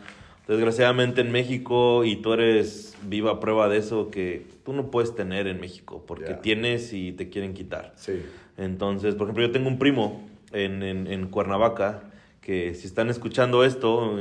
Desgraciadamente 0.48 1.22
en 1.22 1.32
México, 1.32 2.04
y 2.04 2.16
tú 2.16 2.34
eres 2.34 2.96
viva 3.02 3.40
prueba 3.40 3.68
de 3.68 3.78
eso, 3.78 4.10
que 4.10 4.46
tú 4.64 4.74
no 4.74 4.90
puedes 4.90 5.14
tener 5.14 5.46
en 5.46 5.58
México, 5.58 6.04
porque 6.06 6.34
tienes 6.34 6.92
y 6.92 7.12
te 7.12 7.30
quieren 7.30 7.54
quitar. 7.54 7.94
Sí. 7.96 8.22
Entonces, 8.58 9.14
por 9.14 9.26
ejemplo, 9.26 9.46
yo 9.46 9.52
tengo 9.52 9.68
un 9.68 9.78
primo 9.78 10.28
en, 10.52 10.82
en, 10.82 11.06
en 11.06 11.28
Cuernavaca, 11.28 12.02
que 12.42 12.74
si 12.74 12.86
están 12.86 13.08
escuchando 13.08 13.64
esto, 13.64 14.18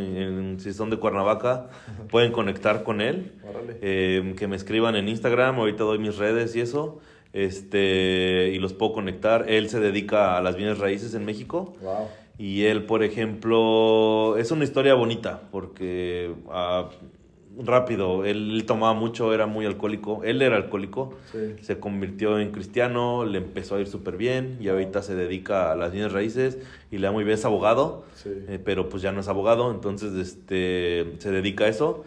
si 0.60 0.74
son 0.74 0.90
de 0.90 0.96
Cuernavaca, 0.96 1.68
pueden 2.10 2.32
conectar 2.32 2.84
con 2.84 3.02
él. 3.02 3.34
Eh, 3.82 4.34
que 4.38 4.48
me 4.48 4.56
escriban 4.56 4.96
en 4.96 5.10
Instagram, 5.10 5.58
ahorita 5.58 5.84
doy 5.84 6.00
mis 6.00 6.18
redes 6.18 6.56
y 6.56 6.62
eso 6.62 7.02
este 7.34 8.52
y 8.54 8.60
los 8.60 8.74
puedo 8.74 8.94
conectar. 8.94 9.50
Él 9.50 9.70
se 9.70 9.80
dedica 9.80 10.38
a 10.38 10.42
las 10.42 10.56
bienes 10.56 10.78
raíces 10.78 11.14
en 11.16 11.26
México. 11.26 11.76
Wow. 11.82 12.08
Y 12.44 12.66
él, 12.66 12.84
por 12.84 13.04
ejemplo, 13.04 14.36
es 14.38 14.52
una 14.52 14.66
historia 14.66 14.96
bonita 14.96 15.44
porque 15.50 16.36
ah, 16.50 16.90
rápido, 17.58 18.26
él, 18.26 18.66
tomaba 18.68 18.94
mucho, 18.94 19.34
era 19.34 19.48
muy 19.48 19.66
alcohólico, 19.66 20.26
él 20.26 20.42
era 20.42 20.58
alcohólico, 20.58 21.14
se 21.62 21.80
convirtió 21.80 22.38
en 22.40 22.52
cristiano, 22.52 23.24
le 23.24 23.38
empezó 23.38 23.78
a 23.78 23.80
ir 23.80 23.88
súper 23.88 24.18
bien 24.18 24.58
y 24.60 24.68
ahorita 24.68 25.02
se 25.04 25.16
dedica 25.16 25.72
a 25.72 25.78
las 25.78 25.94
bienes 25.94 26.12
raíces 26.12 26.58
y 26.92 26.98
le 26.98 27.08
da 27.08 27.14
muy 27.14 27.24
bien, 27.24 27.36
es 27.36 27.46
abogado, 27.46 28.04
eh, 28.26 28.60
pero 28.62 28.90
pues 28.90 29.02
ya 29.02 29.14
no 29.14 29.22
es 29.22 29.30
abogado, 29.30 29.72
entonces 29.72 30.14
este, 30.16 31.14
se 31.20 31.32
dedica 31.32 31.64
a 31.64 31.70
eso. 31.70 32.04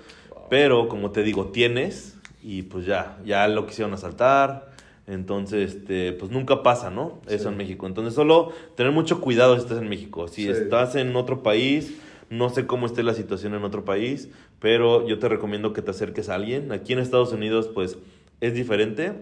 Pero 0.51 0.89
como 0.89 1.13
te 1.13 1.23
digo, 1.23 1.47
tienes 1.47 2.19
y 2.43 2.65
pues 2.65 2.85
ya, 2.85 3.17
ya 3.25 3.49
lo 3.49 3.67
quisieron 3.67 3.95
asaltar, 3.95 4.76
entonces, 5.07 5.75
este, 5.75 6.13
pues 6.13 6.33
nunca 6.33 6.63
pasa, 6.63 6.91
¿no? 6.91 7.21
Eso 7.29 7.49
en 7.49 7.57
México. 7.57 7.87
Entonces, 7.87 8.15
solo 8.15 8.53
tener 8.75 8.93
mucho 8.93 9.21
cuidado 9.21 9.55
si 9.55 9.63
estás 9.63 9.79
en 9.79 9.89
México. 9.89 10.27
Si 10.27 10.49
estás 10.49 10.97
en 10.97 11.15
otro 11.15 11.43
país, 11.45 11.97
no 12.29 12.51
sé 12.51 12.67
cómo 12.67 12.87
esté 12.87 13.05
la 13.05 13.15
situación 13.15 13.55
en 13.55 13.63
otro 13.63 13.85
país, 13.85 14.29
pero 14.59 15.07
yo 15.07 15.21
te 15.21 15.29
recomiendo 15.29 15.73
que 15.73 15.83
te 15.83 15.93
acerques 15.93 16.29
a 16.29 16.35
alguien. 16.35 16.73
Aquí 16.73 16.93
en 16.93 16.99
Estados 16.99 17.33
Unidos, 17.33 17.71
pues, 17.73 17.99
es 18.41 18.55
diferente. 18.55 19.13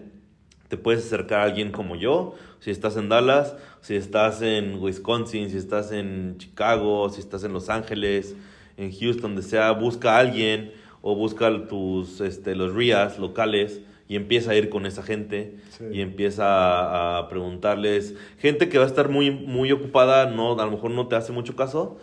Te 0.69 0.77
puedes 0.77 1.05
acercar 1.05 1.41
a 1.41 1.43
alguien 1.43 1.71
como 1.71 1.95
yo, 1.95 2.33
si 2.59 2.71
estás 2.71 2.97
en 2.97 3.07
Dallas, 3.07 3.55
si 3.81 3.95
estás 3.95 4.41
en 4.41 4.81
Wisconsin, 4.81 5.51
si 5.51 5.57
estás 5.57 5.91
en 5.91 6.39
Chicago, 6.39 7.07
si 7.09 7.19
estás 7.19 7.43
en 7.43 7.53
Los 7.53 7.69
Ángeles, 7.69 8.35
en 8.75 8.91
Houston, 8.91 9.35
donde 9.35 9.43
sea, 9.43 9.71
busca 9.73 10.15
a 10.15 10.19
alguien 10.21 10.71
o 11.03 11.15
busca 11.15 11.67
tus, 11.67 12.19
este, 12.19 12.55
los 12.55 12.73
RIAs 12.73 13.19
locales 13.19 13.81
y 14.07 14.15
empieza 14.15 14.51
a 14.51 14.55
ir 14.55 14.69
con 14.69 14.85
esa 14.85 15.01
gente 15.01 15.55
y 15.91 16.01
empieza 16.01 17.17
a, 17.17 17.27
preguntarles, 17.29 18.15
gente 18.37 18.69
que 18.69 18.77
va 18.77 18.83
a 18.83 18.87
estar 18.87 19.09
muy, 19.09 19.31
muy 19.31 19.71
ocupada, 19.71 20.27
no, 20.27 20.59
a 20.59 20.65
lo 20.65 20.71
mejor 20.71 20.91
no 20.91 21.07
te 21.07 21.15
hace 21.15 21.31
mucho 21.31 21.55
caso, 21.55 21.97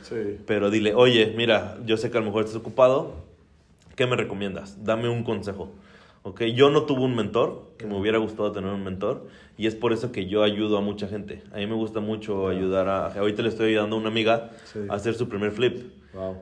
pero 0.47 0.71
dile, 0.71 0.95
oye, 0.95 1.33
mira, 1.37 1.79
yo 1.87 1.97
sé 1.97 2.11
que 2.11 2.19
a 2.19 2.21
lo 2.21 2.27
mejor 2.27 2.43
estás 2.43 2.57
ocupado, 2.57 3.15
¿qué 3.95 4.07
me 4.07 4.17
recomiendas? 4.17 4.85
Dame 4.85 5.09
un 5.09 5.23
consejo. 5.23 5.71
Okay, 6.25 6.55
yo 6.55 6.71
no 6.71 6.85
tuve 6.85 7.01
un 7.03 7.17
mentor, 7.17 7.73
que 7.79 7.87
me 7.87 7.97
hubiera 7.97 8.19
gustado 8.19 8.53
tener 8.53 8.71
un 8.71 8.85
mentor, 8.85 9.27
y 9.59 9.67
es 9.67 9.75
por 9.75 9.93
eso 9.93 10.13
que 10.13 10.27
yo 10.27 10.45
ayudo 10.45 10.79
a 10.79 10.81
mucha 10.81 11.09
gente. 11.09 11.43
A 11.53 11.57
mí 11.57 11.67
me 11.67 11.75
gusta 11.75 11.99
mucho 11.99 12.49
ayudar 12.49 12.89
a... 12.89 13.07
Ahorita 13.07 13.43
le 13.43 13.49
estoy 13.49 13.71
ayudando 13.71 13.97
a 13.97 13.99
una 13.99 14.09
amiga 14.09 14.51
a 14.89 14.95
hacer 14.95 15.15
su 15.15 15.29
primer 15.29 15.51
flip. 15.51 15.83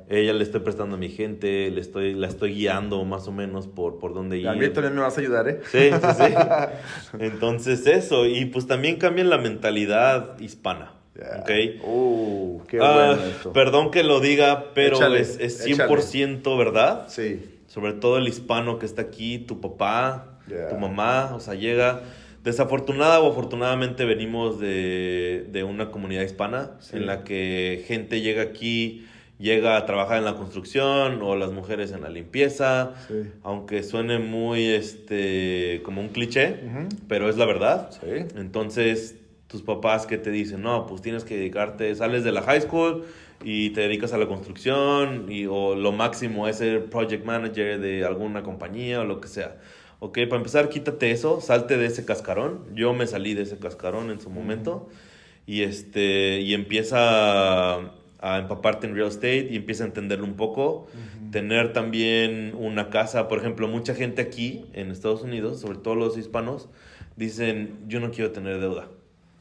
Ella 0.08 0.32
le 0.34 0.42
estoy 0.42 0.60
prestando 0.60 0.96
a 0.96 0.98
mi 0.98 1.08
gente, 1.08 1.70
le 1.70 1.80
estoy, 1.80 2.12
la 2.12 2.26
estoy 2.26 2.54
guiando 2.54 3.04
más 3.04 3.28
o 3.28 3.32
menos 3.32 3.68
por, 3.68 3.98
por 3.98 4.12
dónde 4.12 4.38
ir. 4.38 4.48
A 4.48 4.54
mí 4.54 4.68
también 4.68 4.94
me 4.94 5.00
vas 5.00 5.16
a 5.16 5.20
ayudar, 5.20 5.48
¿eh? 5.48 5.60
Sí, 5.70 5.90
sí, 5.92 6.08
sí. 6.16 6.34
Entonces 7.18 7.86
eso, 7.86 8.26
y 8.26 8.46
pues 8.46 8.66
también 8.66 8.96
cambian 8.96 9.30
la 9.30 9.38
mentalidad 9.38 10.38
hispana. 10.40 10.94
¿Ok? 11.40 11.50
Uh, 11.84 12.60
qué 12.66 12.78
ah, 12.80 13.16
bueno 13.16 13.52
Perdón 13.52 13.90
que 13.90 14.02
lo 14.02 14.20
diga, 14.20 14.72
pero 14.74 15.14
es, 15.14 15.38
es 15.38 15.66
100% 15.66 16.58
verdad. 16.58 17.06
Sí. 17.08 17.59
Sobre 17.70 17.92
todo 17.92 18.18
el 18.18 18.26
hispano 18.26 18.80
que 18.80 18.86
está 18.86 19.02
aquí, 19.02 19.38
tu 19.38 19.60
papá, 19.60 20.38
tu 20.68 20.76
mamá, 20.76 21.32
o 21.34 21.40
sea, 21.40 21.54
llega... 21.54 22.02
Desafortunada 22.42 23.20
o 23.20 23.30
afortunadamente 23.30 24.06
venimos 24.06 24.58
de, 24.58 25.46
de 25.52 25.62
una 25.62 25.90
comunidad 25.90 26.22
hispana 26.22 26.70
en 26.90 27.04
la 27.06 27.22
que 27.22 27.84
gente 27.86 28.22
llega 28.22 28.40
aquí 28.42 29.06
llega 29.38 29.76
a 29.76 29.84
trabajar 29.86 30.18
en 30.18 30.24
la 30.24 30.36
construcción 30.36 31.20
o 31.22 31.36
las 31.36 31.50
mujeres 31.52 31.92
en 31.92 32.00
la 32.02 32.08
limpieza, 32.08 32.92
aunque 33.42 33.82
suene 33.82 34.18
muy 34.18 34.66
este 34.66 35.82
como 35.84 36.00
un 36.00 36.08
cliché, 36.08 36.60
pero 37.08 37.28
es 37.28 37.36
la 37.36 37.44
verdad. 37.46 37.90
Entonces, 38.36 39.16
tus 39.46 39.62
papás 39.62 40.06
que 40.06 40.16
te 40.18 40.30
dicen, 40.30 40.62
"No, 40.62 40.86
pues 40.86 41.02
tienes 41.02 41.24
que 41.24 41.36
dedicarte, 41.36 41.94
sales 41.94 42.24
de 42.24 42.32
la 42.32 42.40
high 42.42 42.62
school 42.62 43.04
y 43.42 43.70
te 43.70 43.82
dedicas 43.82 44.12
a 44.12 44.18
la 44.18 44.26
construcción 44.26 45.30
y 45.30 45.46
o 45.46 45.74
lo 45.74 45.92
máximo 45.92 46.48
es 46.48 46.56
ser 46.56 46.86
project 46.86 47.24
manager 47.24 47.80
de 47.80 48.04
alguna 48.04 48.42
compañía 48.42 49.00
o 49.00 49.04
lo 49.04 49.20
que 49.20 49.28
sea." 49.28 49.56
Ok, 50.02 50.18
para 50.28 50.36
empezar, 50.36 50.70
quítate 50.70 51.10
eso, 51.10 51.42
salte 51.42 51.76
de 51.76 51.86
ese 51.86 52.06
cascarón. 52.06 52.64
Yo 52.74 52.94
me 52.94 53.06
salí 53.06 53.34
de 53.34 53.42
ese 53.42 53.58
cascarón 53.58 54.10
en 54.10 54.20
su 54.20 54.30
momento. 54.30 54.88
Y 55.46 55.62
este, 55.62 56.40
y 56.40 56.54
empieza 56.54 57.76
a 58.22 58.38
empaparte 58.38 58.86
en 58.86 58.94
real 58.94 59.08
estate 59.08 59.48
y 59.50 59.56
empieza 59.56 59.84
a 59.84 59.88
entenderlo 59.88 60.24
un 60.24 60.34
poco. 60.34 60.86
Tener 61.32 61.72
también 61.72 62.54
una 62.56 62.88
casa, 62.88 63.28
por 63.28 63.38
ejemplo, 63.38 63.68
mucha 63.68 63.94
gente 63.94 64.22
aquí 64.22 64.66
en 64.72 64.90
Estados 64.90 65.22
Unidos, 65.22 65.60
sobre 65.60 65.78
todo 65.78 65.94
los 65.94 66.16
hispanos, 66.16 66.68
dicen, 67.16 67.78
yo 67.86 68.00
no 68.00 68.10
quiero 68.10 68.30
tener 68.30 68.60
deuda, 68.60 68.88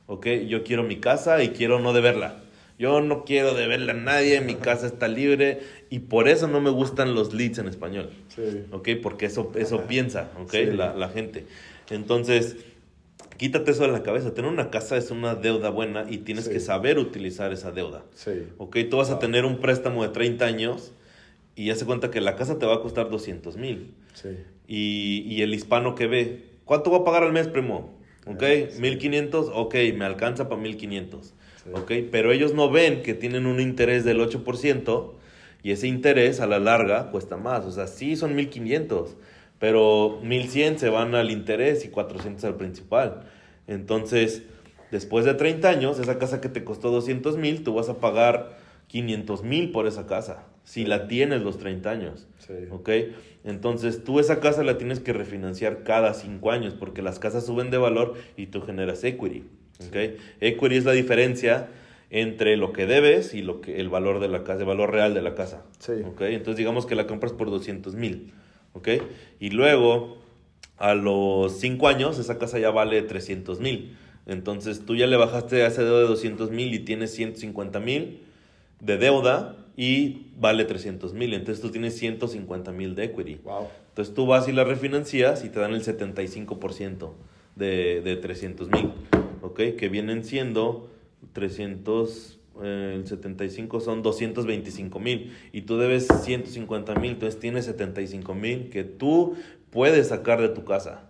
¿ok? 0.08 0.28
Yo 0.48 0.64
quiero 0.64 0.84
mi 0.84 0.98
casa 0.98 1.42
y 1.44 1.50
quiero 1.50 1.80
no 1.80 1.94
deberla. 1.94 2.38
Yo 2.80 3.02
no 3.02 3.26
quiero 3.26 3.54
deberla 3.54 3.92
a 3.92 3.96
nadie, 3.96 4.40
mi 4.40 4.56
casa 4.56 4.88
está 4.88 5.10
libre 5.10 5.60
y 5.90 6.00
por 6.00 6.30
eso 6.30 6.48
no 6.48 6.62
me 6.62 6.70
gustan 6.70 7.14
los 7.14 7.34
leads 7.34 7.58
en 7.58 7.68
español, 7.68 8.10
sí. 8.30 8.64
¿ok? 8.72 8.90
Porque 9.04 9.26
eso, 9.26 9.52
eso 9.56 9.86
piensa, 9.86 10.32
¿ok? 10.42 10.54
La, 10.74 10.96
la 10.96 11.10
gente. 11.10 11.46
Entonces, 11.90 12.56
quítate 13.36 13.72
eso 13.72 13.84
de 13.84 13.92
la 13.92 14.02
cabeza. 14.02 14.34
Tener 14.34 14.50
una 14.50 14.70
casa 14.70 14.96
es 14.96 15.12
una 15.12 15.36
deuda 15.36 15.70
buena 15.70 16.06
y 16.10 16.20
tienes 16.20 16.48
que 16.48 16.62
saber 16.62 17.00
utilizar 17.00 17.52
esa 17.52 17.72
deuda. 17.72 18.06
Sí. 18.14 18.48
Ok, 18.58 18.78
tú 18.90 18.96
vas 18.96 19.10
a 19.10 19.20
tener 19.20 19.44
un 19.44 19.60
préstamo 19.60 20.04
de 20.04 20.10
30 20.10 20.46
años 20.46 20.94
y 21.58 21.66
ya 21.66 21.76
se 21.76 21.86
cuenta 21.86 22.10
que 22.10 22.22
la 22.22 22.38
casa 22.38 22.60
te 22.60 22.66
va 22.66 22.76
a 22.76 22.82
costar 22.82 23.10
200 23.10 23.58
mil. 23.58 23.94
Sí. 24.14 24.30
Y, 24.68 25.26
y, 25.28 25.42
el 25.42 25.54
hispano 25.54 25.96
que 25.96 26.08
ve, 26.08 26.46
¿cuánto 26.64 26.92
va 26.92 27.00
a 27.00 27.04
pagar 27.04 27.24
al 27.24 27.34
mes, 27.34 27.50
primo? 27.50 28.00
Ok, 28.26 28.44
1500, 28.80 29.52
ok, 29.54 29.76
me 29.98 30.06
alcanza 30.06 30.48
para 30.48 30.62
1500. 30.62 31.34
¿Ok? 31.74 31.92
Pero 32.12 32.32
ellos 32.32 32.54
no 32.54 32.70
ven 32.70 33.02
que 33.02 33.14
tienen 33.14 33.46
un 33.46 33.60
interés 33.60 34.06
del 34.06 34.20
8% 34.20 35.12
y 35.64 35.72
ese 35.72 35.88
interés 35.88 36.40
a 36.40 36.48
la 36.48 36.60
larga 36.60 37.12
cuesta 37.12 37.38
más. 37.38 37.66
O 37.66 37.72
sea, 37.72 37.88
sí 37.88 38.16
son 38.16 38.36
1500, 38.36 39.18
pero 39.60 40.20
1100 40.24 40.80
se 40.80 40.90
van 40.90 41.16
al 41.16 41.32
interés 41.32 41.86
y 41.86 41.90
400 41.90 42.44
al 42.46 42.56
principal. 42.56 43.24
Entonces, 43.68 44.44
después 44.92 45.26
de 45.26 45.34
30 45.34 45.70
años, 45.70 46.00
esa 46.00 46.18
casa 46.18 46.42
que 46.42 46.50
te 46.50 46.64
costó 46.64 46.92
200 46.92 47.38
mil, 47.38 47.64
tú 47.64 47.74
vas 47.74 47.90
a 47.90 48.00
pagar 48.00 48.58
500 48.88 49.44
mil 49.44 49.72
por 49.72 49.86
esa 49.86 50.08
casa, 50.08 50.46
si 50.64 50.86
la 50.86 51.08
tienes 51.08 51.42
los 51.42 51.60
30 51.60 51.90
años. 51.92 52.28
Sí. 52.40 52.54
¿Ok? 52.72 52.90
Entonces, 53.44 54.04
tú 54.04 54.20
esa 54.20 54.40
casa 54.40 54.64
la 54.64 54.78
tienes 54.78 55.00
que 55.00 55.14
refinanciar 55.14 55.84
cada 55.84 56.14
5 56.14 56.52
años, 56.52 56.74
porque 56.74 57.02
las 57.02 57.20
casas 57.20 57.46
suben 57.46 57.70
de 57.70 57.78
valor 57.78 58.16
y 58.38 58.48
tú 58.48 58.62
generas 58.62 59.04
equity. 59.04 59.44
¿Ok? 59.88 59.96
Equity 60.42 60.76
es 60.76 60.86
la 60.86 60.92
diferencia 60.92 61.70
entre 62.10 62.58
lo 62.58 62.74
que 62.74 62.86
debes 62.86 63.34
y 63.34 63.42
lo 63.42 63.62
que 63.62 63.80
el 63.80 63.90
valor 63.90 64.20
de 64.20 64.28
la 64.28 64.44
casa, 64.44 64.62
el 64.62 64.66
valor 64.66 64.92
real 64.92 65.14
de 65.14 65.22
la 65.22 65.36
casa. 65.36 65.64
Sí. 65.80 65.94
¿Ok? 66.06 66.22
Entonces 66.22 66.58
digamos 66.58 66.86
que 66.86 66.96
la 66.96 67.08
compras 67.08 67.34
por 67.34 67.50
200 67.50 67.96
mil. 67.96 68.34
¿Ok? 68.74 68.90
Y 69.40 69.52
luego, 69.52 70.18
a 70.78 70.96
los 70.96 71.60
5 71.60 71.88
años, 71.88 72.20
esa 72.20 72.38
casa 72.38 72.60
ya 72.60 72.72
vale 72.72 73.02
300 73.02 73.60
mil. 73.60 73.96
Entonces 74.26 74.86
tú 74.86 74.96
ya 74.96 75.08
le 75.08 75.18
bajaste 75.18 75.64
a 75.64 75.68
ese 75.68 75.84
deuda 75.84 76.02
de 76.02 76.08
200 76.08 76.52
mil 76.52 76.74
y 76.74 76.80
tienes 76.80 77.14
150 77.14 77.80
mil 77.80 78.22
de 78.80 78.98
deuda 78.98 79.56
y 79.76 80.28
vale 80.38 80.66
300 80.66 81.14
mil. 81.14 81.34
Entonces 81.34 81.62
tú 81.62 81.72
tienes 81.72 81.98
150 81.98 82.72
mil 82.72 82.96
de 82.96 83.06
equity. 83.06 83.36
Wow. 83.44 83.68
Entonces 83.90 84.14
tú 84.14 84.28
vas 84.28 84.48
y 84.48 84.52
la 84.52 84.64
refinancias 84.64 85.44
y 85.44 85.50
te 85.50 85.60
dan 85.60 85.74
el 85.74 85.84
75% 85.84 87.12
de, 87.56 88.02
de 88.02 88.16
300 88.16 88.70
mil, 88.70 88.92
¿ok? 89.42 89.60
Que 89.78 89.90
vienen 89.90 90.24
siendo 90.24 90.90
300, 91.34 92.40
eh, 92.64 92.94
el 92.96 93.08
75 93.08 93.80
son 93.80 94.02
225 94.02 95.00
mil 95.00 95.34
y 95.52 95.62
tú 95.62 95.78
debes 95.78 96.08
150 96.24 96.96
mil, 96.96 97.12
entonces 97.12 97.40
tienes 97.40 97.66
75 97.66 98.34
mil 98.36 98.70
que 98.70 98.84
tú 98.84 99.36
puedes 99.72 100.08
sacar 100.10 100.42
de 100.42 100.50
tu 100.50 100.66
casa, 100.66 101.10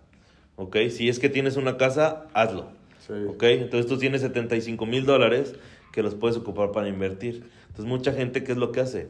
¿ok? 0.56 0.76
Si 0.90 1.08
es 1.08 1.18
que 1.18 1.28
tienes 1.28 1.56
una 1.56 1.76
casa, 1.76 2.26
hazlo, 2.34 2.68
Sí. 3.06 3.14
¿ok? 3.28 3.42
Entonces 3.44 3.86
tú 3.86 3.96
tienes 3.98 4.20
75 4.20 4.84
mil 4.86 5.04
dólares 5.06 5.54
que 5.92 6.02
los 6.02 6.14
puedes 6.14 6.36
ocupar 6.36 6.70
para 6.70 6.88
invertir. 6.88 7.44
Entonces 7.68 7.86
mucha 7.86 8.12
gente, 8.12 8.44
¿qué 8.44 8.52
es 8.52 8.58
lo 8.58 8.70
que 8.72 8.80
hace? 8.80 9.08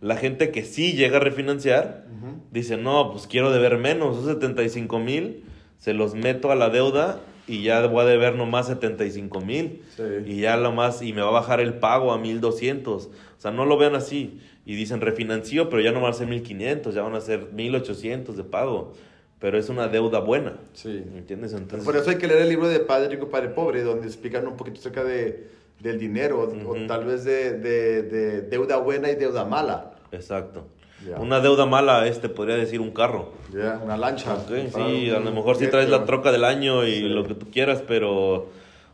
La 0.00 0.16
gente 0.16 0.50
que 0.50 0.64
sí 0.64 0.92
llega 0.92 1.16
a 1.16 1.20
refinanciar, 1.20 2.06
dice, 2.50 2.76
no, 2.76 3.10
pues 3.12 3.26
quiero 3.26 3.50
deber 3.52 3.78
menos, 3.78 4.16
esos 4.18 4.26
75 4.34 4.98
mil, 4.98 5.44
se 5.78 5.94
los 5.94 6.14
meto 6.14 6.50
a 6.50 6.56
la 6.56 6.68
deuda 6.68 7.20
y 7.48 7.62
ya 7.62 7.86
voy 7.86 8.02
a 8.02 8.06
deber 8.06 8.34
nomás 8.36 8.66
75 8.68 9.40
mil. 9.40 9.82
Sí. 9.96 10.02
Y 10.26 10.40
ya 10.40 10.56
lo 10.56 10.72
más, 10.72 11.02
y 11.02 11.12
me 11.12 11.22
va 11.22 11.28
a 11.28 11.32
bajar 11.32 11.60
el 11.60 11.74
pago 11.74 12.12
a 12.12 12.18
1200. 12.18 13.06
O 13.06 13.10
sea, 13.40 13.50
no 13.50 13.64
lo 13.64 13.76
vean 13.78 13.94
así. 13.94 14.40
Y 14.66 14.74
dicen 14.76 15.00
refinancio, 15.00 15.68
pero 15.70 15.80
ya 15.82 15.92
no 15.92 16.00
van 16.02 16.10
a 16.10 16.14
ser 16.14 16.26
1500, 16.26 16.94
ya 16.94 17.02
van 17.02 17.14
a 17.14 17.20
ser 17.20 17.52
1800 17.52 18.36
de 18.36 18.44
pago. 18.44 18.92
Pero 19.40 19.56
es 19.56 19.68
una 19.68 19.88
deuda 19.88 20.18
buena. 20.20 20.58
Sí. 20.74 21.02
¿Entiendes? 21.16 21.52
Entonces, 21.52 21.84
Por 21.86 21.96
eso 21.96 22.10
hay 22.10 22.16
que 22.18 22.26
leer 22.26 22.42
el 22.42 22.48
libro 22.48 22.68
de 22.68 22.80
Padre 22.80 23.08
Rico, 23.08 23.28
Padre 23.28 23.48
Pobre, 23.50 23.82
donde 23.82 24.06
explican 24.06 24.46
un 24.46 24.56
poquito 24.56 24.80
acerca 24.80 25.04
de, 25.04 25.46
del 25.80 25.98
dinero, 25.98 26.40
o 26.66 26.74
tal 26.86 27.04
vez 27.04 27.24
de, 27.24 27.52
de- 27.58 28.02
de 28.02 28.42
deuda 28.42 28.78
buena 28.78 29.10
y 29.10 29.14
deuda 29.14 29.44
mala. 29.44 29.92
Exacto. 30.10 30.66
Ya. 31.06 31.18
Una 31.18 31.40
deuda 31.40 31.64
mala, 31.66 32.06
este 32.06 32.28
podría 32.28 32.56
decir 32.56 32.80
un 32.80 32.90
carro. 32.90 33.32
Ya, 33.52 33.80
Una 33.84 33.96
lancha. 33.96 34.34
Ok, 34.34 34.48
Para 34.72 34.86
sí, 34.88 35.10
a 35.10 35.20
lo 35.20 35.30
mejor 35.30 35.56
sí 35.56 35.68
traes 35.68 35.88
la 35.88 36.04
troca 36.04 36.32
del 36.32 36.44
año 36.44 36.84
y 36.84 36.94
Sí. 36.96 37.00
lo 37.08 37.24
que 37.24 37.34
tú 37.34 37.50
quieras, 37.52 37.82
pero, 37.86 38.48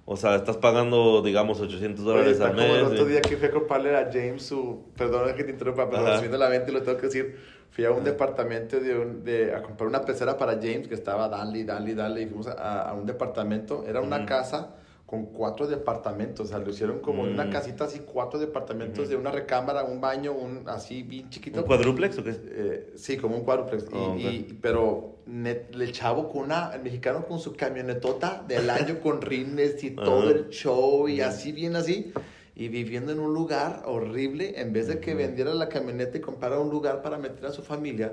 o 0.05 0.17
sea, 0.17 0.35
estás 0.37 0.59
pagando, 0.59 1.23
digamos, 1.23 1.61
800 1.61 2.05
dólares 2.05 2.41
al 2.41 2.49
como 2.55 2.63
mes. 2.69 2.77
el 2.77 2.85
otro 2.85 3.05
día 3.07 3.23
que 3.23 3.37
fui 3.39 3.49
a 3.49 3.51
comprarle 3.51 3.97
a 3.97 4.11
James 4.13 4.43
su. 4.45 4.83
Perdón 4.97 5.35
que 5.35 5.45
te 5.45 5.51
interrumpa, 5.53 5.89
pero 5.89 6.03
Ajá. 6.03 6.17
me 6.17 6.21
viene 6.23 6.37
la 6.39 6.49
mente 6.51 6.71
y 6.71 6.75
lo 6.75 6.83
tengo 6.83 6.99
que 6.99 7.07
decir. 7.07 7.37
Fui 7.71 7.85
a 7.87 7.91
un 7.91 8.05
departamento 8.05 8.79
de, 8.79 8.97
un- 8.97 9.25
de- 9.25 9.53
a 9.55 9.63
comprar 9.63 9.89
una 9.89 10.03
pecera 10.03 10.37
para 10.39 10.53
James 10.53 10.87
que 10.87 10.95
estaba 10.95 11.29
dale, 11.29 11.59
y 11.59 11.65
dale, 11.65 12.23
y 12.23 12.27
fuimos 12.27 12.47
a, 12.47 12.83
a 12.91 12.93
un 12.93 13.05
departamento. 13.07 13.85
Era 13.89 14.01
una 14.01 14.25
casa 14.27 14.77
con 15.07 15.27
cuatro 15.27 15.67
departamentos. 15.67 16.47
O 16.47 16.49
sea, 16.49 16.59
lo 16.59 16.71
hicieron 16.71 17.01
como 17.01 17.27
en 17.27 17.35
una 17.35 17.45
Mm. 17.45 17.51
casita 17.51 17.85
así, 17.85 18.01
cuatro 18.01 18.39
departamentos 18.41 19.09
de 19.09 19.17
una 19.17 19.31
recámara, 19.31 19.85
un 19.85 20.01
baño, 20.01 20.33
un 20.33 20.63
así 20.69 21.03
bien 21.03 21.29
chiquito. 21.31 21.61
¿Un 21.61 21.67
cuadruplex 21.67 22.19
o 22.19 22.25
qué? 22.25 22.31
Eh, 22.47 22.93
sí, 22.97 23.17
como 23.19 23.37
un 23.37 23.45
cuádruplex. 23.45 23.85
Y- 23.85 23.89
Oh, 23.95 24.13
ok. 24.13 24.19
y- 24.21 24.59
pero 24.63 25.17
net- 25.27 25.75
el 25.75 25.93
chavo 25.93 26.29
con 26.31 26.45
una, 26.45 26.73
el 26.75 26.83
mexicano 26.83 27.27
con 27.27 27.39
su 27.39 27.55
camionetota 27.55 28.45
del 28.49 28.71
año 28.71 29.01
con 29.01 29.21
rines 29.21 29.83
y 29.85 29.91
todo 29.91 30.23
Ajá. 30.23 30.31
el 30.31 30.49
show 30.49 31.09
y 31.09 31.21
así, 31.21 31.53
bien 31.53 31.77
así. 31.77 32.13
Y 32.57 32.69
viviendo 32.69 33.11
en 33.11 33.19
un 33.19 33.35
lugar 33.35 33.83
horrible, 33.85 34.61
en 34.61 34.73
vez 34.73 34.87
de 34.87 35.01
que 35.01 35.15
vendiera 35.17 35.53
la 35.55 35.69
camioneta 35.69 36.19
y 36.19 36.21
comprara 36.21 36.61
un 36.61 36.71
lugar 36.71 37.03
para 37.03 37.19
meter 37.19 37.47
a 37.47 37.51
su 37.53 37.63
familia, 37.63 38.13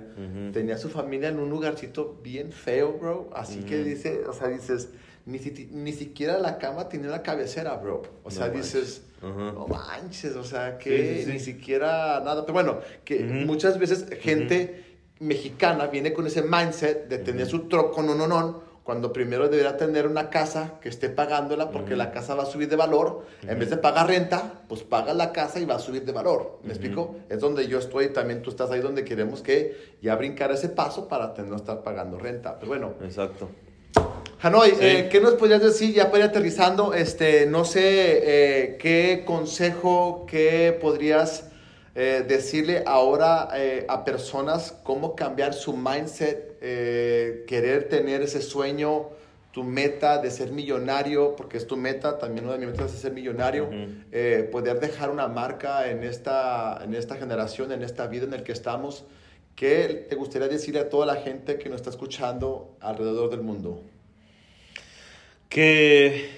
tenía 0.51 0.75
a 0.75 0.77
su 0.79 0.89
familia 0.89 1.29
en 1.29 1.37
un 1.39 1.49
lugarcito 1.51 2.17
bien 2.23 2.51
feo, 2.51 2.93
bro. 2.99 3.29
Así 3.35 3.59
que 3.59 3.83
dice, 3.83 4.23
o 4.27 4.33
sea, 4.33 4.47
dices, 4.47 4.89
ni, 5.25 5.39
si- 5.39 5.69
ni 5.71 5.93
siquiera 5.93 6.37
la 6.39 6.57
cama 6.57 6.89
tenía 6.89 7.09
una 7.09 7.21
cabecera, 7.21 7.75
bro. 7.75 8.01
O 8.23 8.31
sea, 8.31 8.47
No 8.47 8.53
dices, 8.53 9.03
no 9.21 9.67
manches, 9.67 10.35
o 10.35 10.43
sea, 10.43 10.77
que 10.77 10.89
Sí, 10.97 11.17
sí, 11.19 11.25
sí. 11.25 11.31
ni 11.33 11.39
siquiera 11.39 12.19
nada. 12.21 12.41
Pero 12.41 12.53
bueno, 12.53 12.79
que 13.05 13.19
muchas 13.19 13.77
veces 13.79 14.05
gente 14.19 14.85
mexicana 15.19 15.87
viene 15.87 16.13
con 16.13 16.25
ese 16.27 16.41
mindset 16.41 17.07
de 17.07 17.19
tener 17.19 17.45
su 17.47 17.67
troco 17.67 18.01
no, 18.01 18.15
no, 18.15 18.25
no, 18.27 18.71
cuando 18.83 19.13
primero 19.13 19.47
debería 19.47 19.77
tener 19.77 20.07
una 20.07 20.31
casa 20.31 20.79
que 20.81 20.89
esté 20.89 21.07
pagándola 21.09 21.69
porque 21.69 21.95
la 21.95 22.11
casa 22.11 22.33
va 22.33 22.43
a 22.43 22.45
subir 22.47 22.67
de 22.67 22.75
valor. 22.75 23.27
En 23.47 23.59
vez 23.59 23.69
de 23.69 23.77
pagar 23.77 24.07
renta, 24.07 24.63
pues 24.67 24.81
paga 24.81 25.13
la 25.13 25.31
casa 25.31 25.59
y 25.59 25.65
va 25.65 25.75
a 25.75 25.79
subir 25.79 26.03
de 26.03 26.11
valor. 26.11 26.59
¿Me 26.63 26.69
explico? 26.71 27.17
Es 27.29 27.39
donde 27.39 27.67
yo 27.67 27.77
estoy, 27.77 28.09
también 28.09 28.41
tú 28.41 28.49
estás 28.49 28.71
ahí 28.71 28.81
donde 28.81 29.05
queremos 29.05 29.43
que 29.43 29.95
ya 30.01 30.15
brincar 30.15 30.51
ese 30.51 30.69
paso 30.69 31.07
para 31.07 31.31
no 31.45 31.55
estar 31.55 31.83
pagando 31.83 32.17
renta. 32.17 32.55
Pero 32.57 32.69
bueno, 32.69 32.95
Exacto. 33.03 33.49
Hanoi, 34.43 34.71
Sí. 34.71 34.77
eh, 34.81 35.09
¿qué 35.11 35.21
nos 35.21 35.35
podrías 35.35 35.61
decir 35.61 35.93
ya 35.93 36.09
para 36.09 36.23
ir 36.23 36.29
aterrizando? 36.31 36.95
Este, 36.95 37.45
no 37.45 37.63
sé 37.63 37.81
eh, 37.83 38.77
qué 38.79 39.23
consejo, 39.23 40.25
qué 40.27 40.75
podrías 40.81 41.51
eh, 41.93 42.25
decirle 42.27 42.81
ahora 42.87 43.49
a 43.87 44.03
personas 44.03 44.73
cómo 44.83 45.15
cambiar 45.15 45.53
su 45.53 45.77
mindset, 45.77 46.57
querer 46.59 47.87
tener 47.89 48.23
ese 48.23 48.41
sueño, 48.41 49.09
tu 49.51 49.63
meta 49.63 50.17
de 50.17 50.31
ser 50.31 50.51
millonario, 50.51 51.35
porque 51.35 51.57
es 51.57 51.67
tu 51.67 51.77
meta, 51.77 52.17
también 52.17 52.45
una 52.45 52.53
de 52.53 52.65
mis 52.65 52.69
metas 52.69 52.93
es 52.93 52.99
ser 53.01 53.11
millonario, 53.11 53.69
poder 54.51 54.79
dejar 54.79 55.11
una 55.11 55.27
marca 55.27 55.87
en 55.89 56.03
esta, 56.03 56.79
en 56.83 56.95
esta 56.95 57.15
generación, 57.15 57.71
en 57.73 57.83
esta 57.83 58.07
vida 58.07 58.23
en 58.23 58.31
la 58.31 58.43
que 58.43 58.53
estamos. 58.53 59.03
¿Qué 59.55 60.07
te 60.09 60.15
gustaría 60.15 60.47
decirle 60.47 60.79
a 60.79 60.89
toda 60.89 61.05
la 61.05 61.15
gente 61.17 61.57
que 61.59 61.69
nos 61.69 61.75
está 61.81 61.89
escuchando 61.91 62.77
alrededor 62.79 63.29
del 63.29 63.41
mundo? 63.41 63.83
Que 65.51 66.29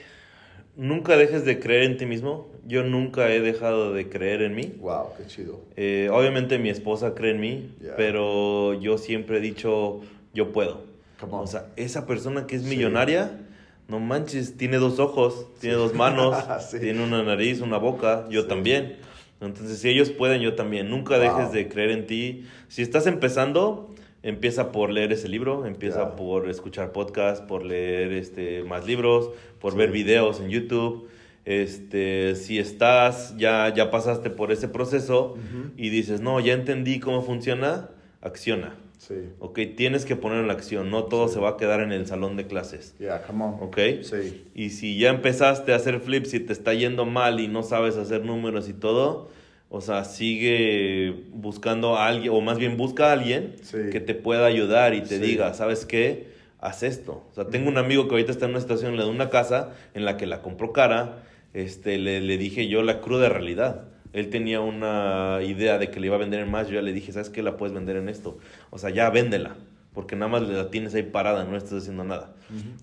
nunca 0.75 1.15
dejes 1.17 1.45
de 1.45 1.59
creer 1.59 1.83
en 1.83 1.97
ti 1.97 2.07
mismo. 2.07 2.51
Yo 2.65 2.81
nunca 2.83 3.31
he 3.31 3.41
dejado 3.41 3.93
de 3.93 4.09
creer 4.09 4.41
en 4.41 4.55
mí. 4.55 4.73
Wow, 4.79 5.09
qué 5.15 5.27
chido. 5.27 5.61
Eh, 5.75 6.09
obviamente 6.11 6.57
mi 6.57 6.69
esposa 6.69 7.13
cree 7.13 7.31
en 7.31 7.39
mí, 7.39 7.75
Yeah. 7.79 7.93
pero 7.95 8.73
yo 8.73 8.97
siempre 8.97 9.37
he 9.37 9.39
dicho, 9.39 10.01
yo 10.33 10.51
puedo. 10.51 10.81
O 11.29 11.45
sea, 11.45 11.67
esa 11.75 12.07
persona 12.07 12.47
que 12.47 12.55
es 12.55 12.63
Sí. 12.63 12.69
millonaria, 12.75 13.39
no 13.87 13.99
manches, 13.99 14.57
tiene 14.57 14.77
dos 14.77 14.97
ojos, 14.99 15.45
tiene 15.61 15.75
dos 15.75 15.93
manos, 15.93 16.35
Sí. 16.71 16.79
tiene 16.79 17.03
una 17.03 17.21
nariz, 17.21 17.61
una 17.61 17.77
boca, 17.77 18.25
yo 18.31 18.47
también. 18.47 18.95
Entonces, 19.41 19.77
si 19.77 19.89
ellos 19.89 20.09
pueden, 20.09 20.41
yo 20.41 20.55
también. 20.55 20.89
Nunca 20.89 21.19
Wow. 21.19 21.23
dejes 21.37 21.51
de 21.51 21.67
creer 21.67 21.91
en 21.91 22.07
ti. 22.07 22.45
Si 22.67 22.81
estás 22.81 23.05
empezando, 23.05 23.92
empieza 24.23 24.71
por 24.71 24.89
leer 24.89 25.11
ese 25.11 25.27
libro, 25.29 25.65
empieza 25.65 25.99
Yeah. 25.99 26.15
por 26.15 26.49
escuchar 26.49 26.91
podcasts, 26.91 27.45
por 27.45 27.63
leer 27.65 28.13
este, 28.13 28.63
más 28.63 28.85
libros, 28.87 29.29
por 29.59 29.73
Sí. 29.73 29.77
ver 29.77 29.91
videos 29.91 30.39
en 30.39 30.49
YouTube. 30.49 31.07
Este, 31.45 32.35
si 32.35 32.57
estás, 32.57 33.35
ya, 33.37 33.71
ya 33.75 33.91
pasaste 33.91 34.29
por 34.29 34.51
ese 34.51 34.67
proceso 34.69 35.35
y 35.77 35.89
dices, 35.89 36.21
no, 36.21 36.39
ya 36.39 36.53
entendí 36.53 36.99
cómo 36.99 37.21
funciona, 37.21 37.89
acciona. 38.21 38.75
Sí. 38.97 39.15
Ok, 39.39 39.59
tienes 39.75 40.05
que 40.05 40.15
poner 40.15 40.39
en 40.39 40.47
la 40.47 40.53
acción, 40.53 40.89
no 40.89 41.03
todo 41.03 41.27
se 41.27 41.37
va 41.41 41.49
a 41.49 41.57
quedar 41.57 41.81
en 41.81 41.91
el 41.91 42.07
salón 42.07 42.37
de 42.37 42.47
clases. 42.47 42.95
Yeah, 42.99 43.23
come 43.27 43.43
on. 43.43 43.55
Ok. 43.59 43.77
Sí. 44.03 44.45
Y 44.55 44.69
si 44.69 44.97
ya 44.97 45.09
empezaste 45.09 45.73
a 45.73 45.75
hacer 45.75 45.99
flips 45.99 46.33
y 46.33 46.39
te 46.39 46.53
está 46.53 46.73
yendo 46.73 47.05
mal 47.05 47.41
y 47.41 47.49
no 47.49 47.63
sabes 47.63 47.97
hacer 47.97 48.23
números 48.23 48.69
y 48.69 48.73
todo, 48.73 49.29
o 49.75 49.81
sea, 49.81 50.03
sigue 50.03 51.23
buscando 51.33 51.95
a 51.97 52.05
alguien, 52.07 52.31
o 52.31 52.41
más 52.41 52.59
bien 52.59 52.77
busca 52.77 53.09
a 53.09 53.13
alguien 53.13 53.55
Sí. 53.63 53.77
que 53.91 53.99
te 53.99 54.13
pueda 54.13 54.45
ayudar 54.45 54.93
y 54.93 55.01
te 55.01 55.17
Sí. 55.17 55.21
diga, 55.21 55.51
¿sabes 55.55 55.87
qué? 55.87 56.27
Haz 56.59 56.83
esto. 56.83 57.25
O 57.31 57.33
sea, 57.33 57.45
tengo 57.47 57.69
un 57.69 57.77
amigo 57.79 58.07
que 58.07 58.11
ahorita 58.13 58.31
está 58.31 58.45
en 58.45 58.51
una 58.51 58.61
situación, 58.61 58.95
le 58.95 59.01
da 59.01 59.07
una 59.09 59.31
casa 59.31 59.71
en 59.95 60.05
la 60.05 60.15
que 60.15 60.27
la 60.27 60.43
compró 60.43 60.71
cara, 60.73 61.23
este, 61.55 61.97
le, 61.97 62.21
le 62.21 62.37
dije 62.37 62.67
yo 62.67 62.83
la 62.83 63.01
cruda 63.01 63.29
realidad. 63.29 63.85
Él 64.13 64.29
tenía 64.29 64.61
una 64.61 65.39
idea 65.43 65.79
de 65.79 65.89
que 65.89 65.99
le 65.99 66.05
iba 66.05 66.17
a 66.17 66.19
vender 66.19 66.41
en 66.41 66.51
más, 66.51 66.67
yo 66.67 66.75
ya 66.75 66.83
le 66.83 66.93
dije, 66.93 67.11
¿sabes 67.11 67.31
qué? 67.31 67.41
La 67.41 67.57
puedes 67.57 67.73
vender 67.73 67.95
en 67.95 68.09
esto. 68.09 68.37
O 68.69 68.77
sea, 68.77 68.91
ya 68.91 69.09
véndela. 69.09 69.55
porque 69.93 70.15
nada 70.15 70.27
más 70.31 70.41
la 70.41 70.71
tienes 70.71 70.95
ahí 70.95 71.03
parada, 71.03 71.43
no 71.43 71.55
estás 71.55 71.73
haciendo 71.83 72.03
nada. 72.03 72.33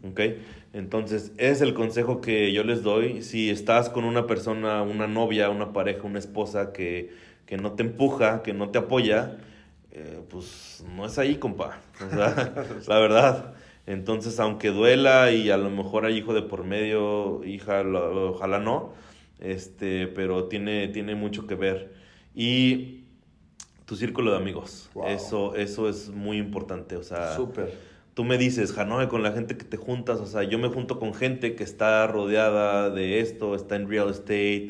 ¿Ok? 0.08 0.20
Entonces, 0.72 1.32
es 1.36 1.60
el 1.60 1.74
consejo 1.74 2.20
que 2.20 2.52
yo 2.52 2.62
les 2.62 2.82
doy. 2.82 3.22
Si 3.22 3.50
estás 3.50 3.88
con 3.88 4.04
una 4.04 4.26
persona, 4.26 4.82
una 4.82 5.08
novia, 5.08 5.50
una 5.50 5.72
pareja, 5.72 6.04
una 6.04 6.18
esposa 6.18 6.72
que, 6.72 7.10
que 7.46 7.56
no 7.56 7.72
te 7.72 7.82
empuja, 7.82 8.42
que 8.42 8.52
no 8.52 8.70
te 8.70 8.78
apoya, 8.78 9.38
eh, 9.90 10.20
pues 10.28 10.84
no 10.94 11.06
es 11.06 11.18
ahí, 11.18 11.36
compa. 11.36 11.80
O 12.06 12.10
sea, 12.14 12.54
la 12.86 12.98
verdad. 13.00 13.54
Entonces, 13.86 14.38
aunque 14.38 14.68
duela 14.68 15.32
y 15.32 15.50
a 15.50 15.56
lo 15.56 15.70
mejor 15.70 16.04
hay 16.04 16.18
hijo 16.18 16.34
de 16.34 16.42
por 16.42 16.62
medio, 16.62 17.42
hija, 17.44 17.82
ojalá 17.82 18.60
no, 18.60 18.92
este, 19.40 20.06
pero 20.06 20.44
tiene, 20.44 20.86
tiene 20.88 21.16
mucho 21.16 21.48
que 21.48 21.56
ver. 21.56 21.92
Y 22.32 23.00
tu 23.86 23.96
círculo 23.96 24.30
de 24.30 24.36
amigos, 24.36 24.88
eso, 25.08 25.56
eso 25.56 25.88
es 25.88 26.10
muy 26.10 26.36
importante, 26.36 26.94
o 26.94 27.02
sea... 27.02 27.34
Súper 27.34 27.89
tú 28.14 28.24
me 28.24 28.38
dices, 28.38 28.76
Hanoi, 28.76 29.08
con 29.08 29.22
la 29.22 29.32
gente 29.32 29.56
que 29.56 29.64
te 29.64 29.76
juntas, 29.76 30.20
o 30.20 30.26
sea, 30.26 30.42
yo 30.42 30.58
me 30.58 30.68
junto 30.68 30.98
con 30.98 31.14
gente 31.14 31.54
que 31.54 31.64
está 31.64 32.06
rodeada 32.06 32.90
de 32.90 33.20
esto, 33.20 33.54
está 33.54 33.76
en 33.76 33.88
real 33.88 34.10
estate, 34.10 34.68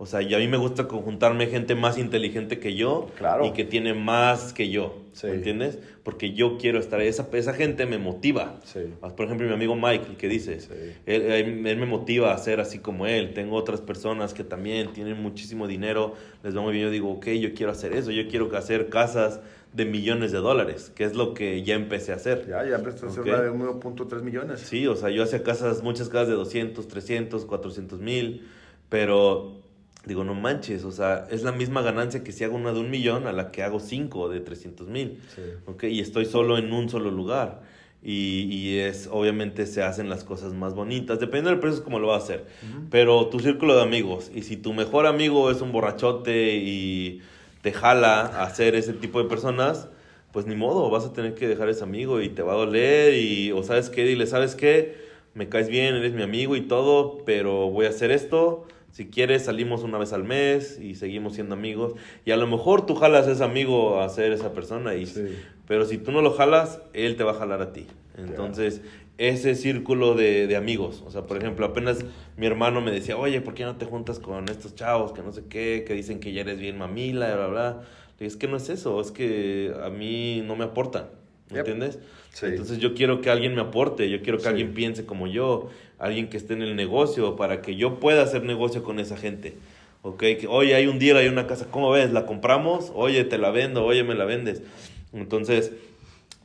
o 0.00 0.06
sea, 0.06 0.22
y 0.22 0.32
a 0.32 0.38
mí 0.38 0.46
me 0.46 0.56
gusta 0.56 0.86
conjuntarme 0.86 1.48
gente 1.48 1.74
más 1.74 1.98
inteligente 1.98 2.60
que 2.60 2.76
yo 2.76 3.10
claro. 3.18 3.44
y 3.46 3.50
que 3.50 3.64
tiene 3.64 3.94
más 3.94 4.52
que 4.52 4.70
yo. 4.70 5.02
¿Me 5.24 5.30
entiendes? 5.30 5.80
Porque 6.04 6.34
yo 6.34 6.56
quiero 6.56 6.78
estar 6.78 7.00
ahí. 7.00 7.08
Esa, 7.08 7.28
esa 7.32 7.52
gente 7.52 7.84
me 7.84 7.98
motiva. 7.98 8.60
Sí. 8.62 8.78
Por 9.00 9.26
ejemplo, 9.26 9.48
mi 9.48 9.52
amigo 9.52 9.74
Mike, 9.74 10.16
que 10.16 10.28
dice, 10.28 10.58
él, 11.04 11.22
él, 11.66 11.76
me 11.76 11.86
motiva 11.86 12.32
a 12.32 12.38
ser 12.38 12.60
así 12.60 12.78
como 12.78 13.08
él. 13.08 13.34
Tengo 13.34 13.56
otras 13.56 13.80
personas 13.80 14.34
que 14.34 14.44
también 14.44 14.92
tienen 14.92 15.20
muchísimo 15.20 15.66
dinero, 15.66 16.14
les 16.44 16.56
va 16.56 16.60
muy 16.60 16.72
bien. 16.72 16.84
Yo 16.84 16.90
digo, 16.92 17.10
ok, 17.10 17.26
yo 17.30 17.52
quiero 17.52 17.72
hacer 17.72 17.92
eso. 17.92 18.12
Yo 18.12 18.28
quiero 18.28 18.56
hacer 18.56 18.90
casas 18.90 19.40
de 19.78 19.84
millones 19.86 20.32
de 20.32 20.38
dólares, 20.38 20.92
que 20.94 21.04
es 21.04 21.14
lo 21.14 21.32
que 21.32 21.62
ya 21.62 21.76
empecé 21.76 22.12
a 22.12 22.16
hacer. 22.16 22.46
Ya, 22.48 22.68
ya 22.68 22.76
empecé 22.76 23.06
a 23.06 23.08
hacer 23.08 23.22
una 23.22 23.40
de 23.40 23.50
1.3 23.50 24.22
millones. 24.22 24.60
Sí, 24.60 24.86
o 24.88 24.96
sea, 24.96 25.08
yo 25.08 25.22
hacía 25.22 25.42
casas, 25.42 25.82
muchas 25.82 26.08
casas 26.08 26.28
de 26.28 26.34
200, 26.34 26.86
300, 26.88 27.46
400 27.46 28.00
mil, 28.00 28.48
pero 28.88 29.54
Digo, 30.06 30.24
no 30.24 30.34
manches, 30.34 30.84
o 30.84 30.92
sea, 30.92 31.26
es 31.30 31.42
la 31.42 31.52
misma 31.52 31.82
ganancia 31.82 32.24
que 32.24 32.32
si 32.32 32.42
hago 32.42 32.56
una 32.56 32.72
de 32.72 32.80
un 32.80 32.88
millón 32.88 33.26
a 33.26 33.32
la 33.32 33.50
que 33.50 33.62
hago 33.62 33.78
cinco 33.78 34.30
de 34.30 34.40
300 34.40 34.88
mil. 34.88 35.20
Sí. 35.34 35.88
Y 35.88 36.00
estoy 36.00 36.24
solo 36.24 36.56
en 36.56 36.72
un 36.72 36.88
solo 36.88 37.10
lugar. 37.10 37.60
Y, 38.02 38.46
y, 38.50 38.78
es, 38.78 39.08
obviamente 39.12 39.66
se 39.66 39.82
hacen 39.82 40.08
las 40.08 40.24
cosas 40.24 40.54
más 40.54 40.72
bonitas. 40.72 41.20
Depende 41.20 41.50
del 41.50 41.58
precio, 41.58 41.84
cómo 41.84 41.98
lo 41.98 42.06
vas 42.06 42.22
a 42.22 42.24
hacer. 42.24 42.46
Pero 42.90 43.26
tu 43.26 43.40
círculo 43.40 43.76
de 43.76 43.82
amigos, 43.82 44.30
y 44.34 44.44
si 44.44 44.56
tu 44.56 44.72
mejor 44.72 45.04
amigo 45.06 45.50
es 45.50 45.60
un 45.60 45.72
borrachote 45.72 46.54
y 46.54 47.20
te 47.68 47.72
jala 47.72 48.42
a 48.42 48.48
ser 48.54 48.74
ese 48.74 48.94
tipo 48.94 49.22
de 49.22 49.28
personas, 49.28 49.88
pues 50.32 50.46
ni 50.46 50.56
modo, 50.56 50.88
vas 50.88 51.04
a 51.04 51.12
tener 51.12 51.34
que 51.34 51.46
dejar 51.46 51.68
ese 51.68 51.84
amigo 51.84 52.22
y 52.22 52.30
te 52.30 52.40
va 52.40 52.54
a 52.54 52.56
doler. 52.56 53.12
Y, 53.12 53.52
o 53.52 53.62
sabes 53.62 53.90
qué, 53.90 54.04
dile, 54.04 54.26
¿sabes 54.26 54.54
qué? 54.54 54.96
Me 55.34 55.50
caes 55.50 55.68
bien, 55.68 55.94
eres 55.94 56.14
mi 56.14 56.22
amigo 56.22 56.56
y 56.56 56.62
todo, 56.62 57.24
pero 57.26 57.68
voy 57.68 57.84
a 57.84 57.90
hacer 57.90 58.10
esto 58.10 58.66
si 58.90 59.06
quieres, 59.06 59.44
salimos 59.44 59.82
una 59.82 59.98
vez 59.98 60.12
al 60.12 60.24
mes 60.24 60.80
y 60.80 60.94
seguimos 60.94 61.34
siendo 61.34 61.54
amigos. 61.54 61.92
Y 62.24 62.30
a 62.30 62.36
lo 62.36 62.46
mejor 62.46 62.86
tú 62.86 62.94
jalas 62.94 63.28
a 63.28 63.32
ese 63.32 63.44
amigo 63.44 64.00
a 64.00 64.08
ser 64.08 64.32
esa 64.32 64.52
persona. 64.52 64.94
Y, 64.94 65.06
Pero 65.66 65.84
si 65.84 65.98
tú 65.98 66.10
no 66.10 66.22
lo 66.22 66.32
jalas, 66.32 66.80
él 66.94 67.16
te 67.16 67.22
va 67.22 67.32
a 67.32 67.34
jalar 67.34 67.60
a 67.60 67.72
ti. 67.72 67.86
Entonces, 68.16 68.80
ese 69.18 69.56
círculo 69.56 70.14
de, 70.14 70.46
de, 70.46 70.56
amigos. 70.56 71.02
O 71.04 71.10
sea, 71.10 71.22
por 71.22 71.36
ejemplo, 71.36 71.66
apenas 71.66 71.98
mi 72.36 72.46
hermano 72.46 72.80
me 72.80 72.92
decía, 72.92 73.16
oye, 73.16 73.40
¿por 73.40 73.54
qué 73.54 73.64
no 73.64 73.76
te 73.76 73.84
juntas 73.84 74.20
con 74.20 74.48
estos 74.48 74.76
chavos 74.76 75.12
que 75.12 75.22
no 75.22 75.32
sé 75.32 75.42
qué, 75.48 75.84
que 75.86 75.94
dicen 75.94 76.20
que 76.20 76.32
ya 76.32 76.42
eres 76.42 76.58
bien 76.60 76.78
mamila, 76.78 77.34
bla, 77.34 77.46
bla? 77.48 77.82
Le 78.18 78.26
es 78.26 78.36
que 78.36 78.48
no 78.48 78.56
es 78.56 78.68
eso, 78.68 79.00
es 79.00 79.10
que 79.10 79.72
a 79.82 79.90
mí 79.90 80.42
no 80.46 80.56
me 80.56 80.64
aportan. 80.64 81.06
¿Me 81.50 81.58
entiendes? 81.60 81.98
Entonces 82.42 82.78
yo 82.78 82.94
quiero 82.94 83.20
que 83.20 83.30
alguien 83.30 83.54
me 83.54 83.60
aporte, 83.60 84.10
yo 84.10 84.22
quiero 84.22 84.38
que 84.38 84.48
alguien 84.48 84.74
piense 84.74 85.06
como 85.06 85.26
yo, 85.26 85.70
alguien 85.98 86.28
que 86.28 86.36
esté 86.36 86.52
en 86.52 86.62
el 86.62 86.76
negocio 86.76 87.36
para 87.36 87.62
que 87.62 87.74
yo 87.74 87.98
pueda 87.98 88.22
hacer 88.22 88.44
negocio 88.44 88.82
con 88.82 89.00
esa 89.00 89.16
gente. 89.16 89.54
¿Ok? 90.02 90.18
Que, 90.18 90.46
oye, 90.48 90.74
hay 90.74 90.86
un 90.86 90.98
día, 90.98 91.16
hay 91.16 91.28
una 91.28 91.46
casa, 91.46 91.66
¿cómo 91.70 91.90
ves? 91.90 92.12
¿La 92.12 92.26
compramos? 92.26 92.92
Oye, 92.94 93.24
te 93.24 93.38
la 93.38 93.50
vendo, 93.50 93.84
oye, 93.84 94.04
me 94.04 94.14
la 94.14 94.24
vendes. 94.24 94.62
Entonces, 95.12 95.72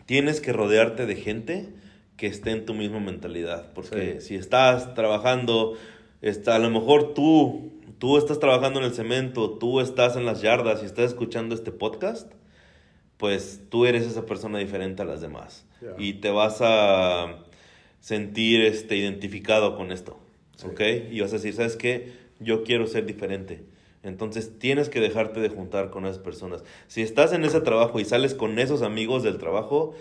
tienes 0.06 0.42
que 0.42 0.54
rodearte 0.54 1.06
de 1.06 1.16
gente 1.16 1.70
que 2.18 2.28
esté 2.28 2.52
en 2.52 2.66
tu 2.66 2.74
misma 2.74 3.00
mentalidad. 3.00 3.72
Porque 3.74 4.22
si 4.22 4.36
estás 4.36 4.94
trabajando, 4.94 5.78
está, 6.22 6.56
a 6.56 6.60
lo 6.60 6.70
mejor 6.70 7.14
tú, 7.14 7.72
tú 8.00 8.18
estás 8.18 8.40
trabajando 8.40 8.80
en 8.80 8.86
el 8.86 8.94
cemento, 8.94 9.52
tú 9.52 9.80
estás 9.80 10.16
en 10.16 10.26
las 10.26 10.42
yardas 10.42 10.84
y 10.84 10.86
estás 10.86 11.06
escuchando 11.06 11.56
este 11.56 11.72
podcast, 11.72 12.32
pues 13.18 13.62
tú 13.70 13.86
eres 13.86 14.04
esa 14.04 14.26
persona 14.26 14.60
diferente 14.60 15.02
a 15.02 15.06
las 15.06 15.22
demás. 15.22 15.66
Y 15.98 16.14
te 16.14 16.30
vas 16.30 16.60
a 16.62 17.44
sentir 18.00 18.62
este, 18.62 18.96
identificado 18.96 19.76
con 19.76 19.92
esto. 19.92 20.18
¿Ok? 20.66 20.82
Y 21.12 21.20
vas 21.20 21.32
a 21.32 21.36
decir, 21.36 21.54
¿sabes 21.54 21.76
qué? 21.76 22.14
Yo 22.40 22.64
quiero 22.64 22.88
ser 22.88 23.06
diferente. 23.06 23.64
Entonces 24.04 24.60
tienes 24.60 24.90
que 24.90 25.00
dejarte 25.00 25.40
de 25.40 25.50
juntar 25.50 25.90
con 25.90 26.06
esas 26.06 26.20
personas. 26.20 26.64
Si 26.88 27.02
estás 27.02 27.32
en 27.34 27.46
ese 27.46 27.62
trabajo 27.62 28.00
y 28.00 28.06
sales 28.06 28.34
con 28.34 28.60
esos 28.60 28.82
amigos 28.82 29.24
del 29.24 29.38
trabajo, 29.38 29.94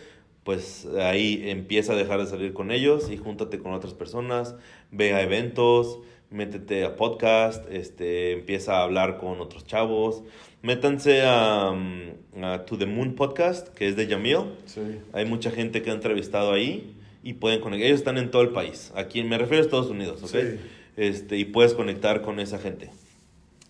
pues 0.44 0.86
ahí 1.00 1.42
empieza 1.50 1.92
a 1.92 1.96
dejar 1.96 2.20
de 2.20 2.26
salir 2.26 2.52
con 2.52 2.70
ellos 2.70 3.10
y 3.10 3.16
júntate 3.16 3.58
con 3.58 3.72
otras 3.72 3.94
personas, 3.94 4.56
ve 4.90 5.14
a 5.14 5.22
eventos, 5.22 6.00
métete 6.30 6.84
a 6.84 6.96
podcast, 6.96 7.64
este, 7.70 8.32
empieza 8.32 8.78
a 8.78 8.82
hablar 8.82 9.18
con 9.18 9.40
otros 9.40 9.66
chavos. 9.66 10.22
Métanse 10.62 11.22
a, 11.22 11.72
mm, 11.72 12.44
a 12.44 12.64
To 12.64 12.78
The 12.78 12.86
Moon 12.86 13.14
Podcast, 13.14 13.68
que 13.68 13.88
es 13.88 13.96
de 13.96 14.06
Yamil. 14.06 14.54
Sí. 14.64 14.80
Hay 15.12 15.26
mucha 15.26 15.50
gente 15.50 15.82
que 15.82 15.90
ha 15.90 15.94
entrevistado 15.94 16.52
ahí 16.52 16.96
y 17.22 17.34
pueden 17.34 17.60
conectar. 17.60 17.86
Ellos 17.86 18.00
están 18.00 18.18
en 18.18 18.30
todo 18.30 18.42
el 18.42 18.50
país. 18.50 18.92
Aquí 18.94 19.22
me 19.22 19.38
refiero 19.38 19.62
a 19.62 19.66
Estados 19.66 19.90
Unidos, 19.90 20.22
¿ok? 20.22 20.30
Sí. 20.30 20.60
Este, 20.96 21.38
y 21.38 21.44
puedes 21.44 21.74
conectar 21.74 22.22
con 22.22 22.40
esa 22.40 22.58
gente. 22.58 22.90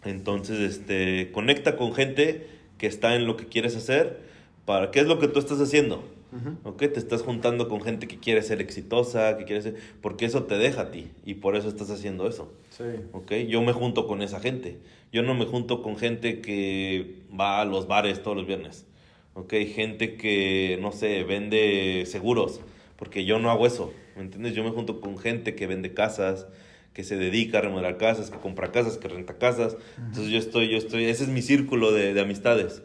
Entonces, 0.05 0.59
este, 0.59 1.31
conecta 1.33 1.77
con 1.77 1.95
gente 1.95 2.47
que 2.79 2.87
está 2.87 3.15
en 3.15 3.27
lo 3.27 3.37
que 3.37 3.47
quieres 3.47 3.77
hacer. 3.77 4.21
Para, 4.65 4.91
¿Qué 4.91 5.01
es 5.01 5.07
lo 5.07 5.19
que 5.19 5.29
tú 5.29 5.39
estás 5.39 5.61
haciendo? 5.61 6.05
Ujú. 6.33 6.69
¿Ok? 6.69 6.79
Te 6.79 6.99
estás 6.99 7.23
juntando 7.23 7.69
con 7.69 7.83
gente 7.83 8.09
que 8.09 8.19
quiere 8.19 8.43
ser 8.43 8.61
exitosa, 8.61 9.37
que 9.37 9.45
quiere 9.45 9.63
ser... 9.63 9.77
Porque 10.01 10.25
eso 10.25 10.45
te 10.45 10.57
deja 10.57 10.83
a 10.83 10.91
ti 10.91 11.11
y 11.25 11.35
por 11.35 11.57
eso 11.57 11.69
estás 11.69 11.91
haciendo 11.91 12.27
eso. 12.27 12.53
Sí. 12.71 12.85
¿Ok? 13.13 13.33
Yo 13.49 13.63
me 13.63 13.73
junto 13.73 14.07
con 14.07 14.23
esa 14.23 14.41
gente. 14.41 14.79
Yo 15.13 15.23
no 15.23 15.35
me 15.35 15.45
junto 15.45 15.83
con 15.83 15.97
gente 15.97 16.41
que 16.41 17.17
va 17.39 17.61
a 17.61 17.65
los 17.65 17.87
bares 17.87 18.23
todos 18.23 18.37
los 18.37 18.47
viernes. 18.47 18.87
¿Ok? 19.35 19.53
Gente 19.75 20.17
que, 20.17 20.79
no 20.81 20.93
sé, 20.93 21.23
vende 21.25 22.05
seguros. 22.07 22.61
Porque 22.97 23.25
yo 23.25 23.39
no 23.39 23.51
hago 23.51 23.67
eso. 23.67 23.93
¿Me 24.17 24.23
entiendes? 24.23 24.55
Yo 24.55 24.65
me 24.65 24.71
junto 24.71 25.01
con 25.01 25.19
gente 25.19 25.55
que 25.55 25.67
vende 25.67 25.93
casas, 25.93 26.47
que 26.93 27.05
se 27.05 27.17
dedica 27.17 27.59
a 27.59 27.61
remodelar 27.63 27.97
casas, 27.97 28.31
que 28.31 28.39
compra 28.39 28.73
casas, 28.73 28.99
que 28.99 29.09
renta 29.09 29.39
casas. 29.39 29.77
Entonces 29.99 30.29
yo 30.29 30.39
estoy, 30.39 30.71
yo 30.71 30.79
estoy, 30.79 31.05
ese 31.05 31.25
es 31.25 31.31
mi 31.31 31.43
círculo 31.43 31.93
de, 31.93 32.15
de 32.15 32.21
amistades. 32.21 32.83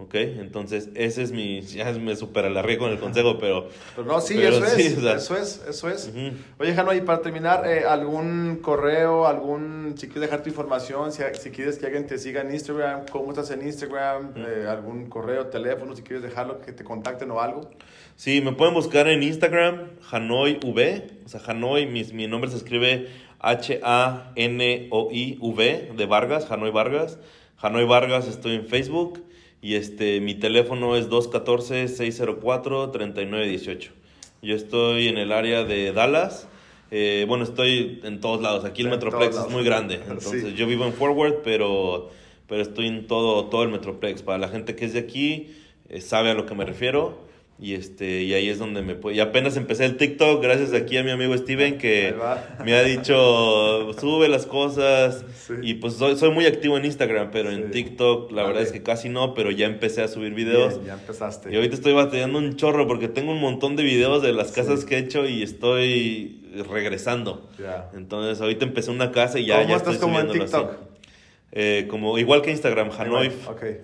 ¿Ok? 0.00 0.14
Entonces, 0.14 0.90
ese 0.94 1.22
es 1.22 1.32
mi. 1.32 1.60
Ya 1.78 1.90
me 1.92 2.14
super 2.16 2.44
alargué 2.44 2.78
con 2.78 2.90
el 2.90 2.98
consejo, 2.98 3.38
pero. 3.38 3.68
Pero 3.96 4.06
no, 4.06 4.20
sí, 4.20 4.34
pero 4.36 4.56
eso, 4.56 4.66
sí, 4.76 4.82
es, 4.82 4.98
o 4.98 5.00
sea, 5.00 5.16
eso 5.16 5.36
es, 5.36 5.64
eso 5.68 5.88
es. 5.88 6.12
Oye, 6.58 6.74
Jano, 6.74 6.94
y 6.94 7.00
para 7.00 7.20
terminar, 7.20 7.66
eh, 7.66 7.84
algún 7.84 8.60
correo, 8.62 9.26
algún, 9.26 9.94
si 9.96 10.06
quieres 10.06 10.30
dejar 10.30 10.42
tu 10.42 10.48
información, 10.48 11.12
si, 11.12 11.22
si 11.40 11.50
quieres 11.50 11.78
que 11.78 11.86
alguien 11.86 12.06
te 12.06 12.18
siga 12.18 12.42
en 12.42 12.52
Instagram, 12.52 13.06
cómo 13.10 13.30
estás 13.30 13.50
en 13.50 13.66
Instagram, 13.66 14.34
eh, 14.36 14.66
algún 14.68 15.08
correo, 15.08 15.46
teléfono, 15.46 15.96
si 15.96 16.02
quieres 16.02 16.22
dejarlo, 16.22 16.60
que 16.60 16.72
te 16.72 16.84
contacten 16.84 17.30
o 17.30 17.40
algo. 17.40 17.70
Sí, 18.16 18.40
me 18.40 18.52
pueden 18.52 18.74
buscar 18.74 19.08
en 19.08 19.22
Instagram, 19.22 19.90
Hanoi 20.10 20.58
V. 20.64 21.06
O 21.24 21.28
sea, 21.28 21.40
Hanoi, 21.46 21.86
mi, 21.86 22.04
mi 22.04 22.26
nombre 22.26 22.50
se 22.50 22.56
escribe 22.56 23.08
H-A-N-O-I-V 23.40 24.32
de 25.96 26.06
Vargas, 26.06 26.50
Hanoi 26.50 26.70
Vargas. 26.70 27.18
Hanoi 27.60 27.84
Vargas, 27.84 28.26
estoy 28.28 28.54
en 28.56 28.66
Facebook. 28.66 29.24
Y 29.60 29.74
este, 29.74 30.20
mi 30.20 30.34
teléfono 30.34 30.96
es 30.96 31.08
214-604-3918. 31.10 33.88
Yo 34.42 34.54
estoy 34.54 35.08
en 35.08 35.18
el 35.18 35.32
área 35.32 35.64
de 35.64 35.92
Dallas. 35.92 36.48
Eh, 36.90 37.24
bueno, 37.28 37.44
estoy 37.44 38.00
en 38.04 38.20
todos 38.20 38.40
lados. 38.40 38.64
Aquí 38.64 38.82
el 38.82 38.86
En 38.86 38.92
Metroplex 38.94 39.36
es 39.36 39.50
muy 39.50 39.64
grande. 39.64 39.96
Entonces, 40.08 40.42
Sí. 40.44 40.54
yo 40.54 40.66
vivo 40.66 40.84
en 40.84 40.92
Forward, 40.92 41.38
pero, 41.42 42.10
pero 42.46 42.62
estoy 42.62 42.86
en 42.86 43.06
todo, 43.06 43.46
todo 43.46 43.62
el 43.64 43.70
Metroplex. 43.70 44.22
Para 44.22 44.38
la 44.38 44.48
gente 44.48 44.76
que 44.76 44.84
es 44.84 44.92
de 44.92 45.00
aquí, 45.00 45.54
eh, 45.88 46.00
sabe 46.00 46.30
a 46.30 46.34
lo 46.34 46.46
que 46.46 46.54
me 46.54 46.64
refiero. 46.64 47.26
Y, 47.60 47.74
este, 47.74 48.22
y 48.22 48.34
ahí 48.34 48.48
es 48.48 48.60
donde 48.60 48.82
me 48.82 48.94
puede... 48.94 49.16
Y 49.16 49.20
apenas 49.20 49.56
empecé 49.56 49.84
el 49.84 49.96
TikTok, 49.96 50.40
gracias 50.40 50.72
aquí 50.74 50.96
a 50.96 51.02
mi 51.02 51.10
amigo 51.10 51.36
Steven, 51.36 51.76
que 51.76 52.14
me 52.64 52.74
ha 52.74 52.84
dicho, 52.84 53.92
sube 53.94 54.28
las 54.28 54.46
cosas. 54.46 55.24
Sí. 55.44 55.54
Y 55.62 55.74
pues 55.74 55.94
soy, 55.94 56.16
soy 56.16 56.30
muy 56.30 56.46
activo 56.46 56.76
en 56.78 56.84
Instagram, 56.84 57.30
pero 57.32 57.50
en. 57.50 57.72
TikTok 57.72 58.30
la 58.30 58.44
verdad 58.44 58.62
es 58.62 58.70
que 58.70 58.84
casi 58.84 59.08
no, 59.08 59.34
pero 59.34 59.50
ya 59.50 59.66
empecé 59.66 60.02
a 60.02 60.08
subir 60.08 60.34
videos. 60.34 60.74
Bien, 60.74 60.86
ya 60.86 60.92
empezaste. 60.94 61.52
Y 61.52 61.56
ahorita 61.56 61.74
estoy 61.74 61.94
batallando 61.94 62.38
un 62.38 62.54
chorro 62.54 62.86
porque 62.86 63.08
tengo 63.08 63.32
un 63.32 63.40
montón 63.40 63.74
de 63.74 63.82
videos 63.82 64.22
de 64.22 64.32
las 64.32 64.52
casas 64.52 64.80
Sí. 64.82 64.86
que 64.86 64.94
he 64.94 64.98
hecho 65.00 65.26
y 65.26 65.42
estoy 65.42 66.42
regresando. 66.70 67.48
Ya. 67.58 67.90
Entonces 67.92 68.40
ahorita 68.40 68.64
empecé 68.66 68.92
una 68.92 69.10
casa 69.10 69.40
y 69.40 69.46
ya, 69.46 69.56
¿Cómo 69.56 69.70
ya 69.70 69.76
estás 69.78 69.94
estoy 69.94 70.08
como 70.08 70.20
en. 70.20 70.30
TikTok? 70.30 70.70
Eh, 71.50 71.86
como 71.90 72.18
igual 72.18 72.40
que 72.42 72.52
Instagram, 72.52 72.90
Hanoi. 72.96 73.32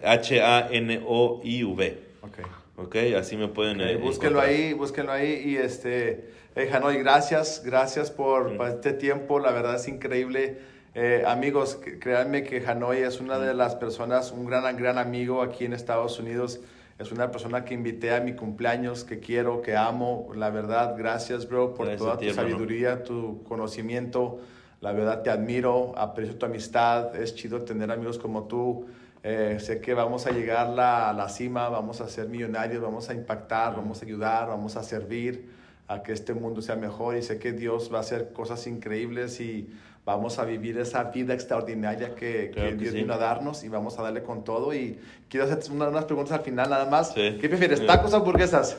H-A-N-O-I-V. 0.05 1.99
Ok. 2.23 2.39
¿Ok? 2.77 2.97
Así 3.19 3.37
me 3.37 3.49
pueden... 3.49 3.81
Okay, 3.81 3.95
eh, 3.95 3.97
búsquenlo 3.97 4.39
encontrar. 4.41 4.47
ahí, 4.67 4.73
búsquenlo 4.73 5.13
ahí 5.13 5.43
y 5.47 5.57
este, 5.57 6.31
eh, 6.57 6.71
Hanoi, 6.73 6.99
gracias, 6.99 7.63
gracias 7.65 8.11
por, 8.11 8.53
Mm. 8.53 8.57
por 8.57 8.69
este 8.69 8.93
tiempo, 8.93 9.39
la 9.39 9.53
verdad 9.53 9.77
es 9.77 9.89
increíble. 9.89 10.59
Eh, 10.97 11.25
amigos, 11.27 11.81
créanme 12.01 12.45
que 12.45 12.65
Hanoi 12.65 12.99
es 12.99 13.21
una 13.21 13.39
de 13.39 13.53
las 13.55 13.75
personas, 13.75 14.31
un 14.33 14.47
gran, 14.47 14.77
gran 14.77 14.99
amigo 14.99 15.43
aquí 15.43 15.65
en 15.65 15.73
Estados 15.73 16.19
Unidos. 16.21 16.61
Es 17.01 17.11
una 17.11 17.33
persona 17.33 17.65
que 17.65 17.75
invité 17.75 18.15
a 18.15 18.21
mi 18.21 18.35
cumpleaños, 18.37 19.03
que 19.03 19.19
quiero, 19.19 19.61
que 19.63 19.75
amo. 19.77 20.31
La 20.37 20.51
verdad, 20.51 20.95
gracias, 20.97 21.49
bro, 21.49 21.75
por 21.75 21.87
Gracias 21.87 21.99
toda 21.99 22.19
ti, 22.19 22.27
tu 22.27 22.31
hermano. 22.31 22.49
sabiduría, 22.51 23.03
tu 23.03 23.43
conocimiento. 23.43 24.39
La 24.81 24.93
verdad, 24.93 25.23
te 25.23 25.31
admiro, 25.31 25.93
aprecio 25.97 26.37
tu 26.37 26.47
amistad. 26.47 27.17
Es 27.17 27.35
chido 27.35 27.63
tener 27.65 27.91
amigos 27.91 28.17
como 28.19 28.45
tú. 28.45 28.87
Eh, 29.27 29.57
sé 29.59 29.81
que 29.81 29.95
vamos 29.95 30.27
a 30.27 30.33
llegar 30.33 30.69
la- 30.69 31.09
a 31.09 31.13
la 31.15 31.31
cima, 31.31 31.71
vamos 31.71 32.03
a 32.03 32.09
ser 32.09 32.29
millonarios, 32.29 32.83
vamos 32.83 33.09
a 33.09 33.15
impactar, 33.15 33.75
vamos 33.75 34.03
a 34.03 34.05
ayudar, 34.05 34.49
vamos 34.49 34.77
a 34.77 34.83
servir 34.83 35.51
a 35.89 36.03
que 36.03 36.13
este 36.13 36.35
mundo 36.35 36.61
sea 36.61 36.77
mejor 36.77 37.17
y 37.17 37.23
sé 37.23 37.39
que 37.39 37.53
Dios 37.53 37.91
va 37.93 37.99
a 37.99 38.01
hacer 38.03 38.35
cosas 38.35 38.67
increíbles 38.67 39.41
y 39.41 39.71
vamos 40.05 40.39
a 40.39 40.45
vivir 40.45 40.77
esa 40.79 41.05
vida 41.05 41.33
extraordinaria 41.33 42.15
que, 42.15 42.51
Claro 42.53 42.69
que 42.71 42.77
que 42.77 42.83
Dios 42.83 42.93
sí. 42.93 43.01
vino 43.01 43.15
a 43.15 43.17
darnos 43.17 43.65
y 43.65 43.71
vamos 43.71 43.99
a 43.99 44.03
darle 44.03 44.23
con 44.23 44.45
todo 44.45 44.75
y 44.75 45.01
quiero 45.31 45.47
hacerte 45.47 45.71
una- 45.73 45.89
unas 45.89 46.05
preguntas 46.05 46.33
al 46.39 46.45
final 46.45 46.69
nada 46.69 46.85
más. 46.91 47.15
Sí. 47.15 47.39
¿Qué 47.41 47.49
prefieres, 47.49 47.85
tacos 47.87 48.13
o 48.13 48.17
hamburguesas? 48.19 48.77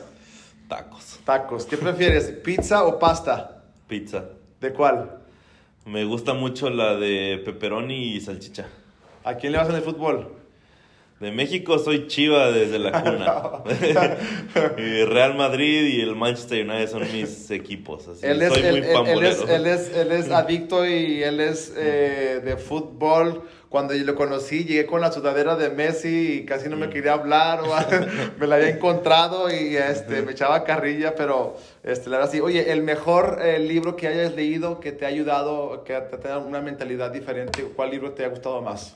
Tacos, 0.68 1.18
Tacos. 1.24 1.64
¿Qué 1.66 1.76
prefieres, 1.76 2.30
pizza 2.30 2.84
o 2.84 2.98
pasta? 3.00 3.64
pizza. 3.88 4.24
¿De 4.60 4.72
cuál? 4.72 5.10
Me 5.84 6.04
gusta 6.04 6.34
mucho 6.34 6.70
la 6.70 6.94
de 6.96 7.40
pepperoni 7.44 8.14
y 8.14 8.20
salchicha. 8.20 8.66
¿A 9.26 9.34
quién 9.36 9.50
le 9.52 9.58
vas 9.58 9.68
en 9.68 9.74
el 9.74 9.82
fútbol? 9.82 10.28
De 11.18 11.32
México 11.32 11.78
soy 11.80 12.06
Chiva 12.06 12.52
desde 12.52 12.78
la 12.78 12.92
cuna. 13.02 13.64
y 14.78 15.02
Real 15.04 15.34
Madrid 15.34 15.86
y 15.96 16.00
el 16.00 16.14
Manchester 16.14 16.64
United 16.64 16.88
son 16.88 17.02
mis 17.12 17.50
equipos. 17.50 18.06
Así, 18.06 18.24
Él 18.24 18.40
es, 18.40 18.52
soy 18.52 18.62
él, 18.62 18.70
muy 18.70 18.78
él- 18.80 19.06
él 19.08 19.22
es, 19.24 19.40
él, 19.48 19.66
es, 19.66 19.96
él 19.96 20.12
es 20.12 20.30
adicto 20.30 20.86
y 20.86 21.24
él 21.24 21.40
es 21.40 21.74
eh, 21.76 22.40
de 22.44 22.56
fútbol. 22.56 23.42
Cuando 23.68 23.94
yo 23.94 24.04
lo 24.04 24.14
conocí, 24.14 24.64
llegué 24.64 24.86
con 24.86 25.00
la 25.00 25.10
sudadera 25.10 25.56
de 25.56 25.70
Messi 25.70 26.34
y 26.42 26.44
casi 26.44 26.68
Mm. 26.68 26.70
no 26.70 26.76
me 26.76 26.88
quería 26.88 27.14
hablar. 27.14 27.62
o- 27.62 28.38
me 28.38 28.46
la 28.46 28.56
había 28.56 28.68
encontrado 28.68 29.50
y 29.50 29.76
este, 29.76 30.22
me 30.22 30.32
echaba 30.32 30.62
carrilla, 30.62 31.16
pero 31.16 31.56
este, 31.82 32.10
la 32.10 32.18
verdad 32.18 32.30
sí. 32.32 32.38
Oye, 32.40 32.70
el 32.70 32.82
mejor 32.84 33.40
eh, 33.42 33.58
libro 33.58 33.96
que 33.96 34.06
hayas 34.06 34.34
leído 34.36 34.78
que 34.78 34.92
te 34.92 35.04
ha 35.04 35.08
ayudado, 35.08 35.82
que 35.82 35.94
te 35.94 36.16
ha 36.16 36.20
tenido 36.20 36.40
una 36.46 36.60
mentalidad 36.60 37.10
diferente, 37.10 37.62
¿cuál 37.74 37.90
libro 37.90 38.12
te 38.12 38.24
ha 38.24 38.28
gustado 38.28 38.62
más? 38.62 38.94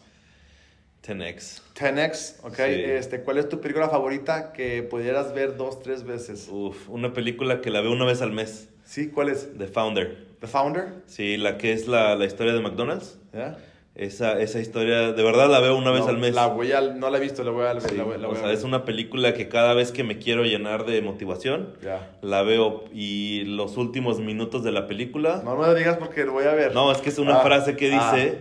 10X. 1.07 1.63
10X, 1.75 2.35
¿ok? 2.45 2.55
Sí. 2.57 2.63
Este, 2.67 3.21
¿Cuál 3.23 3.39
es 3.39 3.49
tu 3.49 3.61
película 3.61 3.89
favorita 3.89 4.53
que 4.53 4.83
pudieras 4.83 5.33
ver 5.35 5.57
dos, 5.57 5.83
tres 5.83 6.05
veces? 6.05 6.49
Uf, 6.51 6.89
una 6.89 7.13
película 7.13 7.61
que 7.61 7.71
la 7.71 7.81
veo 7.81 7.93
una 7.93 8.05
vez 8.05 8.21
al 8.23 8.33
mes. 8.33 8.69
¿Sí? 8.85 9.09
¿Cuál 9.09 9.29
es? 9.31 9.51
The 9.57 9.67
Founder. 9.67 10.27
¿The 10.41 10.47
Founder? 10.47 10.89
Sí, 11.07 11.37
la 11.37 11.57
que 11.59 11.73
es 11.73 11.87
la, 11.89 12.17
la 12.17 12.25
historia 12.27 12.53
de 12.53 12.61
McDonald's. 12.61 13.19
¿Ya? 13.33 13.57
Esa, 13.97 14.41
esa 14.41 14.61
historia, 14.61 15.13
de 15.13 15.23
verdad 15.23 15.51
la 15.51 15.61
veo 15.61 15.77
una 15.77 15.91
vez 15.91 16.03
No, 16.03 16.09
al 16.09 16.19
mes. 16.19 16.35
La 16.35 16.47
voy 16.47 16.73
a, 16.73 16.81
no 16.81 17.11
la 17.11 17.19
he 17.19 17.21
visto, 17.21 17.43
la 17.45 17.51
voy 17.51 17.67
a, 17.67 17.79
Sí, 17.81 17.97
la 17.97 18.05
voy- 18.05 18.19
la 18.19 18.29
o 18.29 18.31
voy 18.31 18.37
a 18.37 18.41
sea, 18.41 18.49
ver. 18.49 18.57
es 18.57 18.65
una 18.65 18.85
película 18.85 19.35
que 19.35 19.49
cada 19.49 19.75
vez 19.75 19.91
que 19.91 20.05
me 20.05 20.19
quiero 20.19 20.45
llenar 20.45 20.87
de 20.87 21.03
motivación, 21.03 21.75
Ya. 21.83 22.11
la 22.23 22.43
veo 22.43 22.85
y 22.95 23.43
los 23.47 23.77
últimos 23.77 24.21
minutos 24.21 24.63
de 24.65 24.71
la 24.73 24.87
película. 24.87 25.43
No 25.45 25.57
me 25.57 25.67
lo 25.67 25.75
digas 25.75 25.97
porque 25.99 26.25
lo 26.25 26.33
voy 26.33 26.45
a 26.45 26.55
ver. 26.55 26.73
No, 26.73 26.93
es 26.93 26.99
que 26.99 27.09
es 27.11 27.19
una 27.19 27.41
Ah, 27.41 27.43
frase 27.43 27.77
que 27.77 27.93
ah. 27.93 28.13
dice, 28.15 28.39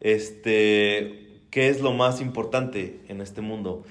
este, 0.00 1.21
¿qué 1.52 1.68
es 1.68 1.80
lo 1.80 1.92
más 1.92 2.20
importante 2.20 2.98
en 3.06 3.20
este 3.20 3.40
mundo? 3.42 3.84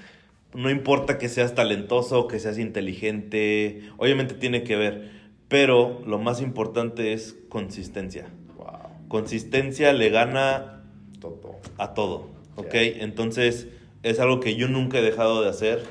No 0.52 0.68
importa 0.68 1.16
que 1.16 1.30
seas 1.30 1.54
talentoso, 1.54 2.28
que 2.28 2.38
seas 2.38 2.58
inteligente, 2.58 3.82
obviamente 3.96 4.34
tiene 4.34 4.64
que 4.64 4.76
ver, 4.76 5.10
pero 5.48 6.02
lo 6.06 6.18
más 6.18 6.42
importante 6.42 7.14
es 7.14 7.34
consistencia. 7.48 8.26
Wow, 8.58 9.08
Consistencia 9.08 9.94
le 9.94 10.10
gana 10.10 10.82
todo. 11.20 11.56
a 11.78 11.94
todo, 11.94 12.28
¿ok? 12.56 12.72
Ya. 12.74 12.80
Entonces 12.80 13.68
es 14.02 14.20
algo 14.20 14.40
que 14.40 14.56
yo 14.56 14.68
nunca 14.68 14.98
he 14.98 15.02
dejado 15.02 15.42
de 15.42 15.48
hacer. 15.48 15.82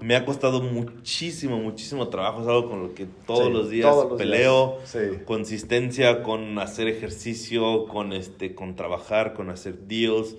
Me 0.00 0.14
ha 0.16 0.24
costado 0.24 0.62
muchísimo, 0.62 1.58
muchísimo 1.58 2.08
trabajo. 2.08 2.42
Es 2.42 2.48
algo 2.48 2.70
con 2.70 2.82
lo 2.82 2.94
que 2.94 3.06
todos 3.26 3.46
Sí, 3.46 3.52
los 3.52 3.68
días 3.70 3.90
todos 3.90 4.08
los 4.10 4.18
peleo. 4.18 4.76
días, 4.78 4.90
sí. 4.90 5.18
Consistencia 5.24 6.22
con 6.22 6.58
hacer 6.60 6.86
ejercicio, 6.88 7.86
con, 7.86 8.12
este, 8.12 8.54
con 8.54 8.76
trabajar, 8.76 9.34
con 9.34 9.50
hacer 9.50 9.76
deals. 9.88 10.36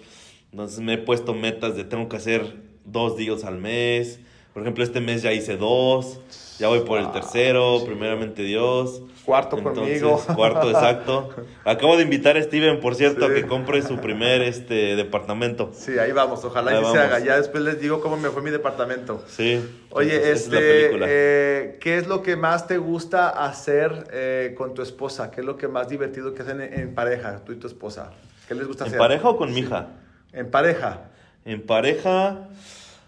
Entonces 0.51 0.79
me 0.79 0.93
he 0.93 0.97
puesto 0.97 1.33
metas 1.33 1.75
de 1.75 1.83
tengo 1.83 2.09
que 2.09 2.17
hacer 2.17 2.41
dos 2.85 3.15
deals 3.17 3.43
al 3.43 3.57
mes. 3.57 4.19
Por 4.53 4.63
ejemplo, 4.63 4.83
este 4.83 4.99
mes 4.99 5.21
ya 5.21 5.31
hice 5.31 5.57
dos. 5.57 6.19
Ya 6.57 6.67
voy 6.67 6.81
por 6.81 6.97
el 6.97 7.05
Wow, 7.05 7.13
tercero, 7.13 7.79
sí. 7.79 7.85
primeramente 7.85 8.41
Dios. 8.41 9.03
Cuarto 9.23 9.57
Entonces, 9.57 10.01
conmigo. 10.01 10.21
Cuarto, 10.35 10.69
exacto. 10.71 11.29
Acabo 11.63 11.95
de 11.95 12.03
invitar 12.03 12.35
a 12.35 12.41
Steven, 12.41 12.79
por 12.81 12.95
cierto, 12.95 13.27
Sí. 13.27 13.31
a 13.31 13.35
que 13.35 13.45
compre 13.47 13.81
su 13.83 13.97
primer 13.99 14.41
este, 14.41 14.95
departamento. 14.97 15.69
Sí, 15.73 15.97
ahí 15.99 16.11
vamos. 16.11 16.43
Ojalá 16.43 16.71
Ahí 16.71 16.77
que 16.79 16.83
se 16.85 16.97
vamos. 16.97 17.13
haga. 17.13 17.19
Ya 17.19 17.37
después 17.37 17.63
les 17.63 17.79
digo 17.79 18.01
cómo 18.01 18.17
me 18.17 18.29
fue 18.29 18.41
mi 18.41 18.49
departamento. 18.49 19.23
Sí. 19.27 19.63
Oye, 19.91 20.15
entonces, 20.15 20.35
es 20.35 20.41
este, 20.45 20.57
película. 20.57 21.05
eh, 21.07 21.77
¿qué 21.79 21.97
es 21.97 22.07
lo 22.07 22.21
que 22.23 22.35
más 22.35 22.67
te 22.67 22.77
gusta 22.79 23.29
hacer 23.29 24.05
eh, 24.11 24.55
con 24.57 24.73
tu 24.73 24.81
esposa? 24.81 25.29
¿Qué 25.31 25.41
es 25.41 25.45
lo 25.47 25.55
que 25.55 25.67
más 25.69 25.87
divertido 25.87 26.33
que 26.33 26.41
hacen 26.41 26.59
en, 26.59 26.73
en 26.73 26.95
pareja, 26.95 27.45
tú 27.45 27.53
y 27.53 27.55
tu 27.57 27.67
esposa? 27.67 28.11
¿Qué 28.47 28.55
les 28.55 28.67
gusta 28.67 28.83
¿En 28.85 28.87
hacer? 28.89 28.97
pareja 28.99 29.29
o 29.29 29.37
con 29.37 29.53
mi 29.53 29.59
hija? 29.59 29.89
En 30.33 30.49
pareja. 30.51 31.09
En 31.45 31.61
pareja, 31.65 32.47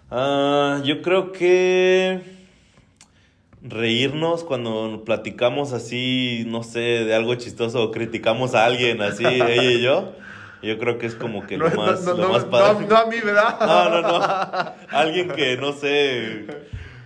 ah, 0.10 0.82
yo 0.84 1.02
creo 1.02 1.32
que 1.32 2.22
reírnos 3.62 4.44
cuando 4.44 5.04
platicamos 5.06 5.74
así, 5.74 6.44
no 6.48 6.64
sé, 6.64 6.80
de 6.80 7.14
algo 7.14 7.36
chistoso 7.36 7.84
o 7.84 7.92
criticamos 7.92 8.56
a 8.56 8.66
alguien 8.66 9.02
así, 9.02 9.26
ella 9.26 9.64
y 9.64 9.82
yo. 9.82 10.14
Yo 10.64 10.78
creo 10.78 11.00
que 11.00 11.08
es 11.08 11.16
como 11.16 11.46
que 11.48 11.58
No, 11.58 11.68
lo 11.70 11.76
más, 11.76 12.04
no, 12.04 12.14
lo 12.14 12.24
no, 12.24 12.30
más 12.34 12.46
no, 12.46 12.52
padre. 12.52 12.86
no 12.88 12.96
a 12.96 13.06
mí, 13.06 13.18
¿verdad? 13.24 13.58
No, 13.62 13.90
no, 13.90 14.02
no. 14.02 14.26
Alguien 14.92 15.30
que 15.30 15.58
no 15.58 15.74
sé, 15.74 16.46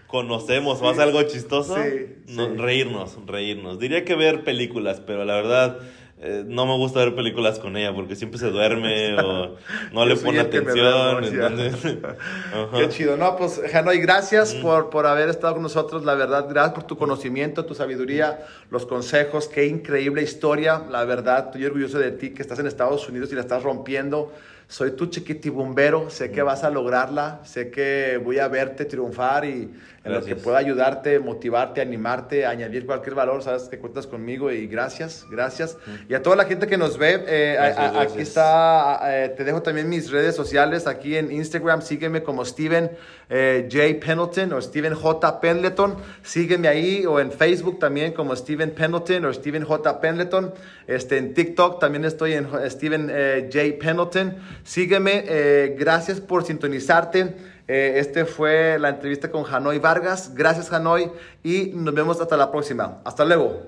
conocemos 0.07 0.81
o 0.81 0.89
hace 0.89 1.01
algo 1.01 1.23
chistoso. 1.23 1.75
Sí, 1.75 2.15
no, 2.27 2.47
sí. 2.49 2.57
Reírnos, 2.57 3.17
reírnos. 3.25 3.79
Diría 3.79 4.03
que 4.03 4.15
ver 4.15 4.43
películas, 4.43 5.01
pero 5.05 5.23
la 5.23 5.35
verdad 5.35 5.79
eh, 6.17 6.45
no 6.47 6.65
me 6.65 6.77
gusta 6.77 6.99
ver 6.99 7.13
películas 7.13 7.59
con 7.59 7.75
ella 7.75 7.93
porque 7.93 8.15
siempre 8.15 8.39
se 8.39 8.49
duerme 8.49 9.19
o 9.21 9.57
no 9.91 10.05
le 10.05 10.15
pone 10.15 10.39
atención. 10.39 11.23
entonces, 11.25 11.97
ajá. 12.53 12.77
Qué 12.77 12.89
chido. 12.89 13.17
No, 13.17 13.35
pues, 13.35 13.61
Hanoi, 13.73 13.99
gracias 13.99 14.53
por, 14.55 14.89
por 14.89 15.07
haber 15.07 15.27
estado 15.27 15.55
con 15.55 15.63
nosotros. 15.63 16.05
La 16.05 16.15
verdad, 16.15 16.47
gracias 16.49 16.73
por 16.73 16.83
tu 16.83 16.97
conocimiento, 16.97 17.65
tu 17.65 17.75
sabiduría, 17.75 18.45
los 18.71 18.85
consejos. 18.85 19.49
Qué 19.49 19.65
increíble 19.65 20.23
historia. 20.23 20.83
La 20.89 21.03
verdad, 21.03 21.47
estoy 21.47 21.65
orgulloso 21.65 21.99
de 21.99 22.11
ti 22.11 22.29
que 22.29 22.41
estás 22.41 22.59
en 22.59 22.67
Estados 22.67 23.07
Unidos 23.09 23.31
y 23.33 23.35
la 23.35 23.41
estás 23.41 23.63
rompiendo. 23.63 24.31
Soy 24.67 24.91
tu 24.91 25.07
chiquitibumbero. 25.07 26.09
Sé 26.09 26.31
que 26.31 26.41
vas 26.41 26.63
a 26.63 26.69
lograrla. 26.69 27.41
Sé 27.43 27.69
que 27.69 28.19
voy 28.23 28.39
a 28.39 28.47
verte 28.47 28.85
triunfar 28.85 29.45
y 29.45 29.69
en 30.05 30.13
lo 30.13 30.23
que 30.23 30.35
pueda 30.35 30.59
ayudarte, 30.59 31.19
motivarte, 31.19 31.81
animarte, 31.81 32.45
añadir 32.45 32.85
cualquier 32.85 33.15
valor. 33.15 33.41
Sabes 33.43 33.63
que 33.63 33.79
cuentas 33.79 34.05
conmigo 34.07 34.51
y 34.51 34.67
gracias, 34.67 35.25
gracias. 35.31 35.77
Y 36.07 36.13
a 36.13 36.21
toda 36.21 36.35
la 36.35 36.45
gente 36.45 36.67
que 36.67 36.77
nos 36.77 36.97
ve, 36.97 37.23
eh, 37.27 37.57
a- 37.57 37.63
Gracias, 37.65 37.77
a- 37.79 37.87
aquí 37.87 37.97
gracias. 37.97 38.27
está 38.27 38.99
eh, 39.25 39.29
te 39.35 39.43
dejo 39.43 39.61
también 39.63 39.89
mis 39.89 40.11
redes 40.11 40.35
sociales 40.35 40.85
aquí 40.87 41.17
en 41.17 41.31
Instagram. 41.31 41.81
Sígueme 41.81 42.21
como 42.23 42.45
Steven 42.45 42.91
eh, 43.29 43.67
J. 43.71 43.99
Pendleton 44.05 44.53
o 44.53 44.61
Steven 44.61 44.93
J. 44.93 45.41
Pendleton. 45.41 45.95
Sígueme 46.21 46.67
ahí 46.67 47.05
o 47.07 47.19
en 47.19 47.31
Facebook 47.31 47.79
también 47.79 48.13
como 48.13 48.35
Steven 48.35 48.69
Pendleton 48.71 49.25
o 49.25 49.33
Steven 49.33 49.63
J. 49.63 49.99
Pendleton. 49.99 50.53
Este, 50.85 51.17
en 51.17 51.33
TikTok 51.33 51.79
también 51.79 52.05
estoy 52.05 52.33
en 52.33 52.47
Steven 52.69 53.07
J. 53.51 53.59
Pendleton. 53.81 54.35
Sígueme. 54.63 55.73
gracias 55.77 56.21
por 56.21 56.43
sintonizarte. 56.45 57.54
Eh, 57.67 57.93
este 57.97 58.25
fue 58.25 58.77
la 58.79 58.89
entrevista 58.89 59.31
con 59.31 59.43
Hanoi 59.51 59.79
Vargas. 59.79 60.35
Gracias 60.35 60.71
Hanoi 60.71 61.11
y 61.43 61.71
nos 61.73 61.93
vemos 61.93 62.21
hasta 62.21 62.37
la 62.37 62.51
próxima. 62.51 62.99
Hasta 63.05 63.25
luego. 63.25 63.63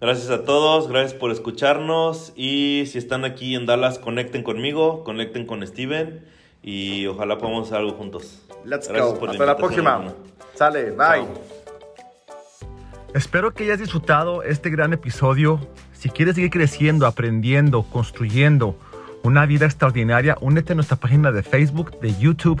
Gracias 0.00 0.30
a 0.30 0.44
todos, 0.44 0.88
gracias 0.88 1.14
por 1.14 1.30
escucharnos 1.30 2.32
y 2.36 2.84
si 2.88 2.98
están 2.98 3.24
aquí 3.24 3.54
en 3.54 3.64
Dallas, 3.64 3.98
conecten 3.98 4.42
conmigo, 4.42 5.02
conecten 5.04 5.46
con 5.46 5.66
Steven 5.66 6.24
y 6.62 7.06
ojalá 7.06 7.38
podamos 7.38 7.68
hacer 7.68 7.78
algo 7.78 7.92
juntos. 7.92 8.42
Let's 8.64 8.88
Gracias 8.88 9.12
go. 9.12 9.18
por 9.18 9.30
Hasta 9.30 9.46
la 9.46 9.56
próxima. 9.56 9.92
hermano. 9.92 10.14
Sale. 10.54 10.90
Bye. 10.90 10.98
Chao. 10.98 11.42
Espero 13.14 13.54
que 13.54 13.64
hayas 13.64 13.78
disfrutado 13.78 14.42
este 14.42 14.70
gran 14.70 14.92
episodio. 14.92 15.60
Si 15.92 16.10
quieres 16.10 16.34
seguir 16.34 16.50
creciendo, 16.50 17.06
aprendiendo, 17.06 17.82
construyendo 17.84 18.76
una 19.22 19.46
vida 19.46 19.64
extraordinaria, 19.66 20.36
únete 20.40 20.72
a 20.72 20.74
nuestra 20.76 20.96
página 20.96 21.30
de 21.32 21.42
Facebook, 21.42 21.98
de 22.00 22.14
YouTube. 22.18 22.60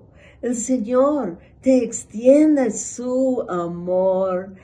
El 0.41 0.55
Señor 0.55 1.37
te 1.61 1.83
extiende 1.83 2.71
su 2.71 3.45
amor. 3.47 4.55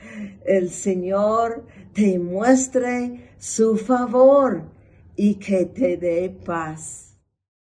El 0.44 0.70
Señor 0.70 1.64
te 1.92 2.18
muestre 2.18 3.30
su 3.38 3.76
favor 3.76 4.62
y 5.14 5.34
que 5.36 5.66
te 5.66 5.96
dé 5.96 6.30
paz. 6.44 7.07